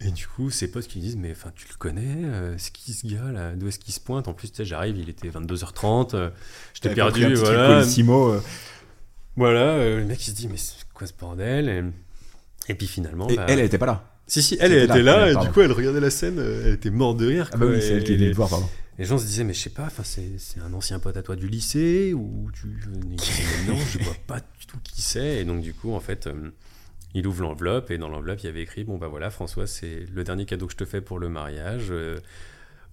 et 0.00 0.10
du 0.10 0.26
coup, 0.26 0.50
ses 0.50 0.70
potes 0.70 0.86
qui 0.86 1.00
disent, 1.00 1.16
mais 1.16 1.30
enfin, 1.30 1.50
tu 1.54 1.66
le 1.68 1.74
connais 1.76 2.24
euh, 2.24 2.54
C'est 2.58 2.72
qui 2.72 2.92
ce 2.92 3.06
gars 3.06 3.32
là 3.32 3.54
D'où 3.54 3.68
est-ce 3.68 3.78
qu'il 3.78 3.94
se 3.94 4.00
pointe? 4.00 4.28
En 4.28 4.34
plus, 4.34 4.50
tu 4.50 4.56
sais, 4.56 4.64
j'arrive, 4.64 4.98
il 4.98 5.08
était 5.08 5.28
22h30, 5.28 6.14
euh, 6.14 6.30
j'étais 6.74 6.88
T'avais 6.88 6.94
perdu, 6.96 7.24
un 7.24 7.30
petit 7.30 7.40
voilà. 7.40 7.80
Colissimo, 7.80 8.32
euh, 8.32 8.42
Voilà, 9.36 9.60
euh, 9.60 10.00
le 10.00 10.04
mec 10.04 10.26
il 10.26 10.30
se 10.30 10.36
dit, 10.36 10.48
mais 10.48 10.58
c'est 10.58 10.74
quoi 10.92 11.06
ce 11.06 11.12
bordel? 11.18 11.68
Et, 11.68 11.82
et 12.72 12.74
puis 12.74 12.86
finalement. 12.86 13.28
Et 13.28 13.36
bah, 13.36 13.46
elle, 13.48 13.60
elle 13.60 13.66
était 13.66 13.78
pas 13.78 13.86
là. 13.86 14.04
Si, 14.28 14.42
si, 14.42 14.56
elle, 14.60 14.72
elle 14.72 14.90
était 14.90 15.02
là, 15.02 15.30
et 15.30 15.36
du 15.36 15.52
coup, 15.52 15.60
elle 15.60 15.70
regardait 15.70 16.00
la 16.00 16.10
scène, 16.10 16.38
euh, 16.38 16.62
elle 16.66 16.74
était 16.74 16.90
morte 16.90 17.16
de 17.16 17.26
rire. 17.26 17.48
Ah 17.52 17.56
bah 17.56 17.66
oui, 17.66 17.80
c'est 17.80 17.94
elle 17.94 18.04
qui 18.04 18.12
est 18.12 18.16
venue 18.16 18.32
voir, 18.32 18.48
pardon. 18.48 18.68
les 18.98 19.04
gens 19.04 19.18
se 19.18 19.24
disaient, 19.24 19.44
mais 19.44 19.54
je 19.54 19.60
sais 19.60 19.70
pas, 19.70 19.88
c'est 20.02 20.60
un 20.60 20.72
ancien 20.72 20.98
pote 20.98 21.16
à 21.16 21.22
toi 21.22 21.36
du 21.36 21.46
lycée 21.46 22.12
ou 22.12 22.50
tu. 22.52 22.66
mais 23.08 23.16
non, 23.72 23.78
je 23.92 23.98
vois 24.02 24.16
pas 24.26 24.40
du 24.40 24.66
tout 24.66 24.78
qui 24.82 25.00
c'est. 25.00 25.38
Et 25.38 25.44
donc, 25.44 25.62
du 25.62 25.74
coup, 25.74 25.92
en 25.94 26.00
fait, 26.00 26.26
euh, 26.26 26.50
il 27.14 27.26
ouvre 27.26 27.42
l'enveloppe 27.42 27.90
et 27.90 27.98
dans 27.98 28.08
l'enveloppe, 28.08 28.40
il 28.42 28.46
y 28.46 28.48
avait 28.48 28.62
écrit 28.62 28.84
Bon, 28.84 28.98
bah 28.98 29.08
voilà, 29.08 29.30
François, 29.30 29.66
c'est 29.66 30.06
le 30.14 30.24
dernier 30.24 30.44
cadeau 30.44 30.66
que 30.66 30.72
je 30.72 30.76
te 30.76 30.84
fais 30.84 31.00
pour 31.00 31.18
le 31.18 31.28
mariage. 31.28 31.86
Euh, 31.90 32.18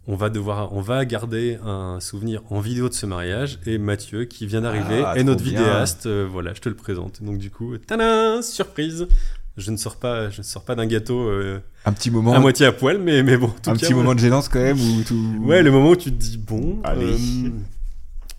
on 0.08 0.16
va 0.16 0.30
devoir, 0.30 0.74
on 0.74 0.82
va 0.82 1.06
garder 1.06 1.58
un 1.66 2.00
souvenir 2.02 2.42
en 2.50 2.60
vidéo 2.60 2.90
de 2.90 2.94
ce 2.94 3.06
mariage 3.06 3.60
et 3.66 3.78
Mathieu 3.78 4.26
qui 4.26 4.46
vient 4.46 4.60
d'arriver 4.62 5.02
Ah, 5.06 5.18
est 5.18 5.24
notre 5.24 5.44
vidéaste. 5.44 6.08
euh, 6.08 6.28
voilà, 6.30 6.54
je 6.54 6.60
te 6.60 6.68
le 6.68 6.76
présente. 6.76 7.24
Donc 7.24 7.38
du 7.38 7.50
coup, 7.50 7.78
tadam, 7.78 8.42
surprise. 8.42 9.08
Je 9.56 9.70
ne 9.72 9.78
sors 9.78 9.98
pas, 9.98 10.30
je 10.32 10.40
ne 10.40 10.44
sors 10.44 10.66
pas 10.66 10.74
d'un 10.76 10.88
gâteau 10.88 11.28
euh, 11.30 11.60
Un 11.86 11.94
petit 11.94 12.10
moment, 12.10 12.34
à 12.34 12.40
moitié 12.40 12.66
à 12.66 12.72
poil, 12.72 12.98
mais 12.98 13.22
mais 13.24 13.38
bon. 13.38 13.46
en 13.46 13.50
tout 13.50 13.70
un 13.70 13.74
cas, 13.76 13.86
petit 13.86 13.94
moment 13.94 14.16
de 14.16 14.20
gênance 14.20 14.50
quand 14.50 14.60
même 14.60 14.80
ou 14.82 15.04
tout. 15.04 15.38
Ouais, 15.44 15.62
le 15.62 15.70
moment 15.72 15.92
où 15.92 15.96
tu 15.96 16.10
te 16.12 16.16
dis 16.18 16.38
bon, 16.40 16.80
Allez. 16.84 17.14
euh, 17.14 17.50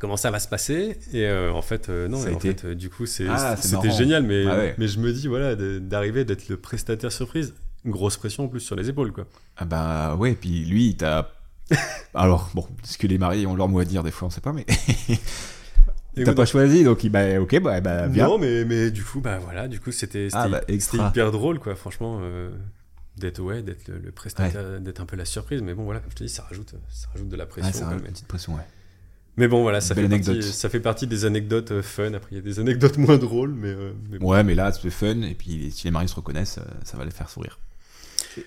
comment 0.05 0.18
ça 0.18 0.30
va 0.30 0.38
se 0.38 0.48
passer 0.48 0.98
Et 1.14 1.24
euh, 1.26 1.50
en 1.50 1.62
fait, 1.62 1.88
euh, 1.88 2.09
non, 2.09 2.18
et 2.26 2.34
en 2.34 2.38
fait, 2.38 2.66
euh, 2.66 2.74
du 2.74 2.90
coup, 2.90 3.05
Ah, 3.26 3.57
c'était 3.57 3.90
génial, 3.90 4.22
mais, 4.22 4.44
Ah 4.46 4.55
ouais. 4.59 4.74
mais 4.76 4.86
je 4.86 5.00
me 5.00 5.11
dis, 5.14 5.28
voilà, 5.28 5.57
d'arriver, 5.57 6.26
d'être 6.26 6.50
le 6.50 6.59
prestataire 6.59 7.11
surprise, 7.11 7.55
grosse 7.86 8.18
pression 8.18 8.44
en 8.44 8.48
plus 8.48 8.61
sur 8.61 8.76
les 8.76 8.90
épaules, 8.90 9.12
quoi. 9.12 9.26
Ah 9.57 9.64
bah 9.64 10.14
ouais, 10.16 10.34
puis 10.34 10.66
lui, 10.66 10.88
il 10.88 10.96
t'a. 10.98 11.32
Alors, 12.14 12.50
bon, 12.52 12.66
ce 12.82 12.98
que 12.98 13.07
les 13.07 13.16
mariés 13.16 13.46
ont 13.46 13.57
leur 13.57 13.68
mot 13.68 13.78
à 13.78 13.86
dire, 13.86 14.02
des 14.02 14.11
fois, 14.11 14.28
on 14.28 14.30
sait 14.30 14.42
pas, 14.42 14.52
mais. 14.52 14.66
T'as 16.22 16.34
pas 16.34 16.44
choisi, 16.44 16.84
donc 16.84 17.02
il 17.02 17.09
bah 17.09 17.40
ok, 17.40 17.59
bah, 17.61 17.80
bah 17.80 18.07
viens. 18.07 18.28
Non, 18.28 18.38
mais, 18.38 18.66
mais 18.66 18.90
du 18.90 19.02
coup, 19.02 19.22
bah 19.22 19.38
voilà, 19.38 19.68
du 19.68 19.80
coup, 19.80 19.90
c'était 19.90 20.28
Ah, 20.34 20.48
bah, 20.48 20.61
hyper 20.68 21.32
drôle, 21.32 21.59
quoi, 21.59 21.76
franchement, 21.76 22.20
d'être 23.16 23.40
ouais, 23.40 23.62
d'être 23.62 23.88
le, 23.88 24.00
le 24.00 24.12
prestataire, 24.12 24.82
d'être 24.82 25.00
un 25.00 25.07
peu 25.07 25.16
la 25.16 25.24
surprise, 25.24 25.62
mais 25.62 25.72
bon, 25.72 25.84
voilà, 25.84 26.00
comme 26.00 26.11
je 26.11 26.16
te 26.16 26.24
dis, 26.24 26.28
ça 26.28 26.42
rajoute, 26.42 26.74
ça 26.90 27.09
rajoute 27.14 27.30
de 27.30 27.36
la 27.36 27.46
pression. 27.46 27.72
Ouais, 27.72 27.78
ça 27.78 27.86
rajoute 27.86 28.05
une 28.05 28.12
petite 28.12 28.28
pression, 28.28 28.55
ouais. 28.55 28.66
Mais 29.37 29.49
bon, 29.49 29.62
voilà, 29.62 29.80
ça 29.80 29.95
fait, 29.95 30.03
partie, 30.03 30.14
anecdote. 30.30 30.43
ça 30.43 30.68
fait 30.68 30.80
partie 30.80 31.07
des 31.09 31.24
anecdotes 31.24 31.72
euh, 31.72 31.82
fun. 31.82 32.14
Après, 32.14 32.28
il 32.32 32.37
y 32.37 32.39
a 32.39 32.43
des 32.43 32.61
anecdotes 32.61 32.99
moins 32.99 33.18
drôles, 33.18 33.53
mais, 33.53 33.68
euh, 33.68 33.93
mais 34.11 34.18
bon. 34.18 34.30
Ouais, 34.30 34.45
mais 34.45 34.55
là, 34.55 34.70
c'est 34.70 34.91
fun, 34.91 35.22
et 35.22 35.35
puis 35.35 35.72
si 35.72 35.85
les 35.85 35.91
mariés 35.91 36.09
se 36.09 36.14
reconnaissent, 36.14 36.59
euh, 36.59 36.70
ça 36.85 36.97
va 36.97 37.05
les 37.05 37.11
faire 37.11 37.28
sourire. 37.28 37.59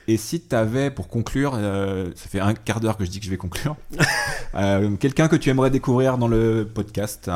Et 0.07 0.17
si 0.17 0.41
t'avais, 0.41 0.89
pour 0.89 1.07
conclure, 1.07 1.53
euh, 1.55 2.09
ça 2.15 2.27
fait 2.29 2.39
un 2.39 2.53
quart 2.53 2.79
d'heure 2.79 2.97
que 2.97 3.05
je 3.05 3.09
dis 3.09 3.19
que 3.19 3.25
je 3.25 3.29
vais 3.29 3.37
conclure, 3.37 3.75
euh, 4.55 4.95
quelqu'un 4.95 5.27
que 5.27 5.35
tu 5.35 5.49
aimerais 5.49 5.71
découvrir 5.71 6.17
dans 6.17 6.27
le 6.27 6.69
podcast, 6.73 7.29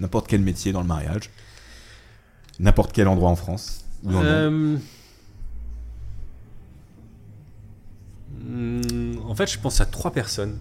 n'importe 0.00 0.26
quel 0.26 0.42
métier 0.42 0.72
dans 0.72 0.80
le 0.82 0.86
mariage, 0.86 1.30
n'importe 2.60 2.92
quel 2.92 3.08
endroit 3.08 3.30
en 3.30 3.36
France, 3.36 3.84
ou 4.04 4.12
dans 4.12 4.22
le 4.22 4.50
monde. 4.50 4.80
En 9.28 9.34
fait, 9.34 9.50
je 9.50 9.58
pense 9.58 9.80
à 9.80 9.86
trois 9.86 10.10
personnes. 10.10 10.58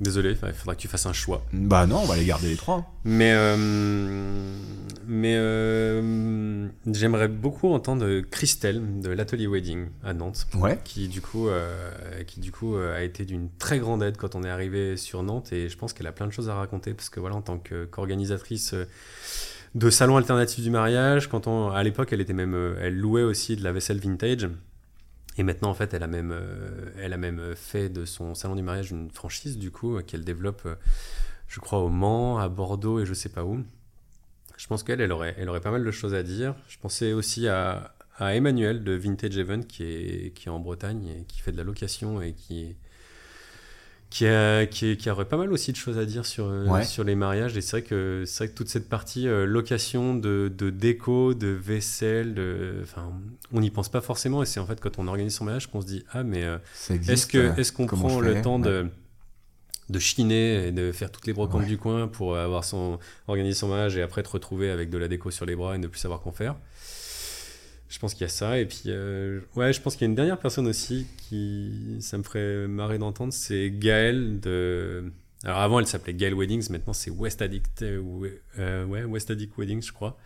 Désolé, 0.00 0.30
il 0.30 0.52
faudra 0.52 0.74
que 0.74 0.80
tu 0.80 0.88
fasses 0.88 1.06
un 1.06 1.14
choix. 1.14 1.42
Bah 1.54 1.86
non, 1.86 2.00
on 2.00 2.04
va 2.04 2.16
les 2.16 2.26
garder 2.26 2.48
les 2.48 2.56
trois. 2.56 2.92
Mais, 3.04 3.32
euh, 3.34 3.56
mais 5.06 5.36
euh, 5.38 6.68
j'aimerais 6.86 7.28
beaucoup 7.28 7.68
entendre 7.72 8.20
Christelle 8.20 9.00
de 9.00 9.08
l'atelier 9.08 9.46
wedding 9.46 9.86
à 10.04 10.12
Nantes, 10.12 10.46
Ouais. 10.54 10.78
qui 10.84 11.08
du 11.08 11.22
coup, 11.22 11.48
euh, 11.48 12.22
qui 12.26 12.40
du 12.40 12.52
coup 12.52 12.76
a 12.76 13.02
été 13.02 13.24
d'une 13.24 13.48
très 13.58 13.78
grande 13.78 14.02
aide 14.02 14.18
quand 14.18 14.34
on 14.34 14.42
est 14.44 14.50
arrivé 14.50 14.98
sur 14.98 15.22
Nantes 15.22 15.52
et 15.52 15.68
je 15.70 15.76
pense 15.78 15.94
qu'elle 15.94 16.06
a 16.06 16.12
plein 16.12 16.26
de 16.26 16.32
choses 16.32 16.50
à 16.50 16.54
raconter 16.54 16.92
parce 16.92 17.08
que 17.08 17.18
voilà, 17.20 17.36
en 17.36 17.42
tant 17.42 17.58
qu'organisatrice 17.58 18.74
de 19.74 19.90
salon 19.90 20.16
alternatif 20.18 20.62
du 20.62 20.70
mariage, 20.70 21.28
quand 21.28 21.46
on, 21.46 21.70
à 21.70 21.82
l'époque, 21.82 22.10
elle 22.12 22.20
était 22.20 22.32
même, 22.34 22.76
elle 22.80 22.96
louait 22.98 23.22
aussi 23.22 23.56
de 23.56 23.64
la 23.64 23.72
vaisselle 23.72 23.98
vintage. 23.98 24.48
Et 25.38 25.42
maintenant, 25.42 25.68
en 25.68 25.74
fait, 25.74 25.92
elle 25.92 26.02
a 26.02 26.06
même, 26.06 26.32
euh, 26.32 26.90
elle 26.98 27.12
a 27.12 27.18
même 27.18 27.54
fait 27.54 27.88
de 27.88 28.04
son 28.04 28.34
salon 28.34 28.56
du 28.56 28.62
mariage 28.62 28.90
une 28.90 29.10
franchise, 29.10 29.58
du 29.58 29.70
coup, 29.70 29.96
euh, 29.96 30.02
qu'elle 30.02 30.24
développe, 30.24 30.62
euh, 30.64 30.76
je 31.48 31.60
crois, 31.60 31.80
au 31.80 31.88
Mans, 31.88 32.38
à 32.38 32.48
Bordeaux 32.48 33.00
et 33.00 33.06
je 33.06 33.14
sais 33.14 33.28
pas 33.28 33.44
où. 33.44 33.62
Je 34.56 34.66
pense 34.66 34.82
qu'elle, 34.82 35.00
elle 35.00 35.12
aurait, 35.12 35.34
elle 35.38 35.48
aurait 35.50 35.60
pas 35.60 35.70
mal 35.70 35.84
de 35.84 35.90
choses 35.90 36.14
à 36.14 36.22
dire. 36.22 36.54
Je 36.68 36.78
pensais 36.78 37.12
aussi 37.12 37.48
à, 37.48 37.92
Emmanuel 38.18 38.82
de 38.82 38.92
Vintage 38.92 39.36
Event, 39.36 39.60
qui 39.60 39.82
est, 39.84 40.34
qui 40.34 40.48
est 40.48 40.50
en 40.50 40.58
Bretagne 40.58 41.06
et 41.06 41.24
qui 41.24 41.40
fait 41.40 41.52
de 41.52 41.58
la 41.58 41.64
location 41.64 42.22
et 42.22 42.32
qui, 42.32 42.74
qui, 44.08 44.26
a, 44.26 44.66
qui, 44.66 44.96
qui 44.96 45.10
aurait 45.10 45.24
pas 45.26 45.36
mal 45.36 45.52
aussi 45.52 45.72
de 45.72 45.76
choses 45.76 45.98
à 45.98 46.04
dire 46.06 46.24
sur, 46.24 46.46
euh, 46.46 46.64
Ouais. 46.66 46.84
sur 46.84 47.02
les 47.04 47.14
mariages. 47.16 47.56
Et 47.56 47.60
c'est 47.60 47.72
vrai 47.80 47.82
que, 47.82 48.22
c'est 48.24 48.44
vrai 48.44 48.48
que 48.52 48.56
toute 48.56 48.68
cette 48.68 48.88
partie 48.88 49.26
euh, 49.28 49.44
location 49.46 50.14
de, 50.14 50.50
de 50.56 50.70
déco, 50.70 51.34
de 51.34 51.48
vaisselle, 51.48 52.32
de, 52.34 52.82
on 53.52 53.60
n'y 53.60 53.70
pense 53.70 53.88
pas 53.88 54.00
forcément. 54.00 54.42
Et 54.42 54.46
c'est 54.46 54.60
en 54.60 54.66
fait 54.66 54.80
quand 54.80 54.98
on 54.98 55.08
organise 55.08 55.34
son 55.34 55.44
mariage 55.44 55.66
qu'on 55.70 55.80
se 55.80 55.86
dit 55.86 56.04
Ah, 56.12 56.22
mais 56.22 56.44
euh, 56.44 56.58
est-ce 56.90 57.26
que 57.26 57.58
est-ce 57.58 57.72
qu'on 57.72 57.86
prend 57.86 58.20
le 58.20 58.40
temps 58.42 58.60
Ouais. 58.60 58.66
de 58.68 58.86
de 59.88 59.98
chiner 60.00 60.66
et 60.66 60.72
de 60.72 60.90
faire 60.90 61.12
toutes 61.12 61.28
les 61.28 61.32
brocantes 61.32 61.60
Ouais. 61.62 61.66
du 61.68 61.78
coin 61.78 62.08
pour 62.08 62.36
avoir 62.36 62.64
son 62.64 62.98
organiser 63.28 63.54
son 63.54 63.68
mariage 63.68 63.96
et 63.96 64.02
après 64.02 64.24
te 64.24 64.28
retrouver 64.28 64.68
avec 64.70 64.90
de 64.90 64.98
la 64.98 65.06
déco 65.06 65.30
sur 65.30 65.46
les 65.46 65.54
bras 65.54 65.76
et 65.76 65.78
ne 65.78 65.86
plus 65.86 66.00
savoir 66.00 66.20
qu'en 66.22 66.32
faire? 66.32 66.56
Je 67.88 67.98
pense 67.98 68.14
qu'il 68.14 68.22
y 68.22 68.24
a 68.24 68.28
ça 68.28 68.58
et 68.58 68.66
puis 68.66 68.82
euh, 68.86 69.40
ouais 69.54 69.72
je 69.72 69.80
pense 69.80 69.94
qu'il 69.94 70.02
y 70.02 70.08
a 70.08 70.10
une 70.10 70.14
dernière 70.16 70.38
personne 70.38 70.66
aussi 70.66 71.06
qui 71.16 71.96
ça 72.00 72.18
me 72.18 72.22
ferait 72.22 72.66
marrer 72.66 72.98
d'entendre 72.98 73.32
c'est 73.32 73.70
Gaëlle 73.70 74.40
de 74.40 75.12
alors 75.44 75.58
avant 75.58 75.78
elle 75.78 75.86
s'appelait 75.86 76.14
Gaëlle 76.14 76.34
Weddings 76.34 76.70
maintenant 76.70 76.92
c'est 76.92 77.10
West 77.10 77.42
Addict 77.42 77.82
euh, 77.82 77.98
ouais, 78.00 78.42
euh, 78.58 78.84
ouais, 78.86 79.04
West 79.04 79.30
Addict 79.30 79.56
Weddings 79.56 79.82
je 79.82 79.92
crois 79.92 80.18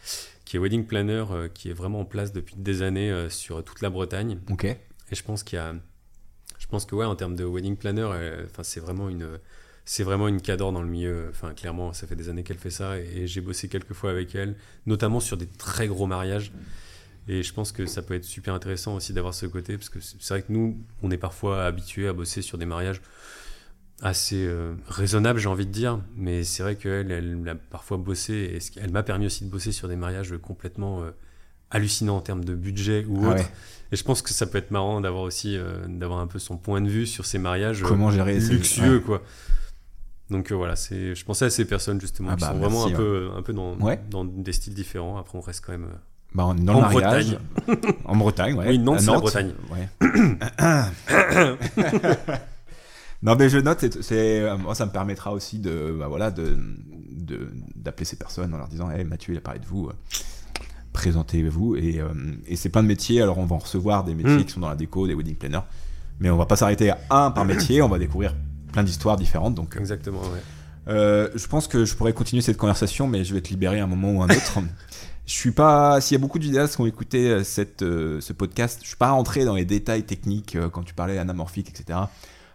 qui 0.44 0.56
est 0.56 0.58
wedding 0.58 0.86
planner 0.86 1.24
euh, 1.30 1.48
qui 1.48 1.68
est 1.70 1.74
vraiment 1.74 2.00
en 2.00 2.04
place 2.04 2.32
depuis 2.32 2.56
des 2.56 2.82
années 2.82 3.26
sur 3.28 3.62
toute 3.62 3.82
la 3.82 3.90
Bretagne 3.90 4.38
Ok. 4.50 4.64
et 4.64 4.78
je 5.12 5.22
pense 5.22 5.42
qu'il 5.42 5.56
y 5.56 5.60
a, 5.60 5.74
je 6.58 6.66
pense 6.66 6.86
que 6.86 6.94
ouais, 6.94 7.04
en 7.04 7.16
termes 7.16 7.36
de 7.36 7.44
wedding 7.44 7.76
planner, 7.76 8.08
enfin 8.46 8.62
c'est 8.62 8.80
vraiment 8.80 9.08
une, 9.08 9.38
c'est 9.84 10.02
vraiment 10.04 10.28
une 10.28 10.40
cadre 10.40 10.70
dans 10.72 10.82
le 10.82 10.88
milieu. 10.88 11.26
Enfin 11.30 11.52
clairement, 11.54 11.92
ça 11.92 12.06
fait 12.06 12.14
des 12.16 12.28
années 12.28 12.42
qu'elle 12.42 12.58
fait 12.58 12.70
ça 12.70 12.98
et, 12.98 13.22
et 13.22 13.26
j'ai 13.26 13.40
bossé 13.40 13.68
quelques 13.68 13.92
fois 13.92 14.10
avec 14.10 14.34
elle, 14.34 14.54
notamment 14.86 15.20
sur 15.20 15.36
des 15.36 15.46
très 15.46 15.88
gros 15.88 16.06
mariages. 16.06 16.52
Et 17.32 17.44
je 17.44 17.52
pense 17.54 17.70
que 17.70 17.86
ça 17.86 18.02
peut 18.02 18.14
être 18.14 18.24
super 18.24 18.54
intéressant 18.54 18.96
aussi 18.96 19.12
d'avoir 19.12 19.34
ce 19.34 19.46
côté 19.46 19.76
parce 19.76 19.88
que 19.88 20.00
c'est 20.00 20.28
vrai 20.30 20.42
que 20.42 20.52
nous, 20.52 20.76
on 21.02 21.12
est 21.12 21.16
parfois 21.16 21.64
habitués 21.64 22.08
à 22.08 22.12
bosser 22.12 22.42
sur 22.42 22.58
des 22.58 22.66
mariages 22.66 23.00
assez 24.02 24.44
euh, 24.46 24.74
raisonnables, 24.88 25.38
j'ai 25.38 25.48
envie 25.48 25.66
de 25.66 25.70
dire. 25.70 26.00
Mais 26.16 26.42
c'est 26.42 26.64
vrai 26.64 26.74
qu'elle, 26.74 27.12
elle 27.12 27.48
a 27.48 27.54
parfois 27.54 27.98
bossé 27.98 28.32
et 28.54 28.58
ce 28.58 28.72
elle 28.80 28.90
m'a 28.90 29.04
permis 29.04 29.26
aussi 29.26 29.44
de 29.44 29.50
bosser 29.50 29.70
sur 29.70 29.86
des 29.86 29.94
mariages 29.94 30.34
complètement 30.42 31.02
euh, 31.02 31.10
hallucinants 31.70 32.16
en 32.16 32.20
termes 32.20 32.44
de 32.44 32.54
budget 32.56 33.04
ou 33.08 33.20
Ah 33.22 33.28
autre. 33.28 33.36
ouais. 33.36 33.52
Et 33.92 33.96
je 33.96 34.02
pense 34.02 34.22
que 34.22 34.30
ça 34.30 34.46
peut 34.46 34.58
être 34.58 34.72
marrant 34.72 35.00
d'avoir 35.00 35.22
aussi 35.22 35.56
euh, 35.56 35.86
d'avoir 35.86 36.18
un 36.18 36.26
peu 36.26 36.40
son 36.40 36.56
point 36.56 36.80
de 36.80 36.88
vue 36.88 37.06
sur 37.06 37.26
ces 37.26 37.38
mariages 37.38 37.82
euh, 37.82 37.86
Comment 37.86 38.10
gérer 38.10 38.40
ces- 38.40 38.54
luxueux 38.54 38.96
ouais. 38.96 39.02
quoi. 39.02 39.22
Donc 40.30 40.50
voilà, 40.52 40.74
c'est 40.76 41.14
je 41.14 41.24
pensais 41.24 41.44
à 41.44 41.50
ces 41.50 41.64
personnes 41.64 42.00
justement 42.00 42.30
Ah 42.32 42.36
qui 42.36 42.40
bah, 42.42 42.48
sont 42.52 42.58
vraiment 42.58 42.86
merci, 42.88 42.94
un 42.94 42.96
peu 42.96 43.30
un 43.36 43.42
peu 43.42 43.52
dans 43.52 44.24
des 44.24 44.52
styles 44.52 44.74
différents. 44.74 45.16
Après 45.18 45.36
on 45.38 45.40
reste 45.40 45.64
quand 45.64 45.72
même 45.72 45.88
Bah, 46.34 46.52
est 46.56 46.60
dans 46.62 46.74
En 46.74 46.88
le 46.88 46.94
mariage. 46.94 47.38
en 48.04 48.16
Bretagne, 48.16 48.54
ouais. 48.54 48.68
Oui, 48.68 48.80
c'est 48.98 49.06
la 49.06 49.18
Bretagne. 49.18 49.52
Ouais. 49.72 49.88
non, 53.22 53.36
mais 53.36 53.48
je 53.48 53.58
note, 53.58 53.84
c'est- 54.00 54.40
euh, 54.42 54.56
moi, 54.56 54.74
ça 54.74 54.86
me 54.86 54.90
permettra 54.92 55.32
aussi 55.32 55.58
de, 55.58 55.94
bah, 55.98 56.06
voilà, 56.08 56.30
de, 56.30 56.56
d'appeler 57.76 58.04
ces 58.04 58.16
personnes 58.16 58.52
en 58.54 58.58
leur 58.58 58.68
disant, 58.68 58.90
hey, 58.90 59.04
Mathieu, 59.04 59.34
il 59.34 59.38
a 59.38 59.40
parlé 59.40 59.60
de 59.60 59.66
vous. 59.66 59.88
euh, 59.88 59.92
Présentez-vous. 60.92 61.76
Et, 61.76 62.00
euh, 62.00 62.08
et 62.46 62.56
c'est 62.56 62.68
plein 62.68 62.82
de 62.82 62.88
métiers. 62.88 63.22
Alors, 63.22 63.38
on 63.38 63.46
va 63.46 63.54
en 63.56 63.60
recevoir 63.60 64.04
des 64.04 64.14
métiers 64.14 64.38
Mm. 64.38 64.44
qui 64.44 64.52
sont 64.52 64.60
dans 64.60 64.68
la 64.68 64.74
déco, 64.76 65.06
des 65.06 65.14
wedding 65.14 65.36
planners. 65.36 65.60
Mais 66.18 66.30
on 66.30 66.36
va 66.36 66.46
pas 66.46 66.56
s'arrêter 66.56 66.90
à 66.90 66.98
un 67.26 67.30
par 67.30 67.44
métier. 67.74 67.80
On 67.82 67.88
va 67.88 67.98
découvrir 67.98 68.34
plein 68.72 68.82
d'histoires 68.82 69.16
différentes. 69.16 69.54
Donc, 69.54 69.76
exactement 69.78 70.20
ouais. 70.20 70.40
euh, 70.88 71.28
je 71.36 71.46
pense 71.46 71.68
que 71.68 71.84
je 71.84 71.94
pourrais 71.94 72.12
continuer 72.12 72.42
cette 72.42 72.56
conversation, 72.56 73.06
mais 73.06 73.22
je 73.24 73.34
vais 73.34 73.40
te 73.40 73.50
libérer 73.50 73.78
à 73.80 73.84
un 73.84 73.86
moment 73.86 74.10
ou 74.12 74.22
un 74.22 74.28
autre. 74.28 74.58
je 75.26 75.32
suis 75.32 75.52
pas. 75.52 76.00
S'il 76.00 76.16
y 76.16 76.18
a 76.18 76.20
beaucoup 76.20 76.38
de 76.38 76.44
vidéastes 76.44 76.76
qui 76.76 76.80
ont 76.82 76.86
écouté 76.86 77.30
euh, 77.30 77.44
cette, 77.44 77.82
euh, 77.82 78.20
ce 78.20 78.32
podcast, 78.32 78.80
je 78.82 78.88
suis 78.88 78.96
pas 78.96 79.10
rentré 79.10 79.44
dans 79.44 79.54
les 79.54 79.64
détails 79.64 80.04
techniques 80.04 80.56
euh, 80.56 80.68
quand 80.68 80.82
tu 80.82 80.94
parlais 80.94 81.18
anamorphique, 81.18 81.68
etc. 81.70 81.98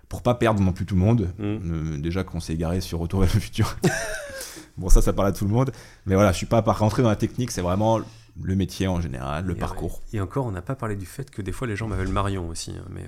Pour 0.09 0.21
pas 0.21 0.35
perdre 0.35 0.61
non 0.61 0.71
plus 0.73 0.85
tout 0.85 0.95
le 0.95 1.01
monde. 1.01 1.33
Mm. 1.39 1.43
Euh, 1.43 1.97
déjà 1.97 2.23
qu'on 2.23 2.39
s'est 2.39 2.53
égaré 2.53 2.81
sur 2.81 2.99
Retour 2.99 3.21
vers 3.21 3.33
le 3.33 3.39
futur. 3.39 3.77
bon, 4.77 4.89
ça, 4.89 5.01
ça 5.01 5.13
parle 5.13 5.29
à 5.29 5.31
tout 5.31 5.45
le 5.45 5.51
monde. 5.51 5.71
Mais 6.05 6.15
voilà, 6.15 6.31
je 6.31 6.37
suis 6.37 6.45
pas 6.45 6.61
rentré 6.61 7.01
dans 7.01 7.09
la 7.09 7.15
technique. 7.15 7.51
C'est 7.51 7.61
vraiment 7.61 7.99
le 8.41 8.55
métier 8.55 8.87
en 8.87 8.99
général, 9.01 9.45
le 9.45 9.55
Et, 9.55 9.59
parcours. 9.59 10.01
ouais. 10.11 10.17
Et 10.17 10.21
encore, 10.21 10.45
on 10.45 10.51
n'a 10.51 10.61
pas 10.61 10.75
parlé 10.75 10.95
du 10.95 11.05
fait 11.05 11.31
que 11.31 11.41
des 11.41 11.51
fois 11.53 11.67
les 11.67 11.75
gens 11.75 11.87
m'appellent 11.87 12.09
Marion 12.09 12.49
aussi. 12.49 12.71
hein, 12.71 12.85
mais 12.89 13.05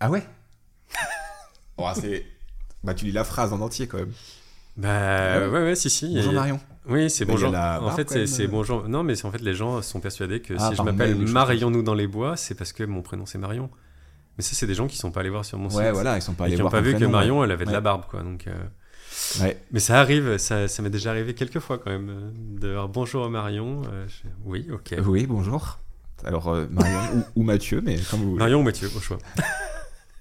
Ah 0.00 0.10
ouais? 0.10 0.26
oh, 1.78 1.88
c'est. 1.94 2.26
Bah, 2.84 2.94
tu 2.94 3.04
lis 3.04 3.12
la 3.12 3.24
phrase 3.24 3.52
en 3.52 3.60
entier 3.60 3.86
quand 3.86 3.98
même. 3.98 4.12
Bah 4.76 5.38
ouais. 5.40 5.46
ouais 5.48 5.62
ouais 5.64 5.74
si 5.74 5.90
si. 5.90 6.14
Bonjour 6.14 6.32
Et- 6.32 6.34
Marion. 6.36 6.60
Oui, 6.88 7.10
c'est 7.10 7.24
bonjour. 7.24 7.50
la 7.52 7.80
En 7.80 7.90
fait, 7.92 8.26
c'est 8.26 8.44
euh. 8.44 8.48
bonjour. 8.48 8.88
Non, 8.88 9.04
mais 9.04 9.24
en 9.24 9.30
fait, 9.30 9.40
les 9.40 9.54
gens 9.54 9.80
sont 9.82 10.00
persuadés 10.00 10.40
que 10.40 10.54
Ah, 10.58 10.70
si 10.70 10.76
je 10.76 10.82
m'appelle 10.82 11.14
Marions-nous 11.16 11.82
dans 11.82 11.94
les 11.94 12.08
bois, 12.08 12.36
c'est 12.36 12.56
parce 12.56 12.72
que 12.72 12.82
mon 12.82 13.02
prénom 13.02 13.24
c'est 13.24 13.38
Marion. 13.38 13.70
Mais 14.36 14.42
ça, 14.42 14.54
c'est 14.54 14.66
des 14.66 14.74
gens 14.74 14.86
qui 14.88 14.96
sont 14.96 15.10
pas 15.12 15.20
allés 15.20 15.28
voir 15.30 15.44
sur 15.44 15.58
mon 15.58 15.68
site. 15.70 15.78
Ouais, 15.78 15.92
voilà, 15.92 16.16
ils 16.16 16.22
sont 16.22 16.32
pas 16.32 16.44
et 16.44 16.46
allés 16.48 16.56
qui 16.56 16.62
n'ont 16.62 16.70
pas 16.70 16.80
vu 16.80 16.92
que 16.92 16.96
prénom. 16.96 17.12
Marion, 17.12 17.44
elle 17.44 17.52
avait 17.52 17.66
de 17.66 17.70
la 17.70 17.80
barbe, 17.80 18.04
quoi. 18.10 18.22
Donc, 18.22 18.46
euh, 18.46 18.54
Ouais. 19.42 19.58
Mais 19.72 19.78
ça 19.78 20.00
arrive, 20.00 20.38
ça, 20.38 20.68
ça 20.68 20.82
m'est 20.82 20.90
déjà 20.90 21.10
arrivé 21.10 21.34
quelques 21.34 21.58
fois 21.60 21.76
quand 21.78 21.90
même, 21.90 22.08
euh, 22.10 22.30
de 22.60 22.86
bonjour 22.88 23.24
à 23.26 23.28
Marion. 23.28 23.82
euh, 23.92 24.06
je- 24.08 24.28
Oui, 24.44 24.66
ok. 24.72 24.94
Oui, 25.06 25.26
bonjour. 25.26 25.78
Alors, 26.24 26.48
euh, 26.48 26.66
Marion 26.70 26.98
ou, 27.36 27.40
ou 27.40 27.42
Mathieu, 27.44 27.82
mais 27.84 27.98
comme 28.10 28.20
vous 28.20 28.30
voulez. 28.30 28.38
Marion 28.38 28.60
ou 28.60 28.62
Mathieu, 28.62 28.90
au 28.96 29.00
choix. 29.00 29.18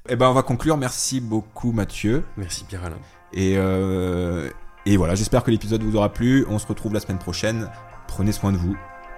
Eh 0.09 0.15
ben, 0.17 0.27
on 0.29 0.33
va 0.33 0.43
conclure. 0.43 0.75
Merci 0.77 1.21
beaucoup, 1.21 1.71
Mathieu. 1.71 2.23
Merci 2.37 2.65
Pierre-Alain. 2.65 2.97
Et, 3.33 3.53
euh, 3.57 4.49
et 4.85 4.97
voilà, 4.97 5.15
j'espère 5.15 5.43
que 5.43 5.51
l'épisode 5.51 5.83
vous 5.83 5.95
aura 5.95 6.09
plu. 6.09 6.45
On 6.49 6.59
se 6.59 6.67
retrouve 6.67 6.93
la 6.93 6.99
semaine 6.99 7.19
prochaine. 7.19 7.69
Prenez 8.07 8.31
soin 8.31 8.51
de 8.51 8.57
vous. 8.57 8.75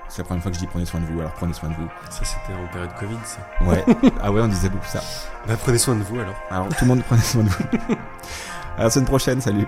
C'est 0.09 0.19
la 0.19 0.25
première 0.25 0.43
fois 0.43 0.51
que 0.51 0.57
je 0.57 0.61
dis 0.61 0.67
prenez 0.67 0.85
soin 0.85 0.99
de 0.99 1.05
vous, 1.05 1.19
alors 1.19 1.33
prenez 1.33 1.53
soin 1.53 1.69
de 1.69 1.73
vous. 1.73 1.87
Ça, 2.09 2.23
c'était 2.23 2.53
en 2.53 2.67
période 2.71 2.93
Covid, 2.99 3.17
ça. 3.23 3.39
Ouais. 3.65 3.83
ah 4.21 4.31
ouais, 4.31 4.41
on 4.41 4.47
disait 4.47 4.69
beaucoup 4.69 4.85
ça. 4.85 5.01
Bah, 5.47 5.55
prenez 5.59 5.77
soin 5.77 5.95
de 5.95 6.03
vous 6.03 6.19
alors. 6.19 6.35
Alors 6.51 6.67
tout 6.69 6.85
le 6.85 6.89
monde 6.89 7.03
prenez 7.07 7.21
soin 7.21 7.43
de 7.43 7.49
vous. 7.49 7.63
à 8.77 8.83
la 8.83 8.89
semaine 8.89 9.07
prochaine, 9.07 9.41
salut. 9.41 9.65